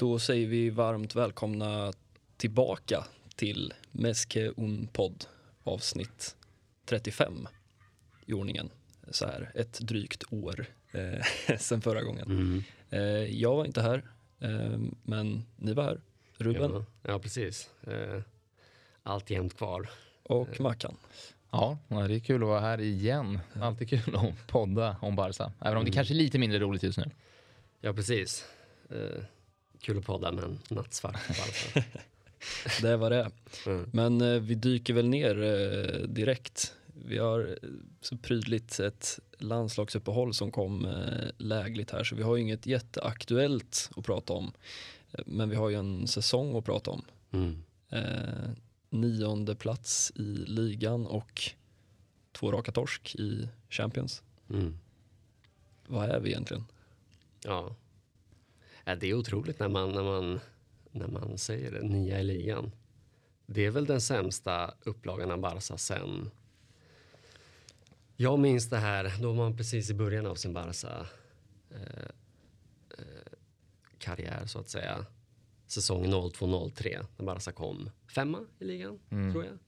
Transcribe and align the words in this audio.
Då 0.00 0.18
säger 0.18 0.46
vi 0.46 0.70
varmt 0.70 1.14
välkomna 1.14 1.92
tillbaka 2.36 3.04
till 3.36 3.74
Meske 3.92 4.52
un 4.56 4.88
podd 4.92 5.24
avsnitt 5.62 6.36
35 6.84 7.48
i 8.26 8.32
ordningen. 8.32 8.70
Så 9.10 9.26
här 9.26 9.52
ett 9.54 9.80
drygt 9.80 10.24
år 10.30 10.66
eh, 10.92 11.56
sen 11.58 11.80
förra 11.80 12.02
gången. 12.02 12.30
Mm. 12.30 12.62
Eh, 12.90 13.40
jag 13.40 13.56
var 13.56 13.64
inte 13.64 13.82
här, 13.82 14.04
eh, 14.38 14.78
men 15.02 15.44
ni 15.56 15.72
var 15.72 15.84
här. 15.84 16.00
Ruben 16.36 16.70
Ja, 16.72 16.84
ja 17.02 17.18
precis. 17.18 17.70
Eh, 17.82 18.20
Alltjämt 19.02 19.56
kvar. 19.56 19.90
och 20.22 20.60
Mackan. 20.60 20.96
Ja, 21.50 21.78
det 21.88 22.14
är 22.14 22.18
kul 22.20 22.42
att 22.42 22.48
vara 22.48 22.60
här 22.60 22.80
igen. 22.80 23.38
Alltid 23.60 23.88
kul 23.88 24.16
att 24.16 24.46
podda 24.46 24.96
om 25.00 25.16
Barca. 25.16 25.52
Även 25.60 25.78
om 25.78 25.84
det 25.84 25.90
kanske 25.90 26.14
är 26.14 26.16
lite 26.16 26.38
mindre 26.38 26.58
roligt 26.58 26.82
just 26.82 26.98
nu. 26.98 27.10
Ja, 27.80 27.92
precis. 27.92 28.44
Kul 29.80 29.98
att 29.98 30.04
podda 30.04 30.32
men 30.32 30.58
nattsvart. 30.68 31.28
bara. 31.28 31.84
Det 32.82 32.96
var 32.96 33.10
det. 33.10 33.30
Mm. 33.66 33.90
Men 33.92 34.20
eh, 34.20 34.40
vi 34.40 34.54
dyker 34.54 34.94
väl 34.94 35.08
ner 35.08 35.42
eh, 35.42 36.00
direkt. 36.08 36.74
Vi 37.06 37.18
har 37.18 37.40
eh, 37.62 37.68
så 38.00 38.16
prydligt 38.16 38.80
ett 38.80 39.18
landslagsuppehåll 39.38 40.34
som 40.34 40.50
kom 40.50 40.84
eh, 40.84 41.28
lägligt 41.38 41.90
här 41.90 42.04
så 42.04 42.16
vi 42.16 42.22
har 42.22 42.36
ju 42.36 42.42
inget 42.42 42.66
jätteaktuellt 42.66 43.90
att 43.96 44.04
prata 44.04 44.32
om. 44.32 44.52
Eh, 45.12 45.20
Men 45.26 45.50
vi 45.50 45.56
har 45.56 45.68
ju 45.68 45.76
en 45.76 46.06
säsong 46.06 46.58
att 46.58 46.64
prata 46.64 46.90
om. 46.90 47.04
Mm. 47.30 47.62
Eh, 47.88 48.50
nionde 48.90 49.54
plats 49.56 50.12
i 50.14 50.44
ligan 50.46 51.06
och 51.06 51.42
två 52.32 52.52
raka 52.52 52.72
torsk 52.72 53.14
i 53.14 53.48
Champions. 53.68 54.22
Mm. 54.50 54.78
Vad 55.86 56.10
är 56.10 56.20
vi 56.20 56.30
egentligen? 56.30 56.64
Ja. 57.44 57.76
Ja, 58.84 58.94
Det 58.96 59.06
är 59.06 59.14
otroligt 59.14 59.58
när 59.58 59.68
man, 59.68 59.92
när, 59.92 60.02
man, 60.02 60.40
när 60.90 61.06
man 61.08 61.38
säger 61.38 61.70
det, 61.70 61.80
nia 61.82 62.20
i 62.20 62.24
ligan. 62.24 62.72
Det 63.46 63.66
är 63.66 63.70
väl 63.70 63.86
den 63.86 64.00
sämsta 64.00 64.74
upplagan 64.82 65.30
av 65.30 65.38
Barca 65.38 65.76
sen... 65.78 66.30
Jag 68.16 68.38
minns 68.38 68.70
det 68.70 68.76
här, 68.78 69.12
då 69.22 69.28
var 69.28 69.34
man 69.36 69.56
precis 69.56 69.90
i 69.90 69.94
början 69.94 70.26
av 70.26 70.34
sin 70.34 70.52
Barca 70.52 71.06
eh, 71.70 72.04
eh, 72.98 73.32
karriär 73.98 74.46
så 74.46 74.58
att 74.58 74.68
säga. 74.68 75.06
Säsong 75.66 76.06
02-03 76.06 77.06
när 77.16 77.26
Barca 77.26 77.52
kom 77.52 77.90
femma 78.06 78.38
i 78.58 78.64
ligan, 78.64 78.98
tror 79.32 79.44
jag. 79.44 79.58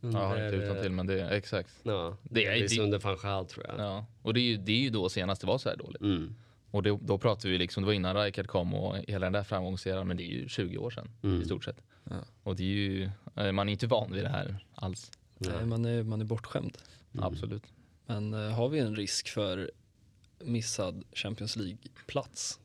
Ja, 0.00 0.08
jag 0.10 0.28
har 0.28 0.34
inte 0.36 0.56
Under, 0.56 0.70
utan 0.72 0.82
till 0.82 0.92
men 0.92 1.06
det 1.06 1.28
exakt. 1.30 1.70
Ja, 1.82 2.16
Det 2.22 2.44
är- 2.46 2.68
det- 2.68 2.82
under 2.82 2.98
van 2.98 3.16
Gaal 3.22 3.46
tror 3.46 3.66
jag. 3.66 3.78
Ja. 3.78 4.06
Och 4.22 4.34
det 4.34 4.40
är, 4.40 4.44
ju, 4.44 4.56
det 4.56 4.72
är 4.72 4.76
ju 4.80 4.90
då 4.90 5.08
senast 5.08 5.40
det 5.40 5.46
var 5.46 5.58
så 5.58 5.68
här 5.68 5.76
dåligt. 5.76 6.02
Mm. 6.02 6.34
Och 6.70 6.82
det, 6.82 6.98
då 7.02 7.18
pratade 7.18 7.48
vi 7.52 7.58
liksom, 7.58 7.82
det 7.82 7.86
var 7.86 7.92
innan 7.92 8.16
Rijkaard 8.16 8.46
kom 8.46 8.74
och 8.74 8.96
hela 9.08 9.26
den 9.26 9.32
där 9.32 9.42
framgångseran, 9.42 10.08
men 10.08 10.16
det 10.16 10.22
är 10.22 10.32
ju 10.32 10.48
20 10.48 10.78
år 10.78 10.90
sedan 10.90 11.08
Mm. 11.22 11.42
i 11.42 11.44
stort 11.44 11.64
sett. 11.64 11.80
Ja. 12.10 12.16
Och 12.42 12.56
det 12.56 12.62
är 12.62 12.66
ju, 12.66 13.10
eh, 13.36 13.52
man 13.52 13.68
är 13.68 13.72
inte 13.72 13.86
van 13.86 14.12
vid 14.12 14.24
det 14.24 14.28
här 14.28 14.64
alls. 14.74 15.10
Nej, 15.38 15.66
man, 15.66 15.84
är, 15.84 16.02
man 16.02 16.20
är 16.20 16.24
bortskämd. 16.24 16.78
Absolut. 17.18 17.62
Men 18.06 18.34
eh, 18.34 18.50
har 18.50 18.68
vi 18.68 18.78
en 18.78 18.96
risk 18.96 19.28
för 19.28 19.70
missad 20.44 21.04
Champions 21.12 21.56
League-plats? 21.56 22.60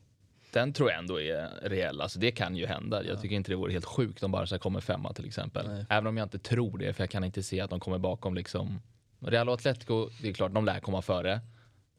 Den 0.52 0.72
tror 0.72 0.90
jag 0.90 0.98
ändå 0.98 1.20
är 1.20 1.68
reell, 1.68 2.00
alltså 2.00 2.18
det 2.18 2.30
kan 2.30 2.56
ju 2.56 2.66
hända. 2.66 3.04
Jag 3.04 3.20
tycker 3.22 3.36
inte 3.36 3.52
det 3.52 3.56
vore 3.56 3.72
helt 3.72 3.84
sjukt 3.84 4.22
om 4.22 4.30
Barca 4.32 4.58
kommer 4.58 4.80
femma 4.80 5.12
till 5.12 5.24
exempel. 5.26 5.68
Nej. 5.68 5.86
Även 5.90 6.06
om 6.06 6.16
jag 6.16 6.24
inte 6.24 6.38
tror 6.38 6.78
det, 6.78 6.92
för 6.92 7.02
jag 7.02 7.10
kan 7.10 7.24
inte 7.24 7.42
se 7.42 7.60
att 7.60 7.70
de 7.70 7.80
kommer 7.80 7.98
bakom 7.98 8.34
liksom 8.34 8.80
Real 9.20 9.48
och 9.48 9.54
Atletico, 9.54 10.10
det 10.22 10.28
är 10.28 10.32
klart 10.32 10.54
de 10.54 10.64
lär 10.64 10.80
komma 10.80 11.02
före. 11.02 11.40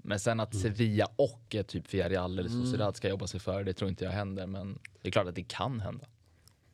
Men 0.08 0.20
sen 0.20 0.40
att 0.40 0.56
Sevilla 0.56 1.10
och 1.16 1.56
typ 1.68 1.94
Villarreal 1.94 2.40
eller 2.40 2.50
Sociedad 2.50 2.96
ska 2.96 3.10
jobba 3.10 3.28
sig 3.28 3.40
före, 3.40 3.64
det 3.64 3.74
tror 3.74 3.90
inte 3.90 4.04
jag 4.06 4.12
händer. 4.12 4.48
Men 4.48 4.80
det 5.02 5.08
är 5.08 5.12
klart 5.12 5.28
att 5.28 5.36
det 5.36 5.44
kan 5.44 5.80
hända. 5.80 6.08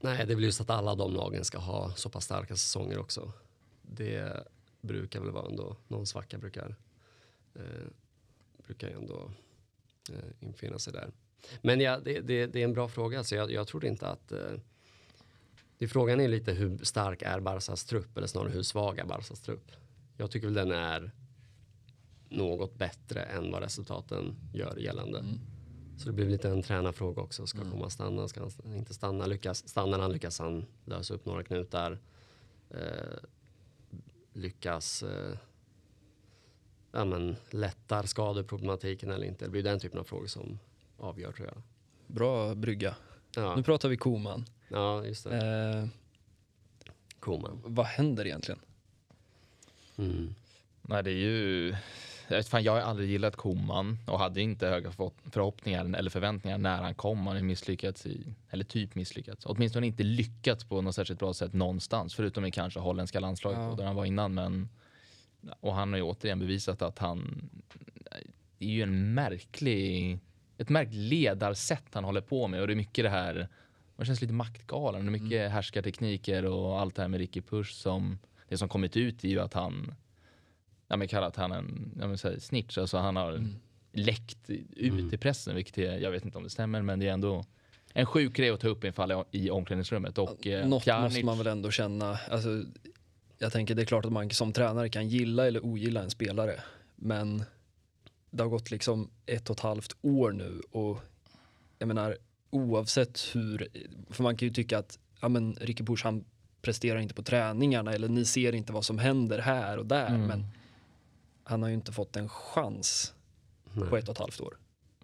Nej, 0.01 0.25
det 0.25 0.33
är 0.33 0.35
väl 0.35 0.44
just 0.44 0.61
att 0.61 0.69
alla 0.69 0.95
de 0.95 1.13
lagen 1.13 1.45
ska 1.45 1.57
ha 1.57 1.93
så 1.95 2.09
pass 2.09 2.25
starka 2.25 2.55
säsonger 2.55 2.99
också. 2.99 3.31
Det 3.81 4.47
brukar 4.81 5.19
väl 5.19 5.31
vara 5.31 5.49
ändå, 5.49 5.77
någon 5.88 6.05
svacka 6.05 6.38
brukar, 6.38 6.75
eh, 7.55 7.88
brukar 8.66 8.89
ändå 8.89 9.31
eh, 10.09 10.47
infinna 10.47 10.79
sig 10.79 10.93
där. 10.93 11.11
Men 11.61 11.79
ja, 11.79 11.99
det, 11.99 12.19
det, 12.19 12.45
det 12.45 12.59
är 12.59 12.63
en 12.63 12.73
bra 12.73 12.88
fråga, 12.88 13.23
så 13.23 13.35
jag, 13.35 13.51
jag 13.51 13.67
tror 13.67 13.85
inte 13.85 14.07
att 14.07 14.31
eh, 14.31 14.39
det, 15.77 15.88
Frågan 15.88 16.19
är 16.19 16.27
lite 16.27 16.51
hur 16.51 16.77
stark 16.77 17.22
är 17.22 17.39
Barsas 17.39 17.85
trupp, 17.85 18.17
eller 18.17 18.27
snarare 18.27 18.51
hur 18.51 18.63
svag 18.63 18.99
är 18.99 19.05
Barsas 19.05 19.41
trupp? 19.41 19.72
Jag 20.17 20.31
tycker 20.31 20.47
väl 20.47 20.53
den 20.53 20.72
är 20.72 21.11
något 22.33 22.77
bättre 22.77 23.21
än 23.21 23.51
vad 23.51 23.61
resultaten 23.61 24.35
gör 24.53 24.77
gällande. 24.77 25.23
Så 25.97 26.05
det 26.05 26.13
blir 26.13 26.29
lite 26.29 26.49
en 26.49 26.61
tränarfråga 26.63 27.21
också. 27.21 27.47
Ska 27.47 27.71
komma 27.71 27.89
stanna? 27.89 28.27
Ska 28.27 28.49
han 28.63 28.75
inte 28.75 28.94
stanna? 28.94 29.25
Lyckas, 29.25 29.67
stannar 29.69 29.99
han 29.99 30.11
lyckas 30.11 30.39
han 30.39 30.66
lösa 30.85 31.13
upp 31.13 31.25
några 31.25 31.43
knutar. 31.43 31.99
Eh, 32.69 33.17
lyckas 34.33 35.03
eh, 35.03 35.38
ja, 36.91 37.05
men, 37.05 37.35
lättar 37.49 38.03
skadeproblematiken 38.03 39.11
eller 39.11 39.25
inte? 39.25 39.45
Det 39.45 39.51
blir 39.51 39.63
den 39.63 39.79
typen 39.79 39.99
av 39.99 40.03
frågor 40.03 40.27
som 40.27 40.59
avgör 40.97 41.31
tror 41.31 41.47
jag. 41.47 41.61
Bra 42.07 42.55
brygga. 42.55 42.95
Ja, 43.35 43.55
Nu 43.55 43.63
pratar 43.63 43.89
vi 43.89 43.97
Koman. 43.97 44.45
ja 44.67 45.05
just 45.05 45.23
det. 45.23 45.45
Eh, 45.45 45.88
Koman. 47.19 47.61
vad 47.66 47.85
händer 47.85 48.25
egentligen? 48.25 48.59
Mm. 49.95 50.35
Nej, 50.81 51.03
det 51.03 51.11
är 51.11 51.16
ju... 51.16 51.75
Fan, 52.50 52.63
jag 52.63 52.72
har 52.72 52.79
aldrig 52.79 53.09
gillat 53.09 53.35
Koman 53.35 53.97
och 54.07 54.19
hade 54.19 54.41
inte 54.41 54.67
höga 54.67 54.91
för- 54.91 55.11
förhoppningar 55.31 55.95
eller 55.97 56.09
förväntningar 56.09 56.57
när 56.57 56.81
han 56.81 56.95
kom. 56.95 57.28
Han 57.28 57.35
har 57.35 57.44
misslyckats 57.44 58.06
i, 58.06 58.34
eller 58.50 58.63
typ 58.63 58.95
misslyckats. 58.95 59.45
Åtminstone 59.45 59.88
inte 59.88 60.03
lyckats 60.03 60.63
på 60.66 60.81
något 60.81 60.95
särskilt 60.95 61.19
bra 61.19 61.34
sätt 61.34 61.53
någonstans. 61.53 62.16
Förutom 62.16 62.45
i 62.45 62.51
kanske 62.51 62.79
holländska 62.79 63.19
landslaget 63.19 63.59
Ja. 63.59 63.75
där 63.78 63.85
han 63.85 63.95
var 63.95 64.06
innan. 64.06 64.34
Men, 64.34 64.69
och 65.59 65.73
han 65.73 65.91
har 65.91 65.97
ju 65.97 66.03
återigen 66.03 66.39
bevisat 66.39 66.81
att 66.81 67.00
han... 67.00 67.50
Det 68.57 68.66
är 68.66 68.69
ju 68.69 68.81
en 68.84 69.13
märklig... 69.13 70.19
Ett 70.57 70.69
märkligt 70.69 70.95
ledarsätt 70.95 71.85
han 71.94 72.03
håller 72.03 72.22
på 72.22 72.47
med 72.47 72.61
och 72.61 72.67
det 72.67 72.73
är 72.73 72.75
mycket 72.75 73.05
det 73.05 73.09
här... 73.09 73.47
Man 73.95 74.05
känns 74.05 74.22
lite 74.22 74.34
maktgalen. 74.34 75.05
Det 75.05 75.09
är 75.09 75.19
mycket 75.23 75.51
härskartekniker 75.51 76.45
och 76.45 76.79
allt 76.79 76.95
det 76.95 77.01
här 77.01 77.09
med 77.09 77.19
Ricky 77.19 77.41
Push 77.41 77.73
som... 77.73 78.19
Det 78.47 78.57
som 78.57 78.69
kommit 78.69 78.97
ut 78.97 79.23
är 79.23 79.28
ju 79.28 79.40
att 79.40 79.53
han 79.53 79.95
ja, 80.93 80.97
men 80.97 81.07
kallat 81.07 81.35
han 81.35 81.51
en 81.51 81.91
ja, 81.99 82.07
men, 82.07 82.17
så 82.17 82.29
här, 82.29 82.39
snitch. 82.39 82.77
Alltså 82.77 82.97
han 82.97 83.15
har 83.15 83.47
läckt 83.93 84.49
ut 84.75 85.13
i 85.13 85.17
pressen, 85.17 85.55
vilket 85.55 85.77
är, 85.77 85.97
jag 85.97 86.11
vet 86.11 86.25
inte 86.25 86.37
om 86.37 86.43
det 86.43 86.49
stämmer, 86.49 86.81
men 86.81 86.99
det 86.99 87.07
är 87.07 87.13
ändå 87.13 87.45
en 87.93 88.05
sjuk 88.05 88.33
grej 88.33 88.49
att 88.49 88.59
ta 88.59 88.67
upp 88.67 88.83
infall 88.83 89.23
i, 89.31 89.49
omklädningsrummet. 89.49 90.17
Och 90.17 90.47
eh, 90.47 90.67
Något 90.67 90.83
Pjanic- 90.85 91.03
måste 91.03 91.25
man 91.25 91.37
väl 91.37 91.47
ändå 91.47 91.71
känna. 91.71 92.19
Alltså, 92.29 92.63
jag 93.37 93.51
tänker 93.51 93.75
det 93.75 93.81
är 93.81 93.85
klart 93.85 94.05
att 94.05 94.11
man 94.11 94.29
som 94.29 94.53
tränare 94.53 94.89
kan 94.89 95.07
gilla 95.09 95.47
eller 95.47 95.65
ogilla 95.65 96.03
en 96.03 96.09
spelare. 96.09 96.59
Men 96.95 97.43
det 98.31 98.43
har 98.43 98.49
gått 98.49 98.71
liksom 98.71 99.09
ett 99.25 99.49
och 99.49 99.55
ett 99.55 99.59
halvt 99.63 99.95
år 100.01 100.31
nu 100.31 100.61
och 100.71 100.99
jag 101.79 101.87
menar 101.87 102.17
oavsett 102.49 103.29
hur, 103.33 103.67
för 104.09 104.23
man 104.23 104.37
kan 104.37 104.47
ju 104.47 104.53
tycka 104.53 104.77
att 104.77 104.99
ja 105.21 105.29
men 105.29 105.57
Ricky 105.61 105.83
Push 105.83 106.03
han 106.03 106.25
presterar 106.61 106.99
inte 106.99 107.13
på 107.13 107.23
träningarna 107.23 107.93
eller 107.93 108.07
ni 108.09 108.25
ser 108.25 108.55
inte 108.55 108.73
vad 108.73 108.85
som 108.85 108.99
händer 108.99 109.39
här 109.39 109.77
och 109.77 109.85
där 109.85 110.07
Mm. 110.07 110.21
men 110.27 110.45
han 111.43 111.61
har 111.61 111.69
ju 111.69 111.75
inte 111.75 111.91
fått 111.91 112.15
en 112.15 112.29
chans 112.29 113.13
Nej. 113.73 113.89
på 113.89 113.97
ett 113.97 114.03
och 114.09 114.11
ett 114.15 114.19
halvt 114.19 114.41
år. 114.41 114.57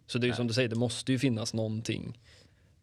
Så 0.08 0.18
det 0.18 0.26
är 0.26 0.30
ju 0.30 0.34
som 0.34 0.48
du 0.48 0.54
säger, 0.54 0.70
det 0.70 0.76
måste 0.76 1.12
ju 1.12 1.20
finnas 1.20 1.54
någonting. 1.54 2.20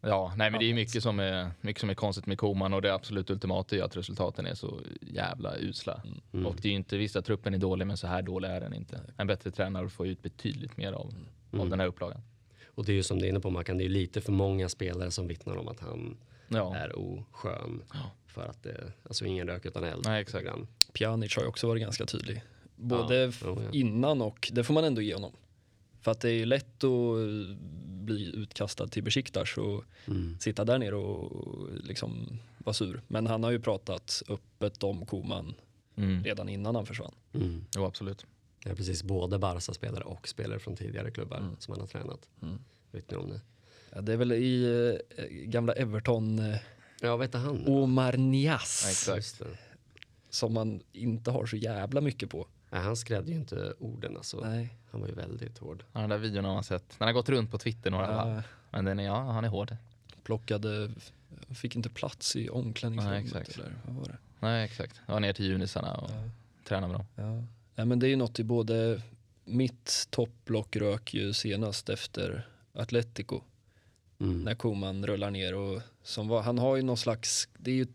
Ja, 0.00 0.32
nej 0.36 0.50
men 0.50 0.60
det 0.60 0.66
är 0.70 0.74
mycket 0.74 1.02
som 1.02 1.20
är, 1.20 1.50
mycket 1.60 1.80
som 1.80 1.90
är 1.90 1.94
konstigt 1.94 2.26
med 2.26 2.38
Koman 2.38 2.74
och 2.74 2.82
det 2.82 2.94
absolut 2.94 3.30
ultimata 3.30 3.76
är 3.76 3.82
att 3.82 3.96
resultaten 3.96 4.46
är 4.46 4.54
så 4.54 4.80
jävla 5.00 5.56
usla. 5.58 6.02
Mm. 6.32 6.46
Och 6.46 6.56
det 6.56 6.68
är 6.68 6.70
ju 6.70 6.76
inte, 6.76 6.96
visst 6.96 7.16
att 7.16 7.24
truppen 7.24 7.54
är 7.54 7.58
dålig, 7.58 7.86
men 7.86 7.96
så 7.96 8.06
här 8.06 8.22
dålig 8.22 8.48
är 8.48 8.60
den 8.60 8.74
inte. 8.74 9.00
En 9.16 9.26
bättre 9.26 9.50
tränare 9.50 9.88
får 9.88 10.06
ut 10.06 10.22
betydligt 10.22 10.76
mer 10.76 10.92
av, 10.92 11.14
Mm. 11.52 11.60
av 11.60 11.68
den 11.70 11.80
här 11.80 11.86
upplagan. 11.86 12.20
Och 12.66 12.84
det 12.84 12.92
är 12.92 12.94
ju 12.96 13.02
som 13.02 13.18
du 13.18 13.24
är 13.24 13.28
inne 13.30 13.40
på 13.40 13.50
Mackan, 13.50 13.78
det 13.78 13.82
är 13.82 13.88
ju 13.88 13.92
lite 13.94 14.20
för 14.20 14.32
många 14.32 14.68
spelare 14.68 15.10
som 15.10 15.26
vittnar 15.26 15.56
om 15.56 15.68
att 15.68 15.80
han 15.80 16.16
Ja, 16.48 16.76
är 16.76 16.98
oskön. 16.98 17.82
Ja. 17.92 18.10
För 18.26 18.46
att 18.46 18.62
det, 18.62 18.92
alltså 19.08 19.24
ingen 19.24 19.46
rök 19.46 19.66
utan 19.66 19.84
eld. 19.84 20.02
Nej, 20.06 20.22
exakt. 20.22 20.46
Pjanic 20.92 21.36
har 21.36 21.42
ju 21.42 21.48
också 21.48 21.66
varit 21.68 21.82
ganska 21.82 22.06
tydlig. 22.06 22.42
Både 22.76 23.16
Ja, 23.24 23.32
jo, 23.44 23.62
ja. 23.62 23.70
innan 23.72 24.22
och, 24.22 24.50
det 24.52 24.64
får 24.64 24.74
man 24.74 24.84
ändå 24.84 25.00
ge 25.02 25.14
honom. 25.14 25.32
För 26.00 26.10
att 26.10 26.20
det 26.20 26.28
är 26.30 26.32
ju 26.34 26.44
lätt 26.46 26.84
att 26.84 27.18
eh, 27.18 27.56
bli 27.86 28.32
utkastad 28.36 28.88
till 28.88 29.02
Besiktas 29.02 29.56
och 29.58 29.84
Mm. 30.06 30.36
sitta 30.40 30.64
där 30.64 30.78
nere 30.78 30.94
och 30.96 31.68
liksom 31.84 32.38
vara 32.58 32.74
sur. 32.74 33.02
Men 33.08 33.26
han 33.26 33.42
har 33.44 33.50
ju 33.50 33.60
pratat 33.60 34.22
öppet 34.28 34.82
om 34.82 35.06
Koman 35.06 35.54
mm. 35.96 36.24
redan 36.24 36.48
innan 36.48 36.74
han 36.74 36.86
försvann. 36.86 37.14
Mm. 37.34 37.64
jo 37.76 37.84
absolut. 37.84 38.26
Det 38.64 38.70
är 38.70 38.74
precis 38.74 39.02
både 39.02 39.38
Barca-spelare 39.38 40.04
och 40.04 40.28
spelare 40.28 40.58
från 40.58 40.76
tidigare 40.76 41.10
klubbar 41.10 41.36
Mm. 41.38 41.56
som 41.58 41.72
han 41.72 41.80
har 41.80 41.86
tränat. 41.88 42.28
Mm. 42.42 42.58
Vet 42.92 43.10
ni 43.10 43.16
om 43.16 43.28
det? 43.30 43.40
Ja, 43.94 44.00
det 44.00 44.12
är 44.12 44.16
väl 44.16 44.32
i 44.32 44.64
eh, 45.18 45.24
gamla 45.26 45.72
Everton, 45.72 46.38
eh, 46.38 46.56
Ja, 47.00 47.16
vet 47.16 47.32
du 47.32 47.38
han? 47.38 47.66
Omar 47.66 48.12
Nias, 48.16 49.06
det. 49.38 49.44
som 50.30 50.54
man 50.54 50.80
inte 50.92 51.30
har 51.30 51.46
så 51.46 51.56
jävla 51.56 52.00
mycket 52.00 52.30
på. 52.30 52.46
Nej, 52.70 52.80
han 52.82 52.96
skrädde 52.96 53.30
ju 53.30 53.36
inte 53.36 53.74
orden 53.78 54.16
alltså. 54.16 54.40
Nej. 54.40 54.74
Han 54.90 55.00
var 55.00 55.08
ju 55.08 55.14
väldigt 55.14 55.58
hård. 55.58 55.84
Ja, 55.92 56.00
den 56.00 56.10
där 56.10 56.18
videon 56.18 56.44
har 56.44 56.54
man 56.54 56.64
sett. 56.64 56.94
Den 56.98 57.06
har 57.08 57.12
gått 57.12 57.28
runt 57.28 57.50
på 57.50 57.58
Twitter 57.58 57.90
några 57.90 58.06
Ja. 58.10 58.24
varv. 58.24 58.42
Men 58.70 58.84
den 58.84 58.98
är, 58.98 59.04
ja, 59.04 59.30
han 59.32 59.44
är 59.44 59.48
hård. 59.48 59.76
bortplockade, 60.16 60.90
fick 61.54 61.76
inte 61.76 61.88
plats 61.90 62.36
i 62.36 62.48
omklädningsrummet. 62.48 63.32
Nej, 63.32 63.40
exakt. 63.40 63.58
eller 63.58 63.74
vad 63.86 63.94
var 63.96 64.04
det? 64.04 64.16
Nej, 64.40 64.64
exakt. 64.64 65.00
Jag 65.06 65.12
var 65.14 65.20
ner 65.20 65.32
till 65.32 65.44
junisarna 65.44 65.94
och 65.94 66.10
Ja. 66.10 66.30
tränade 66.68 66.92
med 66.92 67.00
dem. 67.00 67.06
Ja. 67.14 67.44
ja, 67.74 67.84
men 67.84 67.98
det 67.98 68.06
är 68.06 68.08
ju 68.08 68.16
något 68.16 68.38
i 68.38 68.44
både 68.44 69.02
mitt 69.44 70.06
toppblock 70.10 70.76
rök 70.76 71.14
ju 71.14 71.32
senast 71.32 71.88
efter 71.88 72.48
Atletico 72.72 73.40
Mm. 74.20 74.40
när 74.42 74.54
Koman 74.54 75.06
rullar 75.06 75.30
ner 75.30 75.54
och 75.54 75.82
som 76.02 76.28
var, 76.28 76.42
han 76.42 76.58
har 76.58 76.76
ju 76.76 76.82
någon 76.82 76.96
slags, 76.96 77.48
det 77.58 77.70
är 77.70 77.74
ju, 77.74 77.86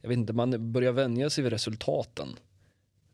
jag 0.00 0.08
vet 0.08 0.18
inte, 0.18 0.32
man 0.32 0.72
börjar 0.72 0.92
vänja 0.92 1.30
sig 1.30 1.44
vid 1.44 1.52
resultaten. 1.52 2.28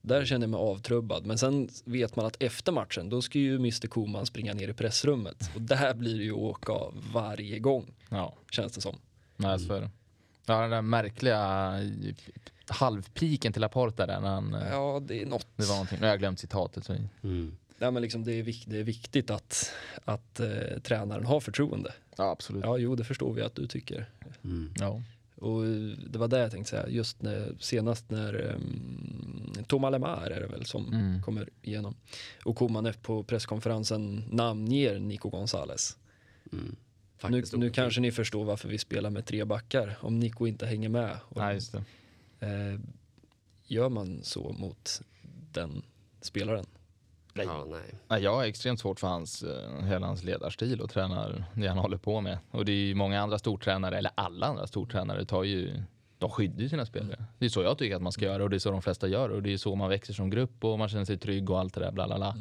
Där 0.02 0.25
känner 0.25 0.43
jag 0.46 0.50
mig 0.50 0.58
avtrubbad, 0.58 1.26
men 1.26 1.38
sen 1.38 1.69
vet 1.84 2.16
man 2.16 2.26
att 2.26 2.43
efter 2.43 2.72
matchen 2.72 3.08
då 3.08 3.22
ska 3.22 3.38
ju 3.38 3.54
Mr 3.54 3.87
Koman 3.88 4.26
springa 4.26 4.54
ner 4.54 4.69
i 4.69 4.72
pressrummet 4.72 5.50
och 5.54 5.60
där 5.62 5.94
blir 5.94 6.19
det 6.19 6.25
ju 6.25 6.32
åka 6.32 6.72
av 6.72 7.04
varje 7.12 7.58
gång 7.58 7.87
Ja, 8.08 8.34
känns 8.50 8.72
det 8.72 8.81
som. 8.81 8.96
nej, 9.37 9.58
så 9.58 9.72
är 9.75 9.81
det. 9.81 9.90
Ja, 10.46 10.60
den 10.60 10.70
där 10.70 10.82
märkliga 10.82 11.38
eh, 11.82 12.14
halvpiken 12.66 13.52
till 13.52 13.60
Laporta 13.60 14.06
där 14.06 14.20
när 14.20 14.28
han... 14.31 14.54
eh, 14.54 14.69
Ja, 14.70 15.00
det 15.06 15.22
är 15.22 15.26
något. 15.26 15.46
Det 15.56 15.64
var 15.64 15.75
någonting. 15.75 15.99
Nu 16.00 16.04
har 16.06 16.10
jag 16.10 16.19
glömt 16.19 16.40
citatet. 16.40 16.84
Så. 16.84 16.93
Mm. 17.22 17.56
Ja, 17.78 17.90
men 17.90 18.02
liksom 18.02 18.25
det, 18.25 18.32
är 18.32 18.43
vik- 18.43 18.64
det 18.66 18.78
är 18.78 18.84
viktigt 18.84 19.31
att, 19.31 19.72
att 20.04 20.40
eh, 20.40 20.49
tränaren 20.82 21.26
har 21.26 21.40
förtroende. 21.40 21.93
Ja, 22.16 22.31
absolut. 22.31 22.64
Ja, 22.64 22.78
jo, 22.78 22.94
det 22.96 23.04
förstår 23.04 23.32
vi 23.32 23.43
att 23.43 23.54
du 23.54 23.66
tycker. 23.66 24.08
Mm. 24.44 24.72
Ja. 24.81 25.02
Och 25.43 25.65
det 26.11 26.19
var 26.19 26.29
det 26.29 26.39
jag 26.39 26.50
tänkte 26.50 26.71
säga, 26.71 26.89
just 26.89 27.23
när, 27.23 27.55
senast 27.59 28.11
när 28.11 28.55
um, 28.55 29.53
Thomas 29.67 29.93
Lemar 29.93 30.31
är 30.31 30.41
det 30.41 30.47
väl 30.47 30.65
som 30.67 30.93
Mm. 30.94 31.23
kommer 31.23 31.49
igenom. 31.62 31.94
Och 32.44 32.56
Koman 32.56 32.93
på 33.03 33.23
presskonferensen 33.25 34.25
namnger 34.31 34.99
Nico 34.99 35.29
Gonzales. 35.31 35.97
Mm. 36.53 36.77
Nu, 37.29 37.43
nu 37.56 37.71
kanske 37.71 38.00
ni 38.00 38.12
förstår 38.12 38.44
varför 38.44 38.69
vi 38.69 38.79
spelar 38.79 39.11
med 39.11 39.27
tre 39.27 39.44
backar 39.44 39.99
om 40.00 40.19
Nico 40.19 40.47
inte 40.47 40.67
hänger 40.67 40.89
med. 40.89 41.17
Och, 41.29 41.37
Nej, 41.37 41.55
just 41.55 41.73
det. 41.73 42.47
eh, 42.47 42.81
gör 43.67 43.88
man 43.88 44.21
så 44.23 44.53
mot 44.59 45.03
den 45.53 45.83
spelaren? 46.21 46.67
Nej. 47.34 47.46
Ja, 47.46 47.67
nej. 48.08 48.23
Jag 48.23 48.34
har 48.34 48.44
extremt 48.44 48.81
svårt 48.81 49.00
för 49.00 49.06
hans, 49.06 49.43
eh, 49.43 49.84
hela 49.84 50.06
hans 50.06 50.25
ledarstil 50.25 50.81
och 50.81 50.90
tränar 50.90 51.44
det 51.55 51.69
han 51.69 51.79
håller 51.79 51.96
på 51.96 52.20
med. 52.20 52.38
Och 52.50 52.64
det 52.64 52.73
är 52.73 52.76
ju 52.76 52.94
många 52.94 53.20
andra 53.20 53.38
stortränare, 53.38 53.99
eller 53.99 54.11
alla 54.14 54.46
andra 54.46 54.67
stortränare, 54.67 55.25
tar 55.25 55.44
ju, 55.44 55.82
de 56.19 56.31
skyddar 56.31 56.61
ju 56.62 56.69
sina 56.69 56.87
spelare. 56.87 57.25
Det 57.38 57.44
är 57.44 57.49
så 57.49 57.62
jag 57.62 57.79
tycker 57.79 57.96
att 57.96 58.02
man 58.02 58.12
ska 58.12 58.25
göra 58.25 58.43
och 58.43 58.50
det 58.50 58.56
är 58.56 58.58
så 58.58 58.70
de 58.70 58.82
flesta 58.82 59.08
gör 59.08 59.29
och 59.29 59.43
det 59.43 59.52
är 59.52 59.56
så 59.56 59.75
man 59.75 59.88
växer 59.88 60.14
som 60.14 60.31
grupp 60.31 60.64
och 60.64 60.79
man 60.79 60.88
känner 60.88 61.05
sig 61.05 61.19
trygg 61.19 61.50
och 61.50 61.58
allt 61.61 61.75
det 61.75 61.81
där 61.81 61.93
bla 61.93 62.06
bla 62.06 62.17
bla. 62.17 62.37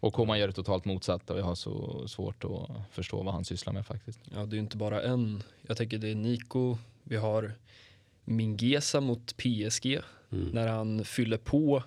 Och 0.00 0.12
Koman 0.14 0.38
gör 0.38 0.46
det 0.46 0.52
totalt 0.52 0.84
motsatt 0.84 1.30
och 1.30 1.38
jag 1.38 1.44
har 1.44 1.54
så 1.54 2.08
svårt 2.08 2.44
att 2.44 2.70
förstå 2.94 3.22
vad 3.22 3.34
han 3.34 3.44
sysslar 3.44 3.72
med 3.72 3.86
faktiskt. 3.86 4.20
Ja, 4.34 4.38
det 4.46 4.52
är 4.52 4.56
ju 4.56 4.58
inte 4.62 4.76
bara 4.76 5.02
en. 5.02 5.42
Jag 5.62 5.76
tänker 5.76 5.98
det 5.98 6.10
är 6.10 6.14
Nico, 6.14 6.78
vi 7.02 7.16
har 7.16 7.52
Mingesa 8.24 9.00
mot 9.00 9.36
PSG 9.36 10.00
Mm. 10.32 10.48
när 10.48 10.68
han 10.68 11.04
fyller 11.04 11.36
på. 11.36 11.82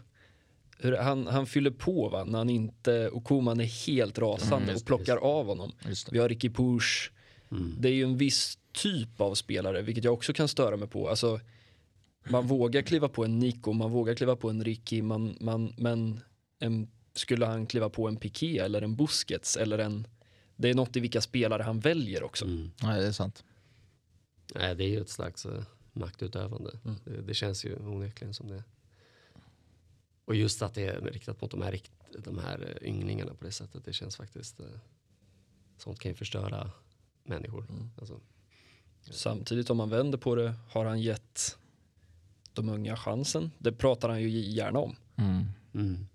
Hur, 0.81 0.97
han, 0.97 1.27
han 1.27 1.45
fyller 1.45 1.71
på 1.71 2.09
va, 2.09 2.23
när 2.23 2.37
han 2.37 2.49
inte, 2.49 3.09
och 3.09 3.23
Koman 3.23 3.59
är 3.59 3.87
helt 3.87 4.19
rasande 4.19 4.63
Mm, 4.63 4.75
och 4.75 4.85
plockar 4.85 5.13
just 5.13 5.21
det. 5.21 5.27
av 5.27 5.45
honom. 5.45 5.71
Just 5.87 6.05
det. 6.05 6.11
Vi 6.11 6.19
har 6.19 6.29
Ricky 6.29 6.49
Push. 6.49 7.11
Mm. 7.51 7.75
Det 7.79 7.89
är 7.89 7.93
ju 7.93 8.03
en 8.03 8.17
viss 8.17 8.57
typ 8.71 9.21
av 9.21 9.35
spelare, 9.35 9.81
vilket 9.81 10.03
jag 10.03 10.13
också 10.13 10.33
kan 10.33 10.47
störa 10.47 10.77
mig 10.77 10.87
på. 10.87 11.09
Alltså, 11.09 11.39
man 12.29 12.47
vågar 12.47 12.81
kliva 12.81 13.09
på 13.09 13.25
en 13.25 13.39
Nico, 13.39 13.73
man 13.73 13.91
vågar 13.91 14.15
kliva 14.15 14.35
på 14.35 14.49
en 14.49 14.63
Ricky, 14.63 15.01
man, 15.01 15.37
man, 15.39 15.73
men 15.77 16.19
en, 16.59 16.87
skulle 17.13 17.45
han 17.45 17.65
kliva 17.65 17.89
på 17.89 18.07
en 18.07 18.17
Piqué 18.17 18.59
eller 18.59 18.81
en 18.81 18.95
Busquets 18.95 19.57
eller 19.57 19.77
en... 19.77 20.07
Det 20.55 20.69
är 20.69 20.73
något 20.73 20.95
i 20.95 20.99
vilka 20.99 21.21
spelare 21.21 21.63
han 21.63 21.79
väljer 21.79 22.23
också. 22.23 22.45
Mm. 22.45 22.71
Nej, 22.83 23.01
det 23.01 23.07
är 23.07 23.11
sant. 23.11 23.43
Nej, 24.55 24.75
det 24.75 24.83
är 24.83 24.89
ju 24.89 25.01
ett 25.01 25.09
slags 25.09 25.45
uh, 25.45 25.61
maktutövande. 25.93 26.79
Mm. 26.85 26.97
Det, 27.03 27.21
det 27.21 27.33
känns 27.33 27.65
ju 27.65 27.75
onekligen 27.75 28.33
som 28.33 28.47
det. 28.47 28.63
Och 30.29 30.35
just 30.35 30.61
att 30.61 30.73
det 30.73 30.85
är 30.85 31.01
riktat 31.01 31.41
mot 31.41 31.51
de 31.51 31.61
här, 31.61 31.79
de 32.17 32.37
här 32.39 32.77
eh, 32.81 32.87
ynglingarna 32.87 33.33
på 33.33 33.45
det 33.45 33.51
sättet, 33.51 33.85
det 33.85 33.93
känns 33.93 34.15
faktiskt, 34.15 34.59
uh, 34.59 34.65
sånt 35.77 35.99
kan 35.99 36.11
ju 36.11 36.15
förstöra 36.15 36.71
människor. 37.23 37.65
Mm. 37.69 37.89
Alltså, 37.97 38.19
Samtidigt 39.11 39.69
om 39.69 39.77
man 39.77 39.89
vänder 39.89 40.17
på 40.17 40.35
det 40.35 40.53
har 40.69 40.85
han 40.85 41.01
gett 41.01 41.57
de 42.53 42.69
unga 42.69 42.95
chansen. 42.97 43.51
Det 43.57 43.71
pratar 43.71 44.09
han 44.09 44.21
ju 44.21 44.29
gärna 44.29 44.79
om. 44.79 44.95
Mm. 45.15 45.45
mm. 45.73 46.07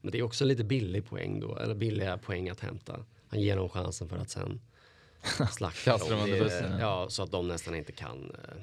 Men 0.00 0.12
det 0.12 0.18
är 0.18 0.22
också 0.22 0.44
lite 0.44 0.64
billig 0.64 1.06
poäng 1.06 1.40
då, 1.40 1.56
eller 1.56 1.74
billiga 1.74 2.18
poäng 2.18 2.48
att 2.48 2.60
hämta. 2.60 3.04
Han 3.28 3.40
ger 3.40 3.56
dem 3.56 3.68
chansen 3.68 4.08
för 4.08 4.16
att 4.16 4.30
sen 4.30 4.60
slakta 5.50 5.96
dem 5.98 6.30
Det- 6.30 6.38
bussen, 6.40 6.72
ja. 6.72 6.78
Ja, 6.80 7.10
så 7.10 7.22
att 7.22 7.30
de 7.30 7.48
nästan 7.48 7.74
inte 7.74 7.92
kan. 7.92 8.30
eh, 8.30 8.56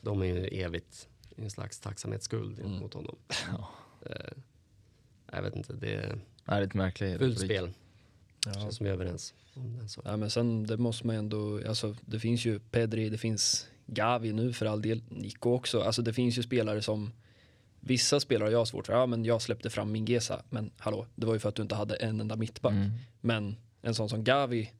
De 0.00 0.20
är 0.22 0.26
ju 0.26 0.46
evigt 0.46 1.08
i 1.36 1.42
en 1.42 1.50
slags 1.50 1.80
tacksamhetsskuld 1.80 2.58
Mm. 2.58 2.72
mot 2.72 2.94
honom. 2.94 3.16
Ja. 3.52 3.68
Eh, 4.10 4.32
Jag 5.32 5.42
vet 5.42 5.56
inte, 5.56 5.72
det 5.72 5.94
är 5.94 6.18
det 6.44 6.52
är 6.52 6.60
lite 6.60 6.76
märkligt. 6.76 7.18
fult 7.18 7.38
spel. 7.40 7.70
Ja. 8.46 8.52
Känns 8.52 8.76
som 8.76 8.84
vi 8.84 8.90
är 8.90 8.94
överens 8.94 9.34
om 9.54 9.76
den 9.78 9.88
saken. 9.88 10.10
Ja, 10.10 10.16
men 10.16 10.30
sen 10.30 10.66
det 10.66 10.76
måste 10.76 11.06
man 11.06 11.16
ändå, 11.16 11.60
alltså 11.68 11.96
det 12.00 12.20
finns 12.20 12.44
ju 12.44 12.58
Pedri, 12.58 13.08
det 13.08 13.18
finns 13.18 13.66
Gavi 13.86 14.32
nu 14.32 14.52
för 14.52 14.66
all 14.66 14.82
del, 14.82 15.02
Nico 15.08 15.50
också. 15.50 15.80
Alltså 15.82 16.02
det 16.02 16.12
finns 16.12 16.38
ju 16.38 16.42
spelare 16.42 16.82
som, 16.82 17.12
vissa 17.80 18.20
spelare 18.20 18.50
jag 18.50 18.58
har 18.58 18.64
svårt 18.64 18.86
för, 18.86 18.92
ja 18.92 19.06
men 19.06 19.24
jag 19.24 19.42
släppte 19.42 19.70
fram 19.70 19.92
Mingesa, 19.92 20.42
men 20.50 20.70
hallå, 20.78 21.06
det 21.14 21.26
var 21.26 21.34
ju 21.34 21.40
för 21.40 21.48
att 21.48 21.54
du 21.54 21.62
inte 21.62 21.74
hade 21.74 21.94
en 21.96 22.20
enda 22.20 22.36
mittback. 22.36 22.72
Mm. 22.72 22.90
Men 23.20 23.56
en 23.82 23.94
sån 23.94 24.08
som 24.08 24.24
Gavi 24.24 24.72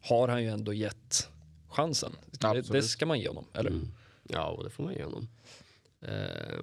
har 0.00 0.28
han 0.28 0.42
ju 0.42 0.48
ändå 0.48 0.72
gett 0.72 1.28
chansen. 1.68 2.12
Det, 2.30 2.60
det 2.72 2.82
ska 2.82 3.06
man 3.06 3.20
ge 3.20 3.28
honom, 3.28 3.44
eller? 3.54 3.70
Mm. 3.70 3.88
Ja, 4.28 4.46
och 4.48 4.64
det 4.64 4.70
får 4.70 4.84
man 4.84 4.94
ge 4.94 5.04
honom. 5.04 5.28
Eh, 6.00 6.58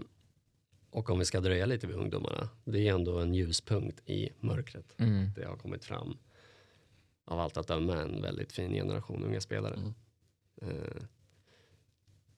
och 0.91 1.09
om 1.09 1.19
vi 1.19 1.25
ska 1.25 1.39
dröja 1.39 1.65
lite 1.65 1.87
vid 1.87 1.95
ungdomarna, 1.95 2.49
det 2.63 2.87
är 2.87 2.93
ändå 2.93 3.19
en 3.19 3.33
ljuspunkt 3.33 4.09
i 4.09 4.29
mörkret. 4.39 4.95
Mm. 4.97 5.31
Det 5.35 5.45
har 5.45 5.57
kommit 5.57 5.85
fram 5.85 6.17
av 7.25 7.39
allt 7.39 7.57
att 7.57 7.67
döma 7.67 8.01
en 8.01 8.21
väldigt 8.21 8.51
fin 8.51 8.71
generation 8.71 9.23
unga 9.23 9.41
spelare. 9.41 9.75
Mm. 9.75 9.93
Eh, 10.61 11.03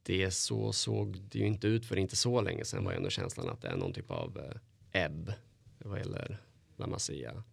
det 0.04 0.32
så 0.32 0.74
såg 0.74 1.22
det 1.22 1.40
ju 1.40 1.48
inte 1.48 1.68
ut 1.68 1.86
för 1.86 1.98
inte 1.98 2.16
så 2.16 2.42
länge 2.42 2.66
sedan 2.66 2.86
var 2.86 2.94
ändå 2.94 3.10
känslan 3.10 3.50
att 3.50 3.62
det 3.62 3.68
är 3.68 3.78
någon 3.78 3.94
typ 3.94 4.12
av 4.12 4.38
eh, 4.38 5.04
ebb 5.04 5.34
vad 5.78 6.00
gäller 6.00 6.38
La 6.76 6.88
Masia. 6.88 7.44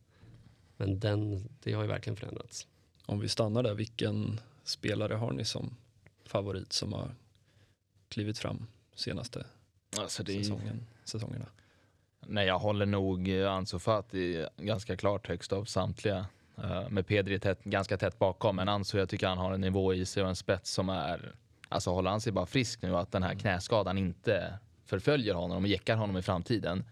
Men 0.77 1.01
den, 1.01 1.49
det 1.63 1.73
har 1.73 1.83
ju 1.83 1.89
verkligen 1.89 2.17
förändrats. 2.17 2.67
Om 3.07 3.21
vi 3.21 3.29
stannar 3.29 3.63
där, 3.63 3.75
vilken 3.75 4.41
spelare 4.65 5.15
har 5.15 5.33
ni 5.33 5.45
som 5.45 5.77
favorit 6.25 6.73
som 6.73 6.93
har 6.93 7.15
klivit 8.09 8.39
fram 8.39 8.67
senaste 8.95 9.47
Alltså 9.97 10.23
det 10.23 10.33
är, 10.33 10.39
säsongen, 10.43 10.87
säsongerna? 11.05 11.47
Nej, 12.27 12.47
jag 12.47 12.59
håller 12.59 12.87
nog 12.87 13.29
eh, 13.29 13.53
Ansu 13.53 13.79
Fati 13.79 14.47
ganska 14.57 14.97
klart 14.97 15.29
högst 15.29 15.53
av 15.53 15.65
samtliga. 15.65 16.27
Eh, 16.63 16.89
med 16.89 17.07
Pedri 17.07 17.41
tätt, 17.41 17.65
ganska 17.65 17.97
tätt 17.97 18.19
bakom, 18.19 18.57
men 18.57 18.69
Ansu 18.69 18.99
jag 18.99 19.09
tycker 19.09 19.27
han 19.29 19.39
har 19.39 19.53
en 19.53 19.61
nivå 19.61 19.95
i 19.95 20.07
sig 20.07 20.23
och 20.23 20.29
en 20.29 20.37
spets 20.37 20.71
som 20.71 20.89
är... 20.89 21.33
Alltså 21.69 21.91
håller 21.91 22.11
han 22.11 22.21
sig 22.21 22.33
bara 22.33 22.47
frisk 22.47 22.83
nu, 22.83 22.97
att 22.97 23.13
den 23.13 23.23
här 23.23 23.35
knäskadan 23.35 23.99
inte 23.99 24.59
förföljer 24.85 25.35
honom 25.35 25.63
och 25.65 25.69
jäckar 25.69 25.97
honom 25.97 26.17
i 26.17 26.23
framtiden. 26.23 26.85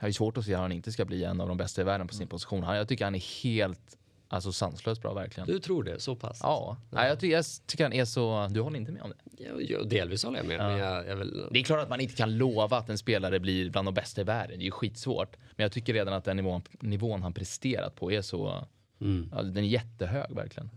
Jag 0.00 0.08
ju 0.08 0.12
svårt 0.12 0.36
att 0.38 0.44
se 0.44 0.54
att 0.54 0.60
han 0.60 0.72
inte 0.72 0.92
ska 0.92 1.04
bli 1.04 1.24
en 1.24 1.40
av 1.40 1.48
de 1.48 1.56
bästa 1.56 1.80
i 1.80 1.84
världen 1.84 2.08
på 2.08 2.14
sin 2.14 2.28
position. 2.28 2.62
Han- 2.62 2.76
Jag 2.76 2.88
tycker 2.88 3.04
han 3.04 3.14
är 3.14 3.42
helt 3.44 3.98
alltså, 4.32 4.52
sanslöst 4.52 5.02
bra 5.02 5.14
verkligen. 5.14 5.46
Du 5.46 5.58
tror 5.58 5.84
det 5.84 6.00
så 6.00 6.16
pass? 6.16 6.40
Ja, 6.42 6.76
Nej, 6.90 7.08
jag, 7.08 7.20
tycker, 7.20 7.36
jag 7.36 7.44
tycker 7.66 7.84
han 7.84 7.92
är 7.92 8.04
så... 8.04 8.48
Du 8.50 8.60
håller 8.60 8.76
inte 8.78 8.92
med 8.92 9.02
om 9.02 9.10
det? 9.10 9.44
Ja, 9.44 9.60
ja, 9.60 9.82
delvis 9.82 10.24
håller 10.24 10.38
jag 10.38 10.46
med. 10.46 10.58
Men 10.58 10.78
jag, 10.78 11.06
jag 11.06 11.16
vill, 11.16 11.46
Det 11.50 11.58
är 11.58 11.64
klart 11.64 11.82
att 11.82 11.88
man 11.88 12.00
inte 12.00 12.14
kan 12.14 12.36
lova 12.36 12.76
att 12.76 12.88
en 12.88 12.98
spelare 12.98 13.40
blir 13.40 13.70
bland 13.70 13.88
de 13.88 13.94
bästa 13.94 14.20
i 14.20 14.24
världen. 14.24 14.58
Det 14.58 14.62
är 14.62 14.66
ju 14.66 14.70
skitsvårt. 14.70 15.36
Men 15.56 15.62
jag 15.64 15.72
tycker 15.72 15.94
redan 15.94 16.14
att 16.14 16.24
den 16.24 16.36
nivån, 16.36 16.62
nivån 16.80 17.22
han 17.22 17.32
presterat 17.32 17.96
på 17.96 18.12
är 18.12 18.22
så... 18.22 18.66
mm. 19.00 19.28
Ja, 19.32 19.42
den 19.42 19.64
är 19.64 19.68
jättehög 19.68 20.30
verkligen. 20.34 20.70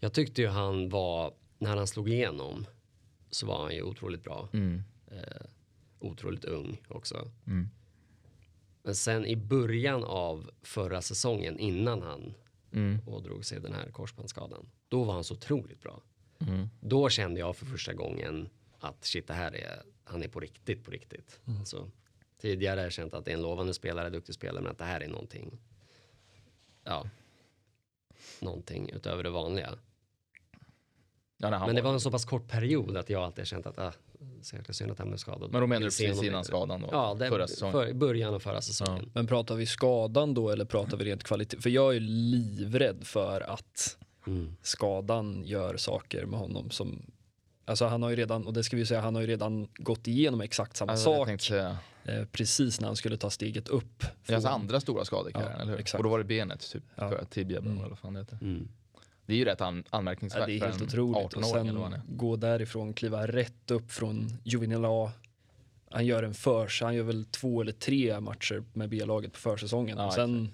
Jag 0.00 0.12
tyckte 0.12 0.42
ju 0.42 0.48
han 0.48 0.88
var, 0.88 1.32
när 1.58 1.76
han 1.76 1.86
slog 1.86 2.08
igenom 2.08 2.66
så 3.30 3.46
var 3.46 3.62
han 3.62 3.74
ju 3.74 3.82
otroligt 3.82 4.24
bra. 4.24 4.48
Mm. 4.52 4.82
Eh, 5.10 5.46
otroligt 5.98 6.44
ung 6.44 6.80
också. 6.88 7.30
Mm. 7.46 7.68
Men 8.82 8.94
sen 8.94 9.26
i 9.26 9.36
början 9.36 10.04
av 10.04 10.50
förra 10.62 11.02
säsongen 11.02 11.58
innan 11.58 12.02
han 12.02 12.34
Mm. 12.72 12.98
ådrog 13.06 13.44
sig 13.44 13.60
den 13.60 13.72
här 13.72 13.90
korsbandsskadan. 13.90 14.70
Då 14.88 15.04
var 15.04 15.14
han 15.14 15.24
så 15.24 15.34
otroligt 15.34 15.80
bra. 15.80 16.02
Mm. 16.38 16.68
Då 16.80 17.08
kände 17.08 17.40
jag 17.40 17.56
för 17.56 17.66
första 17.66 17.92
gången 17.92 18.48
att 18.80 19.04
shit 19.04 19.26
det 19.26 19.34
här 19.34 19.56
är, 19.56 19.82
han 20.04 20.22
är 20.22 20.28
på 20.28 20.40
riktigt 20.40 20.84
på 20.84 20.90
riktigt. 20.90 21.40
Alltså, 21.58 21.90
tidigare 22.40 22.78
har 22.78 22.84
jag 22.84 22.92
känt 22.92 23.14
att 23.14 23.24
det 23.24 23.30
är 23.30 23.34
en 23.34 23.42
lovande 23.42 23.74
spelare, 23.74 24.10
duktig 24.10 24.34
spelare, 24.34 24.62
men 24.62 24.72
att 24.72 24.78
det 24.78 24.84
här 24.84 25.00
är 25.00 25.08
någonting. 25.08 25.58
Ja. 26.84 27.08
Någonting 28.40 28.90
utöver 28.90 29.22
det 29.22 29.30
vanliga. 29.30 29.78
Ja, 31.36 31.66
Men 31.66 31.74
det 31.74 31.82
var 31.82 31.92
en 31.92 32.00
så 32.00 32.10
pass 32.10 32.24
kort 32.24 32.48
period 32.48 32.96
att 32.96 33.10
jag 33.10 33.22
alltid 33.22 33.38
har 33.38 33.46
känt 33.46 33.66
att 33.66 33.78
ah, 33.78 33.92
så 34.42 34.56
jäkla 34.56 34.74
synd 34.74 34.90
att 34.90 34.98
han 34.98 35.08
blev 35.08 35.18
skadad. 35.18 35.52
Men 35.52 35.60
då 35.60 35.66
menar 35.66 35.80
du 35.80 35.86
precis 35.86 36.22
innan 36.22 36.44
skadan 36.44 36.80
då? 36.80 36.88
Ja, 36.92 37.14
det, 37.18 37.28
förra 37.28 37.48
säsongen? 37.48 37.72
för, 37.72 37.92
början 37.92 38.34
av 38.34 38.40
förra 38.40 38.60
säsongen. 38.60 39.10
Men 39.14 39.26
pratar 39.26 39.54
vi 39.54 39.66
skadan 39.66 40.34
då 40.34 40.50
eller 40.50 40.64
pratar 40.64 40.96
vi 40.96 41.04
rent 41.04 41.24
kvalitet? 41.24 41.56
För 41.60 41.70
jag 41.70 41.96
är 41.96 42.00
livrädd 42.00 43.06
för 43.06 43.40
att 43.40 43.98
Mm. 44.26 44.56
skadan 44.62 45.42
gör 45.44 45.76
saker 45.76 46.26
med 46.26 46.38
honom 46.40 46.70
som 46.70 47.02
Alltså 47.64 47.84
han 47.86 48.02
har 48.02 48.10
ju 48.10 48.16
redan, 48.16 48.46
och 48.46 48.52
det 48.52 48.64
ska 48.64 48.76
vi 48.76 48.86
säga, 48.86 49.00
han 49.00 49.14
har 49.14 49.22
ju 49.22 49.28
redan 49.28 49.68
gått 49.74 50.08
igenom 50.08 50.40
exakt 50.40 50.76
samma 50.76 50.92
Alltså, 50.92 51.04
sak 51.14 51.26
tänkte 51.26 51.76
eh, 52.04 52.24
precis 52.24 52.80
när 52.80 52.86
han 52.88 52.96
skulle 52.96 53.16
ta 53.16 53.30
steget 53.30 53.68
upp. 53.68 53.98
det 54.00 54.06
är 54.06 54.10
från- 54.22 54.34
hans 54.34 54.44
andra 54.46 54.80
stora 54.80 55.04
skada 55.04 55.30
i 55.30 55.32
karriären, 55.32 55.52
Ja, 55.56 55.62
eller 55.62 55.72
hur? 55.72 55.80
exakt. 55.80 55.98
Och 55.98 56.04
då 56.04 56.10
var 56.10 56.18
det 56.18 56.24
benet, 56.24 56.70
typ, 56.72 56.82
Ja. 56.94 57.08
för 57.08 57.24
tibia 57.24 57.58
Mm. 57.58 57.78
eller 57.78 57.88
vad 57.88 57.98
fan 57.98 58.14
det 58.14 58.20
heter. 58.20 58.38
Mm. 58.42 58.68
Det 59.26 59.32
är 59.32 59.36
ju 59.36 59.44
rätt 59.44 59.60
an- 59.60 59.84
Ja, 59.90 59.98
anmärkningsvärt 59.98 60.46
det 60.46 60.52
är 60.52 60.60
helt 60.60 60.82
otroligt. 60.82 61.16
Och 61.34 61.42
18-åring 61.42 61.68
eller 61.68 61.80
vad 61.80 61.90
han 61.92 62.00
sen 62.06 62.16
gå 62.16 62.36
därifrån, 62.36 62.92
kliva 62.94 63.26
rätt 63.26 63.70
upp 63.70 63.92
från 63.92 64.28
Juvenil 64.44 64.84
A. 64.84 65.12
Han 65.90 66.06
gör 66.06 66.22
en 66.22 66.34
förs, 66.34 66.82
han 66.82 66.94
gör 66.94 67.02
väl 67.04 67.24
två 67.24 67.60
eller 67.60 67.72
tre 67.72 68.20
matcher 68.20 68.62
med 68.72 68.88
B-laget 68.88 69.32
på 69.32 69.38
försäsongen. 69.38 69.98
Ja, 69.98 70.06
och 70.06 70.12
sen 70.12 70.50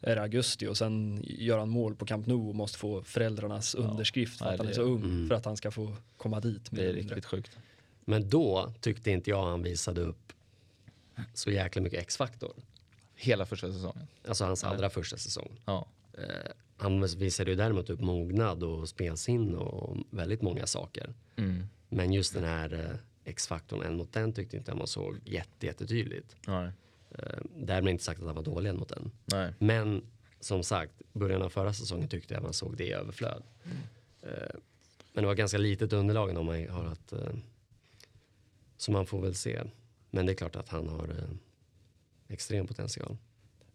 är 0.00 0.16
det 0.16 0.22
augusti 0.22 0.66
och 0.66 0.76
sen 0.76 1.20
gör 1.24 1.58
han 1.58 1.68
mål 1.68 1.94
på 1.96 2.06
Camp 2.06 2.26
Nou 2.26 2.48
och 2.48 2.54
måste 2.54 2.78
få 2.78 3.02
föräldrarnas 3.02 3.74
underskrift 3.74 4.38
för 4.38 4.44
Nej, 4.44 4.54
att 4.54 4.60
han 4.60 4.68
är 4.68 4.72
så 4.72 4.82
ung 4.82 5.02
Mm. 5.04 5.28
för 5.28 5.34
att 5.34 5.44
han 5.44 5.56
ska 5.56 5.70
få 5.70 5.96
komma 6.16 6.40
dit. 6.40 6.68
Det 6.70 6.80
är 6.82 6.86
mindre. 6.86 7.02
riktigt 7.02 7.24
sjukt. 7.24 7.58
Men 8.04 8.28
då 8.28 8.72
tyckte 8.80 9.10
inte 9.10 9.30
jag 9.30 9.42
han 9.44 9.62
visade 9.62 10.00
upp 10.00 10.32
så 11.34 11.50
jäkla 11.50 11.82
mycket 11.82 12.00
X-faktor. 12.00 12.52
Hela 13.14 13.46
första 13.46 13.72
säsongen. 13.72 14.06
Alltså 14.28 14.44
hans 14.44 14.62
Nej. 14.64 14.72
allra 14.72 14.90
första 14.90 15.16
säsong. 15.16 15.60
Ja. 15.64 15.86
Eh, 16.18 16.22
han 16.76 17.00
visade 17.00 17.50
ju 17.50 17.56
däremot 17.56 17.90
upp 17.90 18.00
mognad 18.00 18.62
och 18.62 18.88
spelsinne 18.88 19.56
och 19.56 19.96
väldigt 20.10 20.42
många 20.42 20.66
saker. 20.66 21.14
Mm. 21.36 21.66
Men 21.88 22.12
just 22.12 22.34
den 22.34 22.44
här 22.44 22.72
eh, 22.74 23.30
X-faktorn, 23.30 23.82
en 23.82 23.96
mot 23.96 24.12
den 24.12 24.32
tyckte 24.32 24.56
inte 24.56 24.70
jag 24.70 24.78
man 24.78 24.86
såg 24.86 25.18
jätte, 25.24 25.66
jättetydligt. 25.66 26.36
Nej. 26.46 26.70
Eh, 27.10 27.38
därmed 27.56 27.90
inte 27.90 28.04
sagt 28.04 28.20
att 28.20 28.26
han 28.26 28.34
var 28.36 28.42
dålig 28.42 28.70
en 28.70 28.76
mot 28.76 28.88
den. 28.88 29.10
Nej. 29.24 29.54
Men 29.58 30.02
som 30.40 30.62
sagt, 30.62 30.92
början 31.12 31.42
av 31.42 31.48
förra 31.48 31.72
säsongen 31.72 32.08
tyckte 32.08 32.34
jag 32.34 32.42
man 32.42 32.52
såg 32.52 32.76
det 32.76 32.84
i 32.84 32.92
överflöd. 32.92 33.42
Eh, 34.22 34.56
men 35.12 35.22
det 35.22 35.26
var 35.26 35.34
ganska 35.34 35.58
litet 35.58 35.92
underlag 35.92 36.38
om 36.38 36.46
man 36.46 36.68
har 36.68 36.84
att... 36.84 37.12
Eh, 37.12 37.34
så 38.76 38.92
man 38.92 39.06
får 39.06 39.22
väl 39.22 39.34
se. 39.34 39.62
Men 40.10 40.26
det 40.26 40.32
är 40.32 40.36
klart 40.36 40.56
att 40.56 40.68
han 40.68 40.88
har 40.88 41.08
eh, 41.08 41.36
extrem 42.28 42.66
potential. 42.66 43.16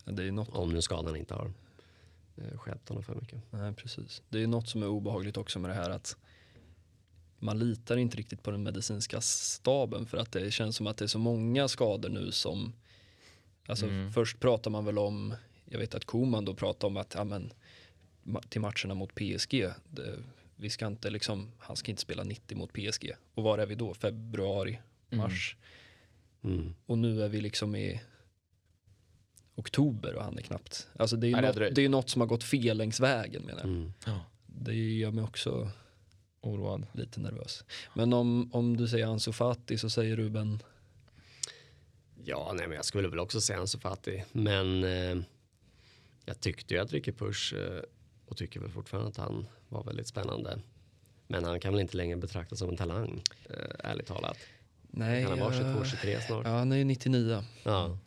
Ja, 0.06 0.12
Det 0.12 0.24
är 0.24 0.32
något, 0.32 0.50
Om 0.50 0.74
nu 0.74 0.82
skadan 0.82 1.16
inte 1.16 1.34
har 1.34 1.52
eh, 2.52 2.58
stjälpt 2.58 2.90
honom 2.90 3.04
för 3.04 3.16
mycket. 3.16 3.42
nej, 3.52 3.74
precis. 3.74 4.22
Det 4.30 4.44
är 4.44 4.48
något 4.48 4.70
som 4.70 4.84
är 4.84 4.88
obehagligt 4.88 5.38
också 5.38 5.60
med 5.60 5.70
det 5.70 5.76
här 5.76 5.90
att 5.90 6.18
man 7.40 7.60
litar 7.60 7.98
inte 7.98 8.18
riktigt 8.18 8.44
på 8.44 8.52
den 8.52 8.64
medicinska 8.64 9.22
staben 9.22 10.06
för 10.06 10.18
att 10.18 10.32
det 10.32 10.52
känns 10.52 10.76
som 10.76 10.88
att 10.88 10.98
det 10.98 11.06
är 11.06 11.08
så 11.08 11.20
många 11.20 11.68
skador 11.68 12.10
nu 12.10 12.32
som 12.32 12.74
Alltså 13.66 13.86
Mm. 13.86 14.12
först 14.12 14.40
pratar 14.40 14.72
man 14.72 14.86
väl 14.86 14.98
om, 14.98 15.34
jag 15.66 15.80
vet 15.80 15.96
att 15.96 16.06
Koman 16.06 16.46
då 16.46 16.54
pratar 16.54 16.88
om 16.88 16.98
att 16.98 17.14
ja, 17.16 17.24
men, 17.24 17.54
till 18.50 18.62
matcherna 18.62 18.94
mot 18.94 19.16
PSG, 19.16 19.70
det, 19.90 20.20
vi 20.56 20.70
ska 20.70 20.88
inte 20.88 21.10
liksom, 21.10 21.52
han 21.60 21.76
ska 21.76 21.92
inte 21.92 22.02
spela 22.02 22.24
90 22.24 22.58
mot 22.58 22.74
PSG. 22.74 23.12
Och 23.34 23.44
var 23.44 23.58
är 23.58 23.66
vi 23.66 23.76
då? 23.76 23.94
Februari, 23.94 24.80
mars. 25.10 25.56
Mm. 26.44 26.74
Och 26.86 26.98
nu 26.98 27.24
är 27.24 27.30
vi 27.30 27.42
liksom 27.42 27.76
i 27.76 28.02
oktober 29.56 30.16
och 30.16 30.24
han 30.24 30.38
är 30.38 30.42
knappt. 30.42 30.88
Alltså 31.00 31.16
det 31.16 31.28
är 31.28 31.30
ju 31.30 31.36
Nej, 31.36 31.42
något, 31.42 31.76
det 31.76 31.86
är 31.86 31.90
något 31.90 32.10
som 32.10 32.22
har 32.22 32.28
gått 32.28 32.44
fel 32.44 32.78
längs 32.78 33.00
vägen 33.00 33.42
menar 33.44 33.60
jag. 33.60 33.70
Mm. 33.70 33.92
Det 34.46 34.74
gör 34.76 35.12
mig 35.12 35.24
också 35.24 35.70
Oroad. 36.42 36.88
lite 36.94 37.20
nervös. 37.20 37.64
Men 37.96 38.14
om, 38.14 38.50
om 38.54 38.78
du 38.78 38.88
säger 38.88 39.06
Ansu 39.06 39.32
Fati 39.32 39.78
så 39.78 39.90
säger 39.90 40.16
Ruben, 40.16 40.60
Ja, 42.26 42.54
nej, 42.56 42.68
men 42.68 42.76
jag 42.76 42.86
skulle 42.86 43.08
väl 43.08 43.20
också 43.20 43.42
säga 43.42 43.60
Ansu 43.60 43.80
Fati. 43.80 44.24
Men 44.32 44.84
eh, 44.84 45.18
jag 46.26 46.40
tyckte 46.40 46.74
ju 46.74 46.80
att 46.80 46.92
Ricky 46.94 47.12
Push 47.12 47.54
eh, 47.56 47.82
och 48.26 48.38
tycker 48.38 48.60
väl 48.60 48.70
fortfarande 48.72 49.10
att 49.10 49.18
han 49.18 49.46
var 49.70 49.84
väldigt 49.84 50.08
spännande. 50.08 50.60
Men 51.28 51.44
han 51.44 51.60
kan 51.60 51.74
väl 51.74 51.82
inte 51.82 51.98
längre 51.98 52.18
betraktas 52.18 52.60
som 52.60 52.70
en 52.70 52.78
talang, 52.78 53.24
eh, 53.50 53.56
ärligt 53.92 54.08
talat. 54.08 54.38
nej. 54.82 55.24
Han 55.24 55.40
har 55.40 55.50
varit 55.50 55.62
22-23 55.62 56.20
snart. 56.28 56.46
Ja, 56.46 56.52
han 56.52 56.72
är 56.72 56.76
ju 56.78 56.84
99. 56.84 57.44
Ja. 57.64 57.98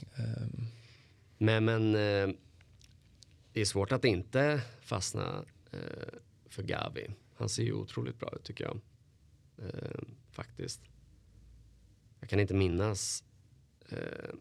Men, 1.38 1.64
men 1.64 1.95
eh, 1.95 2.35
det 3.53 3.61
är 3.61 3.64
svårt 3.64 3.93
att 3.93 4.05
inte 4.05 4.62
fastna 4.81 5.45
eh, 5.71 6.19
för 6.47 6.62
Gavi. 6.62 7.11
Han 7.35 7.49
ser 7.49 7.62
ju 7.62 7.73
otroligt 7.73 8.19
bra 8.19 8.33
ut 8.37 8.45
tycker 8.45 8.64
jag. 8.64 8.81
Eh, 9.59 10.00
faktiskt. 10.31 10.81
Jag 12.21 12.31
kan 12.31 12.41
inte 12.41 12.55
minnas 12.55 13.25
eh, 13.88 14.35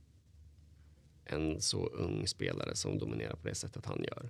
en 1.25 1.61
så 1.61 1.87
ung 1.87 2.27
spelare 2.27 2.75
som 2.75 2.99
dominerar 2.99 3.35
på 3.35 3.47
det 3.47 3.55
sättet 3.55 3.85
han 3.85 4.03
gör. 4.03 4.29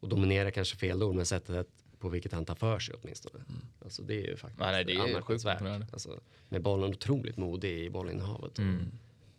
Och 0.00 0.08
dominera 0.08 0.50
kanske 0.50 0.76
fel 0.76 1.02
ord, 1.02 1.14
men 1.14 1.26
sättet 1.26 1.68
på 1.98 2.08
vilket 2.08 2.32
han 2.32 2.44
tar 2.44 2.54
för 2.54 2.78
sig 2.78 2.94
åtminstone. 3.02 3.44
Alltså 3.84 4.02
det 4.02 4.14
är 4.14 4.30
ju 4.30 4.36
faktiskt 4.36 4.60
Nej, 4.60 4.84
det 4.84 4.92
är 4.92 5.00
anmärkningsvärt. 5.00 5.92
Alltså, 5.92 6.20
med 6.48 6.62
bollen 6.62 6.90
otroligt 6.90 7.36
modig 7.36 7.84
i 7.84 7.90
bollinnehavet. 7.90 8.58
Mm. 8.58 8.86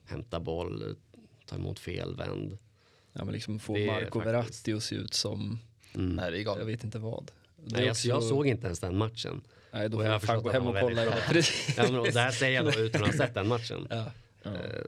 Hämta 0.05 0.39
boll, 0.39 0.95
ta 1.51 1.57
emot 1.57 1.79
fel, 1.79 2.15
vänd. 2.15 2.57
ja, 3.13 3.23
men 3.25 3.33
liksom 3.33 3.59
få 3.59 3.73
Det 3.75 3.87
Marco 3.87 4.01
faktiskt- 4.05 4.25
Verratti 4.25 4.73
att 4.73 4.83
se 4.83 4.95
ut 4.95 5.13
som, 5.13 5.59
Mm. 5.95 6.09
Nej, 6.15 6.31
det 6.31 6.37
är 6.37 6.43
jag 6.43 6.65
vet 6.65 6.83
inte 6.83 6.99
vad. 6.99 7.31
Det 7.65 7.75
Nej, 7.77 7.89
alltså, 7.89 8.07
jag 8.07 8.17
också- 8.17 8.29
såg 8.29 8.47
inte 8.47 8.65
ens 8.65 8.79
den 8.79 8.97
matchen. 8.97 9.41
Nej, 9.71 9.89
då 9.89 9.97
får 9.97 10.05
jag 10.05 10.21
fan 10.21 10.43
gå 10.43 10.51
hem 10.51 10.67
och 10.67 10.73
var 10.73 10.81
kolla. 10.81 11.05
Ja, 11.77 11.83
men, 11.83 11.95
och 11.99 12.11
det 12.11 12.19
här 12.19 12.31
säger 12.31 12.63
jag 12.63 12.73
då 12.73 12.79
utan 12.79 13.01
att 13.03 13.07
ha 13.07 13.17
sett 13.17 13.33
den 13.33 13.47
matchen. 13.47 13.87
Ja. 13.89 14.11
Ja. 14.43 14.51
Eh, 14.51 14.83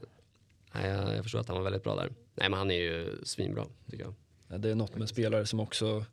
nej, 0.74 0.88
jag, 0.90 1.16
jag 1.16 1.22
förstår 1.22 1.40
att 1.40 1.48
han 1.48 1.56
var 1.56 1.64
väldigt 1.64 1.82
bra 1.84 1.96
där. 1.96 2.12
Nej, 2.34 2.50
men 2.50 2.58
han 2.58 2.70
är 2.70 2.74
ju 2.74 3.18
svinbra 3.24 3.66
tycker 3.90 4.04
jag. 4.04 4.14
Ja, 4.48 4.58
Det 4.58 4.70
är 4.70 4.74
något 4.74 4.96
med 4.96 5.08
spelare 5.08 5.46
som 5.46 5.60
också, 5.60 6.04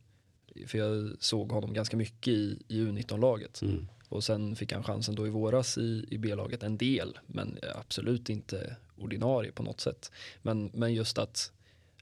för 0.67 0.77
jag 0.77 1.11
såg 1.19 1.51
honom 1.51 1.73
ganska 1.73 1.97
mycket 1.97 2.27
i, 2.27 2.63
i 2.67 2.79
U19-laget. 2.85 3.61
Mm. 3.61 3.87
Och 4.11 4.23
sen 4.23 4.55
fick 4.55 4.73
han 4.73 4.83
chansen 4.83 5.15
då 5.15 5.27
i 5.27 5.29
våras 5.29 5.77
i, 5.77 6.05
i 6.09 6.17
B-laget, 6.17 6.63
en 6.63 6.77
del, 6.77 7.19
men 7.27 7.59
absolut 7.75 8.29
inte 8.29 8.75
ordinarie 8.97 9.51
på 9.51 9.63
något 9.63 9.81
sätt. 9.81 10.11
Men, 10.41 10.71
men 10.73 10.93
just 10.93 11.17
att 11.17 11.51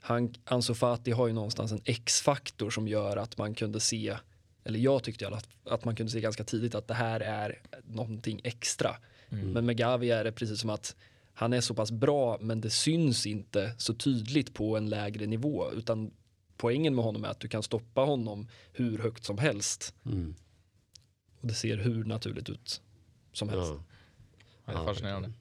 han, 0.01 0.34
Ansu 0.46 0.74
Fati 0.74 1.12
har 1.12 1.28
ju 1.28 1.34
någonstans 1.34 1.72
en 1.72 1.82
X-faktor 1.86 2.70
som 2.70 2.88
gör 2.88 3.18
att 3.18 3.38
man 3.38 3.56
kunde 3.56 3.80
se, 3.80 4.18
eller 4.63 4.80
jag 4.80 5.04
tyckte 5.04 5.25
fall 5.25 5.42
att 5.63 5.86
man 5.86 5.96
kunde 5.96 6.12
se 6.12 6.22
ganska 6.22 6.44
tidigt 6.44 6.75
att 6.75 6.88
det 6.88 6.94
här 6.94 7.20
är 7.20 7.62
någonting 7.84 8.42
extra. 8.44 8.96
Mm. 9.30 9.51
Men 9.51 9.66
med 9.66 9.78
Gavi 9.78 10.12
är 10.12 10.24
det 10.24 10.32
precis 10.32 10.60
som 10.60 10.70
att 10.70 10.96
han 11.34 11.54
är 11.54 11.62
så 11.62 11.74
pass 11.74 11.92
bra 11.92 12.38
men 12.42 12.62
det 12.62 12.70
syns 12.70 13.25
inte 13.25 13.75
så 13.78 13.94
tydligt 13.94 14.54
på 14.54 14.78
en 14.78 14.89
lägre 14.89 15.25
nivå 15.25 15.72
utan 15.72 16.12
poängen 16.58 16.96
med 16.96 17.06
honom 17.06 17.24
är 17.24 17.30
att 17.30 17.39
du 17.39 17.48
kan 17.48 17.63
stoppa 17.63 18.01
honom 18.01 18.48
hur 18.74 18.98
högt 18.98 19.24
som 19.24 19.38
helst 19.38 19.96
Mm. 20.06 20.36
Och 21.41 21.48
det 21.48 21.53
ser 21.53 21.77
hur 21.77 22.03
naturligt 22.03 22.50
ut 22.50 22.81
som 23.34 23.50
helst. 23.50 23.72
Ja. 23.72 23.84
Det 24.65 24.72
är 24.72 24.75
Ja, 24.75 24.86
fascinerande. 24.86 25.31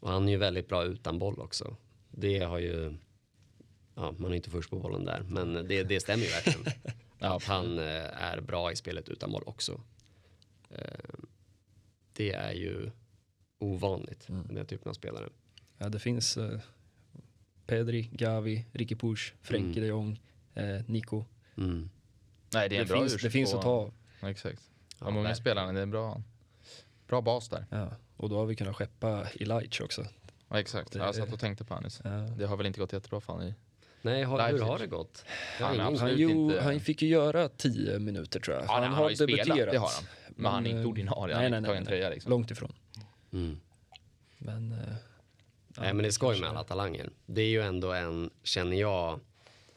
Och 0.00 0.10
han 0.10 0.28
är 0.28 0.32
ju 0.32 0.38
väldigt 0.38 0.68
bra 0.68 0.84
utan 0.84 1.18
boll 1.18 1.40
också. 1.40 1.76
Det 2.10 2.38
har 2.38 2.58
ju, 2.58 2.96
ja 3.94 4.14
man 4.18 4.30
är 4.32 4.36
inte 4.36 4.50
först 4.50 4.70
på 4.70 4.78
bollen 4.78 5.04
där, 5.04 5.22
men 5.28 5.52
det, 5.68 5.82
det 5.82 6.00
stämmer 6.00 6.24
ju 6.24 6.30
verkligen. 6.30 6.72
Ja, 7.18 7.36
att 7.36 7.44
han 7.44 7.78
eh, 7.78 8.22
är 8.22 8.40
bra 8.40 8.72
i 8.72 8.76
spelet 8.76 9.08
utan 9.08 9.32
boll 9.32 9.42
också. 9.46 9.80
Eh, 10.70 11.14
det 12.12 12.32
är 12.32 12.52
ju 12.52 12.90
ovanligt, 13.58 14.28
Mm. 14.28 14.54
den 14.54 14.66
typen 14.66 14.88
av 14.90 14.94
spelare. 14.94 15.28
Ja, 15.78 15.88
det 15.88 15.98
finns 15.98 16.36
eh, 16.36 16.60
Pedri, 17.66 18.08
Gavi, 18.12 18.64
Ricky 18.72 18.94
Push, 18.94 19.32
Frenkie 19.42 19.70
Mm. 19.70 19.82
de 19.82 19.86
Jong, 19.88 20.20
eh, 20.54 20.82
Nico. 20.86 21.24
Mm. 21.56 21.90
Nej, 22.52 22.68
det 22.68 22.76
är 22.76 22.84
Det, 22.84 22.94
finns, 22.94 23.22
det 23.22 23.30
finns 23.30 23.54
att 23.54 23.62
ta 23.62 23.92
Exakt. 24.22 24.70
Ja, 25.04 25.10
unga 25.10 25.18
verkligen. 25.22 25.36
spelarna, 25.36 25.72
det 25.72 25.78
är 25.78 25.82
en 25.82 25.90
bra, 25.90 26.22
bra 27.08 27.20
bas 27.20 27.48
där. 27.48 27.66
Ja. 27.70 27.88
Och 28.16 28.28
då 28.28 28.36
har 28.38 28.46
vi 28.46 28.56
kunnat 28.56 28.76
skeppa 28.76 29.26
Eliach 29.40 29.80
också. 29.80 30.04
Ja, 30.48 30.60
exakt. 30.60 30.92
Det- 30.92 30.98
Jag 30.98 31.14
satt 31.14 31.32
och 31.32 31.40
tänkte 31.40 31.64
på 31.64 31.74
Anis. 31.74 32.00
Ja. 32.04 32.10
Det 32.10 32.46
har 32.46 32.56
väl 32.56 32.66
inte 32.66 32.80
gått 32.80 32.92
jättebra 32.92 33.20
för 33.20 33.32
honom 33.32 33.48
i... 33.48 33.54
Nej, 34.02 34.22
har, 34.22 34.48
hur 34.50 34.58
har 34.60 34.78
det 34.78 34.86
gått? 34.86 35.24
Har 35.60 35.66
Han 35.78 35.96
Han, 35.98 36.12
jo, 36.16 36.30
inte- 36.30 36.60
han 36.62 36.80
fick 36.80 37.02
ju 37.02 37.08
göra 37.08 37.48
tio 37.48 37.98
minuter 37.98 38.40
tror 38.40 38.56
jag. 38.56 38.64
Ja, 38.66 38.80
nej, 38.80 38.88
han 38.88 38.92
har 38.92 39.10
ju 39.10 39.16
spelat, 39.16 39.46
det 39.46 39.78
har 39.78 39.88
han. 39.94 40.04
Men, 40.36 40.52
han 40.52 40.66
är 40.66 40.70
inte 40.70 40.86
ordinarie, 40.86 41.34
han 41.34 41.42
nej, 41.42 41.44
har 41.44 41.50
nej, 41.50 41.58
inte 41.58 41.60
nej, 41.60 41.68
tagit 41.68 41.80
en 41.80 41.86
tröja 41.86 42.08
liksom. 42.10 42.30
Långt 42.30 42.50
ifrån. 42.50 42.72
Mm. 43.32 43.60
Men, 44.38 44.70
ja, 44.70 45.82
Nej 45.82 45.94
men 45.94 46.02
det 46.02 46.08
är 46.08 46.10
skoj 46.10 46.40
med 46.40 46.48
alla 46.48 46.64
talanger. 46.64 47.10
Det 47.26 47.42
är 47.42 47.48
ju 47.48 47.62
ändå 47.62 47.92
en, 47.92 48.30
känner 48.42 48.76
jag, 48.76 49.20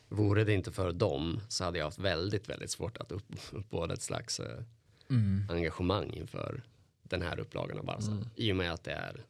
vore 0.07 0.43
det 0.43 0.53
inte 0.53 0.71
för 0.71 0.91
dem 0.91 1.41
så 1.49 1.63
hade 1.63 1.77
jag 1.77 1.85
haft 1.85 1.99
väldigt, 1.99 2.49
väldigt 2.49 2.71
svårt 2.71 2.97
att 2.97 3.11
upp, 3.11 3.31
uppbåda 3.51 3.93
ett 3.93 4.01
slags 4.01 4.39
eh, 4.39 4.63
Mm. 5.09 5.47
engagemang 5.49 6.13
inför 6.13 6.63
den 7.03 7.21
här 7.21 7.39
upplagan 7.39 7.79
av 7.79 7.85
Barca. 7.85 8.11
Mm. 8.11 8.25
I 8.35 8.51
och 8.51 8.55
med 8.55 8.71
att 8.71 8.83
det 8.83 8.91
är, 8.91 9.25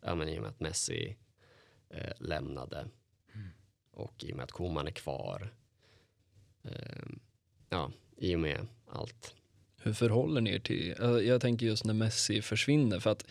ja 0.00 0.14
men 0.14 0.28
i 0.28 0.38
och 0.38 0.42
med 0.42 0.50
att 0.50 0.60
Messi 0.60 1.16
eh, 1.90 2.12
lämnade 2.18 2.88
och 3.96 4.24
i 4.24 4.32
och 4.32 4.36
med 4.36 4.44
att 4.44 4.52
Koman 4.52 4.86
är 4.86 4.90
kvar. 4.90 5.54
Eh, 6.62 7.06
ja, 7.68 7.92
i 8.16 8.34
och 8.34 8.40
med 8.40 8.66
allt. 8.86 9.34
Hur 9.82 9.92
förhåller 9.92 10.40
ni 10.40 10.54
er 10.54 10.58
till, 10.58 10.90
alltså, 10.90 11.22
jag 11.22 11.40
tänker 11.40 11.66
just 11.66 11.84
när 11.84 11.94
Messi 11.94 12.42
försvinner 12.42 13.00
för 13.00 13.10
att 13.10 13.26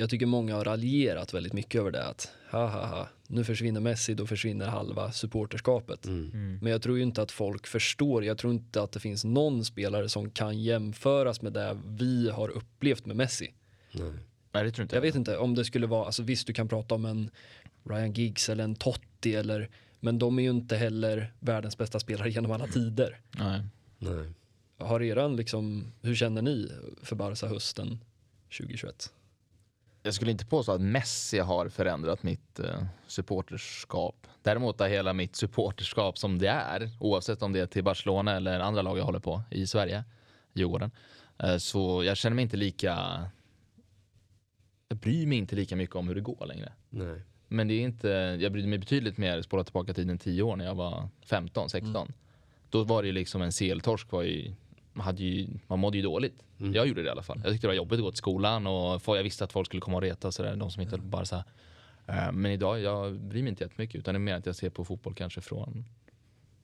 jag 0.00 0.10
tycker 0.10 0.26
många 0.26 0.54
har 0.54 0.64
raljerat 0.64 1.34
väldigt 1.34 1.52
mycket 1.52 1.80
över 1.80 1.90
det. 1.90 2.04
Att 2.04 2.32
ha, 2.50 2.66
ha, 2.66 2.86
ha, 2.86 3.08
nu 3.26 3.44
försvinner 3.44 3.80
Messi, 3.80 4.14
då 4.14 4.26
försvinner 4.26 4.66
halva 4.66 5.12
supporterskapet. 5.12 6.06
Mm. 6.06 6.58
Men 6.62 6.72
jag 6.72 6.82
tror 6.82 6.96
ju 6.96 7.02
inte 7.02 7.22
att 7.22 7.32
folk 7.32 7.66
förstår. 7.66 8.24
Jag 8.24 8.38
tror 8.38 8.52
inte 8.52 8.82
att 8.82 8.92
det 8.92 9.00
finns 9.00 9.24
någon 9.24 9.64
spelare 9.64 10.08
som 10.08 10.30
kan 10.30 10.62
jämföras 10.62 11.42
med 11.42 11.52
det 11.52 11.78
vi 11.86 12.30
har 12.30 12.48
upplevt 12.48 13.06
med 13.06 13.16
Messi. 13.16 13.54
Nej. 13.92 14.12
Nej, 14.52 14.64
det 14.64 14.70
tror 14.70 14.82
inte 14.82 14.96
Jag 14.96 15.02
vet 15.02 15.14
inte 15.14 15.36
om 15.36 15.54
det 15.54 15.64
skulle 15.64 15.86
vara, 15.86 16.06
alltså 16.06 16.22
visst 16.22 16.46
du 16.46 16.52
kan 16.52 16.68
prata 16.68 16.94
om 16.94 17.04
en 17.04 17.30
Ryan 17.84 18.12
Giggs 18.12 18.48
eller 18.48 18.64
en 18.64 18.74
Totti 18.74 19.34
eller, 19.34 19.70
men 20.00 20.18
de 20.18 20.38
är 20.38 20.42
ju 20.42 20.50
inte 20.50 20.76
heller 20.76 21.32
världens 21.40 21.78
bästa 21.78 22.00
spelare 22.00 22.30
genom 22.30 22.50
alla 22.50 22.66
tider. 22.66 23.20
Nej. 23.30 23.62
Nej. 23.98 24.32
Har 24.78 25.02
eran 25.02 25.36
liksom, 25.36 25.92
hur 26.02 26.14
känner 26.14 26.42
ni 26.42 26.70
för 27.02 27.16
Barca 27.16 27.46
hösten 27.46 27.98
2021? 28.58 29.12
Jag 30.02 30.14
skulle 30.14 30.30
inte 30.30 30.46
påstå 30.46 30.72
att 30.72 30.80
Messi 30.80 31.38
har 31.38 31.68
förändrat 31.68 32.22
mitt 32.22 32.58
eh, 32.60 32.82
supporterskap. 33.06 34.26
Däremot 34.42 34.80
är 34.80 34.88
hela 34.88 35.12
mitt 35.12 35.36
supporterskap 35.36 36.18
som 36.18 36.38
det 36.38 36.48
är, 36.48 36.90
oavsett 37.00 37.42
om 37.42 37.52
det 37.52 37.60
är 37.60 37.66
till 37.66 37.84
Barcelona 37.84 38.36
eller 38.36 38.60
andra 38.60 38.82
lag 38.82 38.98
jag 38.98 39.04
håller 39.04 39.18
på 39.18 39.42
i 39.50 39.66
Sverige, 39.66 40.04
Djurgården. 40.52 40.90
Eh, 41.38 41.56
så 41.56 42.04
jag 42.04 42.16
känner 42.16 42.34
mig 42.34 42.42
inte 42.42 42.56
lika... 42.56 43.24
Jag 44.88 44.98
bryr 44.98 45.26
mig 45.26 45.38
inte 45.38 45.56
lika 45.56 45.76
mycket 45.76 45.96
om 45.96 46.08
hur 46.08 46.14
det 46.14 46.20
går 46.20 46.46
längre. 46.46 46.72
Nej. 46.90 47.22
Men 47.48 47.68
det 47.68 47.74
är 47.74 47.80
inte, 47.80 48.08
jag 48.40 48.52
brydde 48.52 48.68
mig 48.68 48.78
betydligt 48.78 49.18
mer, 49.18 49.42
spola 49.42 49.64
tillbaka 49.64 49.94
tiden 49.94 50.18
10 50.18 50.42
år 50.42 50.56
när 50.56 50.64
jag 50.64 50.74
var 50.74 51.08
15, 51.26 51.70
16. 51.70 52.12
Då 52.70 52.84
var 52.84 53.02
det 53.02 53.12
liksom 53.12 53.42
en 53.42 53.52
seltorsk 53.52 54.12
var 54.12 54.22
ju, 54.22 54.54
hade 54.96 55.22
ju, 55.22 55.48
man 55.66 55.78
mådde 55.78 55.96
ju 55.96 56.02
dåligt. 56.02 56.42
Mm. 56.60 56.74
Jag 56.74 56.86
gjorde 56.86 57.02
det 57.02 57.06
i 57.06 57.10
alla 57.10 57.22
fall. 57.22 57.40
Jag 57.44 57.52
tyckte 57.52 57.66
det 57.66 57.68
var 57.70 57.74
jobbigt 57.74 57.98
att 57.98 58.04
gå 58.04 58.10
till 58.10 58.18
skolan 58.18 58.66
och 58.66 59.02
jag 59.06 59.22
visste 59.22 59.44
att 59.44 59.52
folk 59.52 59.66
skulle 59.66 59.80
komma 59.80 59.96
och 59.96 60.02
reta 60.02 60.32
sådär, 60.32 60.56
de 60.56 60.70
som 60.70 60.82
inte 60.82 60.98
bara 60.98 61.24
så 61.24 61.36
här. 61.36 61.44
Eh, 62.06 62.32
Men 62.32 62.52
idag, 62.52 62.80
jag 62.80 63.20
bryr 63.20 63.42
mig 63.42 63.50
inte 63.50 63.64
jättemycket 63.64 63.96
utan 63.98 64.14
det 64.14 64.18
är 64.18 64.20
mer 64.20 64.34
att 64.34 64.46
jag 64.46 64.56
ser 64.56 64.70
på 64.70 64.84
fotboll 64.84 65.14
kanske 65.14 65.40
från 65.40 65.84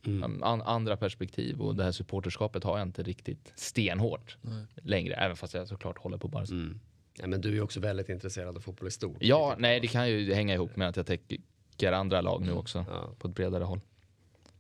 Mm. 0.07 0.23
um, 0.25 0.43
an, 0.43 0.63
andra 0.63 0.97
perspektiv 0.97 1.61
och 1.61 1.75
det 1.75 1.85
här 1.85 1.93
supporterskapet 1.93 2.65
har 2.65 2.79
jag 2.79 2.87
inte 2.89 3.03
riktigt 3.03 3.53
stenhårt 3.57 4.37
längre, 4.75 5.15
även 5.15 5.37
fast 5.37 5.55
jag 5.55 5.69
såklart 5.69 5.99
håller 5.99 6.19
på 6.19 6.29
Barca. 6.29 6.53
Mm. 6.55 6.81
Ja, 7.19 7.27
men 7.27 7.41
du 7.41 7.57
är 7.57 7.61
också 7.61 7.81
väldigt 7.81 8.09
intresserad 8.09 8.57
av 8.57 8.61
fotboll 8.61 8.89
i 8.89 8.91
stort. 8.91 9.17
Ja, 9.21 9.55
nej 9.59 9.81
det 9.81 9.87
kan 9.87 10.09
ju 10.11 10.35
hänga 10.35 10.55
ihop 10.55 10.77
med 10.77 10.89
att 10.89 10.97
jag 10.97 11.07
täcker 11.07 11.93
andra 11.93 12.21
lag 12.21 12.43
nu 12.43 12.53
också 12.53 12.85
Ja. 12.89 13.11
på 13.19 13.29
ett 13.29 13.35
bredare 13.35 13.65
håll. 13.65 13.81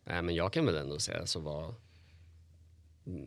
Nej, 0.04 0.22
men 0.22 0.34
jag 0.34 0.52
kan 0.52 0.66
väl 0.66 0.76
ändå 0.76 0.98
säga 0.98 1.26
så 1.26 1.40
var 1.40 1.62
mm, 1.64 1.74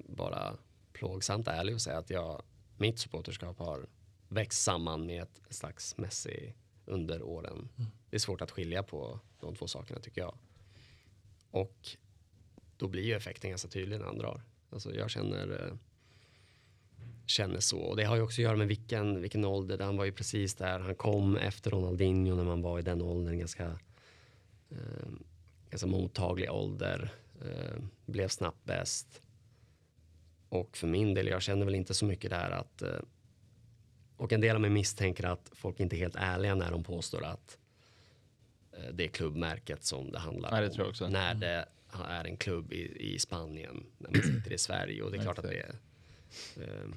bara 0.07 0.57
plågsamt 0.93 1.47
ärlig 1.47 1.75
och 1.75 1.81
säga 1.81 1.97
att 1.97 2.09
jag, 2.09 2.41
mitt 2.77 2.99
supporterskap 2.99 3.59
har 3.59 3.87
växt 4.27 4.63
samman 4.63 5.05
med 5.05 5.23
ett 5.23 5.41
slags 5.49 5.97
Messi 5.97 6.53
under 6.85 7.21
åren. 7.23 7.69
Det 8.09 8.15
är 8.15 8.19
svårt 8.19 8.41
att 8.41 8.51
skilja 8.51 8.83
på 8.83 9.19
de 9.39 9.55
två 9.55 9.67
sakerna 9.67 9.99
tycker 9.99 10.21
jag. 10.21 10.37
Och 11.51 11.97
då 12.77 12.87
blir 12.87 13.03
ju 13.03 13.13
effekten 13.13 13.49
ganska 13.49 13.67
tydlig 13.67 13.99
när 13.99 14.05
han 14.05 14.17
drar. 14.17 14.41
Alltså 14.69 14.95
jag 14.95 15.09
känner, 15.09 15.67
eh, 15.67 15.75
känner 17.25 17.59
så. 17.59 17.79
Och 17.79 17.95
det 17.95 18.03
har 18.03 18.15
ju 18.15 18.21
också 18.21 18.41
att 18.41 18.43
göra 18.43 18.57
med 18.57 18.67
vilken, 18.67 19.21
vilken 19.21 19.45
ålder. 19.45 19.79
Han 19.79 19.97
var 19.97 20.05
ju 20.05 20.11
precis 20.11 20.55
där. 20.55 20.79
Han 20.79 20.95
kom 20.95 21.37
efter 21.37 21.71
Ronaldinho 21.71 22.35
när 22.35 22.43
man 22.43 22.61
var 22.61 22.79
i 22.79 22.81
den 22.81 23.01
åldern. 23.01 23.39
Ganska, 23.39 23.79
eh, 24.69 25.09
ganska 25.69 25.87
mottaglig 25.87 26.51
ålder. 26.51 27.13
Eh, 27.41 27.81
blev 28.05 28.27
snabbt 28.27 28.65
bäst. 28.65 29.21
Och 30.49 30.77
för 30.77 30.87
min 30.87 31.13
del, 31.13 31.27
jag 31.27 31.41
känner 31.41 31.65
väl 31.65 31.75
inte 31.75 31.93
så 31.93 32.05
mycket 32.05 32.31
där 32.31 32.49
att 32.49 32.81
eh, 32.81 32.99
och 34.17 34.33
en 34.33 34.41
del 34.41 34.55
av 34.55 34.61
mig 34.61 34.69
misstänker 34.69 35.23
att 35.23 35.51
folk 35.53 35.79
inte 35.79 35.95
är 35.95 35.97
helt 35.97 36.15
ärliga 36.15 36.55
när 36.55 36.71
de 36.71 36.83
påstår 36.83 37.25
att 37.25 37.57
eh, 38.71 38.93
det 38.93 39.03
är 39.03 39.07
klubbmärket 39.07 39.83
som 39.83 40.11
det 40.11 40.19
handlar 40.19 40.51
Nej, 40.51 40.69
det 40.69 41.05
om. 41.05 41.11
När 41.11 41.35
det 41.35 41.65
är 42.09 42.25
en 42.25 42.37
klubb 42.37 42.73
i, 42.73 43.13
i 43.13 43.19
Spanien, 43.19 43.85
när 43.97 44.09
man 44.09 44.21
sitter 44.21 44.53
i 44.53 44.57
Sverige. 44.57 45.03
Och 45.03 45.11
det 45.11 45.17
är 45.17 45.21
klart 45.21 45.39
att 45.39 45.45
det 45.45 45.75
eh, 46.55 46.89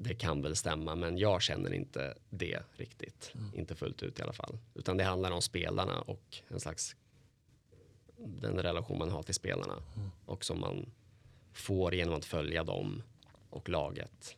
det 0.00 0.14
kan 0.14 0.42
väl 0.42 0.56
stämma, 0.56 0.94
men 0.94 1.18
jag 1.18 1.42
känner 1.42 1.72
inte 1.72 2.14
det 2.30 2.62
riktigt. 2.76 3.32
Inte 3.54 3.74
fullt 3.74 4.02
ut 4.02 4.18
i 4.18 4.22
alla 4.22 4.32
fall. 4.32 4.58
Utan 4.74 4.96
det 4.96 5.04
handlar 5.04 5.30
om 5.30 5.42
spelarna 5.42 6.00
och 6.00 6.36
en 6.48 6.60
slags 6.60 6.96
den 8.16 8.56
relation 8.56 8.98
man 8.98 9.10
har 9.10 9.22
till 9.22 9.34
spelarna. 9.34 9.82
Och 10.24 10.44
som 10.44 10.60
man 10.60 10.86
får 11.60 11.94
genom 11.94 12.14
att 12.14 12.24
följa 12.24 12.64
dem 12.64 13.02
och 13.50 13.68
laget 13.68 14.36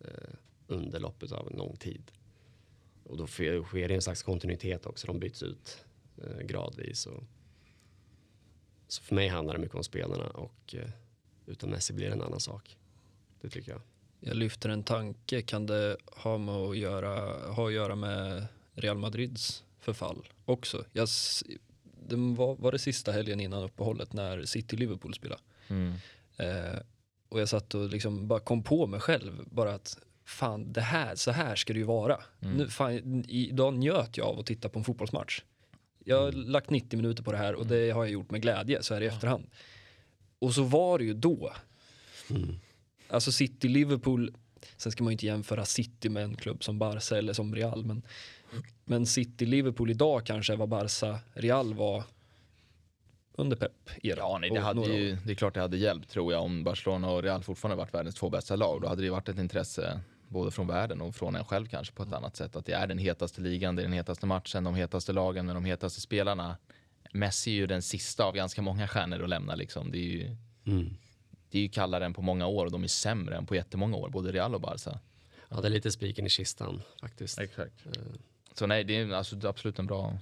eh, 0.00 0.34
under 0.66 1.00
loppet 1.00 1.32
av 1.32 1.48
en 1.50 1.58
lång 1.58 1.76
tid. 1.76 2.12
Och 3.04 3.16
då 3.16 3.26
sker 3.26 3.88
det 3.88 3.94
en 3.94 4.02
slags 4.02 4.22
kontinuitet 4.22 4.86
också. 4.86 5.06
De 5.06 5.18
byts 5.18 5.42
ut 5.42 5.84
eh, 6.16 6.46
gradvis. 6.46 7.06
Och, 7.06 7.22
så 8.88 9.02
för 9.02 9.14
mig 9.14 9.28
handlar 9.28 9.54
det 9.54 9.60
mycket 9.60 9.76
om 9.76 9.84
spelarna 9.84 10.24
och 10.24 10.74
eh, 10.74 10.90
utan 11.46 11.70
Messi 11.70 11.92
blir 11.92 12.06
det 12.06 12.12
en 12.12 12.22
annan 12.22 12.40
sak. 12.40 12.76
Det 13.40 13.48
tycker 13.48 13.72
jag. 13.72 13.80
Jag 14.20 14.36
lyfter 14.36 14.68
en 14.68 14.82
tanke, 14.82 15.42
kan 15.42 15.66
det 15.66 15.96
ha, 16.06 16.38
med 16.38 16.54
att, 16.54 16.76
göra, 16.76 17.36
ha 17.52 17.66
att 17.66 17.72
göra 17.72 17.94
med 17.94 18.46
Real 18.74 18.98
Madrids 18.98 19.64
förfall 19.78 20.28
också? 20.44 20.84
Jag, 20.92 21.08
det 22.08 22.16
var, 22.16 22.56
var 22.56 22.72
det 22.72 22.78
sista 22.78 23.12
helgen 23.12 23.40
innan 23.40 23.62
uppehållet 23.62 24.12
när 24.12 24.44
City-Liverpool 24.44 25.14
spelade. 25.14 25.40
Mm. 25.68 25.94
Eh, 26.40 26.78
och 27.28 27.40
jag 27.40 27.48
satt 27.48 27.74
och 27.74 27.88
liksom 27.88 28.28
bara 28.28 28.40
kom 28.40 28.62
på 28.62 28.86
mig 28.86 29.00
själv, 29.00 29.44
bara 29.50 29.74
att 29.74 29.98
fan, 30.24 30.72
det 30.72 30.80
här, 30.80 31.14
så 31.14 31.30
här 31.30 31.56
ska 31.56 31.72
det 31.72 31.78
ju 31.78 31.84
vara. 31.84 32.20
Mm. 32.40 32.56
Nu, 32.56 32.68
fan, 32.68 33.24
idag 33.28 33.74
njöt 33.74 34.16
jag 34.16 34.26
av 34.26 34.38
att 34.38 34.46
titta 34.46 34.68
på 34.68 34.78
en 34.78 34.84
fotbollsmatch. 34.84 35.42
Jag 36.04 36.22
har 36.22 36.32
lagt 36.32 36.70
90 36.70 36.96
minuter 36.96 37.22
på 37.22 37.32
det 37.32 37.38
här 37.38 37.54
och 37.54 37.66
det 37.66 37.90
har 37.90 38.04
jag 38.04 38.12
gjort 38.12 38.30
med 38.30 38.42
glädje 38.42 38.82
så 38.82 38.94
här 38.94 39.00
i 39.00 39.06
efterhand. 39.06 39.46
Och 40.38 40.54
så 40.54 40.62
var 40.62 40.98
det 40.98 41.04
ju 41.04 41.14
då. 41.14 41.52
Alltså 43.08 43.32
City-Liverpool, 43.32 44.34
sen 44.76 44.92
ska 44.92 45.04
man 45.04 45.10
ju 45.10 45.12
inte 45.12 45.26
jämföra 45.26 45.64
City 45.64 46.08
med 46.08 46.24
en 46.24 46.36
klubb 46.36 46.64
som 46.64 46.78
Barca 46.78 47.18
eller 47.18 47.32
som 47.32 47.54
Real, 47.54 47.84
men, 47.84 48.02
men 48.84 49.06
City-Liverpool 49.06 49.90
idag 49.90 50.26
kanske 50.26 50.52
är 50.52 50.56
vad 50.56 50.68
Barca-Real 50.68 51.74
var 51.74 52.04
under 53.40 53.56
Pep 53.56 53.72
era. 54.02 54.18
Ja, 54.18 54.38
nej, 54.40 54.50
det, 54.50 54.60
hade 54.60 54.86
ju, 54.86 55.16
det 55.26 55.32
är 55.32 55.34
klart 55.34 55.54
det 55.54 55.60
hade 55.60 55.76
hjälpt 55.76 56.10
tror 56.10 56.32
jag 56.32 56.42
om 56.42 56.64
Barcelona 56.64 57.10
och 57.10 57.22
Real 57.22 57.42
fortfarande 57.42 57.76
varit 57.76 57.94
världens 57.94 58.14
två 58.14 58.30
bästa 58.30 58.56
lag. 58.56 58.80
Då 58.82 58.88
hade 58.88 59.02
det 59.02 59.10
varit 59.10 59.28
ett 59.28 59.38
intresse 59.38 60.00
både 60.28 60.50
från 60.50 60.66
världen 60.66 61.00
och 61.00 61.14
från 61.14 61.36
en 61.36 61.44
själv 61.44 61.66
kanske 61.66 61.94
på 61.94 62.02
ett 62.02 62.12
annat 62.12 62.36
sätt. 62.36 62.56
Att 62.56 62.66
det 62.66 62.72
är 62.72 62.86
den 62.86 62.98
hetaste 62.98 63.40
ligan, 63.40 63.76
det 63.76 63.82
är 63.82 63.84
den 63.84 63.92
hetaste 63.92 64.26
matchen, 64.26 64.64
de 64.64 64.74
hetaste 64.74 65.12
lagen 65.12 65.46
med 65.46 65.56
de 65.56 65.64
hetaste 65.64 66.00
spelarna. 66.00 66.56
Messi 67.12 67.50
är 67.50 67.54
ju 67.54 67.66
den 67.66 67.82
sista 67.82 68.24
av 68.24 68.34
ganska 68.34 68.62
många 68.62 68.88
stjärnor 68.88 69.22
att 69.22 69.28
lämna 69.28 69.54
liksom. 69.54 69.90
Det 69.90 69.98
är 69.98 70.10
ju, 70.10 70.36
det 71.50 71.58
är 71.58 71.62
ju 71.62 71.68
kallare 71.68 72.04
än 72.04 72.14
på 72.14 72.22
många 72.22 72.46
år 72.46 72.66
och 72.66 72.72
de 72.72 72.84
är 72.84 72.88
sämre 72.88 73.36
än 73.36 73.46
på 73.46 73.54
jättemånga 73.54 73.96
år, 73.96 74.08
både 74.08 74.32
Real 74.32 74.54
och 74.54 74.60
Barca. 74.60 75.00
Ja, 75.48 75.60
det 75.60 75.68
är 75.68 75.70
lite 75.70 75.90
spiken 75.90 76.26
i 76.26 76.28
kistan 76.28 76.82
faktiskt. 77.00 77.38
Exakt. 77.38 77.86
Så 78.54 78.66
nej, 78.66 78.84
det 78.84 78.96
är 78.96 79.12
alltså 79.12 79.48
absolut 79.48 79.78
en 79.78 79.86
bra, 79.86 80.18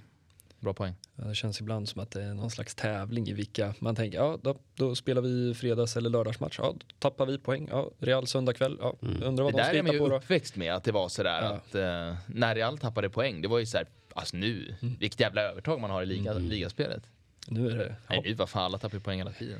bra 0.59 0.73
poäng. 0.73 0.93
Det 1.15 1.35
känns 1.35 1.61
ibland 1.61 1.89
som 1.89 2.01
att 2.01 2.11
det 2.11 2.23
är 2.23 2.33
någon 2.33 2.49
slags 2.51 2.75
tävling 2.75 3.27
i 3.27 3.33
vilka 3.33 3.73
man 3.79 3.95
tänker, 3.95 4.17
ja 4.17 4.39
då, 4.41 4.55
då 4.75 4.95
spelar 4.95 5.21
vi 5.21 5.53
fredags 5.53 5.97
eller 5.97 6.09
lördagsmatch, 6.09 6.55
ja 6.59 6.73
då 6.77 6.85
tappar 6.99 7.25
vi 7.25 7.37
poäng, 7.37 7.67
ja 7.71 7.89
Real 7.99 8.27
söndag 8.27 8.53
kväll, 8.53 8.77
ja 8.81 8.95
undrar 9.01 9.43
vad 9.43 9.53
Det 9.53 9.57
de 9.57 9.57
där 9.57 9.63
ska 9.63 9.77
är 9.77 9.83
man 9.83 9.85
hitta 9.85 9.93
ju 9.93 9.99
på 9.99 10.09
då. 10.09 10.15
uppväxt 10.17 10.55
med, 10.55 10.73
att 10.75 10.83
det 10.83 10.91
var 10.91 11.09
sådär 11.09 11.41
Ja. 11.41 11.47
att 11.49 11.75
eh, 11.75 12.17
när 12.35 12.55
Real 12.55 12.77
tappade 12.77 13.09
poäng, 13.09 13.41
det 13.41 13.47
var 13.47 13.59
ju 13.59 13.65
såhär, 13.65 13.87
alltså 14.13 14.37
nu, 14.37 14.75
vilket 14.99 15.19
jävla 15.19 15.41
övertag 15.41 15.81
man 15.81 15.89
har 15.91 16.03
i 16.03 16.05
liga, 16.05 16.33
ligaspelet. 16.33 17.03
Nu 17.47 17.69
är 17.69 17.77
det, 17.77 17.95
Nej 18.09 18.17
ja, 18.17 18.21
nu, 18.25 18.33
vad 18.33 18.49
fan, 18.49 18.63
alla 18.63 18.77
tappar 18.77 18.97
ju 18.97 19.01
poäng 19.03 19.17
hela 19.17 19.31
tiden. 19.31 19.59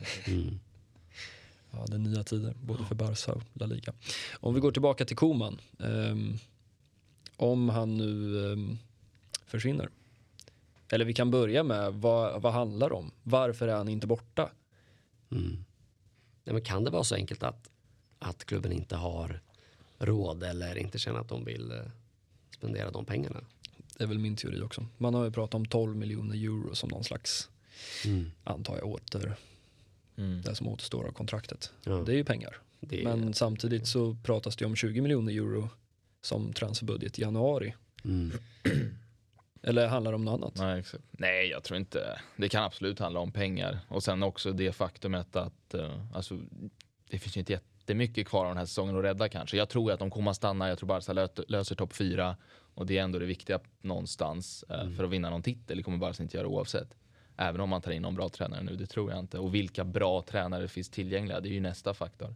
ja 1.72 1.86
det 1.88 1.94
är 1.94 1.98
nya 1.98 2.24
tider, 2.24 2.54
både 2.62 2.86
för 2.86 2.96
Barca 2.96 3.32
och 3.32 3.42
La 3.54 3.66
Liga. 3.66 3.94
Om 4.34 4.54
vi 4.54 4.60
går 4.60 4.72
tillbaka 4.72 5.06
till 5.06 5.16
Koman, 5.18 5.62
ehm, 5.80 6.38
om 7.36 7.70
han 7.70 7.98
nu 7.98 8.44
ehm, 8.54 8.78
försvinner. 9.46 9.90
Eller 10.92 11.06
vi 11.06 11.14
kan 11.14 11.32
börja 11.32 11.64
med, 11.64 11.94
vad, 11.94 12.42
vad 12.42 12.54
handlar 12.54 12.90
det 12.90 12.96
om? 12.96 13.12
Varför 13.24 13.68
är 13.68 13.76
han 13.76 13.90
inte 13.90 14.08
borta? 14.08 14.52
Mm. 15.32 15.66
Nej, 16.44 16.54
men 16.54 16.62
kan 16.62 16.84
det 16.84 16.92
vara 16.92 17.04
så 17.04 17.16
enkelt 17.16 17.44
att, 17.44 17.70
att 18.20 18.46
klubben 18.46 18.72
inte 18.72 18.96
har 18.96 19.42
råd 19.98 20.44
eller 20.44 20.78
inte 20.78 21.00
känner 21.00 21.20
att 21.20 21.28
de 21.30 21.46
vill 21.46 21.72
eh, 21.72 21.78
spendera 22.56 22.92
de 22.92 23.06
pengarna? 23.06 23.40
Det 23.98 24.04
är 24.04 24.08
väl 24.08 24.20
min 24.20 24.36
teori 24.36 24.62
också. 24.62 24.86
Man 24.98 25.14
har 25.14 25.26
ju 25.26 25.32
pratat 25.32 25.56
om 25.56 25.66
12 25.66 25.96
miljoner 25.96 26.36
euro 26.36 26.76
som 26.76 26.90
någon 26.90 27.04
slags, 27.04 27.50
antar 28.44 28.78
jag, 28.78 28.86
åter, 28.88 29.36
Mm. 30.18 30.42
det 30.42 30.56
som 30.56 30.68
återstår 30.68 31.08
av 31.08 31.12
kontraktet. 31.12 31.72
Ja, 31.84 31.92
Det 32.06 32.12
är 32.14 32.16
ju 32.16 32.24
pengar. 32.24 32.58
det 32.80 33.04
Men 33.04 33.34
samtidigt 33.34 33.88
så 33.88 34.18
pratas 34.24 34.56
det 34.56 34.66
om 34.66 34.76
20 34.76 35.02
miljoner 35.02 35.34
euro 35.34 35.70
som 36.22 36.54
transferbudget 36.54 37.20
i 37.20 37.22
januari. 37.22 37.76
mm. 38.04 38.32
Eller 39.62 39.88
handlar 39.88 40.12
det 40.12 40.16
om 40.16 40.26
något 40.26 40.34
annat? 40.42 40.54
Nej, 40.58 40.80
exakt. 40.80 41.04
Nej, 41.12 41.48
jag 41.50 41.64
tror 41.64 41.78
inte. 41.80 42.20
Det 42.38 42.50
kan 42.50 42.64
absolut 42.64 43.00
handla 43.00 43.20
om 43.20 43.32
pengar. 43.32 43.80
Och 43.88 44.04
sen 44.04 44.24
också 44.24 44.52
det 44.52 44.72
faktumet 44.72 45.36
att 45.36 45.74
eh, 45.74 46.06
alltså, 46.14 46.40
det 47.10 47.20
finns 47.20 47.38
ju 47.38 47.40
inte 47.40 47.54
jättemycket 47.54 48.28
kvar 48.28 48.46
av 48.46 48.50
den 48.52 48.58
här 48.58 48.66
säsongen 48.66 48.98
att 48.98 49.04
rädda 49.04 49.30
kanske. 49.30 49.58
Jag 49.58 49.70
tror 49.70 49.92
att 49.92 50.02
om 50.02 50.12
Koman 50.12 50.36
stannar, 50.36 50.68
jag 50.68 50.78
tror 50.78 50.88
Barca 50.88 51.14
lö- 51.14 51.44
löser 51.48 51.76
topp 51.76 51.94
fyra 51.94 52.38
och 52.74 52.86
det 52.86 52.98
är 52.98 53.04
ändå 53.04 53.20
det 53.20 53.26
viktiga 53.26 53.60
någonstans 53.82 54.64
eh, 54.70 54.90
för 54.92 55.04
att 55.04 55.10
vinna 55.10 55.30
någon 55.30 55.42
titel. 55.44 55.78
Det 55.78 55.84
kommer 55.84 55.98
Barca 55.98 56.24
inte 56.24 56.38
göra 56.38 56.48
oavsett. 56.48 56.96
Även 57.38 57.62
om 57.62 57.70
man 57.70 57.82
tar 57.82 57.92
in 57.92 58.02
någon 58.02 58.16
bra 58.16 58.30
tränare 58.30 58.64
nu, 58.64 58.76
det 58.76 58.86
tror 58.86 59.12
jag 59.12 59.20
inte. 59.20 59.40
Och 59.40 59.56
vilka 59.56 59.84
bra 59.84 60.22
tränare 60.22 60.68
finns 60.68 60.90
tillgängliga, 60.90 61.40
det 61.40 61.50
är 61.50 61.54
ju 61.54 61.60
nästa 61.60 61.94
faktor. 61.94 62.36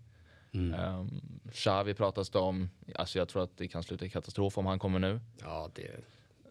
Um, 0.53 1.21
Xavi 1.51 1.93
pratas 1.93 2.29
det 2.29 2.39
om, 2.39 2.69
alltså 2.95 3.17
jag 3.19 3.29
tror 3.29 3.43
att 3.43 3.57
det 3.57 3.67
kan 3.67 3.83
sluta 3.83 4.05
i 4.05 4.09
katastrof 4.09 4.57
om 4.57 4.65
han 4.65 4.79
kommer 4.79 4.99
nu. 4.99 5.19
Ja, 5.41 5.69
det... 5.75 5.91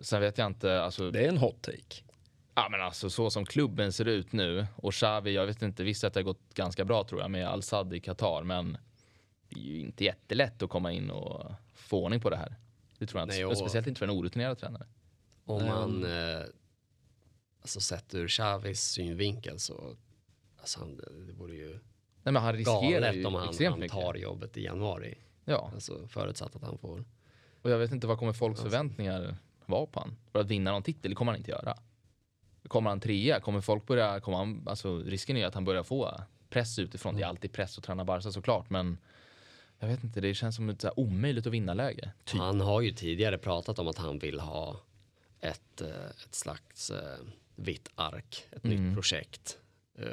Sen 0.02 0.20
vet 0.20 0.38
jag 0.38 0.46
inte, 0.46 0.82
alltså, 0.82 1.10
Det 1.10 1.24
är 1.24 1.28
en 1.28 1.38
hot 1.38 1.62
take. 1.62 2.02
ja, 2.54 2.68
men 2.70 2.80
alltså 2.80 3.10
så 3.10 3.30
som 3.30 3.44
klubben 3.46 3.92
ser 3.92 4.04
ut 4.08 4.32
nu 4.32 4.66
och 4.76 4.92
Xavi, 4.92 5.32
jag 5.34 5.46
vet 5.46 5.62
inte, 5.62 5.82
visst 5.84 6.04
att 6.04 6.14
det 6.14 6.20
har 6.20 6.24
gått 6.24 6.54
ganska 6.54 6.84
bra 6.84 7.04
tror 7.04 7.20
jag 7.20 7.30
med 7.30 7.48
Al-Sad 7.48 7.92
i 7.94 8.00
Qatar, 8.00 8.42
men 8.42 8.76
det 9.48 9.60
är 9.60 9.64
ju 9.64 9.80
inte 9.80 10.04
jättelätt 10.04 10.62
att 10.62 10.70
komma 10.70 10.92
in 10.92 11.10
och 11.10 11.52
få 11.74 12.04
ordning 12.04 12.20
på 12.20 12.30
det 12.30 12.36
här. 12.36 12.54
Det 12.98 13.06
tror 13.06 13.20
jag 13.20 13.26
inte, 13.26 13.36
Nej, 13.36 13.44
och- 13.44 13.58
speciellt 13.58 13.86
inte 13.86 13.98
för 13.98 14.06
en 14.06 14.10
orutinerad 14.18 14.58
tränare. 14.58 14.86
Om 15.44 15.66
man, 15.66 16.04
eh, 16.04 16.42
alltså 17.60 17.80
sett 17.80 18.14
ur 18.14 18.28
Xavis 18.28 18.80
synvinkel 18.82 19.58
så, 19.58 19.96
alltså 20.60 20.78
han, 20.80 20.96
det 21.26 21.32
vore 21.32 21.54
ju 21.54 21.70
Nej, 22.24 22.32
men 22.32 22.36
han 22.42 22.52
riskerar 22.56 22.82
galet 23.00 23.14
ju 23.16 23.24
om 23.24 23.34
han, 23.34 23.48
extremt 23.48 23.70
han 23.70 23.80
mycket. 23.80 23.98
tar 23.98 24.14
jobbet 24.14 24.56
i 24.56 24.64
januari. 24.64 25.14
Ja, 25.44 25.70
Alltså 25.74 26.06
förutsatt 26.08 26.56
att 26.56 26.62
han 26.62 26.78
får. 26.78 27.04
och 27.62 27.70
jag 27.70 27.78
vet 27.78 27.92
inte 27.92 28.06
vad 28.06 28.18
kommer 28.18 28.32
folks 28.32 28.50
Alltså. 28.60 28.70
förväntningar 28.70 29.36
vara 29.72 29.86
på 29.86 30.00
han? 30.00 30.16
För 30.32 30.40
att 30.40 30.46
vinna 30.50 30.70
någon 30.72 30.82
titel, 30.82 31.10
det 31.10 31.14
kommer 31.14 31.32
han 31.32 31.38
inte 31.38 31.50
göra. 31.50 31.76
Kommer 32.68 32.90
han 32.90 33.00
trea, 33.00 33.40
kommer 33.40 33.60
folk 33.60 33.86
börja, 33.86 34.20
kommer 34.20 34.38
han, 34.38 34.62
alltså 34.68 34.98
risken 34.98 35.36
är 35.36 35.46
att 35.46 35.54
han 35.54 35.64
börjar 35.64 35.82
få 35.82 36.20
press 36.50 36.78
utifrån. 36.78 37.16
Det 37.16 37.22
är 37.22 37.26
alltid 37.26 37.52
press 37.52 37.78
att 37.78 37.84
träna 37.84 38.04
Barca 38.04 38.30
såklart, 38.32 38.70
men 38.70 38.98
jag 39.78 39.88
vet 39.88 40.04
inte, 40.04 40.20
det 40.20 40.34
känns 40.34 40.56
som 40.56 40.68
ett 40.68 40.80
så 40.80 40.90
omöjligt 40.96 41.46
att 41.46 41.52
vinna 41.52 41.74
läge. 41.74 42.12
Typ. 42.24 42.40
Han 42.40 42.60
har 42.60 42.80
ju 42.80 42.92
tidigare 42.92 43.38
pratat 43.38 43.78
om 43.78 43.88
att 43.88 43.98
han 43.98 44.18
vill 44.18 44.40
ha 44.40 44.80
ett, 45.40 45.80
eh, 45.80 45.88
ett 46.26 46.34
slags 46.34 46.90
eh, 46.90 47.18
vitt 47.56 47.88
ark, 47.94 48.46
ett 48.50 48.64
Mm. 48.64 48.84
nytt 48.84 48.94
projekt. 48.94 49.58
Eh, 49.98 50.06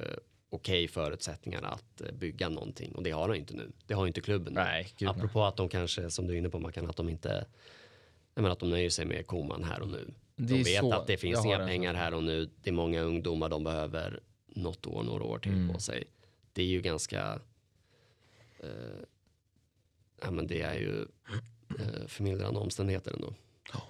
Okej 0.51 0.87
förutsättningar 0.87 1.61
att 1.61 2.01
bygga 2.13 2.49
någonting 2.49 2.95
och 2.95 3.03
det 3.03 3.11
har 3.11 3.27
han 3.27 3.35
inte 3.37 3.53
nu. 3.53 3.71
Det 3.87 3.93
har 3.93 4.07
inte 4.07 4.21
klubben. 4.21 4.53
Nej, 4.53 4.83
gud 4.97 5.07
nej. 5.07 5.09
Apropå 5.17 5.43
att 5.43 5.55
de 5.57 5.69
kanske, 5.69 6.09
som 6.09 6.27
du 6.27 6.33
är 6.33 6.37
inne 6.37 6.49
på 6.49 6.59
Mackan, 6.59 6.89
att 6.89 6.95
de 6.95 7.09
inte 7.09 7.45
menar 8.43 8.53
att 8.53 8.59
de 8.59 8.69
nöjer 8.69 8.89
sig 8.89 9.05
med 9.05 9.27
Koman 9.27 9.63
här 9.63 9.81
och 9.81 9.87
nu. 9.87 10.11
De 10.35 10.63
vet 10.63 10.79
så- 10.79 10.93
att 10.93 11.07
det 11.07 11.17
finns 11.17 11.45
inga 11.45 11.59
en 11.59 11.67
pengar 11.67 11.93
här 11.93 12.13
och 12.13 12.23
nu. 12.23 12.49
Det 12.63 12.69
är 12.69 12.73
många 12.73 13.01
ungdomar, 13.01 13.49
de 13.49 13.63
behöver 13.63 14.19
något 14.47 14.85
år, 14.87 15.03
några 15.03 15.23
år 15.23 15.39
till 15.39 15.51
Mm. 15.51 15.73
på 15.73 15.79
sig. 15.79 16.03
Det 16.53 16.61
är 16.61 16.67
ju 16.67 16.81
ganska, 16.81 17.39
eh, 18.59 18.99
ja 20.21 20.31
men 20.31 20.47
det 20.47 20.61
är 20.61 20.73
ju 20.73 21.01
eh, 21.79 22.07
förmildrande 22.07 22.59
omständigheter 22.59 23.13
ändå. 23.13 23.33
Ja. 23.73 23.81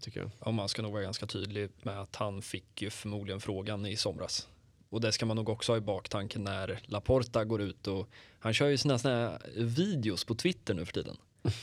tycker 0.00 0.20
jag. 0.20 0.30
Ja, 0.44 0.50
man 0.50 0.68
ska 0.68 0.82
nog 0.82 0.92
vara 0.92 1.02
ganska 1.02 1.26
tydlig 1.26 1.70
med 1.82 2.00
att 2.00 2.16
han 2.16 2.42
fick 2.42 2.82
ju 2.82 2.90
förmodligen 2.90 3.40
frågan 3.40 3.86
i 3.86 3.96
somras. 3.96 4.48
Och 4.88 5.00
det 5.00 5.12
ska 5.12 5.26
man 5.26 5.36
nog 5.36 5.48
också 5.48 5.72
ha 5.72 5.76
i 5.76 5.80
baktanken 5.80 6.44
när 6.44 6.80
Laporta 6.84 7.44
går 7.44 7.60
ut 7.62 7.86
och 7.86 8.08
han 8.38 8.54
kör 8.54 8.68
ju 8.68 8.76
sina 8.76 8.98
såna 8.98 9.38
videos 9.56 10.24
på 10.24 10.34
Twitter 10.34 10.74
nu 10.74 10.84
för 10.86 10.92
tiden. 10.92 11.16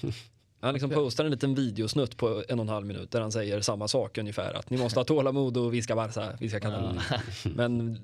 Han 0.64 0.74
liksom 0.74 0.90
postar 0.90 1.26
en 1.26 1.32
liten 1.32 1.56
videosnutt 1.56 2.18
på 2.18 2.44
en 2.50 2.60
och 2.60 2.64
en 2.64 2.70
halv 2.70 2.86
minut 2.86 3.12
där 3.12 3.22
han 3.22 3.32
säger 3.32 3.62
samma 3.62 3.88
sak 3.88 4.18
ungefär 4.18 4.54
att 4.54 4.70
ni 4.70 4.78
måste 4.78 5.00
ha 5.00 5.04
tålamod 5.04 5.58
och 5.58 5.74
vi 5.74 5.82
ska 5.82 5.96
Barca, 5.96 6.38
vi 6.40 6.50
ska 6.50 6.60
kanon. 6.60 7.00
Men 7.56 7.92
eh, 7.92 7.96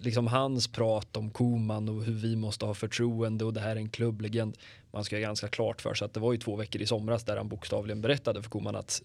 liksom 0.00 0.26
hans 0.26 0.68
prat 0.68 1.16
om 1.16 1.30
Koman 1.30 1.88
och 1.88 2.04
hur 2.04 2.12
vi 2.12 2.36
måste 2.36 2.64
ha 2.64 2.74
förtroende 2.74 3.44
och 3.44 3.52
det 3.52 3.60
här 3.60 3.70
är 3.70 3.76
en 3.76 3.88
klubblegend. 3.88 4.58
Man 4.90 5.04
ska 5.04 5.16
ha 5.16 5.20
ganska 5.20 5.48
klart 5.48 5.80
för 5.80 5.94
sig 5.94 6.04
att 6.04 6.14
det 6.14 6.20
var 6.20 6.32
ju 6.32 6.38
två 6.38 6.56
veckor 6.56 6.82
i 6.82 6.86
somras 6.86 7.24
där 7.24 7.36
han 7.36 7.48
bokstavligen 7.48 8.02
berättade 8.02 8.42
för 8.42 8.50
Koman 8.50 8.76
att 8.76 9.02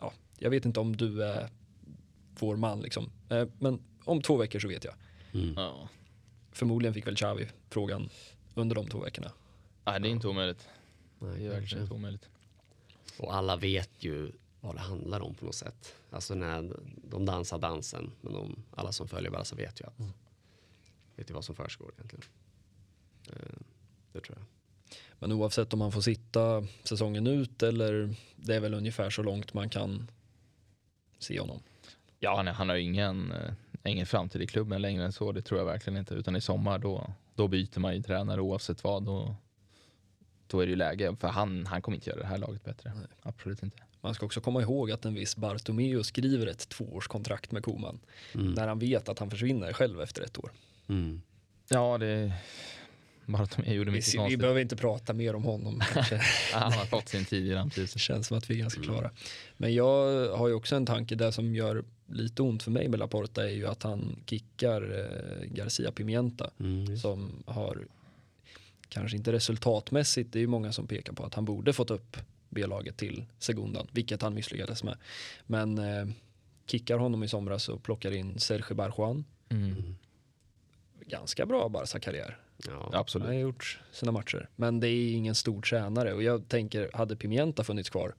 ja, 0.00 0.12
jag 0.38 0.50
vet 0.50 0.64
inte 0.64 0.80
om 0.80 0.96
du 0.96 1.24
är 1.24 1.48
vår 2.38 2.56
man 2.56 2.80
liksom. 2.80 3.10
Eh, 3.28 3.46
Men 3.58 3.82
om 4.04 4.22
två 4.22 4.36
veckor 4.36 4.58
så 4.58 4.68
vet 4.68 4.84
jag. 4.84 4.94
Ja. 5.56 5.88
Förmodligen 6.52 6.94
fick 6.94 7.06
väl 7.06 7.16
Xavi 7.16 7.48
frågan 7.70 8.08
under 8.54 8.76
de 8.76 8.86
två 8.86 8.98
veckorna. 8.98 9.32
Nej, 9.84 10.00
det 10.00 10.08
är 10.08 10.10
inte 10.10 10.28
omöjligt. 10.28 10.68
Nej, 11.20 11.38
Det 11.38 11.46
är 11.46 11.50
verkligen 11.50 11.82
inte 11.82 11.94
omöjligt. 11.94 12.28
Och 13.18 13.34
alla 13.34 13.56
vet 13.56 13.90
ju 13.98 14.32
vad 14.60 14.74
det 14.74 14.80
handlar 14.80 15.20
om 15.20 15.34
på 15.34 15.44
något 15.44 15.54
sätt. 15.54 15.94
Alltså 16.10 16.34
när 16.34 16.76
de 17.10 17.26
dansar 17.26 17.58
dansen, 17.58 18.12
men 18.20 18.32
de, 18.32 18.62
alla 18.70 18.92
som 18.92 19.08
följer 19.08 19.30
Barca 19.30 19.56
vet 19.56 19.80
ju 19.80 19.84
att 19.86 19.94
vet 21.16 21.30
ju 21.30 21.34
vad 21.34 21.44
som 21.44 21.54
försiggår 21.54 21.92
egentligen. 21.96 22.24
Eh, 23.26 23.58
Det 24.12 24.20
tror 24.20 24.38
jag. 24.38 24.46
Men 25.18 25.32
oavsett 25.32 25.74
om 25.74 25.80
han 25.80 25.92
får 25.92 26.00
sitta 26.00 26.66
säsongen 26.84 27.26
ut 27.26 27.62
eller 27.62 28.14
det 28.36 28.54
är 28.54 28.60
väl 28.60 28.74
ungefär 28.74 29.10
så 29.10 29.22
långt 29.22 29.54
man 29.54 29.68
kan 29.68 30.10
se 31.18 31.40
honom. 31.40 31.60
Ja, 32.18 32.36
han, 32.36 32.46
han 32.46 32.68
har 32.68 32.76
ju 32.76 32.82
ingen, 32.82 33.32
eh, 33.32 33.52
ingen 33.84 34.06
framtid 34.06 34.42
i 34.42 34.46
klubben 34.46 34.82
längre 34.82 35.04
än 35.04 35.12
så. 35.12 35.32
Det 35.32 35.42
tror 35.42 35.60
jag 35.60 35.66
verkligen 35.66 35.96
inte. 35.96 36.14
Utan 36.14 36.36
i 36.36 36.40
sommar 36.40 36.78
då, 36.78 37.12
då 37.34 37.48
byter 37.48 37.78
man 37.80 37.94
ju 37.96 38.02
tränare 38.02 38.40
oavsett 38.40 38.84
vad. 38.84 39.02
Då, 39.04 39.36
då 40.50 40.60
är 40.60 40.66
det 40.66 40.70
ju 40.70 40.76
läge. 40.76 41.16
För 41.20 41.28
han, 41.28 41.66
han 41.66 41.82
kommer 41.82 41.96
inte 41.96 42.10
göra 42.10 42.20
det 42.20 42.26
här 42.26 42.38
laget 42.38 42.64
bättre. 42.64 42.92
Absolut 43.22 43.62
inte. 43.62 43.76
Man 44.00 44.14
ska 44.14 44.26
också 44.26 44.40
komma 44.40 44.62
ihåg 44.62 44.90
att 44.90 45.04
en 45.04 45.14
viss 45.14 45.36
Bartomeu 45.36 46.02
skriver 46.02 46.46
ett 46.46 46.68
tvåårskontrakt 46.68 47.52
med 47.52 47.62
Koman 47.64 48.00
när 48.32 48.68
han 48.68 48.78
vet 48.78 49.08
att 49.08 49.18
han 49.18 49.30
försvinner 49.30 49.72
själv 49.72 50.00
efter 50.00 50.22
ett 50.22 50.38
år. 50.38 50.50
Mm. 50.88 51.22
Ja, 51.68 51.98
det... 51.98 52.32
De 53.56 53.72
gjorde 53.74 53.90
Vi, 53.90 53.96
mycket 53.96 54.14
vi 54.14 54.18
konstigt. 54.18 54.40
behöver 54.40 54.60
inte 54.60 54.76
prata 54.76 55.12
mer 55.12 55.34
om 55.34 55.44
honom. 55.44 55.80
han 56.52 56.72
har 56.72 56.84
fått 56.86 57.08
sin 57.08 57.24
tid 57.24 57.46
i 57.46 57.54
rampljuset. 57.54 57.94
Det 57.94 57.98
känns 58.00 58.26
som 58.26 58.38
att 58.38 58.50
vi 58.50 58.54
är 58.54 58.58
ganska 58.58 58.82
klara. 58.82 59.10
Men 59.56 59.74
jag 59.74 60.28
har 60.36 60.48
ju 60.48 60.54
också 60.54 60.76
en 60.76 60.86
tanke, 60.86 61.14
det 61.14 61.32
som 61.32 61.54
gör 61.54 61.84
lite 62.06 62.42
ont 62.42 62.62
för 62.62 62.70
mig 62.70 62.88
med 62.88 62.98
Laporta 62.98 63.44
är 63.44 63.52
ju 63.54 63.66
att 63.66 63.82
han 63.82 64.16
kickar 64.26 64.98
eh, 64.98 65.46
Garcia 65.46 65.92
Pimienta 65.92 66.50
Mm. 66.60 66.96
som 66.96 67.42
har 67.46 67.86
kanske 68.90 69.16
inte 69.16 69.32
resultatmässigt, 69.32 70.32
det 70.32 70.38
är 70.38 70.40
ju 70.40 70.46
många 70.46 70.72
som 70.72 70.86
pekar 70.86 71.12
på 71.12 71.24
att 71.24 71.34
han 71.34 71.44
borde 71.44 71.72
fått 71.72 71.90
upp 71.90 72.16
B-laget 72.48 72.96
till 72.96 73.24
segundan, 73.38 73.86
vilket 73.90 74.22
han 74.22 74.34
misslyckades 74.34 74.84
med. 74.84 74.96
Men 75.46 75.78
eh, 75.78 76.06
kickar 76.66 76.98
honom 76.98 77.22
i 77.22 77.28
somras 77.28 77.68
och 77.68 77.82
plockar 77.82 78.10
in 78.10 78.38
Serge 78.38 78.74
Barjuan. 78.74 79.24
Mm. 79.48 79.96
Ganska 81.06 81.46
bra 81.46 81.68
Barca-karriär. 81.68 82.38
Ja. 82.66 82.72
Han 82.72 82.92
har 82.92 83.00
Absolut. 83.00 83.40
gjort 83.40 83.80
sina 83.92 84.12
matcher. 84.12 84.48
Men 84.56 84.80
det 84.80 84.88
är 84.88 85.14
ingen 85.14 85.34
stor 85.34 85.62
tränare 85.62 86.12
och 86.12 86.22
jag 86.22 86.48
tänker, 86.48 86.90
hade 86.94 87.16
Pimienta 87.16 87.64
funnits 87.64 87.90
kvar, 87.90 88.14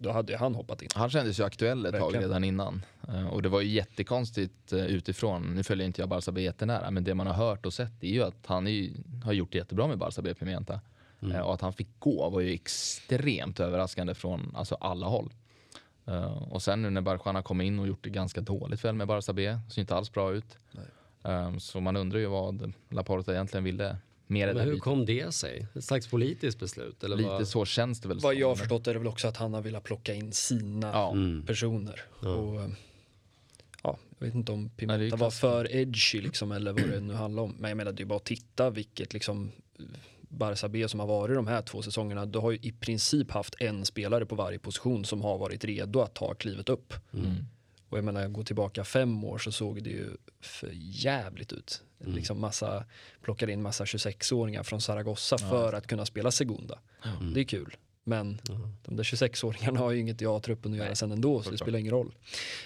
då 0.00 0.12
hade 0.12 0.36
han 0.36 0.54
hoppat 0.54 0.82
in. 0.82 0.88
Han 0.94 1.10
kändes 1.10 1.40
ju 1.40 1.44
aktuell 1.44 1.86
ett 1.86 1.92
tag 1.92 2.00
Verkligen. 2.00 2.22
redan 2.22 2.44
innan. 2.44 2.84
Eh, 3.08 3.26
Och 3.28 3.42
det 3.42 3.48
var 3.48 3.60
ju 3.60 3.68
jättekonstigt 3.68 4.72
eh, 4.72 4.86
utifrån. 4.86 5.42
Nu 5.54 5.62
följer 5.62 5.86
inte 5.86 6.02
jag 6.02 6.08
Barca 6.08 6.32
B 6.32 6.42
jättenära, 6.42 6.90
men 6.90 7.04
det 7.04 7.14
man 7.14 7.26
har 7.26 7.34
hört 7.34 7.66
och 7.66 7.72
sett 7.74 8.02
är 8.04 8.08
ju 8.08 8.22
att 8.22 8.46
han 8.46 8.66
är 8.66 8.90
har 9.24 9.32
gjort 9.32 9.52
det 9.52 9.58
jättebra 9.58 9.86
med 9.86 9.98
Barca 9.98 10.22
B 10.22 10.34
Pimienta. 10.34 10.80
Eh, 11.22 11.40
Och 11.40 11.54
att 11.54 11.60
han 11.60 11.72
fick 11.72 11.88
gå 11.98 12.28
var 12.30 12.40
ju 12.40 12.52
extremt 12.54 13.60
överraskande 13.60 14.14
från 14.14 14.52
alltså, 14.56 14.74
alla 14.74 15.06
håll. 15.06 15.32
Och 16.50 16.62
sen 16.62 16.82
nu 16.82 16.90
när 16.90 17.00
Barcan 17.00 17.34
har 17.34 17.42
kommit 17.42 17.64
in 17.66 17.78
och 17.78 17.86
gjort 17.88 18.04
det 18.04 18.10
ganska 18.10 18.40
dåligt 18.40 18.84
väl 18.84 18.94
med 18.94 19.06
Barca 19.06 19.32
B, 19.32 19.58
ser 19.70 19.80
inte 19.80 19.94
alls 19.96 20.12
bra 20.12 20.32
ut. 20.32 20.58
Eh, 21.24 21.56
Så 21.58 21.80
man 21.80 21.96
undrar 21.96 22.18
ju 22.18 22.26
vad 22.26 22.72
Laporta 22.88 23.32
egentligen 23.32 23.64
ville 23.64 23.96
med 24.30 24.48
det 24.48 24.54
Men 24.54 24.68
hur 24.68 24.78
kom 24.78 25.06
det 25.06 25.34
sig? 25.34 25.66
Ett 25.74 25.84
slags 25.84 26.06
politiskt 26.06 26.58
beslut? 26.58 27.04
Eller 27.04 27.16
Lite 27.16 27.28
vad? 27.28 27.48
så 27.48 27.64
känns 27.64 28.00
det 28.00 28.08
väl 28.08 28.18
Vad 28.20 28.32
som. 28.32 28.40
jag 28.40 28.48
har 28.48 28.54
förstått 28.56 28.86
är 28.86 28.92
det 28.92 28.98
väl 28.98 29.08
också 29.08 29.28
att 29.28 29.36
han 29.36 29.54
har 29.54 29.62
velat 29.62 29.84
plocka 29.84 30.14
in 30.14 30.32
sina 30.32 30.86
Ja. 30.92 31.12
Mm. 31.12 31.46
personer. 31.46 32.00
Och, 32.20 32.60
eh, 32.62 32.68
ja, 33.82 33.98
jag 34.18 34.26
vet 34.26 34.34
inte 34.34 34.52
om 34.52 34.62
Nej, 34.62 34.70
Pimenta 34.76 35.04
ju 35.04 35.10
var 35.10 35.30
för 35.30 35.72
edgy 35.76 36.20
liksom, 36.20 36.52
eller 36.52 36.72
vad 36.72 36.90
det 36.90 37.00
nu 37.00 37.14
handlar 37.14 37.42
om. 37.42 37.54
Men 37.58 37.70
jag 37.70 37.76
menar 37.76 37.92
det 37.92 38.02
är 38.02 38.04
bara 38.04 38.16
att 38.16 38.24
titta 38.24 38.70
vilket 38.70 39.12
liksom 39.12 39.52
Barca 40.30 40.68
B 40.68 40.88
som 40.88 41.00
har 41.00 41.06
varit 41.06 41.36
de 41.36 41.46
här 41.46 41.62
två 41.62 41.82
säsongerna. 41.82 42.26
Du 42.26 42.38
har 42.38 42.50
ju 42.50 42.58
i 42.62 42.72
princip 42.72 43.30
haft 43.30 43.54
en 43.60 43.84
spelare 43.84 44.26
på 44.26 44.34
varje 44.34 44.58
position 44.58 45.04
som 45.04 45.22
har 45.22 45.38
varit 45.38 45.64
redo 45.64 46.00
att 46.00 46.14
ta 46.14 46.34
klivet 46.34 46.68
upp. 46.68 46.94
Mm. 47.14 47.34
Och 47.88 47.98
jag 47.98 48.04
menar, 48.04 48.28
gå 48.28 48.44
tillbaka 48.44 48.84
fem 48.84 49.24
år 49.24 49.38
så 49.38 49.52
såg 49.52 49.82
det 49.82 49.90
ju 49.90 50.10
för 50.40 50.70
jävligt 50.74 51.52
ut. 51.52 51.82
Liksom 52.00 52.40
massa, 52.40 52.84
plockade 53.22 53.52
in 53.52 53.62
massa 53.62 53.84
26-åringar 53.84 54.62
från 54.62 54.80
Zaragoza 54.80 55.38
för 55.38 55.72
att 55.72 55.86
kunna 55.86 56.06
spela 56.06 56.30
Segunda. 56.30 56.78
Det 57.34 57.40
är 57.40 57.44
kul. 57.44 57.76
Men 58.04 58.40
de 58.84 58.96
där 58.96 59.04
26-åringarna 59.04 59.78
har 59.78 59.90
ju 59.90 60.00
inget 60.00 60.22
i 60.22 60.26
A-truppen 60.26 60.72
att 60.72 60.78
göra 60.78 60.94
sen 60.94 61.12
ändå, 61.12 61.42
så 61.42 61.50
det 61.50 61.58
spelar 61.58 61.78
ingen 61.78 61.92
roll. 61.92 62.14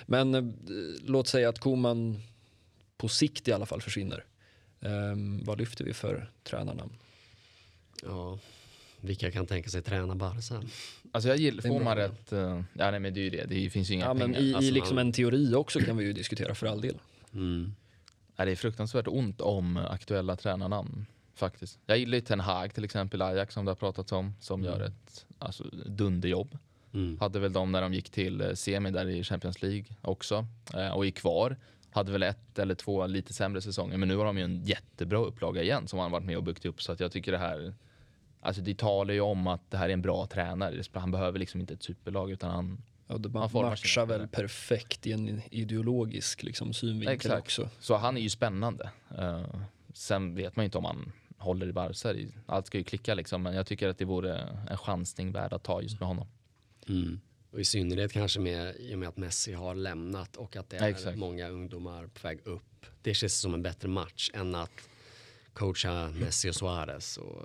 Men 0.06 0.34
eh, 0.34 0.42
låt 1.04 1.28
säga 1.28 1.48
att 1.48 1.58
Koman 1.58 2.22
på 2.96 3.08
sikt 3.08 3.48
i 3.48 3.52
alla 3.52 3.66
fall 3.66 3.80
försvinner. 3.82 4.24
Ehm, 4.80 5.44
vad 5.44 5.58
lyfter 5.58 5.84
vi 5.84 5.92
för 5.92 6.30
tränarnamn? 6.44 6.92
Ja. 8.02 8.38
Vilka 9.00 9.30
kan 9.30 9.46
tänka 9.46 9.70
sig 9.70 9.82
träna 9.82 10.14
Barca? 10.14 10.62
Alltså 11.12 11.28
jag 11.28 11.38
gillar, 11.38 11.62
får 11.62 11.80
man 11.80 11.96
rätt, 11.96 12.32
eh, 12.32 12.62
ja 12.74 12.90
nej 12.90 13.00
men 13.00 13.14
det 13.14 13.20
är 13.20 13.24
ju 13.24 13.30
det, 13.30 13.44
det 13.44 13.70
finns 13.70 13.90
ju 13.90 13.94
inga 13.94 14.04
Ja, 14.04 14.14
men 14.14 14.26
pengar. 14.32 14.40
i, 14.40 14.50
i 14.50 14.54
Alltså, 14.54 14.72
liksom 14.72 14.94
man- 14.94 15.06
en 15.06 15.12
teori 15.12 15.54
också 15.54 15.80
kan 15.80 15.96
vi 15.96 16.04
ju 16.04 16.12
diskutera 16.12 16.54
för 16.54 16.66
all 16.66 16.80
del. 16.80 16.96
Mm. 17.34 17.74
Ja, 18.36 18.44
det 18.44 18.50
är 18.50 18.56
fruktansvärt 18.56 19.08
ont 19.08 19.40
om 19.40 19.76
aktuella 19.76 20.36
tränarnamn. 20.36 21.06
faktiskt. 21.34 21.78
Jag 21.86 21.98
gillar 21.98 22.14
ju 22.14 22.20
Ten 22.20 22.40
Hag 22.40 22.74
till 22.74 22.84
exempel, 22.84 23.22
Ajax 23.22 23.54
som 23.54 23.64
det 23.64 23.70
har 23.70 23.76
pratats 23.76 24.12
om, 24.12 24.34
som 24.40 24.64
gör 24.64 24.80
ett 24.80 25.26
alltså, 25.38 25.64
dunderjobb. 25.86 26.58
Mm. 26.94 27.18
Hade 27.20 27.38
väl 27.38 27.52
de 27.52 27.72
när 27.72 27.82
de 27.82 27.94
gick 27.94 28.10
till 28.10 28.40
eh, 28.40 28.52
semi 28.52 28.90
där 28.90 29.08
i 29.08 29.24
Champions 29.24 29.62
League 29.62 29.84
också 30.02 30.46
eh, 30.74 30.88
och 30.88 31.04
gick 31.04 31.16
kvar. 31.16 31.56
Hade 31.90 32.12
väl 32.12 32.22
ett 32.22 32.58
eller 32.58 32.74
två 32.74 33.06
lite 33.06 33.32
sämre 33.32 33.60
säsonger 33.60 33.96
men 33.96 34.08
nu 34.08 34.16
har 34.16 34.24
de 34.24 34.38
ju 34.38 34.44
en 34.44 34.64
jättebra 34.64 35.18
upplaga 35.18 35.62
igen 35.62 35.88
som 35.88 35.98
han 35.98 36.10
varit 36.10 36.26
med 36.26 36.36
och 36.36 36.42
byggt 36.42 36.64
upp 36.64 36.82
så 36.82 36.92
att 36.92 37.00
jag 37.00 37.12
tycker 37.12 37.32
det 37.32 37.38
här 37.38 37.74
Alltså 38.44 38.62
det 38.62 38.78
talar 38.78 39.14
ju 39.14 39.20
om 39.20 39.46
att 39.46 39.70
det 39.70 39.76
här 39.76 39.88
är 39.88 39.92
en 39.92 40.02
bra 40.02 40.26
tränare. 40.26 40.82
Han 40.92 41.10
behöver 41.10 41.38
liksom 41.38 41.60
inte 41.60 41.74
ett 41.74 41.82
superlag 41.82 42.30
utan 42.30 42.50
han 42.50 42.82
Ja, 43.06 43.18
det 43.18 43.38
Han 43.38 43.50
formar 43.50 43.70
matchar 43.70 43.88
sina 43.88 44.18
väl 44.18 44.28
perfekt 44.28 45.06
i 45.06 45.12
en 45.12 45.42
ideologisk 45.50 46.42
liksom, 46.42 46.72
synvinkel 46.72 47.14
Exakt. 47.14 47.40
också. 47.40 47.68
Så 47.80 47.96
han 47.96 48.16
är 48.16 48.20
ju 48.20 48.30
spännande. 48.30 48.90
Eh, 49.18 49.44
sen 49.94 50.34
vet 50.34 50.56
man 50.56 50.64
ju 50.64 50.66
inte 50.66 50.78
om 50.78 50.84
han 50.84 51.12
håller 51.38 51.66
i 51.66 51.72
Barca. 51.72 52.14
Allt 52.46 52.66
ska 52.66 52.78
ju 52.78 52.84
klicka 52.84 53.14
liksom 53.14 53.42
men 53.42 53.54
jag 53.54 53.66
tycker 53.66 53.88
att 53.88 53.98
det 53.98 54.04
vore 54.04 54.38
en 54.70 54.78
chansning 54.78 55.32
värd 55.32 55.52
att 55.52 55.62
ta 55.62 55.82
just 55.82 56.00
med 56.00 56.08
honom. 56.08 56.26
Mm. 56.88 57.20
Och 57.50 57.60
i 57.60 57.64
synnerhet 57.64 58.12
kanske 58.12 58.40
med, 58.40 58.76
i 58.76 58.94
och 58.94 58.98
med 58.98 59.08
att 59.08 59.16
Messi 59.16 59.52
har 59.52 59.74
lämnat 59.74 60.36
och 60.36 60.56
att 60.56 60.70
det 60.70 60.76
är 60.76 60.88
Exakt. 60.88 61.18
många 61.18 61.48
ungdomar 61.48 62.06
på 62.06 62.28
väg 62.28 62.40
upp. 62.44 62.86
Det 63.02 63.14
känns 63.14 63.40
som 63.40 63.54
en 63.54 63.62
bättre 63.62 63.88
match 63.88 64.30
än 64.34 64.54
att 64.54 64.88
coacha 65.52 66.10
Messi 66.10 66.50
och 66.50 66.54
Suarez. 66.54 67.16
Och, 67.16 67.42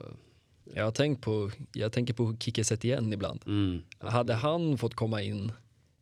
Jag 0.75 0.83
har 0.83 0.91
tänkt 0.91 1.21
på, 1.21 1.51
jag 1.73 1.91
tänker 1.91 2.13
på 2.13 2.35
Kike 2.39 2.63
Setien 2.63 3.13
ibland. 3.13 3.41
mm. 3.45 3.81
Hade 3.99 4.33
han 4.33 4.77
fått 4.77 4.95
komma 4.95 5.21
in 5.21 5.51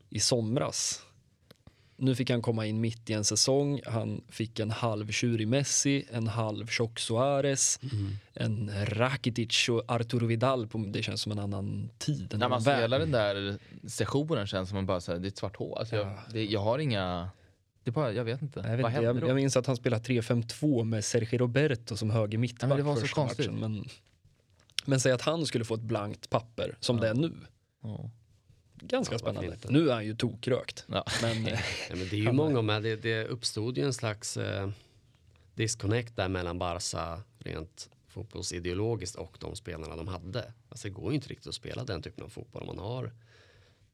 i 0.10 0.19
somras, 0.19 1.01
nu 1.97 2.15
fick 2.15 2.30
han 2.30 2.41
komma 2.41 2.65
in 2.65 2.82
mitt 2.82 3.10
i 3.10 3.13
en 3.13 3.23
säsong, 3.23 3.82
han 3.86 4.21
fick 4.30 4.60
en 4.60 4.71
halv 4.71 5.12
tjurig 5.12 5.47
Messi, 5.47 6.06
en 6.12 6.28
halv 6.28 6.67
tjock 6.67 6.99
Suarez, 6.99 7.80
en 8.34 8.71
Rakitic 8.86 9.69
och 9.69 9.84
Arturo 9.91 10.25
Vidal, 10.25 10.67
på, 10.67 10.78
det 10.78 11.04
känns 11.04 11.21
som 11.21 11.32
en 11.32 11.39
annan 11.39 11.89
tid. 11.97 12.34
En 12.34 12.39
När 12.39 12.49
man 12.49 12.62
värld. 12.63 12.78
spelar 12.80 12.99
den 12.99 13.12
där 13.12 13.58
sessionen 13.88 14.47
känns 14.47 14.69
som 14.69 14.75
man 14.75 14.86
bara 14.86 15.01
säger 15.01 15.19
det 15.19 15.28
är 15.28 15.30
ett 15.30 15.38
svart 15.38 15.56
hål. 15.58 15.78
Alltså 15.78 15.95
jag, 15.95 16.08
Ja. 16.08 16.19
det, 16.32 16.45
jag 16.45 16.60
har 16.60 16.80
inga, 16.80 17.30
det 17.84 17.89
är 17.89 17.93
bara, 17.93 18.12
jag 18.12 18.23
vet 18.23 18.41
inte. 18.41 18.60
Jag, 18.60 18.78
vet 18.78 18.86
inte, 18.88 19.01
jag, 19.01 19.30
jag 19.30 19.36
minns 19.36 19.58
att 19.58 19.65
han 19.67 19.75
spelade 19.75 20.04
3-5-2 20.04 20.84
med 20.84 21.06
Sergio 21.06 21.38
Roberto 21.39 21.97
som 21.97 22.10
höger 22.10 22.38
mittback 22.38 22.63
Ja, 22.63 22.67
men 22.67 22.78
det 22.78 22.84
var 22.84 22.95
så 22.95 23.01
första 23.01 23.15
konstigt. 23.21 23.51
matchen. 23.51 23.60
Men, 23.60 23.86
men 24.86 25.00
säg 25.00 25.12
att 25.12 25.21
han 25.21 25.45
skulle 25.45 25.65
få 25.65 25.74
ett 25.76 25.82
blankt 25.82 26.30
papper 26.30 26.78
som 26.80 26.98
det 27.00 27.08
är 27.10 27.13
nu. 27.13 27.34
Ja. 27.82 28.10
Ganska 28.76 29.15
Ja, 29.15 29.19
spännande. 29.19 29.48
inte? 29.54 29.71
Nu 29.71 29.89
är 29.89 29.93
han 29.93 30.06
ju 30.06 30.15
tokrökt. 30.15 30.86
Ja. 30.88 31.06
Men 31.21 31.48
eh, 31.48 31.60
Ja, 31.89 31.95
men 31.95 32.08
det 32.10 32.15
är 32.15 32.19
ju 32.21 32.32
många 32.32 32.62
med. 32.62 32.84
Det, 32.84 32.95
det 32.95 33.26
uppstod 33.28 33.78
ju 33.78 33.84
en 33.84 33.93
slags 33.93 34.38
eh, 34.38 34.69
disconnect 35.54 36.15
där 36.15 36.30
mellan 36.30 36.60
Barca 36.60 37.21
rent 37.39 37.89
fotbollsideologiskt 38.08 39.15
och 39.15 39.38
de 39.39 39.56
spelarna 39.56 39.95
de 39.95 40.08
hade. 40.08 40.54
Alltså 40.69 40.88
det 40.88 40.93
går 40.93 41.12
ju 41.12 41.15
inte 41.15 41.30
riktigt 41.30 41.48
att 41.48 41.56
spela 41.56 41.84
den 41.84 42.02
typen 42.02 42.24
av 42.24 42.30
fotboll 42.30 42.62
om 42.62 42.76
man 42.76 42.86
har, 42.86 43.06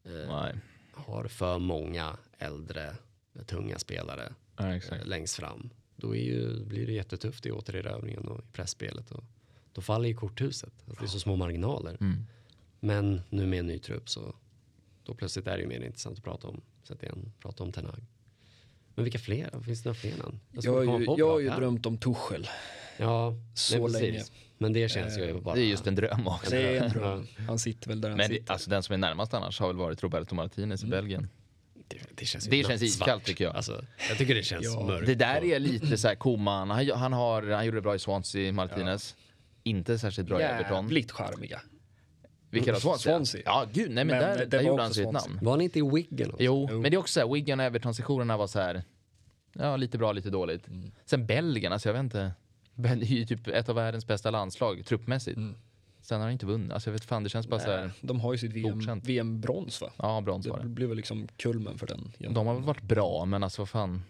eh, 0.04 0.28
Nej, 0.28 0.54
har 0.92 1.24
för 1.24 1.58
många 1.58 2.16
äldre 2.38 2.96
tunga 3.46 3.78
spelare 3.78 4.32
ja, 4.56 4.74
eh, 4.74 5.04
längst 5.04 5.34
fram. 5.34 5.70
Då 5.96 6.16
är 6.16 6.20
ju, 6.22 6.64
blir 6.64 6.86
det 6.86 6.92
jättetufft 6.92 7.46
i 7.46 7.50
återerövringen 7.52 8.28
och 8.28 8.38
i 8.38 8.42
pressspelet. 8.52 9.10
Och 9.10 9.24
då 9.72 9.80
faller 9.80 10.08
ju 10.08 10.14
korthuset. 10.14 10.72
Alltså 10.88 11.00
det 11.02 11.06
är 11.06 11.08
så 11.08 11.20
små 11.20 11.36
marginaler. 11.36 11.96
Mm. 12.00 12.26
Men 12.80 13.20
nu 13.30 13.46
med 13.46 13.58
en 13.58 13.66
ny 13.66 13.78
trupp 13.78 14.08
så 14.08 14.34
då 15.04 15.14
plötsligt 15.14 15.46
är 15.46 15.56
det 15.56 15.60
ju 15.62 15.68
mer 15.68 15.80
intressant 15.80 16.18
att 16.18 16.24
prata 16.24 16.48
om. 16.48 16.60
Igen, 17.02 17.32
prata 17.38 17.62
om 17.64 17.72
Ten 17.72 17.86
Hag. 17.86 18.04
Men 18.94 19.04
vilka 19.04 19.18
fler? 19.18 19.62
Finns 19.64 19.82
det 19.82 19.88
några 19.88 19.94
fler 20.00 20.16
namn? 20.16 20.40
jag 20.52 20.62
skulle 20.62 20.76
har 20.90 21.00
ju, 21.00 21.06
jag 21.18 21.28
har 21.30 21.40
ju 21.40 21.50
drömt 21.50 21.86
om 21.86 21.98
Tuchel 21.98 22.48
Ja, 22.96 23.34
så 23.54 23.74
nej, 23.74 23.82
precis. 23.86 24.00
länge. 24.02 24.22
Men 24.58 24.72
det 24.72 24.88
känns 24.88 25.18
ju 25.18 25.40
bara... 25.40 25.54
Det 25.54 25.60
är 25.60 25.64
just 25.64 25.86
en 25.86 25.94
dröm 25.94 26.26
också. 26.28 26.50
Det 26.50 26.76
är 26.76 26.82
en 26.84 26.90
dröm. 26.92 27.26
Han 27.48 27.58
sitter 27.58 27.88
väl 27.88 28.00
där 28.00 28.08
han 28.08 28.18
Men 28.18 28.28
det, 28.30 28.34
sitter. 28.36 28.52
alltså, 28.52 28.70
den 28.70 28.82
som 28.82 28.92
är 28.92 28.98
närmast 28.98 29.34
annars 29.34 29.60
har 29.60 29.66
väl 29.68 29.76
varit 29.76 30.02
Roberto 30.02 30.34
Martinez 30.34 30.84
i 30.84 30.86
Belgien. 30.86 31.28
det, 31.88 31.96
det 32.14 32.24
känns, 32.26 32.44
Det 32.44 32.66
känns 32.66 32.82
iskallt, 32.82 33.24
tycker 33.24 33.44
jag. 33.44 33.56
Alltså, 33.56 33.84
jag 34.08 34.18
tycker 34.18 34.34
det 34.34 34.42
känns 34.42 34.64
Ja. 34.64 34.86
mörkt. 34.86 35.06
Det 35.06 35.14
där 35.14 35.44
är 35.44 35.58
lite 35.58 35.98
så 35.98 36.08
här 36.08 36.14
Koman, 36.14 36.70
han, 36.70 36.90
han, 36.90 37.12
har, 37.12 37.42
han 37.42 37.66
gjorde 37.66 37.76
det 37.78 37.82
bra 37.82 37.94
i 37.94 37.98
Swansea, 37.98 38.52
Martinez. 38.52 39.16
Inte 39.62 39.98
särskilt 39.98 40.28
bra 40.28 40.40
i 40.40 40.44
Everton. 40.44 40.84
Jävligt 40.84 41.10
charmiga. 41.12 41.60
Vilka 42.50 42.72
då? 42.72 42.80
Swansea? 42.80 43.12
Swansea. 43.12 43.42
Ja, 43.44 43.66
gud, 43.72 43.90
nej 43.90 44.04
men, 44.04 44.06
Men 44.06 44.18
där, 44.20 44.38
det 44.38 44.44
där 44.46 44.62
gjorde 44.62 44.82
han 44.82 44.94
Swansea. 44.94 45.28
namn. 45.28 45.38
Var 45.42 45.52
han 45.52 45.60
inte 45.60 45.78
i 45.78 45.82
också? 45.82 46.36
Jo, 46.38 46.66
Jo. 46.70 46.80
men 46.80 46.82
det 46.90 46.96
är 46.96 46.98
också 46.98 47.12
så 47.12 47.20
här, 47.26 47.34
Wigan 47.34 47.60
och 47.60 47.66
Everton-sessionerna 47.66 48.36
var 48.36 48.46
så 48.46 48.60
här, 48.60 48.82
ja 49.52 49.76
lite 49.76 49.98
bra, 49.98 50.12
lite 50.12 50.30
dåligt. 50.30 50.68
Sen 51.04 51.26
Belgien, 51.26 51.72
alltså 51.72 51.88
jag 51.88 51.94
vet 51.94 52.00
inte. 52.02 52.32
Belgien 52.74 53.12
är 53.12 53.16
ju 53.20 53.26
typ 53.26 53.46
ett 53.48 53.68
av 53.68 53.74
världens 53.74 54.06
bästa 54.06 54.30
landslag 54.30 54.82
truppmässigt. 54.86 55.38
Sen 56.00 56.16
har 56.20 56.26
han 56.26 56.32
inte 56.32 56.46
vunnit, 56.46 56.72
alltså 56.72 56.90
jag 56.90 56.92
vet 56.92 57.04
fan 57.04 57.22
det 57.22 57.28
känns 57.28 57.46
bara 57.48 57.60
så 57.60 57.70
här, 57.70 57.90
De 58.00 58.20
har 58.20 58.32
ju 58.32 58.38
sitt 58.38 58.52
VM. 58.52 59.00
VM-brons 59.04 59.80
va? 59.80 59.90
ja 59.96 60.20
brons 60.20 60.46
var 60.46 60.56
Det 60.56 60.62
det. 60.62 60.68
blev 60.68 60.88
väl 60.88 60.96
liksom 60.96 61.28
kulmen 61.36 61.78
för 61.78 61.86
den. 61.86 62.12
De 62.18 62.46
har 62.46 62.54
väl 62.54 62.62
varit 62.62 62.82
bra, 62.82 63.24
men 63.24 63.44
alltså 63.44 63.62
vad 63.62 63.68
fan. 63.68 64.02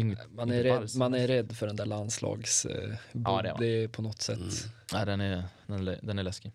Inget, 0.00 0.18
Man 0.32 0.50
är, 0.50 0.54
inget 0.54 0.82
rädd, 0.82 0.90
man 0.98 1.14
är 1.14 1.26
rädd 1.28 1.52
för 1.56 1.66
den 1.66 1.76
där 1.76 1.86
landslags... 1.86 2.66
Eh, 2.66 2.94
Ja, 3.12 3.42
det 3.42 3.54
det 3.58 3.66
är 3.66 3.88
på 3.88 4.02
något 4.02 4.22
sätt. 4.22 4.38
Nej, 4.92 5.06
den 5.06 5.20
är, 5.20 5.44
den 5.66 5.88
är, 5.88 5.98
den 6.02 6.18
är 6.18 6.22
läskig. 6.22 6.52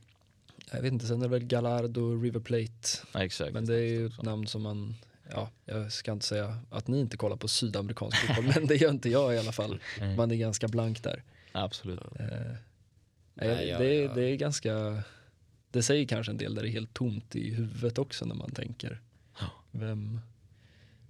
Jag 0.71 0.81
vet 0.81 0.93
inte, 0.93 1.05
sen 1.07 1.17
är 1.17 1.21
det 1.21 1.27
väl 1.29 1.43
Gallardo 1.43 2.01
och 2.01 2.21
River 2.23 2.39
Plate. 2.39 2.87
Ja, 3.13 3.23
exakt. 3.23 3.53
Men 3.53 3.65
det 3.65 3.75
är 3.75 3.89
ju 3.89 4.05
ett 4.07 4.21
namn 4.21 4.47
som 4.47 4.61
man, 4.61 4.95
ja, 5.31 5.49
jag 5.65 5.91
ska 5.91 6.11
inte 6.11 6.25
säga 6.25 6.57
att 6.69 6.87
ni 6.87 6.99
inte 6.99 7.17
kollar 7.17 7.37
på 7.37 7.47
sydamerikansk 7.47 8.17
fotboll, 8.17 8.45
men 8.55 8.67
det 8.67 8.75
gör 8.75 8.89
inte 8.89 9.09
jag 9.09 9.35
i 9.35 9.37
alla 9.37 9.51
fall. 9.51 9.79
Mm. 9.99 10.15
Man 10.15 10.31
är 10.31 10.35
ganska 10.35 10.67
blank 10.67 11.03
där. 11.03 11.23
Absolut. 11.51 11.99
Eh, 12.19 12.25
Nej, 13.37 13.47
nej, 13.47 13.67
ja, 13.67 13.77
det, 13.79 13.95
ja. 13.95 14.13
det 14.13 14.23
är 14.23 14.35
ganska, 14.35 15.03
det 15.71 15.83
säger 15.83 16.07
kanske 16.07 16.31
en 16.31 16.37
del 16.37 16.55
där 16.55 16.61
det 16.63 16.69
är 16.69 16.71
helt 16.71 16.93
tomt 16.93 17.35
i 17.35 17.53
huvudet 17.53 17.97
också 17.97 18.25
när 18.25 18.35
man 18.35 18.51
tänker. 18.51 19.01
Vem, 19.71 20.21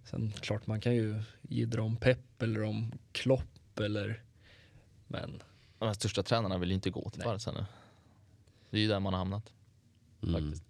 sen 0.05 0.31
klart 0.39 0.67
man 0.67 0.81
kan 0.81 0.95
ju 0.95 1.21
jiddra 1.41 1.83
om 1.83 1.97
Pep 1.97 2.41
eller 2.41 2.63
om 2.63 2.91
Klopp 3.11 3.79
eller, 3.79 4.23
men 5.07 5.43
De 5.79 5.85
här 5.85 5.93
största 5.93 6.23
tränarna 6.23 6.57
vill 6.57 6.69
ju 6.69 6.75
inte 6.75 6.89
gå 6.89 7.09
till 7.09 7.19
Nej. 7.19 7.25
Barca 7.27 7.51
nu. 7.51 7.65
Det 8.69 8.77
är 8.77 8.81
ju 8.81 8.87
där 8.87 8.99
man 8.99 9.13
har 9.13 9.17
hamnat. 9.17 9.53
Mm. 10.23 10.33
Faktiskt. 10.43 10.63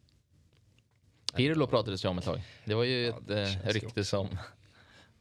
Pirlo 1.33 1.67
pratades 1.67 2.05
ju 2.05 2.09
om 2.09 2.17
ett 2.17 2.23
tag. 2.25 2.41
Det 2.65 2.73
var 2.73 2.83
ju 2.83 3.05
Ja, 3.05 3.19
ett 3.35 3.65
eh, 3.65 3.69
rykte 3.73 4.05
som, 4.05 4.27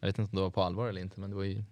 jag 0.01 0.07
vet 0.09 0.19
inte 0.19 0.31
om 0.31 0.37
det 0.37 0.43
var 0.43 0.51
på 0.51 0.63
allvar 0.63 0.89
eller 0.89 1.01
inte, 1.01 1.21
men 1.21 1.31
det 1.31 1.37
var 1.37 1.45
ju, 1.45 1.65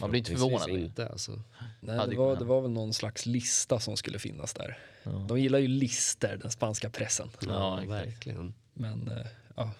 Man 0.00 0.10
blir 0.10 0.18
inte 0.18 0.30
förvånad. 0.32 0.68
inte 0.68 1.08
alltså. 1.08 1.42
nej, 1.80 2.08
det, 2.08 2.16
var, 2.16 2.36
det 2.36 2.44
var 2.44 2.60
väl 2.60 2.70
någon 2.70 2.92
slags 2.94 3.26
lista 3.26 3.80
som 3.80 3.96
skulle 3.96 4.18
finnas 4.18 4.54
där. 4.54 4.78
ja. 5.02 5.10
De 5.28 5.40
gillar 5.40 5.58
ju 5.58 5.68
lister, 5.68 6.36
den 6.36 6.50
spanska 6.50 6.90
pressen. 6.90 7.28
Ja, 7.40 7.80
Ja, 7.82 7.88
verkligen. 7.88 8.54
Men 8.74 9.08
eh, 9.08 9.26
ja, 9.56 9.70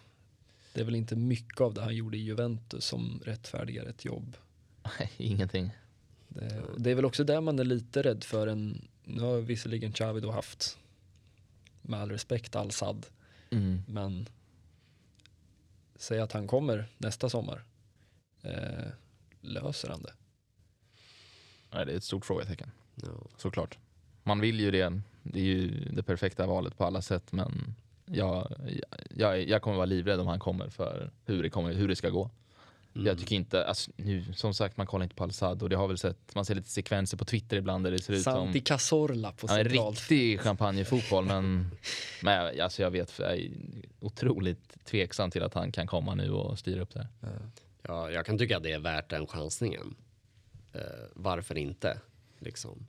det 0.72 0.80
är 0.80 0.84
väl 0.84 0.94
inte 0.94 1.16
mycket 1.16 1.60
av 1.60 1.74
det 1.74 1.80
han 1.82 1.96
gjorde 1.96 2.16
i 2.16 2.20
Juventus 2.20 2.84
som 2.84 3.22
rättfärdigar 3.24 3.84
ett 3.86 4.04
jobb. 4.04 4.36
Nej, 4.98 5.10
ingenting. 5.16 5.70
Det, 6.28 6.62
det 6.78 6.90
är 6.90 6.94
väl 6.94 7.04
också 7.04 7.24
där 7.24 7.40
man 7.40 7.58
är 7.58 7.64
lite 7.64 8.02
rädd 8.02 8.24
för 8.24 8.46
en, 8.46 8.88
nu 9.04 9.22
har 9.22 9.38
visserligen 9.40 9.92
Xavi 9.92 10.20
då 10.20 10.30
haft, 10.30 10.78
med 11.82 12.00
all 12.00 12.10
respekt, 12.10 12.56
Al-Sad, 12.56 13.06
Mm. 13.50 13.82
men 13.88 14.28
säg 15.96 16.20
att 16.20 16.32
han 16.32 16.46
kommer 16.46 16.88
nästa 16.98 17.28
sommar. 17.28 17.64
Eh, 18.42 18.88
löser 19.40 19.88
han 19.88 20.02
det? 20.02 20.12
Nej, 21.72 21.86
det 21.86 21.92
är 21.92 21.96
ett 21.96 22.04
stort 22.04 22.26
frågetecken, 22.26 22.70
Ja. 22.94 23.08
såklart. 23.36 23.78
Man 24.22 24.40
vill 24.40 24.60
ju 24.60 24.70
det, 24.70 25.00
det 25.22 25.38
är 25.40 25.44
ju 25.44 25.84
det 25.92 26.02
perfekta 26.02 26.46
valet 26.46 26.78
på 26.78 26.84
alla 26.84 27.02
sätt, 27.02 27.32
men 27.32 27.74
jag, 28.12 28.52
jag, 29.16 29.48
jag 29.48 29.62
kommer 29.62 29.76
vara 29.76 29.86
livrädd 29.86 30.20
om 30.20 30.26
han 30.26 30.38
kommer 30.38 30.68
för 30.68 31.10
hur 31.24 31.42
det, 31.42 31.50
kommer, 31.50 31.72
hur 31.72 31.88
det 31.88 31.96
ska 31.96 32.08
gå. 32.10 32.30
Mm. 32.94 33.06
Jag 33.06 33.18
tycker 33.18 33.36
inte, 33.36 33.64
alltså, 33.66 33.90
nu, 33.96 34.24
som 34.34 34.54
sagt 34.54 34.76
man 34.76 34.86
kollar 34.86 35.04
inte 35.04 35.14
på 35.16 35.24
Al-Sad 35.24 35.62
och 35.62 35.68
det 35.68 35.76
har 35.76 35.88
väl 35.88 35.98
sett, 35.98 36.34
man 36.34 36.44
ser 36.44 36.54
lite 36.54 36.68
sekvenser 36.68 37.16
på 37.16 37.24
Twitter 37.24 37.56
ibland 37.56 37.84
där 37.84 37.90
det 37.90 37.98
ser 37.98 38.12
ut 38.12 38.22
som 38.22 38.32
Santi 38.32 38.60
Cazorla 38.60 39.32
på 39.32 39.46
Ja, 39.50 39.58
en 39.58 39.64
riktig 39.68 40.40
champagnefotboll 40.40 41.24
men, 41.24 41.70
men 42.22 42.34
jag- 42.34 42.60
alltså 42.60 42.82
jag 42.82 42.90
vet, 42.90 43.18
jag 43.18 43.32
är 43.36 43.50
otroligt 44.00 44.84
tveksam 44.84 45.30
till 45.30 45.42
att 45.42 45.54
han 45.54 45.72
kan 45.72 45.86
komma 45.86 46.14
nu 46.14 46.30
och 46.30 46.58
styra 46.58 46.82
upp 46.82 46.94
det 46.94 47.00
här. 47.20 47.38
Ja, 47.82 48.10
jag 48.10 48.26
kan 48.26 48.38
tycka 48.38 48.56
att 48.56 48.62
det 48.62 48.72
är 48.72 48.78
värt 48.78 49.10
den 49.10 49.26
chansningen. 49.26 49.94
Eh, 50.72 50.80
varför 51.14 51.58
inte? 51.58 51.98
Liksom. 52.38 52.86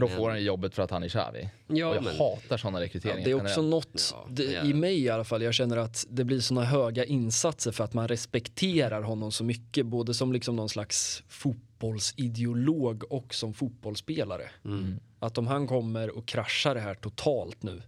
Men 0.00 0.08
då 0.10 0.16
får 0.16 0.28
han 0.30 0.38
ju 0.38 0.44
jobbet 0.44 0.74
för 0.74 0.82
att 0.82 0.90
han 0.90 1.02
är 1.02 1.08
Xavi. 1.08 1.50
Ja, 1.66 1.88
och 1.88 1.96
jag 1.96 2.04
men- 2.04 2.16
hatar 2.16 2.56
sådana 2.56 2.78
Ja, 2.78 2.84
rekryteringar 2.84 3.24
det 3.24 3.30
är 3.30 3.34
också 3.34 3.46
generellt. 3.60 3.70
något, 3.70 4.10
Ja, 4.12 4.26
det, 4.30 4.44
ja. 4.52 4.64
i 4.64 4.74
mig 4.74 5.00
i 5.00 5.08
alla 5.08 5.24
fall, 5.24 5.42
jag 5.42 5.54
känner 5.54 5.76
att 5.76 6.06
det 6.10 6.24
blir 6.24 6.40
såna 6.40 6.64
höga 6.64 7.04
insatser 7.04 7.72
för 7.72 7.84
att 7.84 7.94
man 7.94 8.08
respekterar 8.08 9.02
honom 9.02 9.32
så 9.32 9.44
mycket, 9.44 9.86
både 9.86 10.14
som 10.14 10.32
liksom 10.32 10.56
någon 10.56 10.68
slags 10.68 11.22
fotbollsideolog 11.28 13.12
och 13.12 13.34
som 13.34 13.54
fotbollsspelare. 13.54 14.50
Mm. 14.64 15.00
Att 15.18 15.38
om 15.38 15.46
han 15.46 15.66
kommer 15.66 16.10
och 16.18 16.26
kraschar 16.26 16.74
det 16.74 16.80
här 16.80 16.94
totalt 16.94 17.62
nu, 17.62 17.82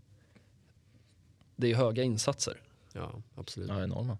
det 1.56 1.70
är 1.70 1.74
höga 1.74 2.02
insatser. 2.02 2.60
Ja, 2.92 3.12
absolut. 3.36 3.68
Ja, 3.68 3.82
enorma. 3.82 4.18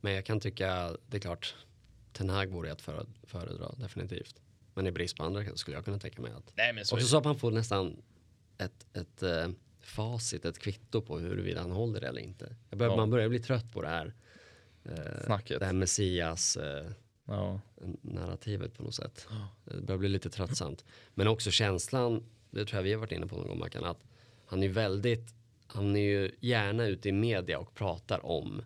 Men 0.00 0.12
jag 0.12 0.24
kan 0.24 0.40
tycka, 0.40 0.96
det 1.06 1.16
är 1.16 1.20
klart, 1.20 1.54
Ten 2.12 2.30
Hag 2.30 2.46
vore 2.46 2.72
att 2.72 2.80
före- 2.82 3.06
föredra, 3.22 3.72
definitivt. 3.76 4.34
Men 4.74 4.86
i 4.86 4.90
brist 4.92 5.16
på 5.16 5.24
andra 5.24 5.56
skulle 5.56 5.76
jag 5.76 5.84
kunna 5.84 5.98
tänka 5.98 6.22
mig 6.22 6.32
att. 6.32 6.52
Nej, 6.56 6.72
men 6.72 6.84
så 6.84 6.94
Också 6.94 7.06
så 7.06 7.18
att 7.18 7.24
man 7.24 7.38
får 7.38 7.50
nästan 7.50 8.02
ett, 8.58 8.86
ett 8.92 9.22
eh, 9.22 9.48
facit, 9.80 10.44
ett 10.44 10.58
kvitto 10.58 11.02
på 11.02 11.18
huruvida 11.18 11.60
han 11.60 11.70
håller 11.70 12.00
det 12.00 12.08
eller 12.08 12.20
inte. 12.20 12.56
Börjar, 12.70 12.92
Ja. 12.92 12.96
Man 12.96 13.10
börjar 13.10 13.28
bli 13.28 13.38
trött 13.40 13.72
på 13.72 13.82
det 13.82 13.88
här. 13.88 14.14
Eh, 14.84 15.24
Snacket. 15.24 15.60
Det 15.60 15.66
här 15.66 15.72
messias 15.72 16.56
eh, 16.56 16.90
Ja. 17.24 17.60
narrativet 18.00 18.74
på 18.74 18.82
något 18.82 18.94
sätt. 18.94 19.28
Det 19.64 19.80
börjar 19.82 19.98
bli 19.98 20.08
lite 20.08 20.30
tröttsamt. 20.30 20.84
Men 21.14 21.28
också 21.28 21.50
känslan, 21.50 22.24
det 22.50 22.64
tror 22.64 22.76
jag 22.78 22.82
vi 22.82 22.92
har 22.92 23.00
varit 23.00 23.12
inne 23.12 23.26
på 23.26 23.36
någon 23.36 23.48
gång 23.48 23.58
Mackan, 23.58 23.84
att 23.84 24.04
han 24.46 24.62
är 24.62 24.68
väldigt, 24.68 25.34
han 25.66 25.96
är 25.96 26.00
ju 26.00 26.30
gärna 26.40 26.86
ute 26.86 27.08
i 27.08 27.12
media 27.12 27.58
och 27.58 27.74
pratar 27.74 28.26
om 28.26 28.62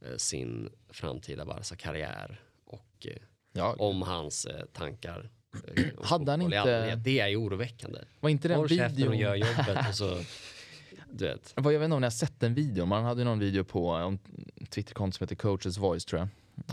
eh, 0.00 0.16
sin 0.16 0.70
framtida 0.90 1.44
Barca-karriär 1.44 2.40
och 2.64 3.06
eh, 3.06 3.16
Ja, 3.52 3.74
om 3.78 4.02
hans 4.02 4.46
eh, 4.46 4.64
tankar. 4.66 5.30
Eh, 5.76 5.84
Hade 6.02 6.30
han 6.30 6.42
inte-. 6.42 6.96
Det 6.96 7.20
är 7.20 7.28
ju 7.28 7.36
oroväckande. 7.36 7.98
var 8.20 8.30
inte 8.30 8.48
den 8.48 8.68
käften 8.68 8.86
och 8.86 8.98
videon... 8.98 9.18
gör 9.18 9.34
jobbet 9.34 9.88
och 9.88 9.94
så, 9.94 10.18
du 11.10 11.24
vet. 11.26 11.52
Jag 11.56 11.62
vet 11.62 11.82
inte 11.82 11.94
om 11.94 12.00
ni 12.00 12.06
har 12.06 12.10
sett 12.10 12.40
den 12.40 12.54
videon, 12.54 12.88
man 12.88 13.04
hade 13.04 13.20
ju 13.20 13.24
någon 13.24 13.38
video 13.38 13.64
på 13.64 13.90
en 13.90 14.18
Twitterkonto 14.70 15.16
som 15.16 15.24
heter 15.24 15.36
Coaches 15.36 15.78
Voice 15.78 16.04
tror 16.04 16.20
jag. 16.20 16.28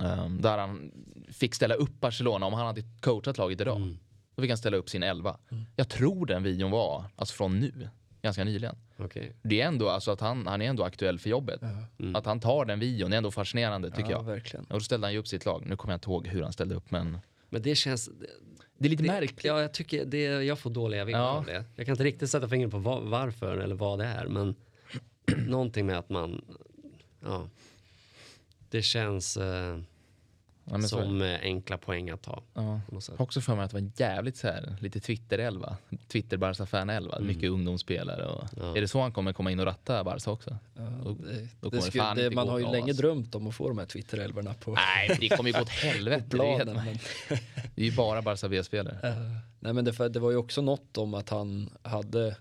Ehm, 0.06 0.42
där 0.42 0.58
han 0.58 0.92
fick 1.32 1.56
ställa 1.56 1.76
upp 1.76 2.00
Barcelona 2.00 2.46
om 2.46 2.54
han 2.54 2.66
hade 2.66 2.82
coachat 3.02 3.38
laget 3.38 3.62
idag. 3.62 3.78
Mm. 3.78 3.98
Då 4.36 4.42
fick 4.42 4.52
han 4.52 4.58
ställa 4.58 4.78
upp 4.78 4.90
sin 4.90 5.04
elva. 5.04 5.38
Jag 5.76 5.90
tror 5.90 6.26
den 6.26 6.44
videon 6.44 6.72
var 6.72 7.06
alltså 7.16 7.36
från 7.36 7.60
nu, 7.60 7.90
ganska 8.22 8.44
nyligen. 8.44 8.76
Okej. 8.98 9.36
Det 9.42 9.62
är 9.62 9.68
ändå 9.68 9.90
alltså 9.90 10.12
att 10.12 10.22
han, 10.22 10.48
han 10.48 10.62
är 10.62 10.70
ändå 10.70 10.84
aktuell 10.84 11.20
för 11.20 11.30
jobbet. 11.30 11.62
Mm. 12.00 12.16
Att 12.16 12.26
han 12.26 12.40
tar 12.40 12.66
den 12.66 12.80
videon 12.80 13.14
är 13.14 13.18
ändå 13.18 13.32
fascinerande 13.32 13.90
tycker 13.90 14.12
ja, 14.12 14.18
jag. 14.18 14.24
verkligen. 14.24 14.66
Och 14.66 14.74
då 14.74 14.80
ställde 14.80 15.08
han 15.08 15.14
ju 15.14 15.20
upp 15.20 15.28
sitt 15.28 15.46
lag. 15.46 15.64
Nu 15.66 15.76
kommer 15.76 15.94
jag 15.94 15.98
inte 15.98 16.10
ihåg 16.10 16.28
hur 16.28 16.44
han 16.44 16.54
ställde 16.54 16.76
upp 16.76 16.92
men 16.92 17.18
Men 17.50 17.62
det 17.62 17.76
känns, 17.76 18.10
det 18.78 18.88
är 18.88 18.90
lite 18.90 19.04
det, 19.04 19.08
märkligt. 19.08 19.44
Ja, 19.46 19.62
jag 19.62 19.74
tycker 19.74 20.06
det, 20.06 20.24
jag 20.24 20.60
får 20.60 20.70
dåliga 20.70 21.06
vibbar 21.06 21.20
Ja. 21.20 21.30
av 21.30 21.46
det. 21.46 21.66
Jag 21.76 21.86
kan 21.86 21.94
inte 21.94 22.04
riktigt 22.04 22.30
sätta 22.30 22.50
fingret 22.50 22.72
på 22.72 22.78
va- 22.78 23.00
varför 23.04 23.58
eller 23.58 23.76
vad 23.76 24.00
det 24.00 24.06
är, 24.06 24.28
men 24.28 24.56
någonting 25.48 25.86
med 25.86 25.98
att 25.98 26.10
man, 26.10 26.46
ja, 27.24 27.50
det 28.70 28.82
känns 28.82 29.38
eh, 29.38 29.80
Ja, 30.66 30.82
som 30.82 31.22
eh, 31.22 31.40
enkla 31.42 31.78
poäng 31.78 32.10
att 32.10 32.22
ta. 32.22 32.44
Ja. 32.54 32.82
Också 33.18 33.42
för 33.42 33.56
mig 33.56 33.66
att 33.66 33.72
det 33.72 33.82
var 33.82 33.92
jävligt 33.98 34.38
så 34.38 34.48
här, 34.48 34.76
lite 34.80 35.00
Twitter-elva. 35.00 35.78
Twitter 36.08 36.38
Barca 36.38 36.66
fan 36.66 36.90
11 36.90 37.20
mycket 37.20 37.50
ungdomsspelare. 37.50 38.26
Och 38.26 38.48
Ja. 38.58 38.78
Är 38.78 38.82
det 38.82 38.88
så 38.88 39.02
han 39.02 39.12
kommer 39.12 39.34
komma 39.34 39.52
in 39.52 39.60
och 39.60 39.66
ratta 39.66 40.04
Barca 40.04 40.32
också? 40.32 40.58
Ja, 40.76 40.82
Då- 41.04 41.14
det, 41.14 41.48
då 41.62 41.70
det 41.70 41.82
skulle, 41.82 42.14
det, 42.14 42.32
man 42.32 42.50
har 42.50 42.60
ju 42.60 42.66
länge 42.66 42.84
alltså. 42.92 43.02
drömt 43.02 43.36
om 43.36 43.48
att 43.48 43.56
få 43.56 43.70
de 43.70 43.78
här 43.78 43.86
Twitter-älvorna 43.86 44.54
på 44.54 44.74
Nej, 44.74 45.18
det 45.20 45.30
kommer 45.30 45.50
ju 45.50 45.54
gå 45.56 45.62
åt 45.62 45.70
helvete. 45.84 46.38
man. 46.38 46.66
Men, 46.76 46.98
Det 47.76 47.82
är 47.82 47.86
ju 47.86 47.96
bara 47.96 48.22
Barca 48.22 48.50
B-spelare. 48.50 49.10
eh, 49.10 49.16
nej, 49.60 49.74
men 49.74 49.86
det, 49.86 49.94
för 49.94 50.10
det 50.10 50.20
var 50.20 50.32
ju 50.32 50.38
också 50.38 50.62
något 50.62 50.98
om 50.98 51.14
att 51.14 51.30
han 51.30 51.70
hade 51.82 52.36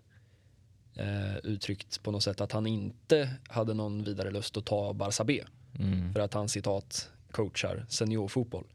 eh, 0.94 1.36
uttryckt 1.42 2.02
på 2.02 2.10
något 2.10 2.22
sätt 2.22 2.40
att 2.40 2.52
han 2.52 2.66
inte 2.66 3.30
hade 3.48 3.74
någon 3.74 4.04
vidare 4.04 4.30
lust 4.30 4.56
att 4.56 4.64
ta 4.66 4.92
Barca 4.92 5.24
B. 5.24 5.42
Mm. 5.78 6.12
För 6.12 6.20
att 6.20 6.34
han 6.34 6.48
citat 6.48 7.08
coachar 7.32 7.86
seniorfotboll. 7.88 8.66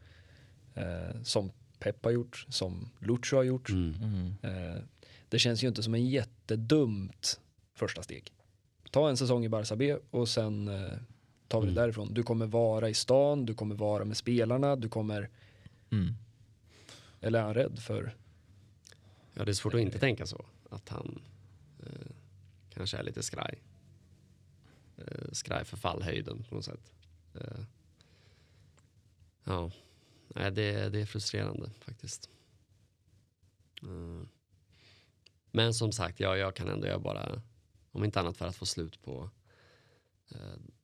Eh, 0.75 1.21
som 1.23 1.51
Pep 1.79 2.03
har 2.05 2.11
gjort, 2.11 2.45
som 2.49 2.89
Lucho 2.99 3.35
har 3.35 3.43
gjort. 3.43 3.69
Mm. 3.69 4.33
Eh, 4.41 4.81
det 5.29 5.39
känns 5.39 5.63
ju 5.63 5.67
inte 5.67 5.83
som 5.83 5.93
en 5.93 6.05
jättedumt 6.09 7.39
första 7.73 8.03
steg. 8.03 8.33
Ta 8.91 9.09
en 9.09 9.17
säsong 9.17 9.45
i 9.45 9.49
Barca 9.49 9.75
B 9.75 9.97
och 10.11 10.29
sen 10.29 10.67
eh, 10.67 10.91
tar 11.47 11.61
vi 11.61 11.65
det 11.67 11.71
Mm. 11.71 11.75
därifrån. 11.75 12.13
Du 12.13 12.23
kommer 12.23 12.45
vara 12.47 12.89
i 12.89 12.93
stan, 12.93 13.45
du 13.45 13.53
kommer 13.53 13.75
vara 13.75 14.05
med 14.05 14.17
spelarna, 14.17 14.75
du 14.75 14.89
kommer, 14.89 15.29
Mm. 15.91 16.13
eller 17.21 17.39
är 17.39 17.43
han 17.43 17.53
rädd 17.53 17.79
för? 17.79 18.15
Ja, 19.33 19.45
det 19.45 19.51
är 19.51 19.53
svårt 19.53 19.73
att 19.73 19.79
inte 19.81 19.99
tänka 19.99 20.25
så. 20.25 20.45
Att 20.69 20.89
han 20.89 21.21
eh, 21.85 22.11
kanske 22.73 22.97
är 22.97 23.03
lite 23.03 23.23
skraj. 23.23 23.61
Eh, 24.97 25.31
skraj 25.31 25.65
för 25.65 25.77
fallhöjden 25.77 26.43
på 26.49 26.55
något 26.55 26.65
sätt. 26.65 26.91
Eh, 27.35 27.59
ja, 29.47 29.71
Nej, 30.27 30.51
det, 30.51 30.89
det 30.89 31.01
är 31.01 31.05
frustrerande 31.05 31.69
faktiskt. 31.79 32.29
Eh, 33.81 34.27
men 35.51 35.73
som 35.73 35.91
sagt, 35.91 36.19
ja, 36.19 36.37
jag 36.37 36.55
kan 36.55 36.67
ändå 36.67 36.87
göra 36.87 36.99
bara, 36.99 37.41
om 37.91 38.03
inte 38.03 38.19
annat 38.19 38.37
för 38.37 38.47
att 38.47 38.55
få 38.55 38.65
slut 38.65 39.01
på 39.01 39.29
eh, 40.31 40.37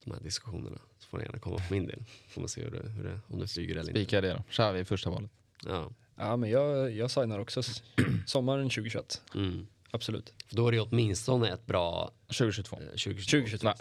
de 0.04 0.12
här 0.12 0.20
diskussionerna, 0.22 0.80
så 1.00 1.08
får 1.08 1.18
ni 1.18 1.24
gärna 1.24 1.40
komma 1.40 1.56
på 1.56 1.74
min 1.74 1.88
del. 1.88 2.04
Får 2.28 2.42
man 2.42 2.50
se 2.50 2.64
hur 2.64 2.72
det, 2.72 2.90
hur 2.90 3.04
det, 3.04 3.20
om 3.28 3.40
det 3.40 3.48
flyger 3.48 3.76
eller 3.76 3.90
inte. 3.90 4.02
Spika 4.02 4.22
det 4.22 4.34
då. 4.34 4.44
Xavi 4.50 4.80
i 4.80 4.86
första 4.86 5.10
valet. 5.10 5.32
Ja. 5.66 5.92
Ja, 6.16 6.38
men 6.38 6.50
jag, 6.50 6.92
jag 6.92 7.12
signar 7.12 7.40
också 7.40 7.62
sommaren 8.26 8.70
2021. 8.70 9.22
Mm. 9.36 9.68
Absolut. 9.96 10.34
För 10.48 10.56
då 10.56 10.68
är 10.68 10.72
det 10.72 10.80
åtminstone 10.80 11.50
ett 11.50 11.66
bra 11.66 12.12
2022. 12.28 12.76
eh, 12.76 12.82
2022. 12.82 13.30
2022. 13.30 13.66
Nej. 13.68 13.76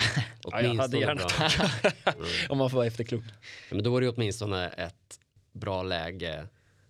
Ja, 0.45 0.63
jag 0.63 0.75
hade 0.75 0.99
gärna 0.99 1.15
bra. 1.15 2.15
Om 2.49 2.59
man 2.59 2.71
får 2.71 2.77
vara 2.77 2.87
efterklok. 2.87 3.25
Ja, 3.69 3.75
men 3.75 3.85
då 3.85 3.97
är 3.97 4.01
det 4.01 4.09
åtminstone 4.09 4.69
ett 4.69 5.21
bra 5.53 5.83
läge 5.83 6.49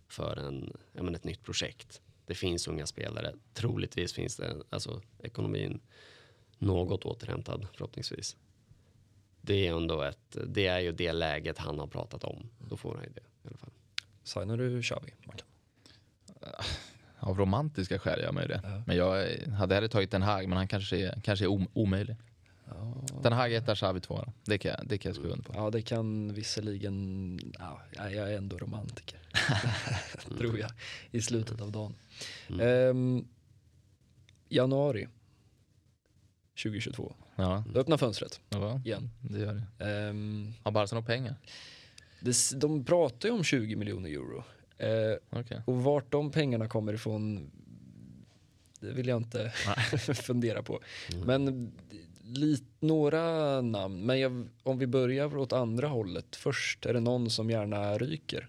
för 0.09 0.37
en, 0.37 0.77
ja, 0.93 1.03
men 1.03 1.15
ett 1.15 1.25
nytt 1.25 1.43
projekt. 1.43 2.01
Det 2.27 2.35
finns 2.35 2.69
unga 2.69 2.87
spelare. 2.87 3.35
Troligtvis 3.55 4.13
finns 4.13 4.37
det 4.37 4.57
alltså, 4.71 5.03
ekonomin 5.23 5.81
något 6.59 7.05
återhämtad 7.05 7.67
förhoppningsvis. 7.73 8.37
Det 9.41 9.67
är 9.67 9.77
ändå 9.77 10.03
ett, 10.03 10.37
det 10.47 10.67
är 10.67 10.79
ju 10.79 10.93
det 10.93 11.13
läget 11.13 11.59
han 11.59 11.79
har 11.79 11.87
pratat 11.87 12.25
om. 12.25 12.51
Då 12.59 12.77
får 12.77 12.95
han 12.95 13.05
ju 13.05 13.11
det 13.11 13.21
i 13.21 13.49
alla 13.49 13.57
fall. 13.57 13.71
Signar 14.25 14.57
du 14.57 14.83
Xavi? 14.83 15.15
Man 15.27 15.37
kan. 15.37 15.47
Av 17.23 17.39
romantiska 17.39 17.99
skäl 17.99 18.21
gör 18.21 18.33
man 18.33 18.43
ju 18.43 18.49
det. 18.49 18.61
Ja. 18.65 18.83
Men 18.87 18.97
jag 18.97 19.27
hade 19.53 19.75
hellre 19.75 19.89
tagit 19.89 20.11
Den 20.11 20.23
Hag 20.23 20.49
men 20.49 20.59
han 20.59 20.69
kanske 20.69 20.97
är, 20.99 21.21
kanske 21.23 21.45
är 21.45 21.51
om, 21.51 21.69
omöjlig. 21.73 22.17
Ja. 22.69 22.95
Den 23.23 23.33
Hag 23.33 23.53
etta, 23.53 23.75
Xavi 23.75 24.01
tvåa. 24.01 24.33
Det 24.45 24.59
kan, 24.59 24.71
jag- 24.71 24.87
det 24.89 24.99
kan 24.99 25.09
jag 25.11 25.17
skriva 25.17 25.33
under 25.33 25.45
på. 25.45 25.53
ja, 25.57 25.71
det 25.71 25.83
kan 25.83 26.35
visserligen, 26.35 27.41
ja, 27.59 27.81
jag 27.95 28.33
är 28.33 28.37
ändå 28.37 28.59
romantiker. 28.59 29.19
Tror 30.39 30.59
jag, 30.59 30.71
i 31.11 31.23
slutet 31.23 31.61
av 31.61 31.73
dagen. 31.73 31.95
Mm. 32.49 32.61
Ehm, 32.91 33.29
januari 34.49 35.09
2022. 36.63 37.15
Ja, 37.37 37.65
Då 37.73 37.81
öppnar 37.81 37.97
fönstret 37.97 38.41
ja 38.49 38.81
igen. 38.85 39.11
det 39.21 39.39
gör 39.39 39.55
det. 39.79 39.85
Ehm, 39.91 40.53
Har 40.63 40.73
Barca 40.73 40.95
några 40.95 41.07
pengar? 41.07 41.35
det, 42.21 42.37
de 42.61 42.85
pratar 42.85 43.29
ju 43.29 43.35
om 43.35 43.45
20 43.45 43.77
miljoner 43.77 44.11
euro. 44.11 44.45
Eh, 44.79 44.89
Okej. 45.31 45.63
och 45.67 45.83
vart 45.83 46.13
de 46.13 46.31
pengarna 46.31 46.69
kommer 46.69 46.93
ifrån, 46.93 47.51
det 48.81 48.93
vill 48.93 49.09
jag 49.09 49.17
inte 49.17 49.51
fundera 50.15 50.63
på. 50.63 50.81
Mm. 51.13 51.27
Men 51.27 51.73
lit, 52.25 52.65
några 52.81 53.61
namn, 53.61 54.07
men 54.07 54.21
jag, 54.21 54.49
om 54.63 54.79
vi 54.79 54.87
börjar 54.87 55.37
åt 55.37 55.53
andra 55.53 55.89
hållet 55.89 56.37
först, 56.37 56.87
är 56.87 56.95
det 56.95 57.01
någon 57.01 57.31
som 57.31 57.51
gärna 57.51 57.99
ryker? 57.99 58.49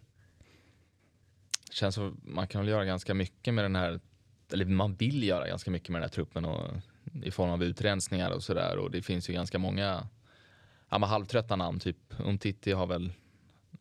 Känns 1.71 1.95
som 1.95 2.21
man 2.23 2.47
kan 2.47 2.61
väl 2.61 2.69
göra 2.69 2.85
ganska 2.85 3.13
mycket 3.13 3.53
med 3.53 3.65
den 3.65 3.75
här, 3.75 3.99
eller 4.53 4.65
man 4.65 4.95
vill 4.95 5.23
göra 5.23 5.47
ganska 5.47 5.71
mycket 5.71 5.89
med 5.89 6.01
den 6.01 6.09
här 6.09 6.13
truppen 6.13 6.45
och, 6.45 6.69
i 7.23 7.31
form 7.31 7.49
av 7.49 7.63
utrensningar 7.63 8.31
och 8.31 8.43
sådär 8.43 8.77
och 8.77 8.91
det 8.91 9.01
finns 9.01 9.29
ju 9.29 9.33
ganska 9.33 9.59
många 9.59 10.07
ja, 10.89 11.05
halvtrötta 11.05 11.55
namn, 11.55 11.79
typ 11.79 11.97
Umtiti 12.19 12.71
har 12.71 12.87
väl, 12.87 13.13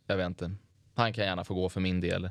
jag 0.06 0.16
vet 0.16 0.26
inte, 0.26 0.50
han 0.94 1.12
kan 1.12 1.24
gärna 1.24 1.44
få 1.44 1.54
gå 1.54 1.68
för 1.68 1.80
min 1.80 2.00
del. 2.00 2.30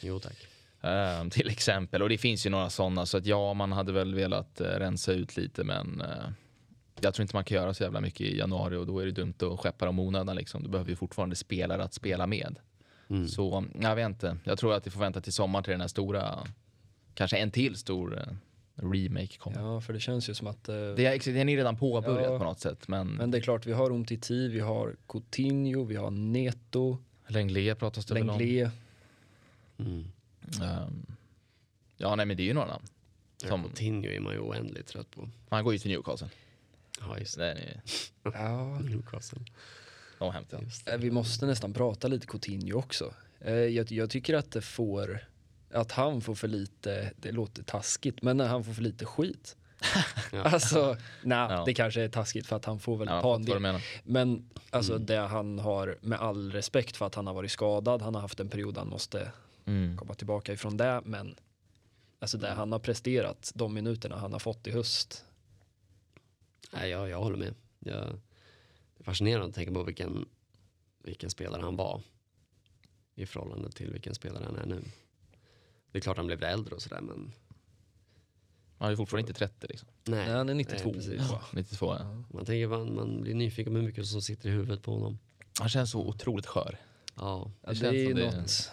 Jo 0.00 0.18
tack. 0.20 0.36
Eh, 0.82 1.28
till 1.28 1.48
exempel. 1.50 2.02
Och 2.02 2.08
det 2.08 2.18
finns 2.18 2.46
ju 2.46 2.50
några 2.50 2.70
sådana 2.70 3.06
så 3.06 3.16
att 3.18 3.26
ja, 3.26 3.54
man 3.54 3.72
hade 3.72 3.92
väl 3.92 4.14
velat 4.14 4.60
eh, 4.60 4.64
rensa 4.64 5.12
ut 5.12 5.36
lite 5.36 5.64
men 5.64 6.00
eh, 6.00 6.08
jag 7.00 7.14
tror 7.14 7.22
inte 7.22 7.36
man 7.36 7.44
kan 7.44 7.54
göra 7.56 7.74
så 7.74 7.82
jävla 7.82 8.00
mycket 8.00 8.20
i 8.20 8.38
januari 8.38 8.76
och 8.76 8.86
då 8.86 8.98
är 8.98 9.06
det 9.06 9.12
dumt 9.12 9.34
att 9.40 9.60
skeppa 9.60 9.86
dem 9.86 9.98
onödan 9.98 10.36
liksom. 10.36 10.62
Du 10.62 10.68
behöver 10.68 10.90
ju 10.90 10.96
fortfarande 10.96 11.36
spelare 11.36 11.84
att 11.84 11.94
spela 11.94 12.26
med. 12.26 12.58
Mm. 13.10 13.28
Så 13.28 13.64
jag 13.80 13.96
vet 13.96 14.06
inte. 14.06 14.36
Jag 14.44 14.58
tror 14.58 14.74
att 14.74 14.86
vi 14.86 14.90
får 14.90 15.00
vänta 15.00 15.20
till 15.20 15.32
sommar 15.32 15.62
till 15.62 15.70
den 15.70 15.80
här 15.80 15.88
stora, 15.88 16.38
kanske 17.14 17.36
en 17.36 17.50
till 17.50 17.76
stor 17.76 18.18
eh, 18.18 18.34
remake 18.90 19.38
kommer. 19.38 19.60
Ja, 19.60 19.80
för 19.80 19.92
det 19.92 20.00
känns 20.00 20.28
ju 20.28 20.34
som 20.34 20.46
att 20.46 20.68
eh, 20.68 20.74
Det 20.74 21.06
är, 21.06 21.32
den 21.34 21.48
är 21.48 21.56
redan 21.56 21.76
påbörjat 21.76 22.32
Ja. 22.32 22.38
på 22.38 22.44
något 22.44 22.60
sätt 22.60 22.88
men, 22.88 23.08
Men 23.08 23.30
det 23.30 23.38
är 23.38 23.42
klart, 23.42 23.66
vi 23.66 23.72
har 23.72 23.90
Umtiti, 23.90 24.48
vi 24.48 24.60
har 24.60 24.96
Coutinho, 25.08 25.84
vi 25.84 25.96
har 25.96 26.10
Neto, 26.10 26.98
Lenglet 27.26 27.78
pratas 27.78 28.06
det 28.06 28.14
väl 28.14 28.30
om. 28.30 28.38
Lenglet. 28.38 28.72
Mm. 29.78 30.04
Ehm, 30.62 31.06
ja, 31.96 32.16
nej 32.16 32.26
men 32.26 32.36
det 32.36 32.42
är 32.42 32.44
ju 32.44 32.54
några 32.54 32.68
namn. 32.68 32.84
Som- 33.36 33.62
Coutinho 33.62 34.10
är 34.10 34.20
man 34.20 34.32
ju 34.32 34.38
oändligt 34.38 34.86
trött 34.86 35.10
på. 35.10 35.28
Han 35.48 35.64
går 35.64 35.72
ju 35.72 35.78
till 35.78 35.90
Newcastle. 35.90 36.28
Ja, 37.00 37.18
just 37.18 37.36
det. 37.38 37.50
Är 37.52 37.80
Ja, 38.22 38.78
Newcastle. 38.80 39.40
de 40.18 40.32
hämtar. 40.32 40.62
Just 40.62 40.88
eh, 40.88 40.96
vi 40.96 41.10
måste 41.10 41.46
nästan 41.46 41.72
prata 41.72 42.08
lite 42.08 42.26
Coutinho 42.26 42.78
också. 42.78 43.14
Eh, 43.40 43.52
Jag, 43.54 43.92
jag 43.92 44.10
tycker 44.10 44.34
att 44.34 44.50
det 44.50 44.62
får, 44.62 45.28
att 45.70 45.92
han 45.92 46.20
får 46.20 46.34
för 46.34 46.48
lite, 46.48 47.12
det 47.16 47.32
låter 47.32 47.62
taskigt, 47.62 48.22
men 48.22 48.36
när 48.36 48.48
han 48.48 48.64
får 48.64 48.72
för 48.72 48.82
lite 48.82 49.04
skit. 49.04 49.56
Alltså, 50.44 50.96
nej, 51.22 51.46
Ja. 51.50 51.62
det 51.66 51.74
kanske 51.74 52.02
är 52.02 52.08
taskigt 52.08 52.46
för 52.46 52.56
att 52.56 52.64
han 52.64 52.78
får 52.78 52.96
väl 52.96 53.08
Ja, 53.08 53.22
ta 53.22 53.34
en 53.34 53.44
del. 53.44 53.80
Men 54.04 54.50
alltså 54.70 54.92
Mm. 54.92 55.06
det 55.06 55.16
han 55.18 55.58
har, 55.58 55.98
med 56.00 56.20
all 56.20 56.52
respekt 56.52 56.96
för 56.96 57.06
att 57.06 57.14
han 57.14 57.26
har 57.26 57.34
varit 57.34 57.50
skadad, 57.50 58.02
han 58.02 58.14
har 58.14 58.22
haft 58.22 58.40
en 58.40 58.48
period 58.48 58.78
han 58.78 58.88
måste 58.88 59.32
Mm. 59.66 59.96
komma 59.96 60.14
tillbaka 60.14 60.52
ifrån 60.52 60.76
det. 60.76 61.02
Men 61.04 61.34
alltså 62.18 62.38
det 62.38 62.50
han 62.50 62.72
har 62.72 62.78
presterat, 62.78 63.52
de 63.54 63.74
minuterna 63.74 64.16
han 64.16 64.32
har 64.32 64.38
fått 64.40 64.66
i 64.66 64.70
höst. 64.70 65.24
Nej, 66.72 66.90
jag, 66.90 67.08
jag 67.08 67.18
håller 67.22 67.36
med. 67.36 67.54
Jag, 67.78 67.94
det 68.96 69.00
är 69.00 69.04
fascinerande 69.04 69.46
att 69.48 69.54
tänka 69.54 69.72
på 69.72 69.82
vilken, 69.82 70.28
vilken 71.02 71.30
spelare 71.30 71.62
han 71.62 71.76
var 71.76 72.02
i 73.14 73.26
förhållande 73.26 73.70
till 73.72 73.90
vilken 73.92 74.14
spelare 74.14 74.44
han 74.44 74.56
är 74.56 74.66
nu. 74.66 74.82
Det 75.92 75.98
är 75.98 76.00
klart 76.02 76.16
han 76.16 76.26
blev 76.26 76.42
äldre 76.42 76.74
och 76.74 76.82
sådär 76.82 77.00
men 77.00 77.32
Han 78.84 78.92
är 78.92 78.96
fortfarande 78.96 79.28
inte 79.28 79.38
30 79.38 79.66
liksom. 79.68 79.88
nej. 80.04 80.26
Nej, 80.26 80.36
han 80.36 80.48
är 80.48 80.54
92. 80.54 80.84
Nej, 80.84 80.94
precis. 80.94 81.30
va? 81.30 81.40
92 81.52 81.96
ja. 81.98 82.22
Man 82.34 82.44
tänker 82.44 82.66
man, 82.68 82.94
man 82.94 83.20
blir 83.22 83.34
nyfiken 83.34 83.72
på 83.72 83.78
hur 83.78 83.86
mycket 83.86 84.06
som 84.06 84.22
sitter 84.22 84.48
i 84.48 84.52
huvudet 84.52 84.82
på 84.82 84.92
honom. 84.94 85.18
Han 85.60 85.68
känns 85.68 85.90
så 85.90 86.00
otroligt 86.00 86.46
skör. 86.46 86.78
Ja, 87.16 87.50
Ja, 87.62 87.68
det 87.70 87.74
känns 87.74 87.84
är 87.94 87.98
ju 87.98 88.14
det- 88.14 88.36
något. 88.36 88.70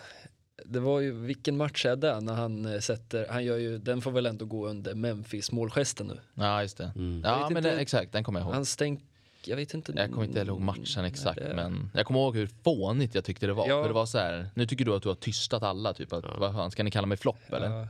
Det 0.66 0.80
var 0.80 1.00
ju, 1.00 1.12
vilken 1.12 1.58
match 1.58 1.86
är 1.86 1.96
det 1.96 2.20
när 2.20 2.34
han 2.34 2.66
eh, 2.66 2.80
sätter, 2.80 3.28
han 3.30 3.44
gör 3.46 3.58
ju, 3.58 3.78
den 3.78 4.02
får 4.02 4.12
väl 4.12 4.26
ändå 4.26 4.46
gå 4.46 4.68
under 4.68 4.96
Memphis 4.96 5.52
målgesten 5.52 6.08
nu. 6.08 6.20
Ja, 6.34 6.62
just 6.62 6.78
det. 6.78 6.92
mm. 6.96 7.22
Ja, 7.26 7.48
men 7.50 7.58
inte. 7.58 7.70
det, 7.76 7.80
exakt, 7.82 8.12
den 8.12 8.24
kommer 8.24 8.40
jag 8.40 8.46
ihåg. 8.46 8.54
Han 8.54 8.66
stänk, 8.66 9.04
jag 9.46 9.56
vet 9.56 9.74
inte. 9.74 9.94
Jag 9.96 10.12
kommer 10.12 10.26
inte 10.26 10.40
ihåg 10.40 10.60
matchen 10.62 11.06
exakt, 11.06 11.40
Nej, 11.40 11.50
det- 11.50 11.56
men 11.56 11.92
jag 11.94 12.06
kommer 12.06 12.20
ihåg 12.20 12.36
hur 12.36 12.50
fånigt 12.64 13.16
jag 13.16 13.24
tyckte 13.26 13.48
det 13.48 13.54
var. 13.54 13.68
Ja. 13.68 13.82
För 13.82 13.88
det 13.90 13.94
var 13.94 14.06
så 14.06 14.18
här, 14.18 14.50
nu 14.56 14.66
tycker 14.66 14.86
du 14.86 14.96
att 14.96 15.04
du 15.04 15.10
har 15.10 15.16
tystat 15.16 15.64
alla, 15.64 15.94
typ 15.94 16.14
att, 16.14 16.24
Ja. 16.24 16.36
vad 16.40 16.54
fan, 16.54 16.72
ska 16.72 16.84
ni 16.84 16.92
kalla 16.92 17.08
mig 17.08 17.18
flopp 17.18 17.54
eller? 17.54 17.88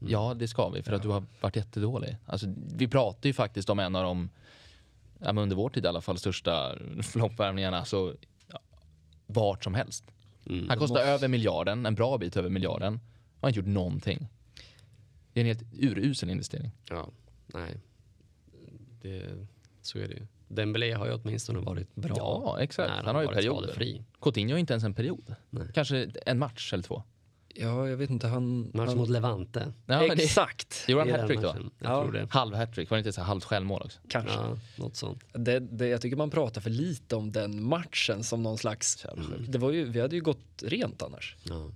Ja, 0.00 0.08
Ja, 0.08 0.34
det 0.34 0.48
ska 0.48 0.68
vi, 0.68 0.82
för 0.82 0.92
att 0.92 1.02
du 1.02 1.08
har 1.08 1.24
varit 1.40 1.56
jättedålig. 1.56 2.16
Alltså, 2.26 2.46
vi 2.74 2.88
pratar 2.88 3.28
ju 3.28 3.32
faktiskt 3.32 3.70
om 3.70 3.78
en 3.78 3.96
av 3.96 4.02
de, 4.04 4.30
ja, 5.18 5.28
under 5.30 5.56
vår 5.56 5.70
tid 5.70 5.84
i 5.84 5.88
alla 5.88 6.00
fall, 6.00 6.18
största 6.18 6.74
floppvärvningarna, 7.02 7.78
alltså, 7.78 8.16
ja, 8.48 8.60
vart 9.26 9.64
som 9.64 9.74
helst. 9.74 10.04
Mm. 10.46 10.68
Han 10.68 10.78
kostar 10.78 11.00
över 11.00 11.28
miljarden, 11.28 11.86
en 11.86 11.94
bra 11.94 12.18
bit 12.18 12.36
över 12.36 12.48
miljarden. 12.48 13.00
Och 13.34 13.40
har 13.40 13.48
inte 13.48 13.58
gjort 13.58 13.66
någonting. 13.66 14.28
Det 15.32 15.40
är 15.40 15.44
en 15.44 15.46
helt 15.46 15.72
urusel 15.72 16.30
investering. 16.30 16.70
Ja, 16.90 17.08
nej. 17.46 17.80
Det, 19.02 19.46
så 19.82 19.98
är 19.98 20.08
det 20.08 20.14
ju. 20.14 20.26
Dembélé 20.48 20.92
har 20.92 21.06
ju 21.06 21.12
åtminstone 21.12 21.58
varit 21.58 21.94
bra. 21.94 22.14
Ja, 22.16 22.60
exakt. 22.60 22.90
när 22.90 23.02
Han 23.02 23.14
har 23.14 23.22
ju 23.22 23.28
perioder. 23.28 23.62
skadefri. 23.62 24.04
Coutinho 24.20 24.54
har 24.54 24.58
inte 24.58 24.72
ens 24.72 24.84
en 24.84 24.94
period. 24.94 25.34
Nej. 25.50 25.66
Kanske 25.74 26.10
en 26.26 26.38
match 26.38 26.72
eller 26.72 26.82
två. 26.82 27.02
Ja, 27.54 27.88
jag 27.88 27.96
vet 27.96 28.10
inte, 28.10 28.26
han... 28.26 28.70
Match 28.74 28.88
han 28.88 28.96
mot 28.96 29.08
Levante. 29.08 29.72
Ja, 29.86 30.00
men 30.00 30.08
det- 30.16 30.22
Exakt, 30.22 30.84
Gjorde 30.88 31.10
han 31.10 31.20
hattrick 31.20 31.40
då? 31.40 31.54
Ja. 31.78 32.10
Halv 32.30 32.54
hattrick, 32.54 32.90
var 32.90 32.96
det 32.96 33.00
inte 33.00 33.12
så 33.12 33.20
här 33.20 33.28
halvt 33.28 33.44
självmål 33.44 33.82
också? 33.84 33.98
kanske. 34.08 34.34
Ja, 34.34 34.56
något 34.76 34.96
sånt. 34.96 35.24
Det, 35.32 35.58
det, 35.60 35.86
jag 35.88 36.00
tycker 36.00 36.16
man 36.16 36.30
pratar 36.30 36.60
för 36.60 36.70
lite 36.70 37.16
om 37.16 37.32
den 37.32 37.62
matchen 37.64 38.24
som 38.24 38.42
någon 38.42 38.58
slags, 38.58 39.06
det 39.48 39.58
var 39.58 39.70
ju, 39.70 39.84
vi 39.84 40.00
hade 40.00 40.16
ju 40.16 40.22
gått 40.22 40.62
rent 40.62 41.02
annars. 41.02 41.36
Ja. 41.42 41.70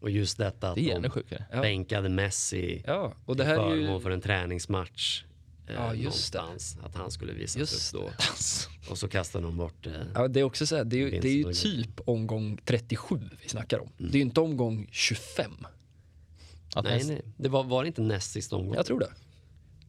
Och 0.00 0.10
just 0.10 0.38
detta 0.38 0.68
att 0.68 0.74
Det 0.74 0.94
de 0.94 1.10
sjukare. 1.10 1.44
Bänkade 1.52 2.08
Messi 2.08 2.82
Ja, 2.86 3.12
och 3.26 3.36
det 3.36 3.42
till 3.42 3.52
här 3.52 3.58
är 3.58 3.68
förmån 3.70 3.94
ju, 3.96 4.00
för 4.00 4.10
en 4.10 4.20
träningsmatch. 4.20 5.24
Eh, 5.68 5.74
Ja, 5.74 5.94
just 5.94 6.32
det. 6.32 6.38
någonstans. 6.42 6.76
Att 6.84 6.94
han 6.96 7.10
skulle 7.10 7.32
visas 7.32 7.56
Just 7.56 7.94
upp 7.94 8.00
då. 8.00 8.10
Och 8.90 8.98
så 8.98 9.08
kastade 9.08 9.44
de 9.44 9.56
bort 9.56 9.86
eh, 9.86 9.92
ja, 10.14 10.28
det 10.28 10.40
är 10.40 10.44
också 10.44 10.66
så 10.66 10.76
här, 10.76 10.84
det 10.84 10.96
är, 10.96 10.98
ju, 11.10 11.20
det 11.20 11.28
är 11.28 11.32
ju 11.34 11.52
typ 11.52 12.00
omgång 12.08 12.58
37 12.64 13.20
vi 13.42 13.48
snackar 13.48 13.78
om. 13.78 13.88
Mm. 13.98 14.10
Det 14.10 14.16
är 14.16 14.20
ju 14.20 14.24
inte 14.24 14.40
omgång 14.40 14.88
25. 14.90 15.52
Att 16.74 16.84
Nej, 16.84 16.98
Messi- 17.00 17.08
nej. 17.08 17.22
Det 17.36 17.48
var, 17.48 17.64
var 17.64 17.82
det 17.82 17.86
inte 17.86 18.02
näst 18.02 18.30
sista 18.32 18.56
omgång? 18.56 18.74
Jag 18.74 18.86
tror 18.86 19.00
det. 19.00 19.10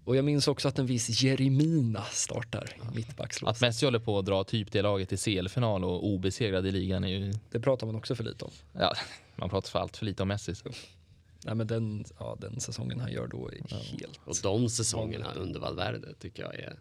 Och 0.04 0.16
jag 0.16 0.26
minns 0.26 0.48
också 0.48 0.68
att 0.68 0.80
en 0.80 0.86
viss 0.86 1.24
Jeremina 1.24 2.04
startar 2.12 2.76
i 2.78 2.88
Att 2.88 2.96
mittbackslås. 2.96 3.62
Messi 3.62 3.86
håller 3.86 4.00
på 4.00 4.20
att 4.20 4.26
dra 4.26 4.44
typ 4.44 4.72
det 4.72 4.82
laget 4.82 5.10
till 5.10 5.18
CL-final 5.18 5.84
och 5.84 6.06
obesegrad 6.08 6.68
i 6.68 6.72
ligan 6.72 7.04
är 7.04 7.08
ju... 7.08 7.34
Det 7.52 7.60
pratar 7.60 7.86
man 7.88 7.96
också 7.96 8.16
för 8.16 8.24
lite 8.24 8.46
om. 8.46 8.52
Ja, 8.74 8.94
man 9.36 9.50
pratar 9.50 9.70
för 9.70 9.80
allt 9.80 9.98
för 9.98 10.06
lite 10.06 10.22
om 10.24 10.28
Messi. 10.28 10.56
Så. 10.56 10.70
Nej, 11.46 11.56
men 11.56 11.68
den, 11.68 12.06
ja, 12.20 12.38
den 12.42 12.60
säsongen 12.60 13.00
han 13.00 13.12
gör 13.12 13.28
då 13.28 13.48
är 13.50 13.76
helt... 13.76 14.20
Och 14.26 14.36
de 14.44 14.70
säsongerna 14.70 15.34
under 15.34 15.60
Valverde 15.60 16.14
tycker 16.14 16.44
jag 16.44 16.56
är... 16.56 16.80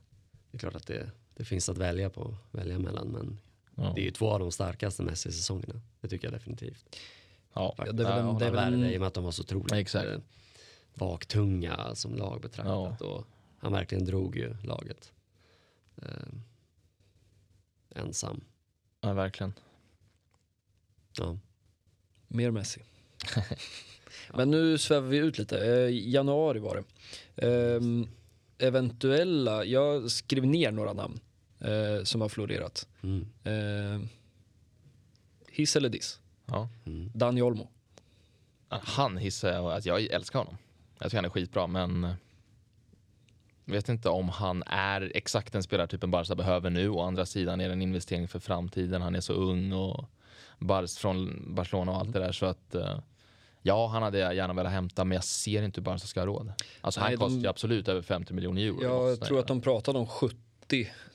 Det 0.51 0.57
är 0.57 0.59
klart 0.59 0.75
att 0.75 0.87
det, 0.87 1.11
det 1.35 1.45
finns 1.45 1.69
att 1.69 1.79
välja 1.79 2.11
på, 2.11 2.37
välja 2.51 2.79
mellan. 2.79 3.09
Men 3.09 3.39
Ja. 3.77 3.93
det 3.95 4.01
är 4.01 4.05
ju 4.05 4.11
två 4.11 4.31
av 4.31 4.41
de 4.41 4.53
starkaste 4.53 5.03
Messi-säsongerna. 5.03 5.81
Det 6.01 6.09
tycker 6.09 6.27
jag 6.27 6.35
definitivt. 6.35 6.97
Ja, 7.53 7.75
Ja, 7.79 7.93
det 7.93 8.03
är 8.03 8.07
väl 8.09 8.19
en- 8.19 8.27
Ja, 8.27 8.37
det 8.39 8.47
är 8.47 8.51
väl 8.51 8.59
en- 8.65 8.71
Valverde, 8.73 8.93
I 8.95 8.97
och 8.97 9.01
med 9.01 9.07
att 9.09 9.15
de 9.15 9.25
var 9.25 9.31
så 9.31 9.43
otroligt 9.43 9.73
Exakt. 9.73 10.07
eh, 10.09 10.19
vaktunga 10.95 11.95
som 11.95 12.15
lag 12.15 12.41
betraktat. 12.41 13.01
Och 13.01 13.25
han 13.59 13.73
verkligen 13.73 14.05
drog 14.05 14.37
ju 14.37 14.57
laget. 14.63 15.13
Eh, 15.97 16.09
ensam. 17.91 18.45
ja, 19.01 19.13
verkligen. 19.13 19.53
Ja. 21.19 21.39
Mer 22.29 22.51
Messi. 22.51 22.81
Men 24.35 24.51
nu 24.51 24.79
svävar 24.79 25.09
vi 25.09 25.17
ut 25.17 25.39
lite. 25.39 25.59
Eh, 25.59 26.09
januari 26.09 26.59
var 26.59 26.77
det. 26.77 27.47
Ehm, 27.47 28.09
eventuella, 28.59 29.65
jag 29.65 30.11
skrev 30.11 30.47
ner 30.47 30.73
några 30.73 30.93
namn 30.93 31.21
eh, 31.61 32.05
som 32.05 32.21
har 32.21 32.29
florerat. 32.29 32.89
Mm. 33.03 33.27
Eh, 33.45 34.07
hiss 35.49 35.77
eller 35.77 35.89
diss? 35.89 36.21
Ja. 36.47 36.69
Mm. 36.87 37.11
Dani 37.15 37.43
Olmo. 37.43 37.69
Han 38.69 39.17
hissar 39.17 39.53
jag, 39.53 39.73
att 39.73 39.87
jag 39.87 40.03
älskar 40.03 40.39
honom. 40.39 40.57
Jag 40.99 41.11
tycker 41.11 41.17
han 41.19 41.25
är 41.25 41.31
skitbra, 41.31 41.67
men 41.67 42.05
eh, 42.05 42.15
vet 43.65 43.89
inte 43.89 44.09
om 44.09 44.29
han 44.29 44.63
är 44.67 45.13
exakt 45.15 45.53
den 45.53 45.63
spelartypen 45.63 46.11
Barca 46.11 46.35
behöver 46.35 46.71
nu. 46.71 46.89
Å 46.89 47.01
andra 47.01 47.27
sidan 47.27 47.61
är 47.61 47.69
det 47.69 47.73
en 47.73 47.83
investering 47.83 48.29
för 48.29 48.39
framtiden. 48.39 49.03
Han 49.03 49.15
är 49.15 49.21
så 49.21 49.33
ung 49.33 49.73
och 49.73 50.05
Bars 50.59 50.97
från 50.97 51.45
Barcelona 51.55 51.93
och 51.93 51.99
allt 51.99 52.13
det 52.13 52.19
där. 52.19 52.33
Så 52.33 52.47
att 52.47 52.75
eh, 52.75 52.99
ja, 53.67 53.87
han 53.87 54.03
hade 54.03 54.19
jag 54.19 54.35
gärna 54.35 54.55
velat 54.55 54.73
hämta, 54.73 55.05
men 55.05 55.15
jag 55.17 55.25
ser 55.25 55.63
inte 55.63 55.81
hur 55.81 55.85
Barca 55.85 56.07
ska 56.07 56.21
ha 56.21 56.27
råd. 56.27 56.53
Alltså 56.81 57.01
Nej, 57.01 57.09
han 57.11 57.17
kostar 57.19 57.37
de- 57.37 57.43
ju 57.43 57.49
absolut 57.49 57.89
över 57.89 58.03
50 58.03 58.35
miljoner 58.35 58.63
euro. 58.63 59.09
Jag 59.09 59.21
tror 59.21 59.39
att 59.41 59.47
de 59.47 59.61
pratade 59.61 59.99
om 59.99 60.07
70 60.07 60.37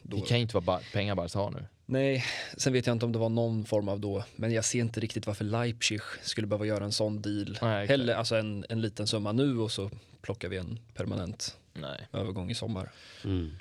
då. 0.02 0.18
Det 0.18 0.22
kan 0.28 0.38
ju 0.38 0.42
inte 0.42 0.54
vara 0.56 0.66
ba- 0.66 0.80
pengar 0.94 1.16
Barca 1.16 1.40
har 1.40 1.52
nu. 1.52 1.66
Nej, 1.86 2.26
sen 2.58 2.74
vet 2.74 2.88
jag 2.88 2.96
inte 2.96 3.06
om 3.06 3.12
det 3.12 3.20
var 3.20 3.30
någon 3.30 3.66
form 3.66 3.90
av 3.90 4.00
då, 4.00 4.24
men 4.36 4.52
jag 4.52 4.66
ser 4.66 4.80
inte 4.80 5.00
riktigt 5.00 5.28
varför 5.28 5.46
Leipzig 5.46 6.00
skulle 6.22 6.48
behöva 6.48 6.66
göra 6.66 6.84
en 6.84 6.92
sån 6.92 7.22
deal. 7.22 7.58
Nej, 7.62 8.14
alltså 8.14 8.36
en, 8.36 8.66
en 8.70 8.82
liten 8.82 9.08
summa 9.08 9.32
nu 9.32 9.58
och 9.60 9.72
så 9.72 9.90
plockar 10.22 10.50
vi 10.50 10.58
en 10.58 10.80
permanent 10.94 11.58
Nej. 11.74 12.08
övergång 12.14 12.52
i 12.52 12.56
sommar. 12.56 12.92
Mm. 13.24 13.52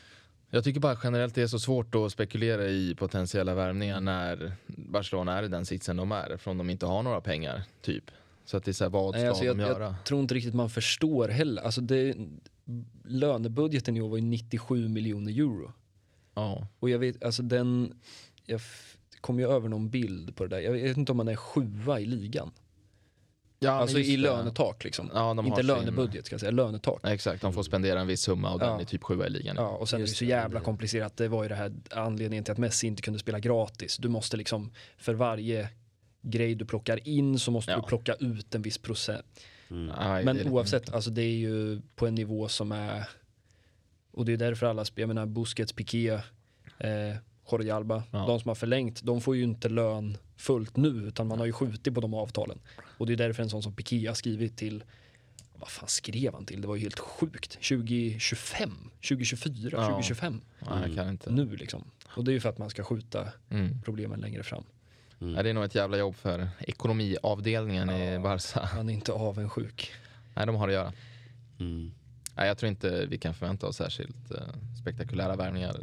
Jag 0.50 0.64
tycker 0.64 0.80
bara 0.80 0.98
generellt 1.04 1.34
det 1.34 1.42
är 1.42 1.46
så 1.46 1.58
svårt 1.58 1.94
att 1.94 2.12
spekulera 2.12 2.64
i 2.66 2.94
potentiella 2.94 3.54
värvningar 3.54 4.00
när 4.00 4.52
Barcelona 4.66 5.38
är 5.38 5.42
i 5.42 5.48
den 5.48 5.66
sitsen 5.66 5.96
de 5.96 6.12
är, 6.12 6.36
från 6.36 6.58
de 6.58 6.70
inte 6.70 6.86
har 6.86 7.02
några 7.02 7.20
pengar, 7.20 7.62
typ. 7.82 8.04
Så 8.50 8.56
att 8.56 8.64
det 8.64 8.70
är 8.70 8.72
så 8.72 8.84
här, 8.84 8.90
vad 8.90 9.14
ska 9.14 9.20
Nej, 9.20 9.28
alltså 9.28 9.44
de 9.44 9.60
jag, 9.60 9.68
göra? 9.68 9.84
jag 9.84 10.04
tror 10.04 10.20
inte 10.20 10.34
riktigt 10.34 10.54
man 10.54 10.70
förstår 10.70 11.28
heller. 11.28 11.62
Alltså 11.62 11.80
det, 11.80 12.16
lönebudgeten 13.04 13.96
i 13.96 14.00
år 14.00 14.08
var 14.08 14.16
ju 14.16 14.22
97 14.22 14.88
miljoner 14.88 15.32
euro. 15.32 15.72
Ja. 16.34 16.66
Och 16.78 16.90
jag 16.90 16.98
vet, 16.98 17.24
alltså 17.24 17.42
den, 17.42 17.94
jag 18.44 18.60
kom 19.20 19.38
ju 19.38 19.48
över 19.50 19.68
någon 19.68 19.90
bild 19.90 20.36
på 20.36 20.46
det 20.46 20.56
där. 20.56 20.62
Jag 20.62 20.72
vet 20.72 20.96
inte 20.96 21.12
om 21.12 21.16
man 21.16 21.28
är 21.28 21.36
sjua 21.36 22.00
i 22.00 22.06
ligan. 22.06 22.50
Ja, 23.60 23.70
alltså 23.70 23.98
just 23.98 24.10
i 24.10 24.16
det. 24.16 24.22
lönetak 24.22 24.84
liksom. 24.84 25.10
Ja, 25.14 25.30
inte 25.30 25.56
sin- 25.56 25.66
lönebudget 25.66 26.26
ska 26.26 26.34
jag 26.34 26.40
säga, 26.40 26.50
lönetak. 26.52 27.00
Nej, 27.02 27.14
Exakt, 27.14 27.42
de 27.42 27.52
får 27.52 27.62
spendera 27.62 28.00
en 28.00 28.06
viss 28.06 28.20
summa 28.20 28.52
och 28.52 28.58
den 28.58 28.68
Ja. 28.68 28.80
är 28.80 28.84
typ 28.84 29.02
sjua 29.04 29.26
i 29.26 29.30
ligan. 29.30 29.56
Ja, 29.58 29.68
och 29.68 29.88
sen 29.88 29.96
är 29.96 30.00
det 30.00 30.08
Just 30.08 30.18
så 30.18 30.24
jävla 30.24 30.58
det- 30.58 30.64
komplicerat. 30.64 31.16
Det 31.16 31.28
var 31.28 31.42
ju 31.42 31.48
det 31.48 31.54
här 31.54 31.72
anledningen 31.90 32.44
till 32.44 32.52
att 32.52 32.58
Messi 32.58 32.86
inte 32.86 33.02
kunde 33.02 33.18
spela 33.20 33.40
gratis. 33.40 33.96
Du 33.96 34.08
måste 34.08 34.36
liksom 34.36 34.70
för 34.98 35.14
varje 35.14 35.68
grej 36.30 36.54
du 36.54 36.64
plockar 36.64 37.08
in 37.08 37.38
så 37.38 37.50
måste 37.50 37.70
Ja. 37.72 37.76
du 37.76 37.82
plocka 37.82 38.14
ut 38.14 38.54
en 38.54 38.62
viss 38.62 38.78
procent. 38.78 39.26
Mm. 39.70 39.84
Men 39.86 40.24
det 40.26 40.30
är 40.30 40.34
lite 40.34 40.50
oavsett, 40.50 40.82
mycket. 40.82 40.94
alltså 40.94 41.10
det 41.10 41.22
är 41.22 41.36
ju 41.36 41.80
på 41.96 42.06
en 42.06 42.14
nivå 42.14 42.48
som 42.48 42.72
är 42.72 43.08
och 44.10 44.24
det 44.24 44.32
är 44.32 44.36
därför 44.36 44.66
alla 44.66 44.84
spel, 44.84 45.00
jag 45.02 45.08
menar 45.08 45.26
Busquets, 45.26 45.72
Piqué, 45.72 46.08
eh, 46.78 47.16
Jordi 47.52 47.70
Alba, 47.70 48.02
Ja. 48.12 48.18
de 48.26 48.40
som 48.40 48.48
har 48.48 48.54
förlängt, 48.54 49.02
de 49.02 49.20
får 49.20 49.36
ju 49.36 49.42
inte 49.42 49.68
lön 49.68 50.16
fullt 50.36 50.76
nu 50.76 50.88
utan 50.88 51.26
man 51.26 51.38
har 51.38 51.46
ju 51.46 51.52
skjutit 51.52 51.94
på 51.94 52.00
de 52.00 52.14
avtalen. 52.14 52.58
Och 52.98 53.06
det 53.06 53.12
är 53.12 53.16
därför 53.16 53.42
en 53.42 53.50
sån 53.50 53.62
som 53.62 53.72
Piqué 53.74 54.06
har 54.06 54.14
skrivit 54.14 54.56
till 54.56 54.84
vad 55.54 55.68
fan 55.68 55.88
skrev 55.88 56.34
han 56.34 56.44
till? 56.46 56.60
Det 56.60 56.68
var 56.68 56.76
ju 56.76 56.82
helt 56.82 56.98
sjukt. 56.98 57.52
2025, 57.52 58.90
2024, 59.08 59.70
Ja. 59.78 59.86
2025. 59.86 60.40
Nej, 60.60 60.70
jag 60.86 60.94
kan 60.94 61.08
inte. 61.08 61.30
Nu 61.30 61.56
liksom. 61.56 61.84
Och 62.08 62.24
det 62.24 62.30
är 62.30 62.32
ju 62.32 62.40
för 62.40 62.48
att 62.48 62.58
man 62.58 62.70
ska 62.70 62.84
skjuta 62.84 63.28
Mm. 63.50 63.82
problemen 63.84 64.20
längre 64.20 64.42
fram. 64.42 64.64
Nej, 65.18 65.42
det 65.44 65.50
är 65.50 65.54
nog 65.54 65.64
ett 65.64 65.74
jävla 65.74 65.96
jobb 65.96 66.14
för 66.16 66.48
ekonomiavdelningen 66.60 67.90
i 67.90 68.12
Ja. 68.12 68.20
Barca. 68.20 68.68
Man 68.76 68.88
är 68.88 68.94
inte 68.94 69.12
avundsjuk. 69.12 69.92
Nej, 70.34 70.46
de 70.46 70.56
har 70.56 70.68
att 70.68 70.74
göra. 70.74 70.92
Mm. 71.60 71.92
Nej, 72.36 72.48
jag 72.48 72.58
tror 72.58 72.68
inte 72.68 73.06
vi 73.06 73.18
kan 73.18 73.34
förvänta 73.34 73.66
oss 73.66 73.76
särskilt 73.76 74.30
eh, 74.30 74.40
spektakulära 74.80 75.36
värvningar. 75.36 75.76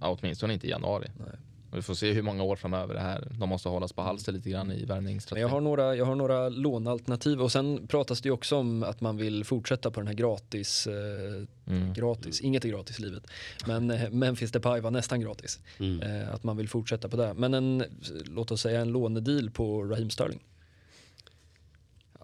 Åtminstone 0.00 0.54
inte 0.54 0.66
i 0.66 0.70
januari. 0.70 1.08
Nej. 1.18 1.36
Vi 1.72 1.82
får 1.82 1.94
se 1.94 2.12
hur 2.12 2.22
många 2.22 2.42
år 2.42 2.56
framöver 2.56 2.94
det 2.94 3.00
här. 3.00 3.28
De 3.40 3.48
måste 3.48 3.68
hållas 3.68 3.92
på 3.92 4.02
halster 4.02 4.32
lite 4.32 4.50
grann 4.50 4.72
i 4.72 4.84
värvningsstrategin. 4.84 5.42
jag 5.42 5.48
har, 5.48 5.60
några, 5.60 5.96
jag 5.96 6.04
har 6.04 6.14
några 6.14 6.48
lånealternativ 6.48 7.42
och 7.42 7.52
sen 7.52 7.86
pratas 7.86 8.20
det 8.20 8.28
ju 8.28 8.32
också 8.32 8.56
om 8.56 8.82
att 8.82 9.00
man 9.00 9.16
vill 9.16 9.44
fortsätta 9.44 9.90
på 9.90 10.00
den 10.00 10.06
här 10.06 10.14
gratis, 10.14 10.86
eh, 10.86 11.44
Mm. 11.68 11.92
gratis, 11.92 12.40
inget 12.40 12.64
är 12.64 12.68
gratis 12.68 12.98
i 12.98 13.02
livet, 13.02 13.26
men 13.66 13.90
eh, 13.90 14.10
Memphis 14.10 14.52
Depay 14.52 14.80
var 14.80 14.90
nästan 14.90 15.20
gratis. 15.20 15.60
Mm. 15.78 16.00
Eh, 16.02 16.34
att 16.34 16.44
man 16.44 16.56
vill 16.56 16.68
fortsätta 16.68 17.08
på 17.08 17.16
det. 17.16 17.34
Men 17.34 17.54
en, 17.54 17.84
låt 18.24 18.50
oss 18.50 18.60
säga 18.60 18.80
en 18.80 18.88
lånedeal 18.92 19.50
på 19.50 19.82
Raheem 19.84 20.10
Sterling. 20.10 20.40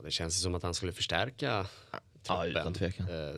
det 0.05 0.11
känns 0.11 0.43
som 0.43 0.55
att 0.55 0.63
han 0.63 0.75
skulle 0.75 0.93
förstärka 0.93 1.67
Ja, 1.93 1.99
truppen. 2.45 2.51
utan 2.61 2.75
tvekan. 2.75 3.07
Eh, 3.09 3.35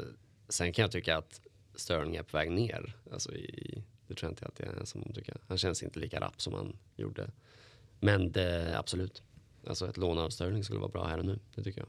sen 0.48 0.72
kan 0.72 0.82
jag 0.82 0.90
tycka 0.92 1.16
att 1.18 1.40
Sterling 1.74 2.16
är 2.16 2.22
på 2.22 2.36
väg 2.36 2.50
ner. 2.50 2.96
Alltså 3.12 3.32
i, 3.34 3.82
det 4.06 4.14
tror 4.14 4.28
jag 4.28 4.32
inte 4.32 4.46
att 4.46 4.56
det 4.56 4.64
är 4.80 4.84
som 4.84 5.12
tycker. 5.14 5.36
Han 5.48 5.58
känns 5.58 5.82
inte 5.82 5.98
lika 5.98 6.20
rapp 6.20 6.40
som 6.40 6.54
han 6.54 6.76
gjorde. 6.96 7.30
Men 8.00 8.32
det, 8.32 8.78
absolut. 8.78 9.22
Alltså 9.66 9.88
ett 9.88 9.96
lån 9.96 10.18
av 10.18 10.30
Sterling 10.30 10.64
skulle 10.64 10.80
vara 10.80 10.88
bra 10.90 11.06
här 11.06 11.18
och 11.18 11.24
nu. 11.24 11.38
Det 11.54 11.62
tycker 11.62 11.80
jag. 11.80 11.88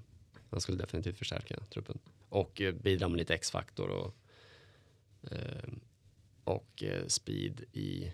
Han 0.50 0.62
skulle 0.62 0.78
definitivt 0.78 1.18
förstärka 1.18 1.56
truppen. 1.74 2.00
Och 2.30 2.62
eh, 2.62 2.74
bidra 2.74 3.08
med 3.08 3.18
lite 3.18 3.34
X-faktor 3.34 3.90
och, 3.90 4.16
eh, 5.32 5.70
och 6.44 6.84
eh, 6.84 7.08
speed 7.08 7.62
i 7.74 8.14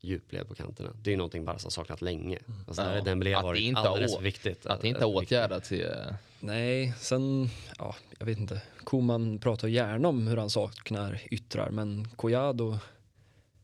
djupled 0.00 0.48
på 0.48 0.54
kanterna. 0.54 0.90
Det 1.02 1.12
är 1.12 1.16
någonting 1.16 1.44
Barca 1.44 1.60
har 1.62 1.70
saknat 1.70 2.02
länge. 2.02 2.38
Alltså 2.66 2.82
där 2.82 2.92
Ja. 2.94 3.00
är 3.00 3.04
Dembélé 3.04 3.34
Att 3.34 3.42
det 3.42 3.46
varit 3.46 3.60
inte 3.62 3.80
har 3.80 3.88
alldeles 3.88 4.12
å- 4.12 4.16
för 4.16 4.24
viktigt. 4.24 4.66
Att 4.66 4.80
det 4.80 4.88
inte 4.88 5.00
har 5.04 5.14
åtgärdats 5.16 5.72
är... 5.72 6.16
Nej, 6.40 6.94
sen, 6.98 7.48
ja, 7.78 7.96
jag 8.18 8.26
vet 8.26 8.38
inte. 8.38 8.62
Koman 8.84 9.38
pratar 9.38 9.68
gärna 9.68 10.08
om 10.08 10.26
hur 10.26 10.36
han 10.36 10.50
saknar 10.50 11.20
yttrar, 11.30 11.70
men 11.70 12.08
Collado, 12.16 12.78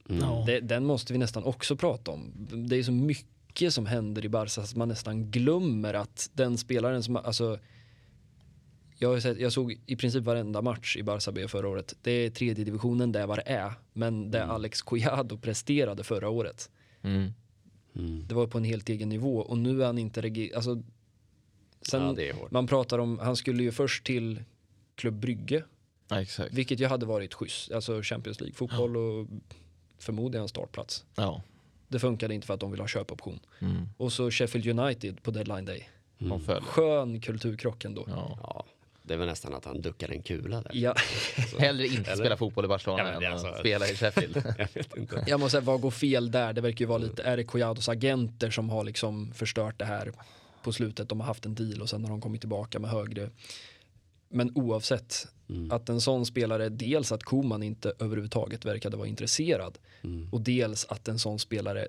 Mm. 0.09 0.47
det, 0.47 0.61
den 0.61 0.85
måste 0.85 1.13
vi 1.13 1.19
nästan 1.19 1.45
också 1.45 1.77
prata 1.77 2.11
om. 2.11 2.33
Det 2.69 2.77
är 2.77 2.83
så 2.83 2.93
mycket 2.93 3.75
som 3.75 3.87
händer 3.87 4.25
i 4.25 4.29
Barca 4.29 4.61
att 4.61 4.75
man 4.77 4.89
nästan 4.89 5.31
glömmer 5.31 5.95
att 5.95 6.31
den 6.35 6.59
spelaren 6.59 7.03
som, 7.03 7.17
alltså, 7.17 7.59
jag, 8.99 9.09
har 9.09 9.21
sett, 9.21 9.39
jag 9.41 9.53
såg 9.53 9.79
i 9.87 9.97
princip 9.97 10.25
varenda 10.25 10.63
match 10.63 10.97
i 10.97 11.03
Barca 11.03 11.33
B 11.33 11.49
förra 11.49 11.69
året. 11.69 11.95
Det 12.03 12.11
är 12.11 12.31
tredje 12.31 12.65
divisionen, 12.65 13.13
det 13.13 13.21
är 13.21 13.27
vad 13.27 13.39
det 13.39 13.43
är. 13.43 13.73
Men 13.93 14.31
det 14.31 14.45
Alex 14.45 14.83
Collado 14.83 15.39
presterade 15.39 16.05
förra 16.05 16.29
året, 16.29 16.71
Mm. 17.03 17.33
Mm. 17.97 18.27
det 18.29 18.35
var 18.35 18.47
på 18.47 18.59
en 18.59 18.65
helt 18.65 18.89
egen 18.89 19.09
nivå 19.09 19.39
och 19.39 19.59
nu 19.59 19.83
är 19.83 19.87
han 19.87 19.99
inte 19.99 20.21
regi- 20.23 20.55
alltså, 20.55 20.83
sen, 21.83 22.03
Ja, 22.03 22.13
det 22.13 22.29
är 22.29 22.35
hårt. 22.35 22.51
man 22.51 22.67
pratar 22.67 22.99
om, 22.99 23.19
han 23.19 23.37
skulle 23.37 23.63
ju 23.63 23.73
först 23.73 24.05
till 24.07 24.43
Klubb 24.95 25.15
Brygge, 25.15 25.65
Ja, 26.09 26.21
exakt. 26.23 26.55
vilket 26.55 26.81
ju 26.81 26.87
hade 26.87 27.07
varit 27.07 27.35
schysst, 27.35 27.73
alltså 27.73 28.01
Champions 28.03 28.41
League-fotboll 28.41 28.97
och 28.97 29.29
förmodligen 29.99 30.49
startplats. 30.49 31.05
Ja. 31.15 31.43
Det 31.89 31.99
funkade 31.99 32.35
inte 32.35 32.47
för 32.47 32.55
att 32.55 32.61
de 32.61 32.71
ville 32.71 32.83
ha 32.83 32.89
köpoption. 32.89 33.41
Mm. 33.61 33.89
Och 33.97 34.13
så 34.13 34.31
Sheffield 34.31 34.81
United 34.81 35.23
på 35.23 35.31
deadline 35.31 35.65
day. 35.65 35.89
Följer. 36.19 36.61
Skön 36.61 37.21
kulturkrock 37.21 37.85
ändå. 37.85 38.05
Ja. 38.09 38.39
Ja, 38.43 38.65
det 39.03 39.17
väl 39.17 39.29
nästan 39.29 39.55
att 39.55 39.65
han 39.65 39.81
duckar 39.81 40.09
en 40.11 40.23
kula 40.23 40.63
där. 40.63 40.71
Ja, 40.75 40.95
Hellre 41.59 41.87
inte 41.87 42.17
spela 42.17 42.37
fotboll 42.37 42.65
i 42.65 42.69
Barcelona 42.69 43.03
Ja, 43.21 43.27
än 43.27 43.33
alltså- 43.33 43.47
att 43.49 43.59
spela 43.59 43.89
i 43.89 43.97
Sheffield. 43.97 44.37
Jag 44.59 44.69
vet 44.75 44.97
inte. 44.97 45.25
jag 45.27 45.41
måste 45.41 45.51
säga, 45.51 45.61
vad 45.61 45.81
går 45.81 45.91
fel 45.91 46.31
där? 46.31 46.53
Det 46.53 46.61
verkar 46.61 46.81
ju 46.81 46.87
vara 46.87 46.99
lite, 46.99 47.23
är 47.23 47.37
det 47.37 47.45
Collados 47.45 47.89
agenter 47.89 48.51
som 48.51 48.71
har 48.71 48.85
liksom 48.85 49.33
förstört 49.35 49.79
det 49.79 49.85
här 49.85 50.13
på 50.63 50.73
slutet? 50.73 51.09
De 51.09 51.21
har 51.21 51.27
haft 51.27 51.47
en 51.47 51.55
deal 51.55 51.83
och 51.83 51.91
sen 51.91 52.05
har 52.05 52.11
de 52.11 52.21
kommit 52.21 52.41
tillbaka 52.41 52.79
med 52.79 52.91
högre. 52.91 53.31
Men 54.35 54.53
oavsett, 54.55 55.27
Mm. 55.49 55.71
att 55.71 55.89
en 55.89 56.01
sån 56.01 56.27
spelare, 56.27 56.69
dels 56.69 57.13
att 57.13 57.23
Koman 57.23 57.63
inte 57.63 57.93
överhuvudtaget 57.99 58.65
verkade 58.65 58.97
vara 58.97 59.09
intresserad 59.09 59.79
Mm. 60.03 60.29
och 60.33 60.41
dels 60.41 60.85
att 60.85 61.09
en 61.09 61.19
sån 61.19 61.39
spelare 61.39 61.89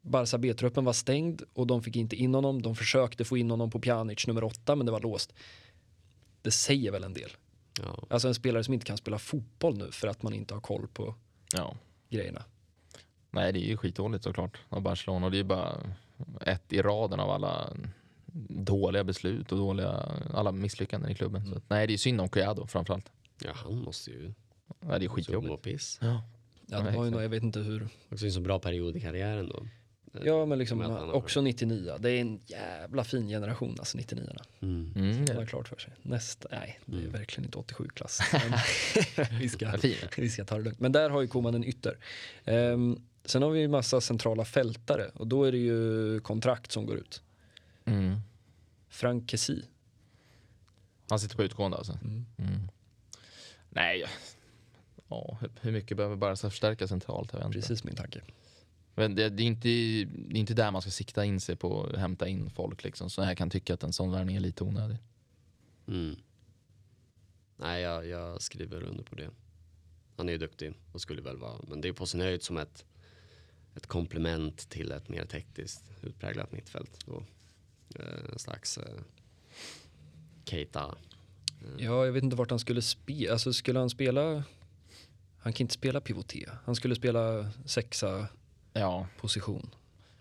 Barca 0.00 0.38
B-truppen 0.38 0.84
var 0.84 0.92
stängd 0.92 1.42
och 1.52 1.66
de 1.66 1.82
fick 1.82 1.96
inte 1.96 2.16
in 2.16 2.34
honom. 2.34 2.62
De 2.62 2.76
försökte 2.76 3.24
få 3.24 3.36
in 3.38 3.50
honom 3.50 3.70
på 3.70 3.80
Pjanic 3.80 4.26
nummer 4.26 4.44
åtta 4.44 4.76
men 4.76 4.86
det 4.86 4.92
var 4.92 5.00
låst. 5.00 5.32
Det 6.42 6.50
säger 6.50 6.92
väl 6.92 7.04
en 7.04 7.14
del. 7.14 7.30
Ja. 7.82 7.98
Alltså 8.10 8.28
en 8.28 8.34
spelare 8.34 8.64
som 8.64 8.74
inte 8.74 8.86
kan 8.86 8.96
spela 8.96 9.18
fotboll 9.18 9.78
nu 9.78 9.92
för 9.92 10.08
att 10.08 10.22
man 10.22 10.34
inte 10.34 10.54
har 10.54 10.60
koll 10.60 10.86
på 10.92 11.14
Ja. 11.54 11.76
grejerna. 12.10 12.42
Nej, 13.30 13.52
det 13.52 13.58
är 13.58 13.68
ju 13.68 13.76
skitdåligt 13.76 14.24
såklart 14.24 14.58
av 14.68 14.82
Barcelona 14.82 15.26
och 15.26 15.30
det 15.32 15.36
är 15.36 15.42
ju 15.42 15.44
bara 15.44 15.76
ett 16.40 16.72
i 16.72 16.82
raden 16.82 17.20
av 17.20 17.30
alla 17.30 17.76
dåliga 18.48 19.04
beslut 19.04 19.52
och 19.52 19.58
dåliga, 19.58 19.90
alla 20.34 20.52
misslyckanden 20.52 21.10
i 21.10 21.14
klubben. 21.14 21.46
Så, 21.46 21.54
att, 21.56 21.62
nej, 21.70 21.86
det 21.86 21.92
är 21.92 21.98
synd 21.98 22.20
om 22.20 22.28
Collado 22.28 22.66
framförallt. 22.66 23.12
ja, 23.44 23.50
han 23.54 23.78
måste 23.78 24.10
ju 24.10 24.32
Nej, 24.80 24.98
det 25.00 25.06
är 25.06 25.08
skitjobbigt. 25.08 25.62
piss. 25.62 25.98
Ja. 26.02 26.06
Ja, 26.06 26.22
Ja, 26.70 26.80
det 26.90 26.96
var 26.96 27.04
ju 27.04 27.10
nog, 27.10 27.22
jag 27.22 27.28
vet 27.28 27.42
inte 27.42 27.60
hur. 27.60 27.88
Också 28.10 28.26
en 28.26 28.32
så 28.32 28.40
bra 28.40 28.58
period 28.58 28.96
i 28.96 29.00
karriären 29.00 29.48
då. 29.48 29.66
Ja 30.24 30.46
men 30.46 30.58
liksom 30.58 31.10
också 31.12 31.40
99 31.40 31.92
Det 31.98 32.10
är 32.10 32.20
en 32.20 32.40
jävla 32.46 33.04
fin 33.04 33.28
generation 33.28 33.76
alltså 33.78 33.96
99 33.98 34.30
Mm. 34.60 34.92
Mm, 34.96 35.24
Det 35.24 35.32
det 35.32 35.38
har 35.38 35.46
klart 35.46 35.68
för 35.68 35.76
sig. 35.76 35.92
Nästa, 36.02 36.48
nej 36.50 36.80
det 36.84 36.96
är 36.96 37.00
Mm. 37.00 37.12
verkligen 37.12 37.44
inte 37.44 37.58
87-klass. 37.58 38.20
vi, 39.40 39.48
ska, 39.48 39.72
vi 40.16 40.28
ska 40.30 40.44
ta 40.44 40.56
det 40.58 40.62
lugnt. 40.64 40.80
Men 40.80 40.92
där 40.92 41.10
har 41.10 41.20
ju 41.20 41.28
Koman 41.28 41.54
en 41.54 41.64
ytter. 41.64 41.98
Ehm, 42.44 43.00
sen 43.24 43.42
har 43.42 43.50
vi 43.50 43.60
ju 43.60 43.68
massa 43.68 44.00
centrala 44.00 44.44
fältare 44.44 45.10
och 45.14 45.26
då 45.26 45.44
är 45.44 45.52
det 45.52 45.58
ju 45.58 46.20
kontrakt 46.20 46.72
som 46.72 46.86
går 46.86 46.96
ut. 46.96 47.22
Mm. 47.84 48.16
Frank 48.88 49.30
Kessie. 49.30 49.62
Han 51.08 51.18
sitter 51.20 51.36
på 51.36 51.42
utgående 51.44 51.76
alltså. 51.76 51.92
Mm. 52.02 52.26
Mm. 52.36 52.68
Nej, 53.70 54.04
ja, 55.08 55.38
hur- 55.60 55.72
mycket 55.72 55.96
behöver 55.96 56.16
Barca 56.16 56.50
förstärka 56.50 56.88
centralt? 56.88 57.32
Jag. 57.32 57.52
Precis 57.52 57.84
min 57.84 57.94
tanke. 57.94 58.20
Men 58.94 59.14
det, 59.14 59.28
det, 59.28 59.42
är 59.42 59.46
inte, 59.46 59.68
det 59.68 60.36
är 60.36 60.40
inte 60.40 60.54
där 60.54 60.70
man 60.70 60.82
ska 60.82 60.90
sikta 60.90 61.24
in 61.24 61.40
sig 61.40 61.56
på 61.56 61.84
att 61.84 61.98
hämta 61.98 62.28
in 62.28 62.50
folk. 62.50 62.84
Liksom. 62.84 63.10
Så 63.10 63.20
jag 63.22 63.36
kan 63.38 63.50
tycka 63.50 63.74
att 63.74 63.82
en 63.82 63.92
sån 63.92 64.10
värvning 64.10 64.36
är 64.36 64.40
lite 64.40 64.64
onödig. 64.64 64.98
Mm. 65.88 66.16
Nej, 67.56 67.82
jag, 67.82 68.06
jag 68.06 68.42
skriver 68.42 68.82
under 68.82 69.04
på 69.04 69.14
det. 69.14 69.30
Han 70.16 70.28
är 70.28 70.32
ju 70.32 70.38
duktig 70.38 70.74
och 70.92 71.00
skulle 71.00 71.22
väl 71.22 71.36
vara, 71.36 71.60
men 71.68 71.80
det 71.80 71.88
är 71.88 71.92
på 71.92 72.06
sin 72.06 72.20
höjd 72.20 72.42
som 72.42 72.56
ett, 72.56 72.84
ett 73.74 73.86
komplement 73.86 74.68
till 74.70 74.92
ett 74.92 75.08
mer 75.08 75.24
tekniskt 75.26 75.90
utpräglat 76.02 76.52
mittfält. 76.52 77.06
Då. 77.06 77.22
Eh, 77.94 78.32
en 78.32 78.38
slags 78.38 78.78
eh, 78.78 79.00
Keita. 80.44 80.94
Ja, 81.78 82.04
jag 82.04 82.12
vet 82.12 82.22
inte 82.24 82.36
vart 82.36 82.50
han 82.50 82.58
skulle 82.58 82.82
spela. 82.82 83.32
Alltså 83.32 83.52
skulle 83.52 83.78
han 83.78 83.90
spela... 83.90 84.42
Han 85.38 85.52
kan 85.52 85.64
inte 85.64 85.74
spela 85.74 86.00
pivoté. 86.00 86.48
Han 86.64 86.74
skulle 86.74 86.94
spela 86.94 87.50
sexa 87.64 88.26
Ja, 88.72 89.06
position. 89.20 89.70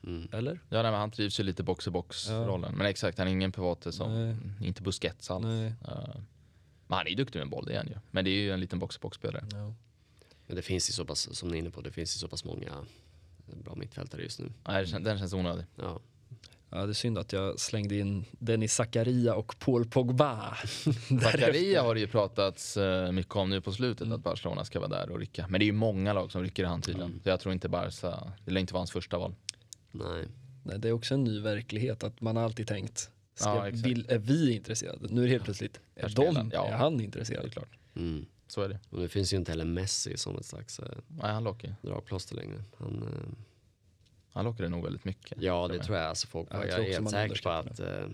Mm. 0.03 0.28
Eller? 0.32 0.59
ja 0.70 0.82
nej, 0.82 0.91
men 0.91 0.99
han 0.99 1.11
trivs 1.11 1.39
ju 1.39 1.43
lite 1.43 1.63
box-i-box-rollen. 1.63 2.76
Men 2.78 2.88
exakt, 2.88 3.18
han 3.18 3.28
är 3.28 3.32
ingen 3.32 3.51
pivot 3.51 3.93
som, 3.93 4.13
Nej. 4.13 4.36
inte 4.68 4.82
Busquets 4.82 5.32
alls. 5.32 5.45
Nej. 5.45 5.65
Eh, 5.68 6.15
men 6.88 6.97
han 6.97 7.05
är 7.05 7.09
ju 7.09 7.15
duktig 7.15 7.39
med 7.39 7.49
boll, 7.49 7.65
det 7.65 7.74
är 7.74 7.78
han 7.78 7.88
ju. 7.88 7.95
Men 8.11 8.26
det 8.26 8.32
är 8.32 8.39
ju 8.41 8.51
en 8.51 8.59
liten 8.59 8.80
box-i-box-spelare. 8.80 9.45
Ja. 9.51 9.74
Men 10.47 10.55
det 10.55 10.61
finns 10.61 10.89
ju 10.89 10.93
så 10.93 11.05
pass, 11.05 11.36
som 11.38 11.49
ni 11.49 11.55
är 11.55 11.59
inne 11.59 11.70
på, 11.72 11.82
det 11.82 11.91
finns 11.91 12.15
ju 12.15 12.20
så 12.20 12.28
pass 12.28 12.43
många 12.45 12.86
bra 13.63 13.76
mittfältare 13.76 14.22
just 14.22 14.39
nu. 14.39 14.51
Nej, 14.68 14.86
den 14.86 15.18
känns 15.18 15.34
onödig. 15.34 15.65
Ja. 15.76 15.99
Ja, 16.70 16.86
det 16.86 16.91
är 16.91 16.93
synd 16.93 17.18
att 17.18 17.34
jag 17.34 17.59
slängde 17.59 17.95
in 17.95 18.26
Dennis 18.32 18.74
Zakaria 18.74 19.36
och 19.36 19.55
Paul 19.59 19.86
Pogba. 19.86 20.57
Zakaria 21.22 21.82
har 21.82 21.93
det 21.95 21.99
ju 21.99 22.07
pratats 22.07 22.78
eh, 22.78 23.11
mycket 23.11 23.36
om 23.36 23.49
nu 23.49 23.61
på 23.61 23.72
slutet, 23.72 24.01
Mm. 24.01 24.15
att 24.18 24.24
Barcelona 24.24 24.65
ska 24.65 24.80
vara 24.80 24.89
där 24.89 25.09
och 25.11 25.20
rycka. 25.20 25.45
Men 25.49 25.59
det 25.59 25.63
är 25.63 25.68
ju 25.68 25.72
många 25.74 26.13
lag 26.13 26.32
som 26.32 26.43
rycker 26.43 26.63
i 26.63 26.65
hand 26.65 26.84
tydligen. 26.84 27.09
Mm. 27.09 27.24
Så 27.24 27.30
jag 27.30 27.39
tror 27.39 27.53
inte 27.53 27.70
Barca, 27.70 28.34
det 28.45 28.51
lär 28.51 28.61
inte 28.61 28.74
vara 28.74 28.80
hans 28.80 28.91
första 28.91 29.18
val. 29.18 29.36
Nej. 29.91 30.26
Nej, 30.63 30.80
det 30.80 30.88
är 30.88 30.91
också 30.91 31.13
en 31.13 31.24
ny 31.24 31.39
verklighet 31.39 32.03
att 32.03 32.22
man 32.22 32.36
har 32.36 32.43
alltid 32.43 32.68
tänkt, 32.68 33.09
ska, 33.36 33.49
Ja, 33.55 33.70
vill, 33.74 34.05
är 34.09 34.18
vi 34.18 34.55
intresserade? 34.55 35.07
Nu 35.09 35.22
är 35.22 35.26
det 35.26 35.32
helt 35.32 35.43
plötsligt, 35.43 35.80
är 35.95 36.09
de, 36.09 36.36
han. 36.36 36.51
Ja. 36.53 36.68
är 36.68 36.72
han 36.72 36.97
Det 36.97 37.03
är 37.03 37.05
intresserad? 37.05 37.51
klart. 37.51 37.78
Mm. 37.95 38.26
Så 38.47 38.61
är 38.61 38.70
det. 38.70 38.80
Och 38.89 38.99
det 39.01 39.09
finns 39.09 39.34
ju 39.34 39.38
inte 39.38 39.51
heller 39.51 39.65
Messi 39.65 40.18
som 40.18 40.38
ett 40.38 40.45
slags 40.45 40.80
eh, 40.80 40.86
Nej, 41.07 41.32
han 41.32 41.43
lockar 41.43 41.76
dragplåster 41.82 42.36
längre. 42.36 42.63
Han, 42.80 43.03
eh, 43.03 43.30
Han 44.38 44.45
lockar 44.45 44.63
det 44.63 44.69
nog 44.69 44.83
väldigt 44.83 45.05
mycket. 45.05 45.41
ja, 45.41 45.67
det 45.67 45.79
tror 45.79 45.97
jag. 45.97 46.07
Alltså 46.07 46.27
folk, 46.27 46.47
Ja, 46.51 46.57
jag 46.57 46.67
jag, 46.67 46.73
är 46.79 47.01
också 47.01 47.15
helt 47.15 47.31
säker 47.35 47.43
på 47.43 47.49
att, 47.49 47.79
eh, 47.79 48.07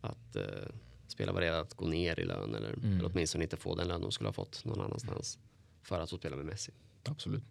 att 0.00 0.36
eh, 0.36 0.42
spelare 1.08 1.34
var 1.34 1.40
redo 1.40 1.56
att 1.56 1.74
gå 1.74 1.86
ner 1.86 2.20
i 2.20 2.24
lön 2.24 2.54
eller, 2.54 2.72
Mm. 2.72 2.98
eller 2.98 3.10
åtminstone 3.12 3.44
inte 3.44 3.56
få 3.56 3.74
den 3.74 3.88
lön 3.88 4.00
de 4.00 4.12
skulle 4.12 4.28
ha 4.28 4.32
fått 4.32 4.64
någon 4.64 4.80
annanstans 4.80 5.38
för 5.82 6.00
att 6.00 6.10
få 6.10 6.16
spela 6.16 6.36
med 6.36 6.44
Messi. 6.46 6.72
Absolut. 7.04 7.42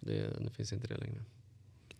Det, 0.00 0.44
det 0.44 0.50
finns 0.50 0.72
inte 0.72 0.86
det 0.86 0.96
längre. 0.96 1.22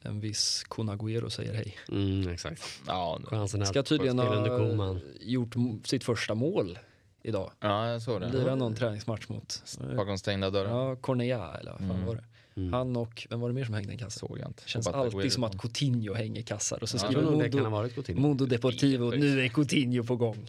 En 0.02 0.20
viss 0.20 0.64
Kun 0.70 0.90
Agüero 0.90 1.28
säger 1.28 1.54
hej. 1.54 1.76
Mm, 1.88 2.28
exakt. 2.28 2.62
Ja, 2.86 3.20
Chansen 3.24 3.66
Ska 3.66 3.82
tydligen 3.82 4.18
ha 4.18 4.58
Koman. 4.58 5.00
gjort 5.20 5.54
sitt 5.84 6.04
första 6.04 6.34
mål 6.34 6.78
idag. 7.22 7.52
ja 7.60 7.88
jag 7.88 8.02
såg 8.02 8.20
det. 8.20 8.28
Lirade 8.32 8.56
någon 8.56 8.74
träningsmatch 8.74 9.28
mot 9.28 9.62
Bakom 9.96 10.18
stängda 10.18 10.50
dörrar. 10.50 10.70
ja, 10.88 10.96
Cornea 10.96 11.54
eller 11.54 11.70
vad 11.70 11.80
fan 11.80 11.90
Mm. 11.90 12.06
var 12.06 12.14
det? 12.14 12.24
Mm. 12.54 12.72
Han 12.72 12.96
och, 12.96 13.26
vem 13.30 13.40
var 13.40 13.48
det 13.48 13.54
mer 13.54 13.64
som 13.64 13.74
hängde 13.74 13.92
en 13.92 13.98
kassa? 13.98 14.26
Såg 14.26 14.38
jag 14.38 14.48
inte. 14.48 14.62
Känns 14.66 14.86
att 14.86 14.94
alltid 14.94 15.32
som 15.32 15.44
att. 15.44 15.58
Coutinho 15.58 16.14
hänger 16.14 16.42
kassar 16.42 16.82
och 16.82 16.88
så 16.88 16.96
Ja, 16.96 17.00
Jag 17.02 17.12
skriver 17.12 17.62
ha 17.62 17.80
Mondo. 17.80 18.20
Mondo 18.20 18.46
Deportivo, 18.46 19.10
nu 19.10 19.40
är 19.40 19.48
Coutinho 19.48 20.04
på 20.04 20.16
gång. 20.16 20.46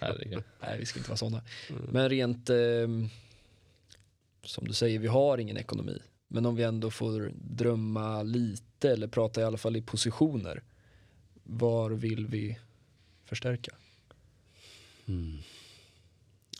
Herregud. 0.00 0.42
Nej, 0.60 0.78
vi 0.78 0.86
ska 0.86 0.98
inte 0.98 1.10
vara 1.10 1.16
sådana. 1.16 1.42
Mm. 1.70 1.82
Men 1.90 2.08
rent, 2.08 2.50
ehm, 2.50 3.08
som 4.44 4.64
du 4.68 4.72
säger, 4.72 4.98
vi 4.98 5.06
har 5.06 5.38
ingen 5.38 5.56
ekonomi. 5.56 5.98
Men 6.28 6.46
om 6.46 6.56
vi 6.56 6.62
ändå 6.62 6.90
får 6.90 7.32
drömma 7.34 8.22
lite 8.22 8.90
eller 8.90 9.08
prata 9.08 9.40
i 9.40 9.44
alla 9.44 9.58
fall 9.58 9.76
i 9.76 9.82
positioner. 9.82 10.62
Var 11.42 11.90
vill 11.90 12.26
vi 12.26 12.58
förstärka? 13.24 13.74
Mm. 15.06 15.38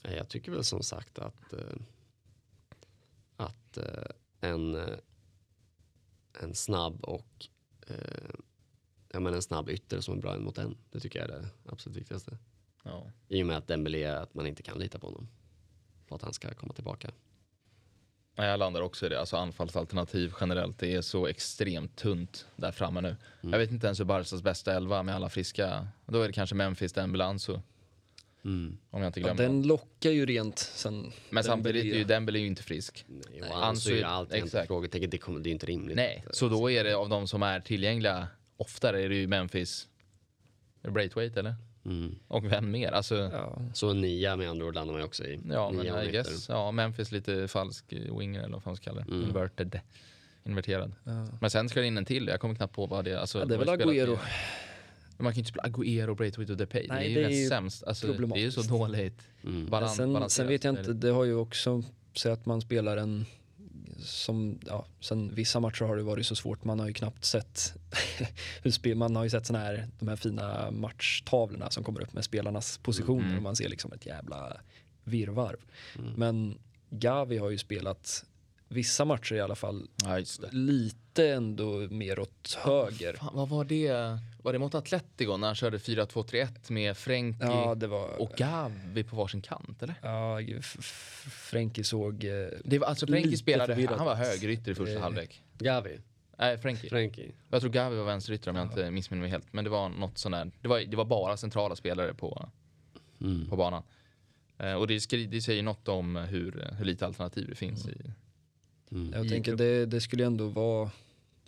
Jag 0.03 0.29
tycker 0.29 0.53
väl 0.53 0.65
som 0.65 0.83
sagt 0.83 1.19
att, 1.19 1.53
eh, 1.53 1.77
att 3.37 3.77
eh, 3.77 3.85
en, 4.41 4.75
eh, 4.75 4.99
en 6.43 6.55
snabb 6.55 7.05
och 7.05 7.47
eh, 7.87 8.31
ja, 9.13 9.21
men 9.21 9.35
en 9.35 9.43
snabb 9.43 9.69
ytter 9.69 10.01
som 10.01 10.17
är 10.17 10.21
bra 10.21 10.35
en 10.35 10.45
mot 10.45 10.59
en. 10.59 10.77
Det 10.91 11.01
tycker 11.01 11.19
jag 11.19 11.31
är 11.31 11.41
det 11.41 11.49
absolut 11.67 11.99
viktigaste. 11.99 12.39
Ja. 12.85 13.11
I 13.29 13.43
och 13.43 13.47
med 13.47 13.57
att 13.57 13.67
Dembélé, 13.67 14.05
att 14.07 14.35
man 14.35 14.47
inte 14.47 14.63
kan 14.63 14.79
lita 14.79 14.99
på 14.99 15.07
honom. 15.07 15.29
På 16.09 16.15
att 16.15 16.23
han 16.23 16.33
ska 16.33 16.55
komma 16.55 16.73
tillbaka. 16.73 17.11
Ja, 18.35 18.45
Jag 18.45 18.59
landar 18.59 18.81
också 18.81 19.07
i 19.07 19.09
det. 19.09 19.21
Alltså 19.21 19.37
anfallsalternativ 19.37 20.33
generellt. 20.41 20.79
Det 20.79 20.95
är 20.95 21.03
så 21.03 21.27
extremt 21.27 21.97
tunt 21.97 22.47
där 22.57 22.73
framme 22.73 23.01
nu. 23.01 23.17
Jag 23.41 23.59
vet 23.59 23.71
inte 23.71 23.87
ens 23.87 24.01
hur 24.01 24.05
Barcas 24.05 24.43
bästa 24.43 24.75
elva 24.75 25.03
med 25.03 25.15
alla 25.15 25.29
friska. 25.29 25.89
Då 26.07 26.23
är 26.23 26.27
det 26.27 26.33
kanske 26.33 26.55
Memphis, 26.55 26.93
Dembélé, 26.93 27.25
Ansu. 27.25 27.59
Mm. 28.45 28.79
Om 28.91 29.03
jag 29.03 29.09
inte 29.09 29.21
Ja, 29.21 29.25
glömmer. 29.27 29.43
någon. 29.49 29.57
den 29.61 29.69
lockar 29.69 30.11
ju 30.11 30.27
rent 30.27 30.59
sen. 30.59 31.13
Men 31.31 31.45
samtidigt 31.45 31.85
är 31.95 31.99
ju. 31.99 32.05
Dembélé 32.05 32.39
ju 32.39 32.47
inte 32.47 32.63
frisk. 32.63 33.05
Nej, 33.09 33.51
och 33.51 33.67
Ansu 33.67 33.93
är 33.93 33.97
ju 33.97 34.03
alltid 34.03 34.45
ett 34.55 34.67
frågetecken. 34.67 35.11
Det, 35.11 35.19
kommer, 35.19 35.41
det 35.41 35.51
är 35.51 35.53
inte 35.53 35.67
rimligt. 35.67 35.97
Nej, 35.97 36.25
så 36.31 36.49
då 36.49 36.71
är 36.71 36.85
det 36.85 36.95
av 36.95 37.09
de 37.09 37.29
som 37.29 37.43
är 37.43 37.61
tillgängliga 37.61 38.29
oftare 38.57 39.03
är 39.03 39.09
det 39.09 39.15
ju 39.15 39.27
Memphis. 39.27 39.89
Braithwaite 40.83 41.41
eller? 41.41 41.55
Mm. 41.85 42.19
Och 42.29 42.53
vem 42.53 42.71
mer? 42.71 42.93
Alltså, 42.93 43.17
ja, 43.17 43.31
Ja, 43.33 43.63
Så 43.75 43.93
nia 43.93 44.37
med 44.37 44.51
andra 44.51 44.67
ord 44.67 44.75
landar 44.75 44.93
man 44.93 45.01
ju 45.01 45.07
också 45.07 45.25
i. 45.25 45.37
men 45.37 45.47
Nia 45.77 45.95
och 45.95 46.05
I 46.05 46.11
guess. 46.11 46.49
Ja, 46.49 46.71
Memphis 46.73 47.13
lite 47.13 47.49
falsk 47.49 47.85
winger 48.19 48.41
eller 48.41 48.53
vad 48.53 48.63
fan 48.63 48.71
man 48.71 48.77
ska 48.77 48.85
kalla 48.91 49.01
det. 49.01 49.13
Mm. 49.13 49.23
Inverted. 49.29 49.81
Inverterad. 50.45 50.93
ja. 51.05 51.27
Men 51.41 51.51
sen 51.51 51.69
ska 51.69 51.81
det 51.81 51.87
in 51.87 51.99
en 51.99 52.05
till. 52.05 52.27
Jag 52.27 52.41
kommer 52.41 52.55
knappt 52.55 52.75
på 52.75 52.87
vad 52.87 53.05
det 53.05 53.11
är. 53.11 53.17
Alltså, 53.17 53.39
Ja, 53.39 53.45
det 53.45 53.55
är 53.55 53.59
väl 53.59 53.87
med- 54.07 54.19
Men 55.21 55.25
man 55.25 55.33
kan 55.33 55.37
ju 55.37 55.41
inte 55.41 55.51
spela 55.51 55.69
Agüero, 55.69 56.15
Braithwaite 56.17 56.53
och 56.53 56.59
Depay. 56.59 56.87
Nej, 56.89 57.15
det 57.15 57.21
är 57.21 57.23
ju 57.23 57.29
det 57.29 57.35
är 57.37 57.43
ju 57.43 57.49
sämst. 57.49 57.85
Alltså, 57.85 58.07
det 58.13 58.35
är 58.35 58.37
ju 58.39 58.51
så 58.51 58.63
dåligt. 58.63 59.21
Mm. 59.45 59.67
Balan- 59.67 59.97
Men 59.97 60.21
sen, 60.21 60.31
sen 60.31 60.47
vet 60.47 60.65
jag 60.65 60.79
inte, 60.79 60.93
det. 60.93 61.11
har 61.11 61.25
ju 61.25 61.35
också, 61.35 61.83
så 62.15 62.29
att 62.33 62.47
man 62.47 62.61
spelar 62.61 62.97
en 62.97 63.25
som, 63.99 64.59
ja, 64.67 64.87
sen 65.01 65.35
vissa 65.35 65.61
matcher 65.61 65.85
har 65.85 65.97
det 65.97 66.03
varit 66.03 66.27
så 66.27 66.37
svårt, 66.37 66.65
man 66.65 66.81
har 66.81 66.87
ju 66.87 66.93
knappt 66.93 67.25
sett 67.25 67.75
man 68.97 69.17
har 69.17 69.25
ju 69.25 69.31
sett 69.31 69.47
såna 69.47 69.59
här, 69.59 69.89
de 69.99 70.09
här 70.09 70.17
fina 70.17 70.71
matchtavlorna 70.71 71.71
som 71.71 71.85
kommer 71.85 72.03
upp 72.03 72.13
med 72.13 72.25
spelarnas 72.25 72.79
positioner 72.79 73.25
Mm. 73.25 73.37
och 73.37 73.43
man 73.43 73.57
ser 73.57 73.69
liksom 73.69 73.93
ett 73.93 74.07
jävla 74.07 74.57
virrvarr. 75.05 75.57
Mm. 75.99 76.13
Men 76.17 76.59
Gavi 76.91 77.39
har 77.39 77.51
ju 77.51 77.59
spelat 77.59 78.25
vissa 78.73 79.05
matcher 79.05 79.35
i 79.35 79.41
alla 79.41 79.55
fall 79.55 79.89
Ja, 80.05 80.19
just 80.19 80.41
det. 80.41 80.49
lite 80.53 81.29
ändå 81.29 81.65
mer 81.91 82.19
åt 82.19 82.59
höger. 82.65 83.15
Fan, 83.15 83.31
vad 83.35 83.49
var 83.49 83.65
det? 83.65 84.19
Var 84.43 84.53
det 84.53 84.59
mot 84.59 84.75
Atletico 84.75 85.37
när 85.37 85.47
han 85.47 85.55
körde 85.55 85.79
4-2-3-1 85.79 86.73
med 86.73 86.97
Frenkie 86.97 87.47
Ja, 87.47 87.75
var... 87.75 88.21
och 88.21 88.31
Gavi 88.37 89.05
på 89.05 89.17
varsin 89.17 89.43
kant 89.43 89.83
eller? 89.83 89.95
Ja, 90.03 90.39
Frenkie 91.31 91.85
såg... 91.85 92.25
eh, 92.25 92.49
Det 92.65 92.79
var, 92.79 92.87
alltså 92.87 93.07
Frenkie 93.07 93.27
Lite 93.31 93.39
spelade, 93.43 93.75
förvirrat. 93.75 93.97
han 93.97 94.07
var 94.07 94.15
högerytter 94.15 94.73
i 94.73 94.75
första 94.75 94.95
Eh, 94.95 95.01
halvlek. 95.01 95.43
Gavi, 95.59 95.99
Nej, 96.39 96.59
Frenkie. 96.59 96.91
Frenkie. 96.91 97.33
Jag 97.51 97.61
tror 97.61 97.71
Gavi 97.73 97.97
var 97.97 98.05
vänsterytter 98.05 98.51
om 98.51 98.57
jag 98.57 98.67
inte 98.67 98.91
missminner 98.91 99.23
mig 99.23 99.31
helt. 99.31 99.53
Men 99.53 99.65
det 99.65 99.71
var 99.71 99.89
något 99.89 100.19
sån 100.19 100.33
där, 100.33 100.51
det 100.61 100.69
var, 100.69 100.81
det 100.81 100.97
var 100.97 101.05
bara 101.05 101.37
centrala 101.37 101.77
spelare 101.77 102.15
på, 102.15 102.49
Mm. 103.21 103.49
på 103.49 103.57
banan. 103.57 103.83
Eh, 104.59 104.75
och 104.75 104.87
det, 104.87 105.01
skri, 105.01 105.27
det 105.27 105.41
säger 105.43 105.63
något 105.63 105.89
om 105.89 106.17
hur, 106.17 106.69
hur 106.79 106.85
lite 106.85 107.07
alternativ 107.07 107.47
det 107.49 107.55
finns 107.55 107.87
i. 107.89 107.97
Mm. 108.93 109.13
Jag 109.13 109.29
tänker 109.29 109.57
det, 109.57 109.87
det 109.87 110.01
skulle 110.01 110.23
ju 110.23 110.27
ändå 110.27 110.49
vara, 110.49 110.91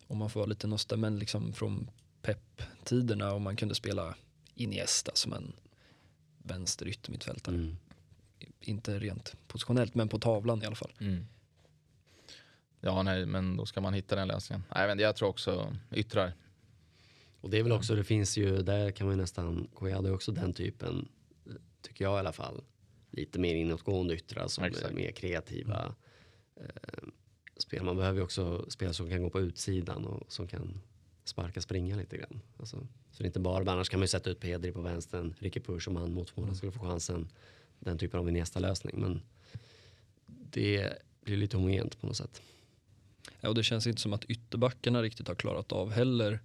om 0.07 0.19
man 0.19 0.31
får 0.31 0.41
vara 0.41 0.49
lite 0.49 0.67
nostalgi, 0.67 1.01
men 1.01 1.19
liksom 1.19 1.53
från 1.53 1.91
Pep-tiderna 2.23 3.33
om 3.33 3.43
man 3.43 3.57
kunde 3.57 3.75
spela 3.75 4.15
Iniesta 4.55 5.13
som 5.15 5.33
en 5.33 5.53
vänster 6.39 6.89
yttermittfältare. 6.89 7.55
Mm. 7.55 7.77
Inte 8.61 8.99
rent 8.99 9.37
positionellt, 9.49 9.95
men 9.95 10.09
på 10.09 10.19
tavlan 10.19 10.63
i 10.63 10.67
alla 10.67 10.77
fall. 10.77 10.93
Mm. 11.01 11.27
Ja, 12.81 13.03
nej, 13.03 13.27
men 13.27 13.57
då 13.57 13.67
ska 13.67 13.81
man 13.81 13.95
hitta 13.95 14.17
den 14.17 14.29
lösningen. 14.29 14.65
Nej, 14.75 14.89
men 14.89 14.99
jag 14.99 15.17
tror 15.17 15.29
också 15.29 15.77
yttrar. 15.95 16.33
Och 17.41 17.51
det 17.51 17.59
är 17.59 17.63
väl 17.63 17.73
också, 17.73 17.95
det 17.95 18.05
finns 18.05 18.39
ju, 18.39 18.63
där 18.63 18.91
kan 18.91 19.07
man 19.07 19.17
ju 19.17 19.21
nästan, 19.21 19.69
Kouyaté 19.75 20.09
är 20.09 20.15
också 20.15 20.33
den 20.33 20.53
typen, 20.53 21.09
tycker 21.83 22.05
jag 22.05 22.17
i 22.17 22.19
alla 22.19 22.33
fall, 22.33 22.65
lite 23.11 23.39
mer 23.39 23.55
inåtgående 23.55 24.15
yttrar 24.15 24.49
som 24.49 24.65
Exakt. 24.65 24.91
är 24.91 24.95
mer 24.95 25.13
kreativa. 25.13 25.95
Eh, 26.57 27.09
spel. 27.73 27.85
Man 27.85 27.97
behöver 27.97 28.19
ju 28.19 28.25
också 28.25 28.71
spelare 28.71 28.95
som 28.95 29.11
kan 29.11 29.23
gå 29.23 29.31
på 29.31 29.41
utsidan 29.41 30.05
och 30.05 30.33
som 30.33 30.47
kan 30.47 30.81
sparka 31.25 31.61
springa 31.61 31.97
lite 31.97 32.17
grann. 32.17 32.41
Alltså, 32.57 32.77
så 33.11 33.23
det 33.23 33.25
är 33.25 33.27
inte 33.27 33.41
bara, 33.41 33.73
annars 33.73 33.89
kan 33.89 34.01
man 34.01 34.05
ju 34.05 34.09
sätta 34.09 34.31
ut 34.31 34.41
Pedri 34.41 34.73
på 34.73 34.81
vänstern, 34.81 35.35
Ricky 35.39 35.61
Push 35.61 35.89
om 35.89 35.97
han 35.97 36.13
motståndaren 36.15 36.57
skulle 36.57 36.73
få 36.73 36.81
chansen. 36.81 37.29
Den 37.79 37.99
typen 37.99 38.21
av 38.21 38.33
nästa 38.33 38.61
lösning. 38.61 39.01
Men 39.01 39.23
det 40.27 40.93
blir 41.21 41.37
lite 41.37 41.57
homogent 41.57 42.01
på 42.01 42.07
något 42.07 42.17
sätt. 42.17 42.43
Ja, 43.41 43.49
och 43.49 43.55
det 43.55 43.63
känns 43.63 43.87
inte 43.87 44.01
som 44.01 44.13
att 44.13 44.25
ytterbackarna 44.25 45.03
riktigt 45.03 45.29
har 45.29 45.35
klarat 45.35 45.73
av 45.73 45.91
heller. 45.91 46.41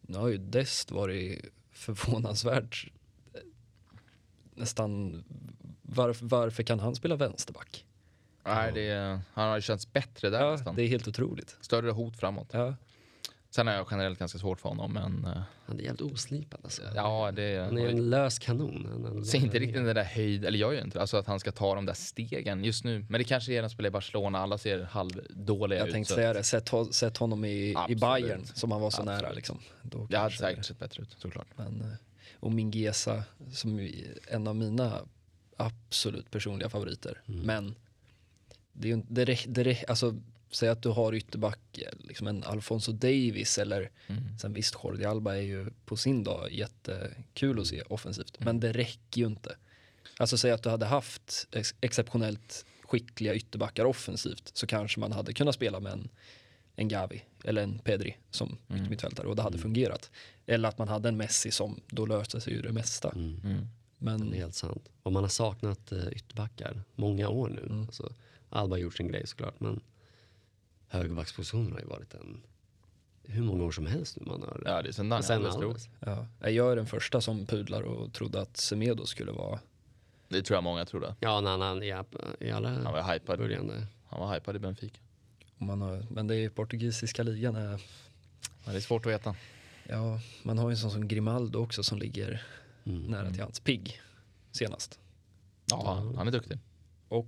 Nu 0.00 0.18
har 0.18 0.28
ju 0.28 0.36
Dest 0.36 0.90
varit 0.90 1.44
förvånansvärt 1.70 2.92
eh, 3.34 3.40
nästan 4.54 5.24
varför, 5.82 6.26
varför 6.26 6.62
kan 6.62 6.80
han 6.80 6.94
spela 6.94 7.16
vänsterback? 7.16 7.84
Nej, 8.44 8.72
det, 8.72 9.20
han 9.34 9.48
har 9.50 9.60
känts 9.60 9.92
bättre 9.92 10.30
där 10.30 10.40
Ja, 10.44 10.50
nästan. 10.52 10.76
det 10.76 10.82
är 10.82 10.88
helt 10.88 11.08
otroligt. 11.08 11.56
Större 11.60 11.90
hot 11.90 12.16
framåt. 12.16 12.48
Ja, 12.52 12.74
Sen 13.50 13.68
är 13.68 13.76
jag 13.76 13.86
generellt 13.90 14.18
ganska 14.18 14.38
svårt 14.38 14.60
för 14.60 14.68
honom, 14.68 14.92
men 14.92 15.24
eh, 15.24 15.42
Han 15.66 15.78
är 15.78 15.82
jävligt 15.82 16.00
oslipad 16.12 16.60
alltså. 16.64 16.82
ja, 16.94 17.32
det 17.32 17.58
Han 17.64 17.78
är 17.78 17.88
en 17.88 18.10
lös 18.10 18.38
kanon. 18.38 19.04
Han- 19.04 19.24
ser 19.24 19.38
inte 19.38 19.58
riktigt 19.58 19.84
den 19.84 19.94
där 19.94 20.04
höjd, 20.04 20.44
eller 20.44 20.58
jag 20.58 20.74
gör 20.74 20.84
inte 20.84 21.00
alltså 21.00 21.16
att 21.16 21.26
han 21.26 21.40
ska 21.40 21.52
ta 21.52 21.74
de 21.74 21.86
där 21.86 21.94
stegen 21.94 22.64
just 22.64 22.84
nu. 22.84 23.06
Men 23.08 23.18
det 23.20 23.24
kanske 23.24 23.52
är 23.52 23.54
när 23.54 23.60
han 23.62 23.70
spelar 23.70 23.88
i 23.88 23.90
Barcelona, 23.90 24.38
alla 24.38 24.58
ser 24.58 24.82
halvdåliga 24.82 25.78
jag 25.78 25.86
ut. 25.88 25.94
tänkte 25.94 26.08
så 26.08 26.14
säga 26.14 26.32
det, 26.32 26.42
sätt, 26.42 26.70
ho- 26.70 26.90
sätt 26.92 27.16
honom 27.16 27.44
i, 27.44 27.74
i. 27.88 27.94
Bayern 27.94 28.44
som 28.54 28.72
han 28.72 28.80
var 28.80 28.90
så 28.90 29.02
nära. 29.02 29.16
Absolut. 29.16 29.36
Liksom. 29.36 29.58
Då 29.82 30.06
Det 30.10 30.18
hade 30.18 30.34
säkert 30.34 30.64
sett 30.64 30.78
bättre 30.78 31.02
ut, 31.02 31.16
såklart. 31.18 31.48
Men, 31.56 31.80
eh, 31.80 31.86
och 32.40 32.52
Mingesa 32.52 33.24
som 33.52 33.80
är 33.80 33.90
en 34.28 34.46
av 34.48 34.56
mina 34.56 34.98
absolut 35.56 36.30
personliga 36.30 36.68
favoriter. 36.68 37.20
Mm. 37.28 37.40
Men 37.40 37.74
det 38.72 38.86
är 38.86 38.88
ju 38.88 38.94
inte, 38.94 39.24
det, 39.64 39.84
alltså 39.88 40.16
säg 40.50 40.68
att 40.68 40.82
du 40.82 40.88
har 40.88 41.14
ytterback, 41.14 41.78
eh, 41.78 41.88
liksom 42.00 42.26
en 42.26 42.44
Alfonso 42.44 42.92
Davis 42.92 43.58
eller 43.58 43.90
Mm. 44.06 44.38
sen 44.38 44.52
visst 44.52 44.74
Jordi 44.84 45.04
Alba 45.04 45.36
är 45.36 45.40
ju 45.40 45.70
på 45.84 45.96
sin 45.96 46.24
dag 46.24 46.52
jättekul 46.52 47.60
att 47.60 47.66
se 47.66 47.82
offensivt. 47.82 48.36
Mm. 48.36 48.44
Men 48.44 48.60
det 48.60 48.72
räcker 48.72 49.20
ju 49.20 49.26
inte. 49.26 49.56
Alltså 50.18 50.36
säg 50.38 50.50
att 50.50 50.62
du 50.62 50.68
hade 50.70 50.86
haft 50.86 51.48
ex- 51.52 51.74
exceptionellt 51.80 52.64
skickliga 52.82 53.34
ytterbackar 53.34 53.84
offensivt 53.84 54.50
så 54.54 54.66
kanske 54.66 55.00
man 55.00 55.12
hade 55.12 55.32
kunnat 55.32 55.54
spela 55.54 55.80
med 55.80 55.92
en, 55.92 56.08
en 56.76 56.88
Gavi 56.88 57.22
eller 57.44 57.62
en 57.62 57.78
Pedri 57.78 58.16
som 58.30 58.58
Mm. 58.68 58.80
yttermittfältare 58.82 59.26
och 59.26 59.36
det 59.36 59.42
hade 59.42 59.58
fungerat. 59.58 60.10
Eller 60.46 60.68
att 60.68 60.78
man 60.78 60.88
hade 60.88 61.08
en 61.08 61.16
Messi 61.16 61.50
som 61.50 61.80
då 61.86 62.06
löste 62.06 62.40
sig 62.40 62.52
ju 62.52 62.62
det 62.62 62.72
mesta. 62.72 63.10
Mm. 63.10 63.40
Mm. 63.44 63.66
Men 63.98 64.30
Det 64.30 64.36
är 64.36 64.40
helt 64.40 64.54
sant. 64.54 64.88
Och 65.02 65.12
man 65.12 65.22
har 65.24 65.28
saknat 65.30 65.92
uh, 65.92 66.08
ytterbackar 66.12 66.82
många 66.94 67.28
år 67.28 67.48
nu. 67.48 67.62
Mm. 67.66 67.80
Alltså, 67.82 68.12
Alba 68.52 68.74
har 68.74 68.80
gjort 68.80 68.96
sin 68.96 69.08
grej 69.08 69.26
såklart 69.26 69.60
men 69.60 69.80
högerbackspositionen 70.88 71.72
har 71.72 71.80
ju 71.80 71.86
varit 71.86 72.14
en 72.14 72.42
hur 73.24 73.42
många 73.42 73.64
år 73.64 73.70
som 73.72 73.86
helst 73.86 74.16
nu 74.20 74.26
man 74.26 74.42
har. 74.42 74.62
Ja, 74.64 74.82
det 74.82 74.88
är 74.88 74.92
sen 74.92 75.08
Daniel 75.08 75.24
sen 75.24 75.36
Alves 75.46 75.88
ja, 76.40 76.50
jag 76.50 76.72
är 76.72 76.76
den 76.76 76.86
första 76.86 77.20
som 77.20 77.46
pudlar 77.46 77.82
och 77.82 78.12
trodde 78.12 78.40
att 78.40 78.56
Semedo 78.56 79.06
skulle 79.06 79.32
vara 79.32 79.60
Det 80.28 80.42
tror 80.42 80.56
jag 80.56 80.64
många 80.64 80.84
trodde. 80.84 81.14
Ja, 81.20 81.40
när 81.40 81.58
han 81.58 81.86
ja, 81.86 82.04
i 82.40 82.50
alla 82.50 82.68
Han 82.68 82.84
var 82.92 83.14
hypad. 83.14 83.38
börjande. 83.38 83.86
Han 84.06 84.20
var 84.20 84.34
hypad 84.34 84.56
i 84.56 84.58
Benfica. 84.58 84.98
har, 85.58 86.06
men 86.10 86.26
det 86.26 86.36
är 86.36 86.48
portugisiska 86.50 87.22
ligan 87.22 87.56
är, 87.56 87.68
Men 88.64 88.72
det 88.72 88.76
är 88.76 88.80
svårt 88.80 89.06
att 89.06 89.12
veta. 89.12 89.34
ja, 89.88 90.20
man 90.42 90.58
har 90.58 90.68
ju 90.68 90.72
en 90.72 90.76
sån 90.78 90.90
som 90.90 91.08
Grimaldo 91.08 91.58
också 91.58 91.82
som 91.82 91.98
ligger 91.98 92.42
Mm. 92.84 93.02
nära 93.02 93.30
till 93.30 93.42
hans 93.42 93.60
pigg 93.60 94.00
senast. 94.52 95.00
Ja, 95.70 96.12
han 96.16 96.28
är 96.28 96.32
duktig. 96.32 96.58
Och 97.08 97.26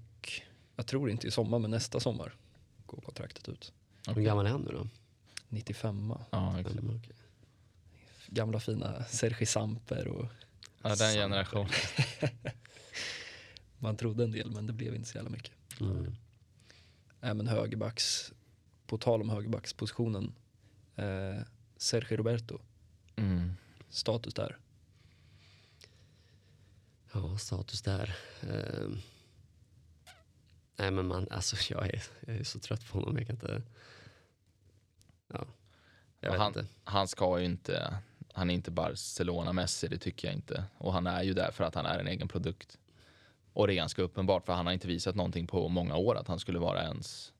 jag 0.77 0.87
tror 0.87 1.11
inte 1.11 1.27
i 1.27 1.31
sommar 1.31 1.59
men 1.59 1.70
nästa 1.70 2.01
sommar 2.01 2.35
går 2.87 3.01
kontraktet 3.01 3.49
ut. 3.49 3.72
Hur 4.07 4.22
gammal 4.22 4.47
är 4.47 4.51
han 4.51 4.61
nu 4.62 4.72
då? 4.72 4.89
95 5.49 6.14
Ja. 6.31 6.59
Mm, 6.59 6.91
okej. 6.97 7.12
Gamla 8.27 8.61
fina 8.61 9.05
Sergi 9.05 9.47
Samper 9.47 10.09
och 10.09 10.27
ja, 10.83 10.95
den 10.97 11.14
generationen. 11.14 11.70
man 13.79 13.97
trodde 13.97 14.25
en 14.25 14.33
del 14.33 14.51
men 14.51 14.66
det 14.66 14.72
blev 14.72 14.95
inte 14.95 15.09
så 15.09 15.18
jävla 15.18 15.31
mycket. 15.31 15.53
Mm. 15.81 16.14
Även 17.20 17.47
högerbacks, 17.49 18.33
på 18.87 18.99
tal 18.99 19.20
om 19.20 19.31
högerbackspositionen, 19.31 20.35
eh, 20.97 21.41
Sergio 21.77 22.16
Roberto, 22.16 22.59
Mm. 23.16 23.53
status 23.91 24.35
där. 24.35 24.59
Ja, 27.12 27.39
status 27.39 27.83
där. 27.83 28.16
Ehm. 28.43 28.99
Nej 30.77 30.91
men 30.91 31.07
man, 31.07 31.27
alltså 31.31 31.57
jag 31.75 31.87
är, 31.95 32.03
jag 32.27 32.37
är 32.37 32.45
så 32.45 32.59
trött 32.59 32.89
på 32.89 32.99
honom. 32.99 33.16
Jag 33.16 33.27
kan 33.27 33.37
inte. 33.37 33.62
Ja, 35.29 35.47
jag 36.20 36.31
vet 36.31 36.41
han, 36.41 36.49
inte. 36.49 36.66
han 36.85 37.09
ska 37.09 37.39
ju 37.39 37.45
inte, 37.45 37.99
han 38.33 38.51
är 38.51 38.55
inte 38.55 38.70
Barcelona-Messi, 38.70 39.89
det 39.89 39.99
tycker 39.99 40.29
jag 40.29 40.35
inte. 40.35 40.64
Och 40.79 40.93
han 40.93 41.07
är 41.07 41.22
ju 41.22 41.35
där 41.35 41.51
för 41.51 41.64
att 41.64 41.75
han 41.75 41.87
är 41.87 41.99
en 41.99 42.09
egen 42.09 42.29
produkt. 42.29 42.79
Och 43.53 43.66
det 43.66 43.72
är 43.72 43.77
ganska 43.77 44.03
uppenbart 44.03 44.47
för 44.47 44.53
han 44.53 44.66
har 44.66 44.72
inte 44.72 44.89
visat 44.89 45.14
någonting 45.14 45.47
på 45.47 45.68
många 45.68 45.97
år 45.97 46.16
att 46.16 46.29
han 46.29 46.39
skulle 46.39 46.59
vara 46.59 46.83
ens, 46.83 47.33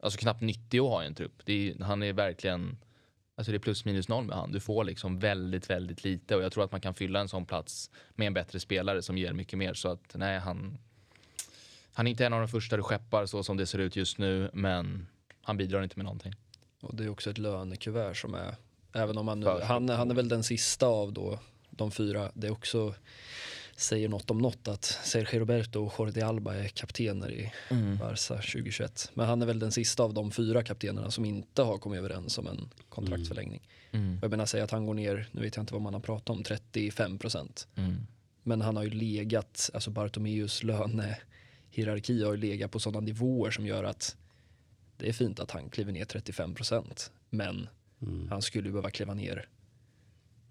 alltså 0.00 0.18
knappt 0.18 0.40
nyttig 0.40 0.78
att 0.78 0.88
ha 0.88 1.04
i 1.04 1.06
en 1.06 1.14
trupp. 1.14 1.48
Är, 1.48 1.84
han 1.84 2.02
är 2.02 2.12
verkligen 2.12 2.76
Alltså 3.36 3.52
det 3.52 3.56
är 3.56 3.60
plus 3.60 3.84
minus 3.84 4.08
noll 4.08 4.24
med 4.24 4.36
han. 4.36 4.52
Du 4.52 4.60
får 4.60 4.84
liksom 4.84 5.18
väldigt, 5.18 5.70
väldigt 5.70 6.04
lite 6.04 6.36
och 6.36 6.42
jag 6.42 6.52
tror 6.52 6.64
att 6.64 6.72
man 6.72 6.80
kan 6.80 6.94
fylla 6.94 7.20
en 7.20 7.28
sån 7.28 7.46
plats 7.46 7.90
med 8.14 8.26
en 8.26 8.34
bättre 8.34 8.60
spelare 8.60 9.02
som 9.02 9.18
ger 9.18 9.32
mycket 9.32 9.58
mer. 9.58 9.74
Så 9.74 9.88
att 9.88 10.14
nej, 10.14 10.38
han, 10.38 10.78
han 11.94 12.06
är 12.06 12.10
inte 12.10 12.26
en 12.26 12.32
av 12.32 12.40
de 12.40 12.48
första 12.48 12.76
du 12.76 12.82
skeppar 12.82 13.26
så 13.26 13.42
som 13.42 13.56
det 13.56 13.66
ser 13.66 13.78
ut 13.78 13.96
just 13.96 14.18
nu, 14.18 14.50
men 14.52 15.06
han 15.42 15.56
bidrar 15.56 15.82
inte 15.82 15.96
med 15.96 16.04
någonting. 16.04 16.34
Och 16.80 16.96
det 16.96 17.04
är 17.04 17.08
också 17.08 17.30
ett 17.30 17.38
lönekuvert 17.38 18.14
som 18.14 18.34
är, 18.34 18.54
även 18.92 19.18
om 19.18 19.28
han 19.28 19.40
nu, 19.40 19.46
han, 19.46 19.88
han 19.88 20.10
är 20.10 20.14
väl 20.14 20.28
den 20.28 20.42
sista 20.42 20.86
av 20.86 21.12
då 21.12 21.38
de 21.70 21.90
fyra, 21.90 22.30
det 22.34 22.46
är 22.46 22.50
också 22.50 22.94
säger 23.76 24.08
något 24.08 24.30
om 24.30 24.38
något 24.38 24.68
att 24.68 24.84
Sergio 24.84 25.40
Roberto 25.40 25.84
och 25.84 25.94
Jordi 25.98 26.20
Alba 26.20 26.54
är 26.54 26.68
kaptener 26.68 27.32
i 27.32 27.52
Barca 27.98 28.34
2021. 28.34 29.10
Men 29.14 29.26
han 29.26 29.42
är 29.42 29.46
väl 29.46 29.58
den 29.58 29.72
sista 29.72 30.02
av 30.02 30.14
de 30.14 30.30
fyra 30.30 30.62
kaptenerna 30.62 31.10
som 31.10 31.24
inte 31.24 31.62
har 31.62 31.78
kommit 31.78 31.98
överens 31.98 32.38
om 32.38 32.46
en 32.46 32.70
kontraktsförlängning. 32.88 33.68
Mm. 33.90 34.18
Jag 34.22 34.30
menar 34.30 34.46
säga 34.46 34.64
att 34.64 34.70
han 34.70 34.86
går 34.86 34.94
ner, 34.94 35.28
nu 35.32 35.40
vet 35.40 35.56
jag 35.56 35.62
inte 35.62 35.72
vad 35.72 35.82
man 35.82 35.94
har 35.94 36.00
pratat 36.00 36.30
om, 36.30 36.42
35 36.42 37.18
procent. 37.18 37.68
Mm. 37.74 38.06
Men 38.42 38.60
han 38.60 38.76
har 38.76 38.82
ju 38.82 38.90
legat, 38.90 39.70
alltså 39.74 39.90
Bartomeus 39.90 40.62
lönehierarki 41.82 42.24
har 42.24 42.32
ju 42.32 42.36
legat 42.40 42.70
på 42.70 42.78
sådana 42.80 43.00
nivåer 43.00 43.50
som 43.50 43.66
gör 43.66 43.84
att 43.84 44.16
det 44.96 45.08
är 45.08 45.12
fint 45.12 45.40
att 45.40 45.50
han 45.50 45.68
kliver 45.70 45.92
ner 45.92 46.04
35 46.04 46.54
procent. 46.54 47.12
Men 47.30 47.68
Mm. 48.02 48.28
han 48.28 48.42
skulle 48.42 48.70
behöva 48.70 48.90
kliva 48.90 49.14
ner, 49.14 49.48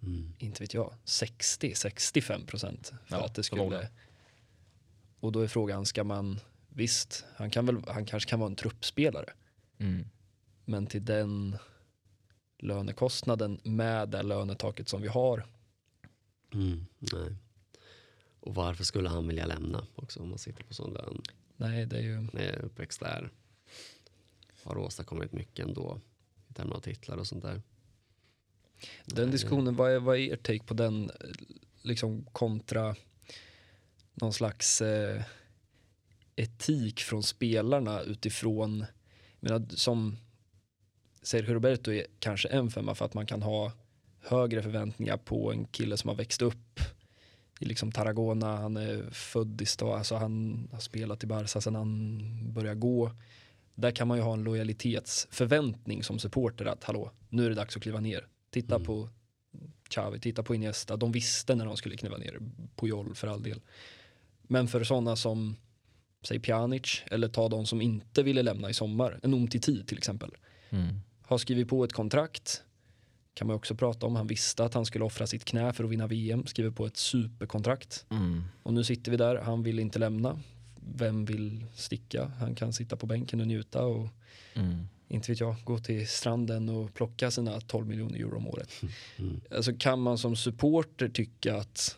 Mm. 0.04 0.34
inte 0.38 0.64
vet 0.64 0.74
jag, 0.74 0.94
60-65 1.06 2.46
procent. 2.46 2.94
För 3.06 3.16
Ja, 3.18 3.26
att 3.26 3.36
det 3.36 3.44
skulle... 3.44 3.90
Och 5.20 5.32
då 5.32 5.40
är 5.42 5.48
frågan, 5.48 5.86
ska 5.86 6.04
man, 6.04 6.40
visst, 6.70 7.26
han, 7.36 7.50
kan 7.50 7.66
väl, 7.66 7.78
han 7.88 8.06
kanske 8.06 8.30
kan 8.30 8.40
vara 8.40 8.50
en 8.50 8.56
truppspelare. 8.56 9.34
Mm. 9.80 10.06
Men 10.66 10.88
till 10.88 11.06
den 11.06 11.58
lönekostnaden 12.60 13.60
med 13.64 14.10
det 14.10 14.24
lönetaket 14.24 14.90
som 14.90 15.02
vi 15.02 15.08
har. 15.08 15.46
Mm. 16.54 16.86
Nej. 17.00 17.36
Och 18.44 18.56
varför 18.56 18.84
skulle 18.84 19.10
han 19.10 19.28
vilja 19.28 19.46
lämna 19.46 19.88
också 19.96 20.20
om 20.20 20.30
man 20.30 20.38
sitter 20.38 20.64
på 20.64 20.74
sån 20.74 20.94
lön? 20.94 21.22
Nej, 21.58 21.86
det 21.86 21.98
är 21.98 22.02
ju... 22.02 22.28
är 22.34 22.60
uppväxt 22.60 23.00
där. 23.00 23.30
Har 24.64 24.78
åstadkommit 24.78 25.34
mycket 25.34 25.66
ändå 25.66 26.02
i 26.50 26.54
termer 26.54 26.76
av 26.76 26.80
titlar 26.80 27.18
och 27.18 27.28
sånt 27.28 27.44
där. 27.44 27.62
Den 29.06 29.32
diskussionen, 29.32 29.76
vad 29.76 29.92
är, 29.92 30.00
vad 30.00 30.16
är 30.16 30.20
er 30.20 30.36
take 30.36 30.64
på 30.64 30.74
den 30.74 31.10
eh, 31.10 31.16
liksom 31.82 32.26
kontra 32.32 32.96
någon 34.14 34.34
slags 34.34 34.82
eh, 34.82 35.24
etik 36.36 37.00
från 37.00 37.24
spelarna 37.24 38.02
utifrån, 38.02 38.86
menar, 39.40 39.66
som 39.70 40.18
Sergio 41.22 41.54
Roberto 41.54 41.92
är 41.92 42.06
kanske 42.20 42.48
en 42.48 42.72
femma 42.72 42.96
för 42.96 43.06
att 43.06 43.14
man 43.14 43.26
kan 43.26 43.42
ha 43.42 43.72
högre 44.22 44.64
förväntningar 44.64 45.18
på 45.18 45.52
en 45.52 45.66
kille 45.66 45.98
som 45.98 46.08
har 46.08 46.16
växt 46.16 46.42
upp 46.42 46.80
i 47.64 47.66
liksom 47.66 47.92
Tarragona, 47.92 48.58
han 48.58 48.78
är 48.78 49.10
född 49.12 49.62
i 49.62 49.66
stad, 49.66 49.98
alltså 49.98 50.16
han 50.16 50.68
har 50.72 50.80
spelat 50.80 51.24
i 51.24 51.28
Barca 51.28 51.62
sedan 51.62 51.76
han 51.76 52.54
började 52.54 52.80
gå. 52.80 53.12
Där 53.76 53.92
kan 53.92 54.08
man 54.08 54.18
ju 54.18 54.24
ha 54.24 54.34
en 54.34 54.44
lojalitetsförväntning 54.44 56.04
som 56.04 56.20
supporter 56.20 56.66
att 56.66 56.84
hallå, 56.84 57.12
nu 57.30 57.46
är 57.46 57.50
det 57.50 57.56
dags 57.56 57.76
att 57.78 57.84
kliva 57.84 58.00
ner. 58.00 58.28
Titta 58.52 58.76
Mm. 58.76 58.86
på 58.86 59.10
Xavi, 59.90 60.20
titta 60.20 60.44
på 60.44 60.56
Iniesta. 60.56 60.98
De 60.98 61.12
visste 61.12 61.56
när 61.56 61.66
de 61.66 61.78
skulle 61.78 61.98
kliva 61.98 62.18
ner. 62.18 62.40
Puyol 62.76 63.16
för 63.16 63.28
all 63.28 63.44
del. 63.44 63.62
Men 64.42 64.68
för 64.68 64.84
sådana 64.84 65.16
som, 65.16 65.56
säg 66.22 66.40
Pjanic, 66.40 67.04
eller 67.06 67.28
ta 67.28 67.50
de 67.50 67.66
som 67.66 67.82
inte 67.82 68.24
ville 68.24 68.42
lämna 68.44 68.70
i 68.70 68.74
sommar, 68.74 69.20
en 69.24 69.34
Umtiti 69.34 69.86
till 69.86 69.98
exempel, 69.98 70.32
Mm. 70.70 71.00
har 71.22 71.38
skrivit 71.38 71.68
på 71.68 71.84
ett 71.84 71.94
kontrakt, 71.94 72.64
kan 73.34 73.48
man 73.48 73.56
också 73.56 73.76
prata 73.76 74.06
om, 74.06 74.16
han 74.16 74.28
visste 74.28 74.66
att 74.66 74.74
han 74.74 74.86
skulle 74.86 75.06
offra 75.06 75.28
sitt 75.28 75.46
knä 75.46 75.74
för 75.74 75.84
att 75.84 75.90
vinna 75.90 76.08
VM, 76.08 76.46
skriver 76.46 76.72
på 76.72 76.86
ett 76.86 76.98
superkontrakt. 76.98 78.06
Mm. 78.10 78.44
Och 78.64 78.74
nu 78.74 78.84
sitter 78.84 79.12
vi 79.12 79.18
där, 79.18 79.36
han 79.36 79.64
vill 79.64 79.80
inte 79.80 80.00
lämna. 80.00 80.40
Vem 80.96 81.26
vill 81.26 81.66
sticka? 81.76 82.32
Han 82.40 82.56
kan 82.56 82.74
sitta 82.74 82.96
på 82.96 83.06
bänken 83.06 83.42
och 83.42 83.48
njuta 83.48 83.86
och 83.86 84.08
Mm. 84.56 84.88
inte 85.08 85.32
vet 85.32 85.40
jag, 85.40 85.56
gå 85.64 85.80
till 85.80 86.08
stranden 86.08 86.70
och 86.70 86.94
plocka 86.94 87.32
sina 87.32 87.62
12 87.62 87.88
miljoner 87.88 88.20
euro 88.20 88.38
om 88.38 88.48
året. 88.48 88.70
Mm. 89.18 89.42
Alltså 89.52 89.74
kan 89.80 90.00
man 90.00 90.18
som 90.18 90.36
supporter 90.36 91.10
tycka 91.10 91.58
att 91.58 91.98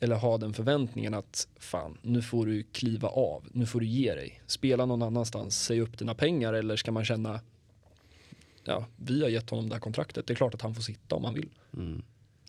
eller 0.00 0.16
ha 0.16 0.38
den 0.38 0.52
förväntningen 0.52 1.14
att 1.14 1.48
fan, 1.58 1.98
nu 2.02 2.22
får 2.22 2.46
du 2.46 2.62
kliva 2.62 3.08
av, 3.08 3.48
nu 3.52 3.66
får 3.66 3.80
du 3.80 3.86
ge 3.86 4.14
dig. 4.14 4.42
Spela 4.46 4.86
någon 4.86 5.02
annanstans, 5.02 5.64
säg 5.64 5.80
upp 5.80 5.98
dina 5.98 6.14
pengar 6.14 6.52
eller 6.52 6.76
ska 6.76 6.92
man 6.92 7.04
känna 7.04 7.40
ja, 8.64 8.86
vi 8.96 9.22
har 9.22 9.28
gett 9.28 9.50
honom 9.50 9.68
det 9.68 9.74
här 9.74 9.80
kontraktet, 9.80 10.26
det 10.26 10.32
är 10.32 10.36
klart 10.36 10.54
att 10.54 10.62
han 10.62 10.74
får 10.74 10.82
sitta 10.82 11.14
om 11.14 11.24
han 11.24 11.34
vill. 11.34 11.48
Mm. 11.76 12.02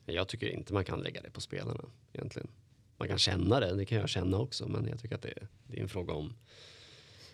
Jag 0.05 0.28
tycker 0.28 0.47
inte 0.49 0.74
man 0.74 0.86
kan 0.86 0.99
lägga 0.99 1.22
det 1.22 1.30
på 1.32 1.41
spelarna 1.41 1.86
egentligen. 2.14 2.47
Man 2.97 3.07
kan 3.07 3.18
känna 3.18 3.59
det, 3.59 3.76
det 3.76 3.86
kan 3.86 3.97
jag 3.97 4.09
känna 4.09 4.38
också, 4.39 4.68
men 4.68 4.88
jag 4.88 4.99
tycker 4.99 5.16
att 5.16 5.22
det, 5.22 5.34
det 5.68 5.78
är 5.78 5.82
en 5.82 5.89
fråga 5.89 6.14
om, 6.14 6.34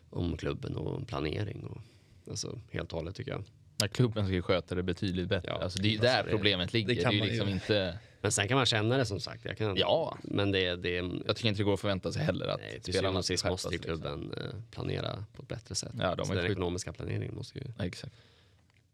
om 0.10 0.38
klubben 0.38 0.76
och 0.76 1.08
planering. 1.08 1.64
Och, 1.64 1.82
alltså, 2.30 2.60
helt 2.72 2.92
och 2.94 2.98
hållet 3.00 3.16
tycker 3.16 3.32
jag. 3.32 3.44
Ja, 3.82 3.88
klubben 3.88 4.26
ska 4.26 4.34
ju 4.34 4.42
sköta 4.42 4.76
det 4.76 4.84
betydligt 4.84 5.28
bättre. 5.30 5.50
Ja, 5.50 5.64
alltså, 5.64 5.80
det 5.82 5.88
är 5.88 5.90
ju 5.90 5.96
alltså, 5.98 6.08
där 6.14 6.24
det- 6.24 6.30
problemet 6.32 6.74
ligger. 6.74 6.88
det 6.88 6.94
Det, 6.96 7.02
kan 7.02 7.14
är 7.14 7.18
man 7.20 7.28
ju. 7.28 7.32
liksom 7.34 7.50
inte, 7.50 8.00
Men 8.22 8.32
sen 8.32 8.48
kan 8.48 8.58
man 8.58 8.66
känna 8.66 8.98
det 8.98 9.06
som 9.06 9.20
sagt. 9.20 9.46
Jag 9.46 9.58
kan, 9.58 9.76
Ja. 9.78 10.18
Men 10.24 10.52
det, 10.52 10.76
det, 10.76 10.90
jag 11.26 11.36
tycker 11.36 11.50
inte 11.50 11.60
det 11.60 11.64
går 11.64 11.74
att 11.74 11.80
förvänta 11.80 12.12
sig 12.12 12.24
heller 12.24 12.48
att 12.48 12.60
nej, 12.60 12.80
spelarna 12.84 13.24
sist 13.24 13.46
måste 13.46 13.74
ju 13.74 13.80
klubben 13.80 14.34
eh, 14.38 14.44
planera 14.72 15.26
på 15.36 15.42
ett 15.42 15.48
bättre 15.48 15.76
sätt. 15.76 15.92
Ja, 16.00 16.16
de 16.16 16.26
Så 16.26 16.34
den 16.34 16.44
sjuk- 16.44 16.52
ekonomiska 16.52 16.94
planeringen 16.94 17.36
måste 17.36 17.60
ju, 17.60 17.66
Ja, 17.78 17.86
exakt. 17.86 18.14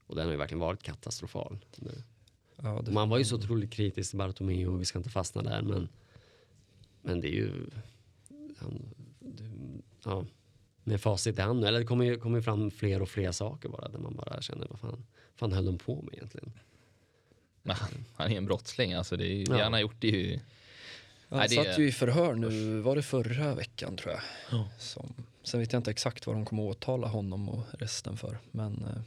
Och 0.08 0.16
den 0.16 0.26
har 0.26 0.32
ju 0.32 0.38
verkligen 0.38 0.60
varit 0.60 0.84
katastrofal. 0.84 1.58
Ja, 2.56 2.82
det, 2.86 2.92
Man 2.92 3.10
var 3.10 3.18
ju 3.18 3.26
så 3.26 3.36
otroligt 3.36 3.72
kritisk 3.72 4.10
till 4.10 4.20
Bartomeu 4.20 4.68
och 4.68 4.82
vi 4.82 4.86
ska 4.86 5.00
inte 5.00 5.10
fastna 5.10 5.42
där 5.42 5.62
men, 5.62 5.90
men 7.02 7.22
det 7.22 7.28
är 7.28 7.36
ju 7.36 7.70
han, 8.58 8.90
det, 9.20 9.44
ja, 10.04 10.26
med 10.84 11.02
facit 11.02 11.40
i 11.40 11.42
hand 11.42 11.66
eller 11.66 11.80
det 11.80 11.86
kommer 11.86 12.06
ju 12.06 12.20
kommer 12.20 12.38
ju 12.38 12.44
fram 12.44 12.72
fler 12.72 13.02
och 13.02 13.10
fler 13.10 13.32
saker 13.32 13.70
bara 13.70 13.88
där 13.88 14.00
man 14.00 14.16
bara 14.16 14.42
känner 14.42 14.68
vad 14.70 14.80
fan, 14.80 15.06
fan 15.36 15.52
höll 15.52 15.66
de 15.66 15.78
på 15.78 16.02
med 16.02 16.14
egentligen? 16.14 16.54
Men 17.62 17.76
han, 17.76 18.06
han 18.16 18.32
är 18.32 18.38
en 18.38 18.46
brottsling. 18.46 18.94
Alltså, 18.94 19.18
det, 19.18 19.26
är, 19.26 19.46
det 19.46 19.58
Ja. 19.58 19.64
han 19.64 19.74
har 19.74 19.80
gjort 19.80 19.96
det 20.00 20.08
är 20.08 20.12
ju... 20.12 20.40
han 21.30 21.40
Nej, 21.40 21.48
det 21.50 21.56
satt 21.56 21.80
ju 21.80 21.88
i 21.88 21.92
förhör 21.92 22.34
nu, 22.36 22.80
var 22.80 22.96
det 22.96 23.04
förra 23.04 23.56
veckan 23.56 23.98
tror 23.98 24.14
jag. 24.14 24.22
Ja. 24.52 24.70
Som, 24.80 25.14
sen 25.44 25.60
vet 25.60 25.74
jag 25.74 25.80
inte 25.80 25.92
exakt 25.92 26.28
vad 26.28 26.36
de 26.36 26.46
kommer 26.46 26.70
att 26.70 26.78
åtala 26.78 27.08
honom 27.08 27.50
och 27.50 27.66
resten 27.72 28.18
för. 28.18 28.38
Men 28.52 28.74
eh, 28.74 29.02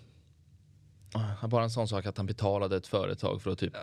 Bara 1.49 1.65
en 1.65 1.71
sån 1.71 1.89
sak 1.89 2.07
att 2.07 2.17
han 2.17 2.27
betalade 2.27 2.77
ett 2.77 2.87
företag 2.87 3.43
för 3.43 3.51
att 3.51 3.59
typ 3.59 3.77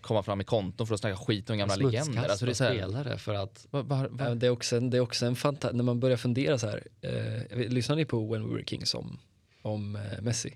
komma 0.00 0.22
fram 0.22 0.40
i 0.40 0.44
konton 0.44 0.86
för 0.86 0.94
att 0.94 1.00
snacka 1.00 1.16
skit 1.16 1.50
om 1.50 1.58
gamla 1.58 1.76
legender. 1.76 2.28
Alltså 2.28 2.44
det 2.44 2.52
är 2.52 2.54
så 2.54 2.64
här, 2.64 2.70
spelare 2.74 3.18
för 3.18 3.34
att 3.34 3.66
va, 3.70 3.82
va, 3.82 4.06
va? 4.10 4.28
Ja, 4.28 4.34
det 4.34 4.46
är 4.46 4.50
också 4.50 4.76
en, 4.76 4.90
det 4.90 4.96
är 4.96 5.00
också 5.00 5.26
en 5.26 5.34
fanta- 5.36 5.72
när 5.72 5.84
man 5.84 6.00
börjar 6.00 6.16
fundera 6.16 6.58
så 6.58 6.66
här. 6.66 6.82
Eh, 7.00 7.58
lyssnar 7.58 7.96
ni 7.96 8.04
på 8.04 8.32
When 8.32 8.48
We 8.48 8.54
Were 8.54 8.64
Kings 8.64 8.94
om, 8.94 9.18
om 9.62 9.96
eh, 9.96 10.02
Messi? 10.22 10.54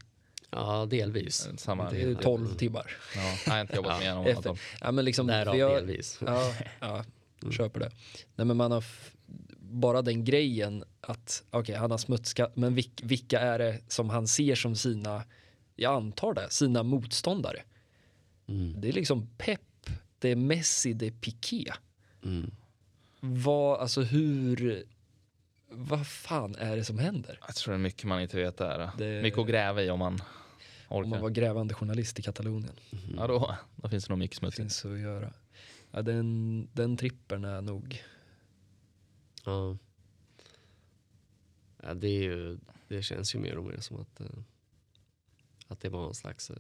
ja 0.51 0.87
delvis. 0.87 1.49
Samma. 1.57 1.91
Det 1.91 2.03
är 2.03 2.15
12 2.15 2.55
timmar. 2.55 2.91
Ja, 3.17 3.37
jag 3.47 3.53
har 3.53 3.61
inte 3.61 3.77
jobbat 3.77 4.01
med 4.01 4.13
honom. 4.15 4.27
Efter. 4.27 4.59
Ja, 4.81 4.93
men 4.93 5.05
liksom, 5.05 5.27
Därav 5.27 5.55
vi 5.55 5.61
har, 5.61 5.75
delvis. 5.75 6.19
ja, 6.27 6.53
ja, 6.81 7.05
köper 7.51 7.81
det. 7.81 7.91
Nej, 8.37 8.47
men 8.47 8.57
man 8.57 8.73
har 8.73 8.85
bara 9.59 10.03
den 10.03 10.25
grejen 10.25 10.85
att 11.01 11.43
okej, 11.51 11.75
han 11.75 11.91
har 11.91 11.99
smutskat, 11.99 12.57
men 12.57 12.75
vilk, 12.75 13.01
vilka 13.03 13.41
är 13.41 13.59
det 13.59 13.79
som 13.89 14.11
han 14.11 14.29
ser 14.29 14.55
som 14.55 14.77
sina, 14.77 15.23
jag 15.83 15.95
antar 15.95 16.35
det, 16.35 16.51
sina 16.51 16.83
motståndare? 16.83 17.63
Mm, 18.47 18.81
Det 18.81 18.89
är 18.89 18.93
liksom 18.93 19.29
Pep, 19.39 19.61
det 20.19 20.29
är 20.29 20.37
Messi, 20.37 20.93
det 20.93 21.07
är 21.07 21.11
Piqué. 21.11 21.73
mm. 22.25 22.51
Vad, 23.21 23.81
alltså 23.81 24.03
hur, 24.03 24.85
vad 25.69 26.07
fan 26.07 26.55
är 26.55 26.77
det 26.77 26.85
som 26.85 26.99
händer? 26.99 27.39
Jag 27.47 27.55
tror 27.57 27.73
det 27.73 27.77
är 27.77 27.83
mycket 27.83 28.05
man 28.05 28.21
inte 28.23 28.37
vet 28.37 28.57
där. 28.57 28.91
Det- 28.99 29.23
Mycket 29.23 29.39
att 29.39 29.47
gräva 29.49 29.83
i 29.83 29.91
om 29.91 29.99
man 29.99 30.13
Om 30.89 30.97
orkar. 30.99 31.11
man 31.11 31.21
var 31.21 31.31
grävande 31.31 31.75
journalist 31.75 32.19
i 32.19 32.23
Katalonien. 32.23 32.73
Ja, 33.17 33.27
då, 33.27 33.57
då 33.77 33.89
finns 33.89 34.05
det 34.05 34.11
nog 34.13 34.19
mycket 34.19 34.35
Det 34.35 34.39
smutsigt. 34.39 34.57
finns 34.63 34.85
att 34.85 34.99
göra. 35.01 35.33
Ja, 35.91 36.03
den, 36.03 36.69
den 36.73 36.97
trippeln 36.97 37.45
är 37.45 37.61
nog, 37.61 38.03
Ja. 39.45 39.77
ja 41.83 41.95
det, 41.95 42.09
är 42.09 42.23
ju, 42.23 42.59
det 42.89 43.03
känns 43.03 43.35
ju 43.35 43.39
mer 43.39 43.59
och 43.59 43.65
mer 43.65 43.81
som 43.81 44.01
att, 44.01 44.21
eh, 44.21 44.27
att 45.73 45.81
det 45.81 45.89
var 45.89 46.09
en 46.09 46.15
slags... 46.15 46.51
eh, 46.51 46.57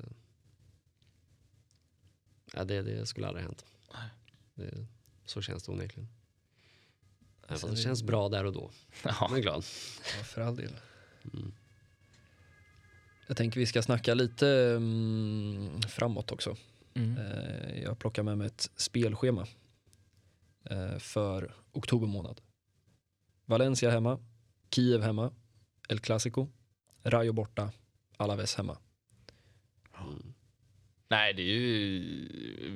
ja, 2.52 2.64
det, 2.64 2.82
det 2.82 3.06
skulle 3.06 3.26
aldrig 3.26 3.44
ha 3.44 3.48
hänt. 3.48 3.64
Det, 4.54 4.86
så 5.24 5.42
känns 5.42 5.62
det 5.62 5.72
onekligen. 5.72 6.08
Även 7.42 7.52
Alltså, 7.52 7.66
fast 7.66 7.76
det 7.76 7.82
känns 7.82 8.02
bra 8.02 8.28
där 8.28 8.44
och 8.44 8.52
då. 8.52 8.70
Ja. 9.04 9.16
Man 9.20 9.38
är 9.38 9.42
glad. 9.42 9.64
ja, 10.18 10.24
för 10.24 10.40
all 10.40 10.56
del. 10.56 10.72
Mm. 11.34 11.52
Jag 13.26 13.36
tänker 13.36 13.60
vi 13.60 13.66
ska 13.66 13.82
snacka 13.82 14.14
lite 14.14 14.48
mm, 14.48 15.82
framåt 15.82 16.32
också. 16.32 16.56
Mm. 16.94 17.18
Eh, 17.18 17.82
jag 17.82 17.98
plockar 17.98 18.22
med 18.22 18.38
mig 18.38 18.46
ett 18.46 18.70
spelschema 18.76 19.46
eh, 20.64 20.98
för 20.98 21.54
oktober 21.72 22.06
månad. 22.06 22.40
Valencia 23.44 23.90
hemma, 23.90 24.18
Kiev 24.70 25.02
hemma, 25.02 25.32
El 25.88 26.00
Clasico, 26.00 26.48
Rayo 27.02 27.32
borta, 27.32 27.72
Alaves 28.16 28.54
hemma. 28.54 28.78
Mm. 31.12 31.20
Nej, 31.20 31.34
det 31.34 31.42
är 31.42 31.46
ju, 31.46 32.04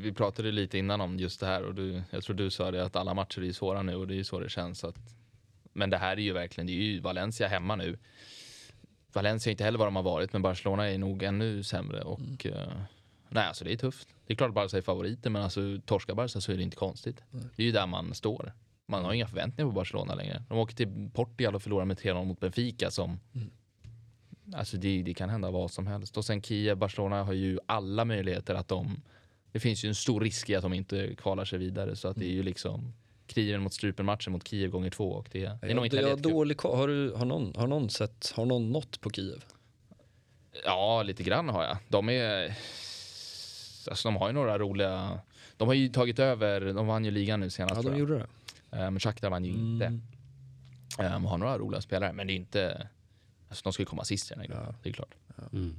vi 0.02 0.12
pratade 0.12 0.52
lite 0.52 0.78
innan 0.78 1.00
om 1.00 1.18
just 1.18 1.40
det 1.40 1.46
här 1.46 1.62
och 1.62 1.74
du, 1.74 2.02
jag 2.10 2.22
tror 2.24 2.36
du 2.36 2.50
sa 2.50 2.70
det 2.70 2.84
att 2.84 2.96
alla 2.96 3.14
matcher 3.14 3.42
är 3.42 3.52
svåra 3.52 3.82
nu 3.82 3.94
och 3.94 4.06
det 4.06 4.14
är 4.14 4.16
ju 4.16 4.24
så 4.24 4.40
det 4.40 4.48
känns. 4.48 4.84
Att, 4.84 4.96
men 5.72 5.90
det 5.90 5.96
här 5.96 6.16
är 6.16 6.20
ju 6.20 6.32
verkligen, 6.32 6.66
det 6.66 6.72
är 6.72 6.74
ju 6.74 7.00
Valencia 7.00 7.48
hemma 7.48 7.76
nu. 7.76 7.98
Valencia 9.12 9.50
är 9.50 9.52
inte 9.52 9.64
heller 9.64 9.78
vad 9.78 9.86
de 9.86 9.96
har 9.96 10.02
varit, 10.02 10.32
men 10.32 10.42
Barcelona 10.42 10.90
är 10.90 10.98
nog 10.98 11.22
ännu 11.22 11.62
sämre. 11.62 12.02
Och, 12.02 12.46
eh, 12.46 12.72
nej, 13.28 13.46
alltså 13.46 13.64
det 13.64 13.72
är 13.72 13.76
tufft. 13.76 14.08
Det 14.26 14.32
är 14.32 14.36
klart 14.36 14.48
att 14.48 14.54
Barca 14.54 14.76
är 14.76 14.82
favoriter, 14.82 15.30
men 15.30 15.42
alltså 15.42 15.60
torskar 15.86 16.14
Barca 16.14 16.40
så 16.40 16.52
är 16.52 16.56
det 16.56 16.62
inte 16.62 16.76
konstigt. 16.76 17.22
Det 17.56 17.62
är 17.62 17.66
ju 17.66 17.72
där 17.72 17.86
man 17.86 18.14
står. 18.14 18.52
Man 18.86 19.04
har 19.04 19.12
inga 19.12 19.26
förväntningar 19.26 19.70
på 19.70 19.74
Barcelona 19.74 20.14
längre. 20.14 20.42
De 20.48 20.58
åker 20.58 20.76
till 20.76 21.10
Portugal 21.14 21.54
och 21.54 21.62
förlorar 21.62 21.84
med 21.84 21.98
3-0 21.98 22.24
mot 22.24 22.40
Benfica 22.40 22.90
som 22.90 23.20
Alltså 24.52 24.76
det, 24.76 25.02
det 25.02 25.14
kan 25.14 25.28
hända 25.28 25.50
vad 25.50 25.70
som 25.70 25.86
helst. 25.86 26.16
Och 26.16 26.24
sen 26.24 26.42
Kiev, 26.42 26.76
Barcelona 26.76 27.22
har 27.24 27.32
ju 27.32 27.58
alla 27.66 28.04
möjligheter 28.04 28.54
att 28.54 28.68
de... 28.68 29.02
Det 29.52 29.60
finns 29.60 29.84
ju 29.84 29.88
en 29.88 29.94
stor 29.94 30.20
risk 30.20 30.50
i 30.50 30.54
att 30.54 30.62
de 30.62 30.72
inte 30.72 31.14
kvalar 31.14 31.44
sig 31.44 31.58
vidare. 31.58 31.96
Så 31.96 32.08
att 32.08 32.16
det 32.16 32.24
är 32.24 32.32
ju 32.32 32.42
liksom 32.42 32.92
kniven 33.26 33.60
mot 33.62 33.74
strupen 33.74 34.06
matchen 34.06 34.32
mot 34.32 34.48
Kiev 34.48 34.70
gånger 34.70 34.90
två. 34.90 35.10
Och 35.10 35.28
det, 35.32 35.40
det 35.40 35.70
är 35.70 35.74
nog 35.74 35.86
inte 35.86 35.96
jag 35.96 36.22
dålig. 36.22 36.60
Har, 36.62 36.88
du, 36.88 37.12
har, 37.12 37.24
någon, 37.24 37.54
har 37.56 37.66
någon 37.66 37.90
sett, 37.90 38.32
har 38.36 38.46
någon 38.46 38.72
nått 38.72 39.00
på 39.00 39.10
Kiev? 39.10 39.44
Ja, 40.64 41.02
lite 41.02 41.22
grann 41.22 41.48
har 41.48 41.64
jag. 41.64 41.76
De 41.88 42.08
är... 42.08 42.58
Alltså 43.90 44.08
de 44.08 44.16
har 44.16 44.26
ju 44.28 44.32
några 44.32 44.58
roliga... 44.58 45.20
De 45.56 45.68
har 45.68 45.74
ju 45.74 45.88
tagit 45.88 46.18
över, 46.18 46.60
de 46.72 46.86
vann 46.86 47.04
ju 47.04 47.10
ligan 47.10 47.40
nu 47.40 47.50
senast 47.50 47.84
Ja, 47.84 47.90
de 47.90 47.98
gjorde 47.98 48.14
det. 48.14 48.26
Eh, 48.76 48.90
Men 48.90 49.00
Shakhtar 49.00 49.30
vann 49.30 49.44
ju 49.44 49.50
inte. 49.50 49.86
Mm. 49.86 50.02
Eh, 50.98 51.12
De 51.12 51.24
har 51.24 51.38
några 51.38 51.58
roliga 51.58 51.80
spelare, 51.80 52.12
men 52.12 52.26
det 52.26 52.32
är 52.32 52.34
inte... 52.34 52.88
Alltså 53.48 53.62
de 53.64 53.72
ska 53.72 53.82
ju 53.82 53.86
komma 53.86 54.04
sist 54.04 54.30
i 54.30 54.34
den 54.34 54.40
här 54.40 54.46
gruppen, 54.48 54.74
det 54.82 54.88
är 54.88 54.92
klart. 54.92 55.14
Mm. 55.52 55.76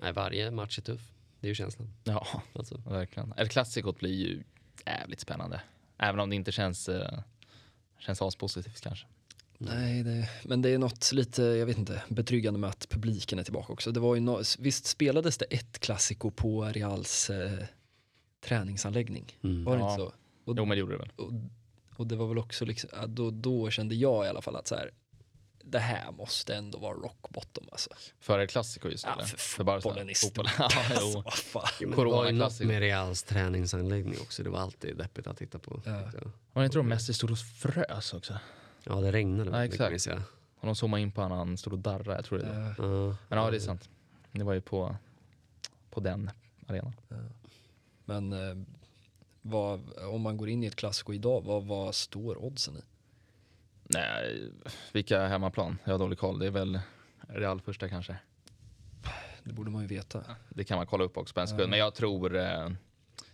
Nej, 0.00 0.12
varje 0.12 0.50
match 0.50 0.78
är 0.78 0.82
tuff. 0.82 1.00
Det 1.40 1.46
är 1.46 1.48
ju 1.48 1.54
känslan. 1.54 1.88
Ja, 2.04 2.26
Alltså. 2.52 2.76
verkligen. 2.86 3.34
El 3.36 3.48
Clasicot 3.48 3.98
blir 3.98 4.14
ju 4.14 4.42
jävligt 4.86 5.20
spännande. 5.20 5.60
Även 5.98 6.20
om 6.20 6.30
det 6.30 6.36
inte 6.36 6.52
känns, 6.52 6.88
eh, 6.88 7.20
känns 7.98 8.22
aspositivt 8.22 8.80
kanske. 8.80 9.06
Nej, 9.58 10.02
det, 10.02 10.28
men 10.44 10.62
det 10.62 10.70
är 10.70 10.78
något 10.78 11.12
lite, 11.12 11.42
jag 11.42 11.66
vet 11.66 11.78
inte, 11.78 12.02
betryggande 12.08 12.60
med 12.60 12.70
att 12.70 12.86
publiken 12.88 13.38
är 13.38 13.42
tillbaka 13.42 13.72
också. 13.72 13.92
Det 13.92 14.00
var 14.00 14.14
ju 14.14 14.20
no, 14.20 14.42
visst 14.58 14.86
spelades 14.86 15.38
det 15.38 15.44
ett 15.44 15.78
klassiko 15.78 16.30
på 16.30 16.64
Reals 16.64 17.30
eh, 17.30 17.64
träningsanläggning? 18.40 19.38
Mm. 19.42 19.64
Var 19.64 19.76
det 19.76 19.82
Ja. 19.82 19.90
inte 19.92 20.02
så? 20.04 20.06
Och, 20.44 20.54
Jo, 20.58 20.64
men 20.64 20.68
det 20.68 20.76
gjorde 20.76 20.92
det 20.92 20.98
väl. 20.98 21.10
och, 21.16 21.32
och 21.96 22.06
det 22.06 22.16
var 22.16 22.26
väl 22.28 22.38
också 22.38 22.64
liksom, 22.64 22.90
då, 23.06 23.30
då 23.30 23.70
kände 23.70 23.94
jag 23.94 24.26
i 24.26 24.28
alla 24.28 24.42
fall 24.42 24.56
att 24.56 24.66
så 24.68 24.74
här, 24.74 24.90
det 25.68 25.78
här 25.78 26.12
måste 26.12 26.54
ändå 26.56 26.78
vara 26.78 26.94
rock 26.94 27.28
bottom 27.30 27.64
alltså. 27.72 27.90
För 28.20 28.38
El 28.38 28.46
Clasico 28.48 28.88
just 28.88 29.04
Ja, 29.04 29.12
eller? 29.12 29.24
för 29.24 29.36
fotbollen 29.80 30.10
i 30.10 30.14
stort. 30.14 30.46
ja, 30.58 30.64
Alltså, 30.64 31.24
jo. 31.80 31.90
det 31.90 32.04
var 32.04 32.26
ju 32.26 32.32
något 32.32 32.60
med 32.60 32.80
Reals 32.80 33.22
träningsanläggning 33.22 34.20
också. 34.20 34.42
Det 34.42 34.50
var 34.50 34.60
alltid 34.60 34.96
deppigt 34.96 35.26
att 35.26 35.36
titta 35.36 35.58
på. 35.58 35.82
Ja. 35.84 35.92
Var 36.52 36.62
det 36.62 36.66
inte 36.66 36.78
de 36.78 36.88
mest 36.88 37.14
stod 37.14 37.30
och 37.30 37.38
frös 37.38 38.14
också? 38.14 38.38
Ja, 38.84 38.94
det 38.94 39.12
regnade 39.12 39.50
Ja, 39.50 39.60
mycket 39.60 39.74
exakt. 39.74 39.90
minns 39.90 40.06
jag. 40.06 40.22
Och 40.60 40.66
de 40.66 40.76
zoomade 40.76 41.02
in 41.02 41.12
på 41.12 41.22
honom, 41.22 41.38
han 41.38 41.56
stod 41.56 41.72
och 41.72 41.78
darrade, 41.78 42.14
jag 42.14 42.24
tror 42.24 42.38
det. 42.38 42.74
Ja. 42.78 43.16
Men 43.28 43.38
ja, 43.38 43.50
det 43.50 43.56
är 43.56 43.60
sant. 43.60 43.88
Det 44.32 44.44
var 44.44 44.52
ju 44.54 44.60
på, 44.60 44.96
på 45.90 46.00
den 46.00 46.30
arenan. 46.66 46.92
Men 48.04 48.32
eh, 48.32 48.56
vad, 49.42 49.98
om 49.98 50.20
man 50.20 50.36
går 50.36 50.48
in 50.48 50.64
i 50.64 50.66
ett 50.66 50.76
klassiko 50.76 51.12
idag, 51.12 51.42
vad, 51.44 51.64
vad 51.64 51.94
står 51.94 52.44
oddsen 52.44 52.76
i? 52.76 52.80
Nej, 53.88 54.52
vilka 54.92 55.26
hemmaplan? 55.26 55.78
Jag 55.84 55.92
har 55.92 55.98
dålig 55.98 56.18
koll. 56.18 56.38
Det 56.38 56.46
är 56.46 56.50
väl 56.50 56.80
Real 57.28 57.60
första 57.60 57.88
kanske. 57.88 58.16
Det 59.44 59.52
borde 59.52 59.70
man 59.70 59.82
ju 59.82 59.88
veta. 59.88 60.24
Det 60.48 60.64
kan 60.64 60.76
man 60.76 60.86
kolla 60.86 61.04
upp 61.04 61.16
också 61.16 61.34
på 61.34 61.40
en 61.40 61.48
sekund. 61.48 61.70
Men 61.70 61.78
jag 61.78 61.94
tror, 61.94 62.36
eh, 62.36 62.68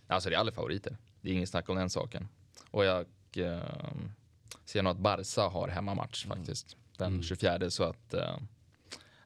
alltså 0.07 0.29
Real 0.29 0.47
är 0.47 0.51
favoriter. 0.51 0.97
Det 1.21 1.29
är 1.29 1.33
ingen 1.33 1.47
snack 1.47 1.69
om 1.69 1.75
den 1.75 1.89
saken. 1.89 2.27
Och 2.71 2.85
jag 2.85 3.05
eh, 3.35 3.59
ser 4.65 4.83
nog 4.83 4.91
att 4.91 4.97
Barca 4.97 5.41
har 5.41 5.67
hemmamatch 5.67 6.25
faktiskt. 6.25 6.77
Den 6.97 7.23
24 7.23 7.69
så 7.69 7.83
att 7.83 8.13
eh, 8.13 8.37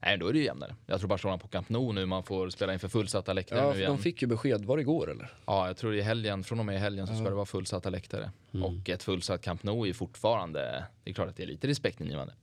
Nej, 0.01 0.17
då 0.17 0.27
är 0.27 0.33
det 0.33 0.39
ju 0.39 0.45
jämnare. 0.45 0.75
Jag 0.85 0.99
tror 0.99 1.09
Barcelona 1.09 1.37
på 1.37 1.47
Camp 1.47 1.69
Nou 1.69 1.93
nu, 1.93 2.05
man 2.05 2.23
får 2.23 2.49
spela 2.49 2.73
inför 2.73 2.87
fullsatta 2.87 3.33
läktare 3.33 3.59
Ja, 3.59 3.71
nu 3.73 3.79
igen. 3.79 3.91
de 3.91 3.97
fick 3.97 4.21
ju 4.21 4.27
besked, 4.27 4.65
var 4.65 4.77
det 4.77 4.81
igår 4.81 5.11
eller? 5.11 5.33
Ja, 5.45 5.67
jag 5.67 5.77
tror 5.77 5.95
i 5.95 6.01
helgen, 6.01 6.43
från 6.43 6.59
och 6.59 6.65
med 6.65 6.75
i 6.75 6.79
helgen 6.79 7.07
så 7.07 7.13
ska 7.15 7.23
det 7.23 7.35
vara 7.35 7.45
fullsatta 7.45 7.89
läktare. 7.89 8.31
Och 8.63 8.89
ett 8.89 9.03
fullsatt 9.03 9.41
Camp 9.41 9.63
Nou 9.63 9.87
är 9.89 9.93
fortfarande, 9.93 10.85
det 11.03 11.09
är 11.09 11.13
klart 11.13 11.29
att 11.29 11.35
det 11.35 11.43
är 11.43 11.47
lite 11.47 11.67
respektingivande. 11.67 12.33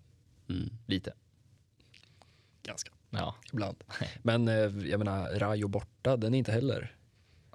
Mm. 0.49 0.71
Lite. 0.87 1.13
Ganska. 2.63 2.91
Ja, 3.11 3.35
Ibland. 3.53 3.77
Men 4.23 4.49
eh, 4.49 4.55
jag 4.89 4.99
menar, 4.99 5.31
Rayo 5.39 5.69
borta, 5.69 6.17
den 6.17 6.35
är 6.35 6.39
inte 6.39 6.53
heller. 6.53 6.97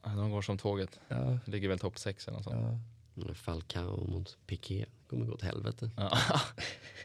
de 0.04 0.32
går 0.32 0.42
som 0.42 0.58
tåget. 0.58 1.00
Ja, 1.08 1.40
Ligger 1.46 1.70
väl 1.70 1.80
topp 1.80 1.98
sex 2.00 2.28
eller 2.28 2.36
något 2.38 2.44
sånt. 2.44 2.56
ja. 2.56 3.34
Falcao 3.34 4.08
mot 4.08 4.38
Piqué. 4.48 4.86
kommer 5.10 5.26
gå 5.26 5.34
åt 5.34 5.42
helvete. 5.42 5.90
Ja. 5.98 6.18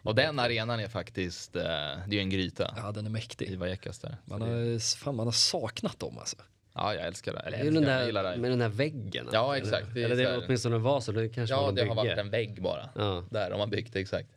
och 0.05 0.15
den 0.15 0.39
arenan 0.39 0.81
är 0.81 0.89
faktiskt, 0.89 1.57
eh, 1.57 1.63
det 1.63 1.67
är 1.69 2.13
ju 2.13 2.19
en 2.21 2.31
gryta. 2.31 2.75
ja 2.77 2.93
den 2.93 3.05
är 3.07 3.11
I 3.11 3.13
mäktig. 3.13 3.59
Vallecas 3.59 3.99
där. 3.99 4.17
Man 4.25 4.41
det- 4.41 4.47
har, 4.47 4.97
fan, 4.97 5.15
man 5.17 5.27
har 5.27 5.33
saknat 5.33 5.99
dem 5.99 6.19
alltså. 6.19 6.37
Ja, 6.75 6.95
jag 6.95 7.07
älskar 7.07 7.33
det. 7.33 7.39
Eller 7.41 7.59
Det 7.59 7.65
är 7.67 7.71
den 7.73 7.83
där, 7.83 8.13
det. 8.23 8.37
med 8.37 8.51
den 8.51 8.59
där 8.59 8.69
väggen. 8.69 9.29
Ja, 9.33 9.55
eller? 9.57 9.65
exakt. 9.65 9.95
Det 9.95 10.01
är 10.01 10.05
Eller 10.05 10.17
det 10.17 10.31
här- 10.31 10.43
åtminstone 10.47 10.79
var 10.79 11.01
så. 11.01 11.13
Det 11.13 11.29
kanske 11.29 11.55
Ja, 11.55 11.61
det 11.61 11.65
har 11.67 11.75
bygge. 11.75 11.95
varit 11.95 12.19
en 12.19 12.31
vägg 12.31 12.63
bara. 12.63 12.89
Ja. 12.95 13.25
Där 13.31 13.51
de 13.51 13.61
har 13.61 13.67
byggt, 13.67 13.97
exakt. 13.97 14.29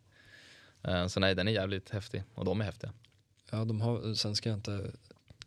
Eh, 0.83 1.07
Så 1.07 1.19
nej, 1.19 1.35
den 1.35 1.47
är 1.47 1.51
jävligt 1.51 1.89
häftig. 1.89 2.23
Och 2.33 2.45
de 2.45 2.61
är 2.61 2.65
häftiga. 2.65 2.93
Ja, 3.51 3.65
de 3.65 3.81
har, 3.81 4.13
sen 4.13 4.35
ska 4.35 4.49
jag 4.49 4.57
inte 4.57 4.91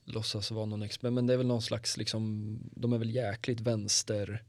låtsas 0.05 0.51
vara 0.51 0.67
någon 0.67 0.83
expert, 0.83 1.13
men 1.13 1.27
det 1.27 1.33
är 1.33 1.37
väl 1.37 1.47
någon 1.47 1.63
slags, 1.63 1.97
liksom, 1.97 2.57
de 2.77 2.93
är 2.93 2.99
väl 2.99 3.11
jäkligt 3.15 3.61
vänster. 3.61 4.43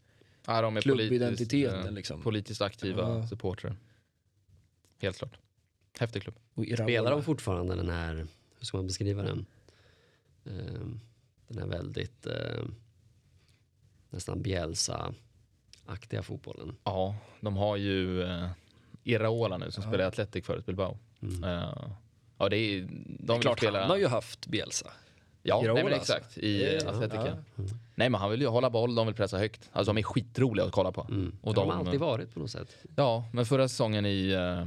Ja, 0.48 0.62
de 0.62 0.78
är 0.78 0.82
Klubbidentiteten, 0.82 1.70
politiskt, 1.72 1.88
eh, 1.90 1.94
liksom. 1.94 2.22
politiskt 2.22 2.62
aktiva 2.62 3.02
Ja. 3.02 3.28
supportrar. 3.28 3.76
Helt 5.02 5.18
klart. 5.18 5.38
Häftig 6.02 6.24
klubb. 6.24 6.36
Spelar 6.76 7.12
de 7.12 7.24
fortfarande 7.24 7.76
den 7.76 7.90
här, 7.90 8.28
hur 8.60 8.66
ska 8.66 8.78
man 8.78 8.88
beskriva 8.88 9.24
den? 9.24 9.46
Ehm, 10.46 11.00
den 11.48 11.58
här 11.58 11.68
väldigt 11.68 12.26
ehm, 12.26 12.76
nästan 14.10 14.42
Bielsa-aktiga 14.42 16.24
fotbollen. 16.24 16.76
Ja, 16.84 17.16
de 17.42 17.58
har 17.58 17.78
ju 17.78 18.24
uh, 18.24 18.48
Iraola 19.04 19.58
nu 19.58 19.72
som 19.72 19.84
spelar 19.84 20.00
i 20.00 20.08
Athletic 20.08 20.46
förut, 20.46 20.66
Bilbao. 20.66 20.98
Mm. 21.22 21.44
Eh, 21.44 21.74
ja, 22.38 22.50
det 22.50 22.58
är, 22.58 22.82
de 22.82 23.18
Det 23.18 23.34
är 23.34 23.42
klart, 23.42 23.60
spela... 23.60 23.82
han 23.82 23.90
har 23.90 23.98
ju 23.98 24.08
haft 24.08 24.48
Bielsa. 24.48 24.92
Ja, 25.44 25.62
nej, 25.62 25.84
men 25.84 25.94
alltså. 25.94 26.14
exakt. 26.14 26.38
I 26.38 26.80
ja. 26.86 27.08
ja. 27.12 27.36
Nej, 27.96 28.10
men 28.10 28.22
han 28.22 28.32
vill 28.32 28.42
ju 28.42 28.48
hålla 28.48 28.70
boll, 28.70 28.96
de 28.96 29.08
vill 29.08 29.16
pressa 29.16 29.38
högt. 29.38 29.70
Alltså 29.72 29.94
de 29.94 30.00
är 30.00 30.04
skitroliga 30.04 30.66
att 30.66 30.72
kolla 30.72 30.92
på. 30.92 31.08
Mm. 31.10 31.38
Och 31.42 31.54
det 31.54 31.60
har 31.60 31.68
de, 31.68 31.78
de 31.78 31.88
alltid 31.88 32.00
varit 32.00 32.34
på 32.34 32.40
något 32.40 32.52
sätt. 32.52 32.78
Ja, 32.96 33.30
men 33.34 33.46
förra 33.46 33.68
säsongen 33.68 34.06
i, 34.06 34.32
eh, 34.32 34.66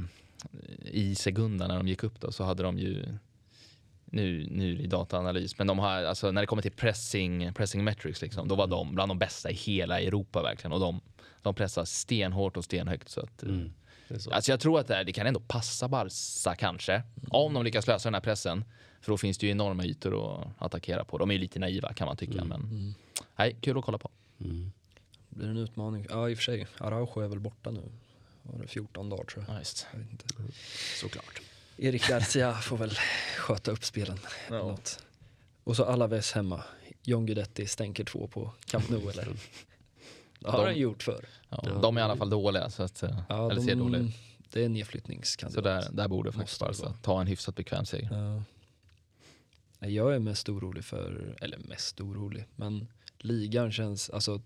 i 0.81 1.15
Segunda 1.15 1.67
när 1.67 1.77
de 1.77 1.87
gick 1.87 2.03
upp 2.03 2.19
då 2.19 2.31
så 2.31 2.43
hade 2.43 2.63
de 2.63 2.79
ju 2.79 3.05
nu, 4.05 4.47
nu 4.51 4.79
i 4.79 4.87
dataanalys, 4.87 5.57
men 5.57 5.67
de 5.67 5.79
har, 5.79 6.03
alltså, 6.03 6.31
när 6.31 6.41
det 6.41 6.47
kommer 6.47 6.61
till 6.61 6.71
pressing, 6.71 7.53
pressing 7.53 7.83
metrics 7.83 8.21
liksom, 8.21 8.47
då 8.47 8.55
var 8.55 8.67
de 8.67 8.95
bland 8.95 9.09
de 9.11 9.19
bästa 9.19 9.51
i 9.51 9.53
hela 9.53 9.99
Europa 9.99 10.43
verkligen 10.43 10.71
och 10.71 10.79
de, 10.79 11.01
de 11.41 11.55
pressar 11.55 11.85
stenhårt 11.85 12.57
och 12.57 12.63
stenhögt. 12.63 13.09
Så 13.09 13.21
att, 13.21 13.43
Mm. 13.43 13.73
Det 14.07 14.15
är 14.15 14.19
så. 14.19 14.31
Alltså 14.31 14.51
jag 14.51 14.59
tror 14.59 14.79
att 14.79 14.87
det, 14.87 14.95
här, 14.95 15.03
det 15.03 15.13
kan 15.13 15.27
ändå 15.27 15.39
passa 15.39 15.87
Barca 15.87 16.55
kanske, 16.55 17.03
om 17.29 17.53
de 17.53 17.63
lyckas 17.63 17.87
lösa 17.87 18.09
den 18.09 18.13
här 18.13 18.21
pressen. 18.21 18.65
För 19.01 19.11
då 19.11 19.17
finns 19.17 19.37
det 19.37 19.45
ju 19.45 19.51
enorma 19.51 19.85
ytor 19.85 20.39
att 20.41 20.47
attackera 20.57 21.05
på. 21.05 21.17
De 21.17 21.29
är 21.29 21.33
ju 21.33 21.39
lite 21.39 21.59
naiva 21.59 21.93
kan 21.93 22.07
man 22.07 22.17
tycka, 22.17 22.43
men 22.43 22.95
nej, 23.35 23.57
kul 23.61 23.77
att 23.77 23.85
kolla 23.85 23.97
på. 23.97 24.09
Mm. 24.39 24.71
Blir 25.29 25.45
det 25.45 25.51
en 25.51 25.57
utmaning? 25.57 26.05
Ja, 26.09 26.29
i 26.29 26.33
och 26.33 26.37
för 26.37 26.43
sig. 26.43 26.67
Araujo 26.77 27.19
är 27.19 27.27
väl 27.27 27.39
borta 27.39 27.71
nu. 27.71 27.81
Var 28.53 28.61
det 28.61 28.67
14 28.67 29.09
dagar 29.09 29.23
tror 29.23 29.45
jag. 29.47 29.55
Ja, 29.55 29.59
just. 29.59 29.87
jag 29.91 29.99
vet 29.99 30.11
inte. 30.11 30.25
Såklart. 31.01 31.41
Erik 31.77 32.07
Garcia 32.07 32.53
får 32.53 32.77
väl 32.77 32.97
sköta 33.37 33.71
upp 33.71 33.83
spelen. 33.85 34.19
eller 34.47 34.57
Något. 34.57 34.99
Och 35.63 35.75
så 35.75 35.85
Alaves 35.85 36.31
hemma. 36.31 36.63
John 37.03 37.25
Guidetti 37.25 37.67
stänker 37.67 38.03
två 38.03 38.27
på 38.27 38.51
Camp 38.65 38.89
Nou 38.89 39.09
eller? 39.09 39.27
Det 40.39 40.49
har 40.49 40.57
De- 40.57 40.65
han 40.65 40.77
gjort 40.77 41.03
förr. 41.03 41.25
Ja, 41.49 41.63
Ja. 41.65 41.73
De 41.81 41.97
är 41.97 42.01
i 42.01 42.03
alla 42.03 42.15
fall 42.15 42.29
dåliga, 42.29 42.69
så 42.69 42.83
att, 42.83 43.03
eh, 43.03 43.19
Ja, 43.29 43.51
eller 43.51 43.61
ser 43.61 43.75
dåliga 43.75 44.11
det 44.51 44.61
är 44.61 44.65
en 44.65 44.73
nedflyttningskandidat. 44.73 45.83
Så 45.83 45.89
där, 45.91 45.95
där 45.97 46.07
borde 46.07 46.31
faktiskt 46.31 46.59
Barca 46.59 46.83
vara. 46.83 46.93
ta 47.01 47.21
en 47.21 47.27
hyfsat 47.27 47.55
bekväm 47.55 47.85
seger. 47.85 48.09
Ja. 48.11 48.43
Jag 49.87 50.15
är 50.15 50.19
mest 50.19 50.49
orolig 50.49 50.85
för, 50.85 51.35
eller 51.41 51.57
mest 51.57 52.01
orolig, 52.01 52.45
men 52.55 52.87
ligan 53.17 53.71
känns, 53.71 54.09
alltså 54.09 54.41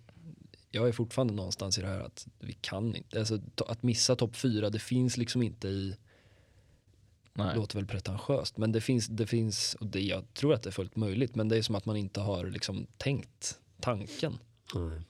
jag 0.72 0.88
är 0.88 0.92
fortfarande 0.92 1.34
någonstans 1.34 1.78
i 1.78 1.82
det 1.82 1.88
här 1.88 2.00
att 2.00 2.28
vi 2.40 2.54
kan 2.54 2.96
inte, 2.96 3.20
alltså 3.20 3.36
to- 3.38 3.68
att 3.72 3.84
missa 3.84 4.16
topp 4.16 4.36
fyra, 4.36 4.70
det 4.70 4.80
finns 4.80 5.18
liksom 5.18 5.42
inte 5.42 5.68
i, 5.68 5.96
Nej. 7.34 7.56
låter 7.56 7.76
väl 7.76 7.86
pretentiöst, 7.88 8.58
men 8.58 8.72
det 8.72 8.82
finns, 8.82 9.08
det 9.08 9.28
finns, 9.28 9.76
och 9.76 9.88
det, 9.88 10.00
jag 10.02 10.34
tror 10.34 10.54
att 10.54 10.64
det 10.64 10.70
är 10.70 10.72
fullt 10.72 10.96
möjligt, 10.96 11.36
men 11.36 11.50
det 11.50 11.58
är 11.58 11.62
som 11.62 11.76
att 11.76 11.86
man 11.86 11.96
inte 11.96 12.20
har 12.22 12.46
liksom 12.46 12.88
tänkt 12.98 13.60
tanken. 13.80 14.38
Nej. 14.76 15.02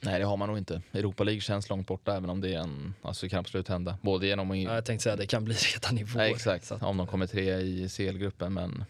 Nej, 0.00 0.18
det 0.18 0.24
har 0.24 0.36
man 0.36 0.48
nog 0.48 0.58
inte. 0.58 0.82
Europa 0.92 1.24
League 1.24 1.40
känns 1.40 1.68
långt 1.68 1.86
borta 1.86 2.16
även 2.16 2.30
om 2.30 2.40
det 2.40 2.54
är 2.54 2.58
en, 2.58 2.94
alltså 3.02 3.26
det 3.26 3.30
kan 3.30 3.38
absolut 3.38 3.68
hända. 3.68 3.98
Både 4.02 4.26
genom 4.26 4.50
och... 4.50 4.56
Ja, 4.56 4.74
jag 4.74 4.84
tänkte 4.84 5.02
säga 5.02 5.16
det 5.16 5.26
kan 5.26 5.44
bli 5.44 5.54
redan 5.74 5.98
i 5.98 6.04
vår. 6.04 6.16
Nej, 6.16 6.32
exakt. 6.32 6.72
Att, 6.72 6.82
Om 6.82 6.96
de 6.96 7.06
kommer 7.06 7.26
tre 7.26 7.56
i 7.60 7.88
CL-gruppen, 7.88 8.52
men 8.54 8.84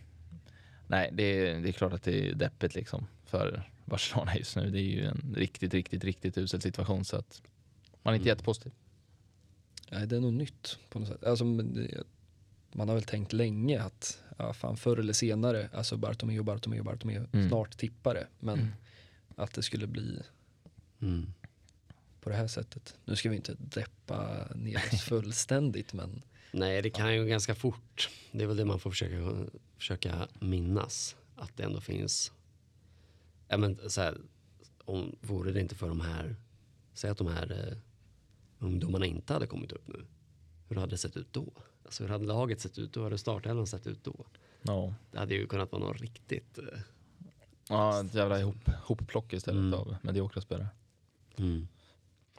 Nej, 0.87 1.11
det 1.13 1.23
är, 1.23 1.61
det 1.61 1.69
är 1.69 1.73
klart 1.73 1.93
att 1.93 2.03
det 2.03 2.29
är 2.29 2.35
deppigt 2.35 2.75
liksom 2.75 3.07
för 3.27 3.71
Barcelona 3.85 4.37
just 4.37 4.57
nu. 4.57 4.71
Det 4.71 4.79
är 4.79 4.83
ju 4.83 5.05
en 5.07 5.35
riktigt, 5.37 5.75
riktigt, 5.75 6.05
riktigt 6.05 6.39
usel 6.39 6.61
situation 6.61 7.05
så 7.05 7.17
att 7.17 7.43
man 8.03 8.15
är 8.15 8.17
inte 8.17 8.23
Mm. 8.29 8.37
jättepositiv. 8.37 8.73
Nej, 9.91 10.07
det 10.07 10.17
är 10.17 10.21
nog 10.21 10.33
nytt 10.33 10.79
på 10.91 10.99
något 10.99 11.09
sätt. 11.09 11.25
Alltså, 11.25 11.45
det- 11.45 12.03
man 12.73 12.89
har 12.89 12.95
väl 12.95 13.05
tänkt 13.05 13.33
länge 13.33 13.83
att 13.83 14.23
ja, 14.39 14.53
fan, 14.53 14.77
förr 14.77 14.97
eller 14.97 15.13
senare, 15.13 15.69
alltså 15.73 15.97
Bartomeu, 15.97 16.43
Bartomeu, 16.43 16.83
Bartomeu, 16.83 17.27
Mm. 17.33 17.49
snart 17.49 17.77
tippare. 17.77 18.27
Men 18.41 18.59
Mm. 18.59 18.73
att 19.37 19.53
det 19.55 19.63
skulle 19.63 19.87
bli 19.87 20.23
Mm. 21.01 21.33
på 22.21 22.31
det 22.31 22.37
här 22.37 22.47
sättet. 22.49 22.97
Nu 23.05 23.17
ska 23.17 23.31
vi 23.31 23.37
inte 23.37 23.55
deppa 23.59 24.49
ner 24.55 24.77
oss 24.93 25.03
fullständigt, 25.09 25.93
men 25.93 26.23
Nej, 26.53 26.83
det 26.83 26.91
kan 26.91 27.15
ju 27.15 27.27
ganska 27.27 27.55
fort. 27.55 28.11
Det 28.33 28.43
är 28.43 28.47
väl 28.47 28.57
det 28.57 28.65
man 28.65 28.81
får 28.81 28.91
försöka, 28.91 29.47
försöka 29.79 30.29
minnas. 30.41 31.17
Att 31.37 31.57
det 31.57 31.63
ändå 31.63 31.81
finns. 31.81 32.33
Ja, 33.49 33.57
men 33.57 33.91
så 33.91 34.01
här, 34.01 34.21
om 34.85 35.17
vore 35.21 35.53
det 35.53 35.61
inte 35.61 35.75
för 35.75 35.89
de 35.89 36.01
här. 36.01 36.37
Säg 36.95 37.11
att 37.11 37.19
de 37.19 37.27
här 37.27 37.69
eh, 37.69 37.77
ungdomarna 38.59 39.07
inte 39.07 39.33
hade 39.33 39.47
kommit 39.47 39.73
upp 39.73 39.89
nu. 39.89 40.05
Hur 40.69 40.77
hade 40.77 40.91
det 40.91 40.99
sett 40.99 41.17
ut 41.17 41.33
då? 41.33 41.53
Alltså 41.85 42.03
hur 42.03 42.11
hade 42.11 42.25
laget 42.27 42.61
sett 42.61 42.79
ut 42.79 42.93
då? 42.93 43.01
Hur 43.01 43.05
hade 43.05 43.19
startelvan 43.19 43.67
sett 43.67 43.87
ut 43.87 44.05
då? 44.05 44.27
Ja. 44.63 44.95
Det 45.11 45.19
hade 45.19 45.35
ju 45.35 45.47
kunnat 45.47 45.73
vara 45.73 45.83
något 45.83 46.01
riktigt. 46.01 46.59
Eh, 46.59 46.65
Ja, 47.69 48.01
ett 48.05 48.15
jävla 48.15 48.41
ihop, 48.41 48.69
hopplock 48.83 49.33
istället 49.33 49.59
Mm. 49.61 49.75
av 49.75 49.97
mediokra 50.03 50.41
spelare. 50.41 50.69
mm. 51.37 51.69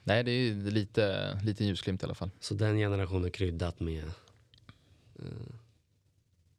Nej, 0.04 0.24
det 0.24 0.32
är 0.32 0.54
lite, 0.56 1.34
lite 1.44 1.66
ljusglimt 1.66 2.02
i 2.02 2.06
alla 2.06 2.16
fall. 2.16 2.30
Så 2.40 2.54
den 2.54 2.78
generationen 2.78 3.32
kryddat 3.32 3.80
med. 3.80 4.04
Eh, 5.20 5.26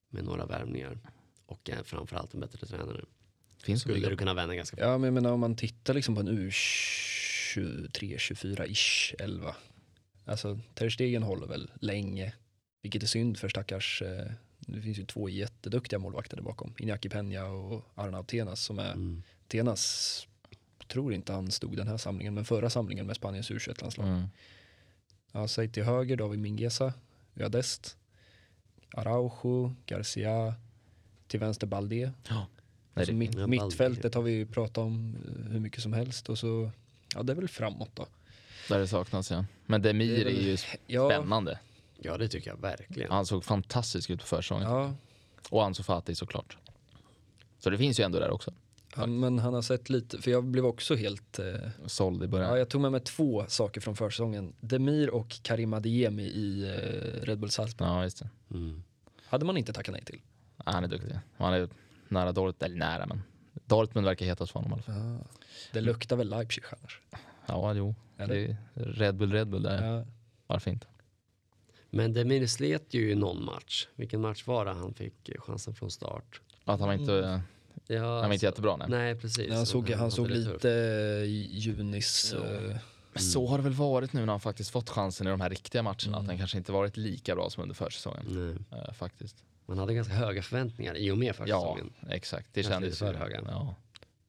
med 0.09 0.25
några 0.25 0.47
värvningar. 0.47 0.99
Och 1.47 1.71
eh, 1.71 1.83
framförallt 1.83 2.35
en 2.35 2.41
bättre 2.41 2.67
tränare. 2.67 3.05
Finns 3.67 3.83
Skulle 3.83 4.09
du 4.09 4.17
kunna 4.17 4.35
vända 4.35 4.55
ganska 4.55 4.77
ja, 4.81 4.99
men 4.99 5.05
jag 5.05 5.15
menar 5.15 5.33
om 5.33 5.41
man 5.41 5.57
tittar 5.57 5.95
liksom 5.95 6.15
på 6.15 6.21
en 6.21 6.29
U23, 6.29 8.17
24-ish 8.17 9.15
11. 9.19 9.57
Alltså 10.25 10.61
Ter 10.75 10.91
Stegen 10.91 11.23
håller 11.23 11.47
väl 11.47 11.71
länge, 11.81 12.33
vilket 12.83 13.03
är 13.03 13.07
synd 13.07 13.39
för 13.39 13.49
stackars, 13.49 14.03
eh, 14.03 14.27
det 14.59 14.83
finns 14.83 14.99
ju 14.99 15.05
två 15.05 15.29
jätteduktiga 15.29 15.99
målvakter 15.99 16.37
där 16.37 16.45
bakom, 16.45 16.75
Iñaki 16.79 17.09
Peña 17.09 17.43
och 17.43 17.85
Arnau 17.95 18.25
Tenas 18.25 18.61
som 18.65 18.79
är 18.79 18.93
Mm. 18.93 19.23
Tenas, 19.49 20.29
tror 20.89 21.15
inte 21.15 21.33
han 21.33 21.51
stod 21.51 21.77
den 21.77 21.89
här 21.89 21.97
samlingen, 21.97 22.35
men 22.35 22.45
förra 22.45 22.71
samlingen 22.71 23.07
med 23.07 23.17
Spaniens 23.17 23.51
u 23.51 23.59
landslag 23.81 24.09
Mm. 24.09 24.29
Ja, 25.33 25.49
säg 25.49 25.69
till 25.69 25.85
höger, 25.85 26.17
då 26.17 26.25
har 26.25 26.29
vi 26.29 26.37
Mingueza, 26.37 26.93
vi 27.35 27.43
har 27.43 27.51
Dest, 27.51 27.97
Araujo, 28.91 29.75
Garcia, 29.87 30.55
till 31.27 31.41
vänster 31.41 31.67
Balde. 31.67 32.13
Ja. 32.29 32.47
Alltså 32.97 33.13
mitt, 33.13 33.35
Ja, 33.35 33.47
mittfältet 33.47 34.15
har 34.15 34.23
vi 34.23 34.33
ju 34.33 34.47
pratat 34.47 34.79
om 34.79 35.17
eh, 35.29 35.53
hur 35.53 35.61
mycket 35.61 35.83
som 35.83 35.93
helst 35.93 36.29
och 36.29 36.39
så, 36.39 36.71
ja 37.15 37.23
det 37.23 37.33
är 37.33 37.35
väl 37.37 37.49
framåt 37.49 37.91
då. 37.95 38.07
Där 38.69 38.79
det 38.79 38.87
saknas 38.89 39.31
ja. 39.31 39.45
Men 39.67 39.83
Demir 39.83 40.25
Det 40.25 40.31
är 40.31 40.43
ju 40.43 40.57
Ja, 40.87 41.09
spännande. 41.11 41.59
Ja, 41.99 42.17
det 42.19 42.29
tycker 42.29 42.51
jag 42.51 42.61
verkligen. 42.61 43.11
Han 43.11 43.27
såg 43.27 43.45
fantastisk 43.45 44.11
ut 44.11 44.21
på 44.21 44.27
försäsongen. 44.27 44.69
ja 44.71 44.95
Och 45.51 45.65
Ansu 45.65 45.83
Fati 45.83 46.15
såklart. 46.15 46.57
Så 47.59 47.71
det 47.71 47.79
finns 47.79 48.01
ju 48.01 48.05
ändå 48.05 48.19
där 48.19 48.31
också. 48.31 48.53
han, 48.93 49.21
men 49.21 49.39
han 49.39 49.55
har 49.55 49.63
sett 49.63 49.91
lite, 49.91 50.23
för 50.23 50.31
jag 50.31 50.45
blev 50.45 50.67
också 50.67 50.95
helt, 50.95 51.39
eh, 51.39 51.55
Såld 51.87 52.23
i 52.23 52.27
början. 52.27 52.51
ja, 52.51 52.59
jag 52.59 52.69
tog 52.69 52.81
med 52.81 52.93
mig 52.93 53.01
två 53.01 53.45
saker 53.49 53.81
från 53.81 53.97
försäsongen. 53.97 54.53
Demir 54.61 55.11
och 55.11 55.37
Karim 55.43 55.73
Adeyemi 55.73 56.23
i 56.23 56.63
eh, 56.65 57.27
Red 57.27 57.39
Bull 57.39 57.51
Salzburg. 57.51 57.89
Ja, 57.89 58.03
just 58.03 58.19
det. 58.19 58.29
Mm. 58.51 58.83
Hade 59.27 59.45
man 59.45 59.57
inte 59.57 59.73
tackat 59.73 59.93
nej 59.93 60.05
till. 60.05 60.21
Ja, 60.57 60.63
han 60.73 60.85
är 60.85 60.89
duktig. 60.89 61.19
Han 61.37 61.55
är 61.55 61.69
nära 62.11 62.33
Dortmund, 62.33 62.63
eller 62.63 62.77
nära 62.77 63.07
men 63.07 63.23
Dortmund 63.67 64.05
verkar 64.07 64.27
hetast 64.27 64.53
för 64.53 64.61
honom 64.61 64.71
i 64.73 64.75
alla 64.75 64.83
fall. 64.83 65.27
Det 65.73 65.81
luktar 65.81 66.17
väl 66.17 66.29
Leipzig 66.29 66.65
annars. 66.81 67.01
Ja, 67.47 67.75
jo. 67.75 67.95
Eller? 68.19 68.35
Det 68.35 68.57
är 68.75 68.85
Red 68.85 69.17
Bull, 69.17 69.33
Red 69.33 69.49
Bull 69.49 69.63
där. 69.63 69.87
Ja. 69.97 70.05
Varför 70.47 70.71
inte? 70.71 70.87
Men 71.91 72.13
Demir 72.13 72.47
slet 72.47 72.95
ju 72.95 73.11
i 73.11 73.15
någon 73.15 73.45
match. 73.45 73.87
Vilken 73.95 74.21
match 74.21 74.47
var 74.47 74.65
det 74.65 74.71
han 74.73 74.95
fick 74.95 75.29
eh, 75.29 75.41
chansen 75.41 75.75
från 75.75 75.91
start? 75.91 76.41
Att 76.65 76.81
han 76.81 76.89
var 76.89 76.95
inte, 76.95 77.41
Ja, 77.87 78.21
han 78.21 78.29
var 78.29 78.33
inte 78.33 78.47
jättebra 78.47 78.77
nej. 78.77 78.89
Nej, 78.89 79.15
precis. 79.15 79.53
Han 79.53 79.67
såg, 79.67 79.91
han 79.91 79.99
hade 79.99 80.11
såg 80.11 80.31
lite 80.31 80.69
i 81.27 81.49
Junis, 81.53 82.35
Ja. 82.35 82.45
eh, 82.55 82.77
Men 83.13 83.23
så 83.23 83.47
har 83.47 83.59
det 83.59 83.65
väl 83.65 83.73
varit 83.73 84.13
nu 84.13 84.21
när 84.21 84.33
han 84.33 84.41
faktiskt 84.41 84.71
fått 84.71 84.91
chansen 84.91 85.27
i 85.27 85.31
de 85.31 85.41
här 85.41 85.51
riktiga 85.51 85.83
matcherna. 85.83 86.07
Mm. 86.07 86.15
Att 86.15 86.27
han 86.27 86.39
kanske 86.39 86.59
inte 86.59 86.73
varit 86.73 86.97
lika 86.97 87.35
bra 87.35 87.51
som 87.51 87.63
under 87.63 87.75
försäsongen. 87.75 88.25
Nej. 88.71 88.81
eh, 88.81 88.93
faktiskt. 88.93 89.37
Man 89.67 89.79
hade 89.79 89.95
ganska 89.95 90.15
höga 90.15 90.43
förväntningar 90.43 90.95
i 90.97 91.11
och 91.11 91.19
med 91.19 91.27
Ja, 91.29 91.33
försäsongen. 91.35 91.93
exakt. 92.11 92.49
Det 92.53 92.63
kändes 92.63 92.99
för 92.99 93.13
ju- 93.13 93.19
höga. 93.19 93.43
Ja, 93.49 93.75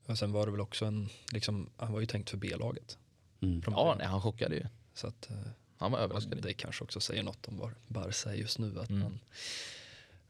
Och 0.05 0.17
sen 0.17 0.31
var 0.31 0.45
det 0.45 0.51
väl 0.51 0.61
också 0.61 0.85
en, 0.85 1.09
liksom, 1.33 1.69
han 1.77 1.93
var 1.93 1.99
ju 1.99 2.05
tänkt 2.05 2.29
för 2.29 2.37
B-laget. 2.37 2.97
Mm. 3.41 3.61
ja 3.65 3.95
nej, 3.97 4.07
han 4.07 4.21
chockade 4.21 4.55
ju. 4.55 4.65
Så 4.93 5.07
att, 5.07 5.29
eh, 5.29 5.37
Han 5.77 5.91
var 5.91 5.99
överraskad. 5.99 6.41
det 6.41 6.53
kanske 6.53 6.83
också 6.83 6.99
säger 6.99 7.23
något 7.23 7.47
om 7.47 7.57
var 7.57 7.73
Barca 7.87 8.29
är 8.29 8.35
just 8.35 8.59
nu. 8.59 8.79
Att 8.79 8.89
Mm. 8.89 9.01
man, 9.01 9.19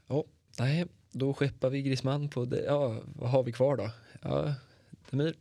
ja, 0.08 0.24
nej, 0.60 0.86
då 1.12 1.34
skeppar 1.34 1.70
vi 1.70 1.82
Griezmann 1.82 2.30
på 2.30 2.46
det. 2.46 2.64
Ja, 2.64 3.02
vad 3.06 3.30
har 3.30 3.44
vi 3.44 3.52
kvar 3.52 3.78
då? 3.78 3.92
Ja, 4.22 4.54
Demir, 5.10 5.36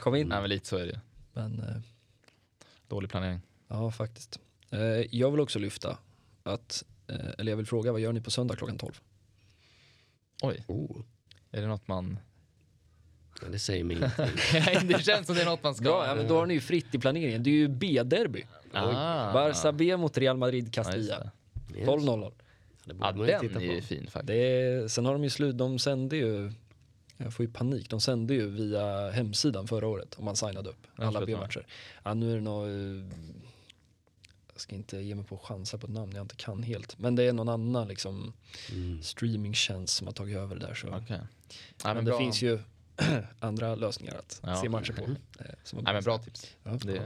kom 0.00 0.14
in. 0.14 0.28
Nej, 0.28 0.40
men 0.40 0.50
lite 0.50 0.66
så 0.68 0.76
är 0.76 0.86
det. 0.86 1.00
Men 1.32 1.60
eh, 1.60 1.76
Dålig 2.88 3.10
planering. 3.10 3.40
ja, 3.68 3.90
faktiskt. 3.90 4.38
Eh, 4.70 4.80
jag 5.16 5.30
vill 5.30 5.40
också 5.40 5.58
lyfta 5.58 5.98
att, 6.42 6.84
eller 7.08 7.52
jag 7.52 7.56
vill 7.56 7.66
fråga, 7.66 7.92
vad 7.92 8.00
gör 8.00 8.12
ni 8.12 8.20
på 8.20 8.30
söndag 8.30 8.56
klockan 8.56 8.78
12? 8.78 8.92
Oj, 10.42 10.64
Oh, 10.68 11.00
är 11.50 11.60
det 11.60 11.66
något 11.66 11.88
man... 11.88 12.18
ja, 13.42 13.48
det 13.48 13.58
säger 13.58 13.84
mig 13.84 13.96
ingenting. 13.96 14.88
det 14.88 15.04
känns 15.04 15.26
som 15.26 15.34
det 15.36 15.42
är 15.42 15.46
något 15.46 15.62
man 15.62 15.74
ska... 15.74 15.84
Bra, 15.84 16.06
ja, 16.06 16.14
men 16.14 16.28
då 16.28 16.38
har 16.38 16.46
ni 16.46 16.54
ju 16.54 16.60
fritt 16.60 16.94
i 16.94 16.98
planeringen. 16.98 17.42
Det 17.42 17.50
är 17.50 17.54
ju 17.54 17.68
B-derby. 17.68 18.44
Ah. 18.72 19.32
Barca 19.32 19.72
B 19.72 19.96
mot 19.96 20.18
Real 20.18 20.36
Madrid 20.36 20.64
Ja, 20.66 20.70
Castilla. 20.82 21.30
det. 21.54 21.78
Yes. 21.78 21.88
12-0. 21.88 22.32
Det 22.84 22.94
Ja, 23.00 23.12
borde 23.12 23.32
man 23.32 23.42
ju 23.42 23.48
den 23.48 23.62
är 23.62 23.74
ju 23.74 23.82
fin 23.82 24.06
faktiskt. 24.06 24.26
Det 24.26 24.34
är, 24.36 24.88
sen 24.88 25.06
har 25.06 25.12
de 25.12 25.24
ju 25.24 25.30
slut, 25.30 25.58
de 25.58 25.78
sände 25.78 26.16
ju, 26.16 26.52
jag 27.16 27.34
får 27.34 27.46
ju 27.46 27.52
panik, 27.52 27.90
de 27.90 28.00
sände 28.00 28.34
ju 28.34 28.50
via 28.50 29.10
hemsidan 29.10 29.66
förra 29.66 29.86
året 29.86 30.14
om 30.18 30.24
man 30.24 30.36
signade 30.36 30.70
upp 30.70 30.86
Ja, 30.96 31.06
alla 31.06 31.26
B-matcher. 31.26 31.66
Ja, 32.04 32.14
nu 32.14 32.30
är 32.32 32.34
det 32.34 32.40
nog, 32.40 32.64
eh, 32.66 33.04
jag 34.54 34.60
ska 34.60 34.74
inte 34.74 34.96
ge 34.98 35.14
mig 35.14 35.24
på 35.24 35.34
att 35.34 35.40
chansa 35.42 35.78
på 35.78 35.86
ett 35.86 35.92
namn 35.92 36.12
jag 36.14 36.22
inte 36.24 36.36
kan 36.36 36.62
helt, 36.62 36.98
men 36.98 37.16
det 37.16 37.22
är 37.22 37.32
någon 37.32 37.48
annan 37.48 37.88
liksom 37.88 38.32
Mm. 38.72 39.02
streamingtjänst 39.02 39.94
som 39.96 40.06
har 40.06 40.14
tagit 40.14 40.36
över 40.36 40.54
det 40.56 40.66
där. 40.66 40.74
Så. 40.74 40.88
Okej. 40.88 41.20
Ja, 41.84 41.94
men, 41.94 41.96
det 41.96 42.02
bra. 42.10 42.18
finns 42.18 42.42
ju 42.42 42.58
andra 43.40 43.74
lösningar 43.74 44.14
att 44.14 44.40
Ja. 44.42 44.56
se 44.62 44.68
matcher 44.68 44.92
på. 44.92 45.02
eh, 45.02 45.46
som 45.64 45.78
Nej, 45.84 45.94
men 45.94 46.02
bra 46.04 46.18
tips. 46.18 46.46
Ja, 46.62 46.70
Det, 46.70 46.94
Ja, 46.94 47.02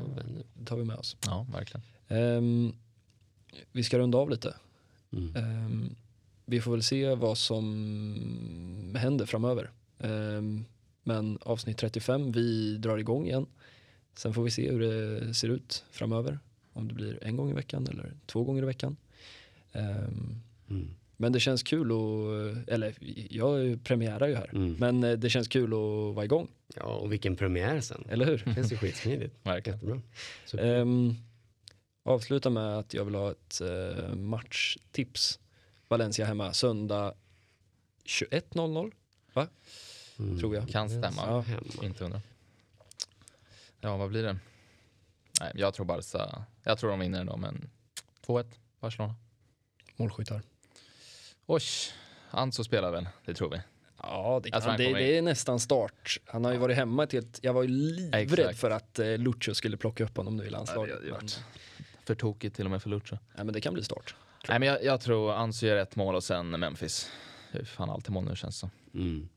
det 0.58 0.64
tar 0.64 0.76
vi 0.76 0.84
med 0.84 0.96
oss. 0.96 1.16
ja, 1.26 1.46
verkligen. 1.52 1.82
Ehm, 2.08 2.72
vi 3.72 3.84
ska 3.84 3.98
runda 3.98 4.18
av 4.18 4.30
lite. 4.30 4.54
Mm. 5.12 5.36
Ehm, 5.36 5.94
vi 6.46 6.60
får 6.60 6.70
väl 6.70 6.82
se 6.82 7.14
vad 7.14 7.38
som 7.38 8.94
händer 8.98 9.26
framöver. 9.26 9.70
Ehm, 9.98 10.64
men 11.02 11.38
avsnitt 11.42 11.78
35, 11.78 12.32
vi 12.32 12.76
drar 12.78 12.98
igång 12.98 13.26
igen. 13.26 13.46
Sen 14.16 14.34
får 14.34 14.42
vi 14.42 14.50
se 14.50 14.70
hur 14.70 14.80
det 14.80 15.34
ser 15.34 15.48
ut 15.48 15.84
framöver. 15.90 16.38
Om 16.78 16.88
det 16.88 16.94
blir 16.94 17.24
en 17.24 17.36
gång 17.36 17.50
i 17.50 17.52
veckan 17.54 17.86
eller 17.90 18.12
två 18.26 18.44
gånger 18.44 18.62
i 18.62 18.66
veckan. 18.66 18.96
Ehm, 19.72 20.40
Mm. 20.70 20.88
men 21.16 21.32
det 21.32 21.40
känns 21.40 21.62
kul 21.62 21.92
att, 21.92 22.68
eller 22.68 22.94
jag 23.30 23.84
premiärar 23.84 24.26
ju 24.28 24.34
här. 24.34 24.50
Mm. 24.54 24.72
Men 24.78 25.04
eh, 25.04 25.12
det 25.18 25.30
känns 25.30 25.48
kul 25.48 25.72
att 25.72 26.14
vara 26.14 26.24
igång, 26.24 26.48
Ja, 26.76 26.82
och 26.84 27.12
vilken 27.12 27.36
premiär 27.36 27.80
sen. 27.80 28.04
eller 28.10 28.26
hur? 28.26 28.42
Det 28.46 28.54
känns 28.54 28.72
ju 28.72 28.76
skitsmidigt. 28.76 29.34
Verkligen. 29.42 29.78
Jättebra. 29.78 30.00
Så, 30.46 30.58
Ehm, 30.58 31.14
avsluta 32.04 32.50
med 32.50 32.78
att 32.78 32.94
jag 32.94 33.04
vill 33.04 33.14
ha 33.14 33.30
ett 33.30 33.60
eh, 33.60 34.14
matchtips. 34.14 35.38
Valencia 35.88 36.26
hemma 36.26 36.52
söndag 36.52 37.14
21.00. 38.04 38.92
mm. 40.18 40.38
tror 40.38 40.54
jag. 40.54 40.68
Kan 40.68 40.88
stämma. 40.88 41.10
Ja. 41.16 41.44
Inte 41.86 42.04
undra. 42.04 42.20
Ja, 43.80 43.96
vad 43.96 44.08
blir 44.08 44.22
det? 44.22 44.38
Nej, 45.40 45.52
jag 45.54 45.74
tror 45.74 45.86
Barca. 45.86 46.44
Jag 46.68 46.78
tror 46.78 46.90
de 46.90 47.00
vinner 47.00 47.24
då, 47.24 47.36
men 47.36 47.70
2-1 48.26 48.44
Barcelona. 48.80 49.14
Målskyttar. 49.96 50.42
Oj, 51.46 51.62
Anso 52.30 52.64
spelar 52.64 52.90
väl, 52.90 53.08
det 53.24 53.34
tror 53.34 53.50
vi. 53.50 53.60
Ja, 54.02 54.40
det, 54.44 54.50
tror 54.50 54.60
kan, 54.60 54.76
det, 54.76 54.92
det 54.92 55.18
är 55.18 55.22
nästan 55.22 55.60
start. 55.60 56.20
Han 56.24 56.44
har 56.44 56.52
ju 56.52 56.58
varit 56.58 56.76
hemma 56.76 57.04
ett 57.04 57.12
helt, 57.12 57.38
jag 57.42 57.52
var 57.52 57.62
ju 57.62 57.68
livrädd 57.68 58.38
Exakt. 58.38 58.58
för 58.58 58.70
att 58.70 58.98
eh, 58.98 59.18
Lucho 59.18 59.54
skulle 59.54 59.76
plocka 59.76 60.04
upp 60.04 60.16
honom 60.16 60.36
nu 60.36 60.44
i 60.44 60.50
landslaget. 60.50 60.98
Ja, 61.08 61.16
men, 61.20 61.28
För 62.04 62.14
tokigt 62.14 62.56
till 62.56 62.64
och 62.64 62.70
med 62.70 62.82
för 62.82 62.90
Lucho. 62.90 63.16
nej, 63.36 63.44
men 63.44 63.52
det 63.52 63.60
kan 63.60 63.74
bli 63.74 63.84
start. 63.84 64.14
Nej, 64.48 64.58
men 64.58 64.68
jag, 64.68 64.84
jag 64.84 65.00
tror 65.00 65.32
Ansu 65.32 65.66
gör 65.66 65.76
ett 65.76 65.96
mål 65.96 66.14
och 66.14 66.24
sen 66.24 66.50
Memphis. 66.50 67.10
Det 67.52 67.58
är 67.58 67.64
fan 67.64 67.90
alltid 67.90 68.10
mål 68.12 68.24
nu 68.24 68.36
känns 68.36 68.54
det 68.54 68.58
som. 68.58 68.70
Mm. 68.94 69.28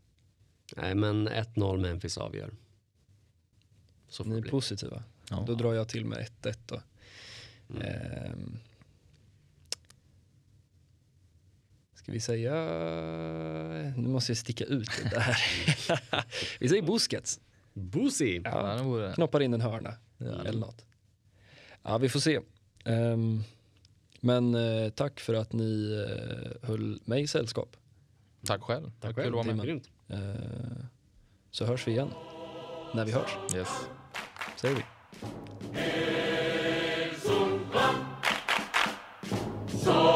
Nej, 0.75 0.95
men 0.95 1.29
1-0 1.29 1.77
Memphis 1.77 2.17
avgör. 2.17 2.53
Så 4.07 4.23
Ni 4.23 4.29
det 4.29 4.37
är 4.37 4.41
bli. 4.41 4.51
positiva. 4.51 5.03
Ja. 5.29 5.43
Då 5.47 5.55
drar 5.55 5.73
jag 5.73 5.89
till 5.89 6.05
med 6.05 6.27
1-1 6.41 6.57
då. 6.65 6.81
Mm. 7.75 7.87
Ehm. 7.87 8.57
Ska 11.93 12.11
vi 12.11 12.19
säga... 12.19 12.53
Nu 13.97 14.07
måste 14.07 14.31
jag 14.31 14.37
sticka 14.37 14.63
ut 14.63 14.89
det 15.03 15.09
där. 15.09 15.37
vi 16.59 16.69
säger 16.69 16.81
Busquets. 16.81 17.39
Busi! 17.73 18.41
Ja, 18.43 18.83
vore... 18.83 19.13
Knoppar 19.13 19.39
in 19.39 19.53
en 19.53 19.61
hörna 19.61 19.93
eller 20.19 20.59
något. 20.59 20.85
Ja, 21.83 21.97
vi 21.97 22.09
får 22.09 22.19
se. 22.19 22.39
Ehm, 22.85 23.43
men 24.19 24.55
eh, 24.55 24.89
tack 24.89 25.19
för 25.19 25.33
att 25.33 25.53
ni 25.53 25.91
eh, 26.09 26.67
höll 26.69 27.01
mig 27.05 27.27
sällskap. 27.27 27.77
Tack 28.45 28.61
själv. 28.61 28.91
Tack 28.99 29.15
Kul 29.15 29.23
själv. 29.23 29.37
att 29.39 29.45
vara 29.45 29.55
med. 29.55 29.65
Grymt. 29.65 29.89
Eh, 30.07 30.19
så 31.51 31.65
hörs 31.65 31.87
vi 31.87 31.91
igen. 31.91 32.09
När 32.93 33.05
vi 33.05 33.11
hörs, 33.11 33.37
Yes. 33.55 33.69
säger 34.61 34.75
vi. 34.75 34.81
So 39.83 40.10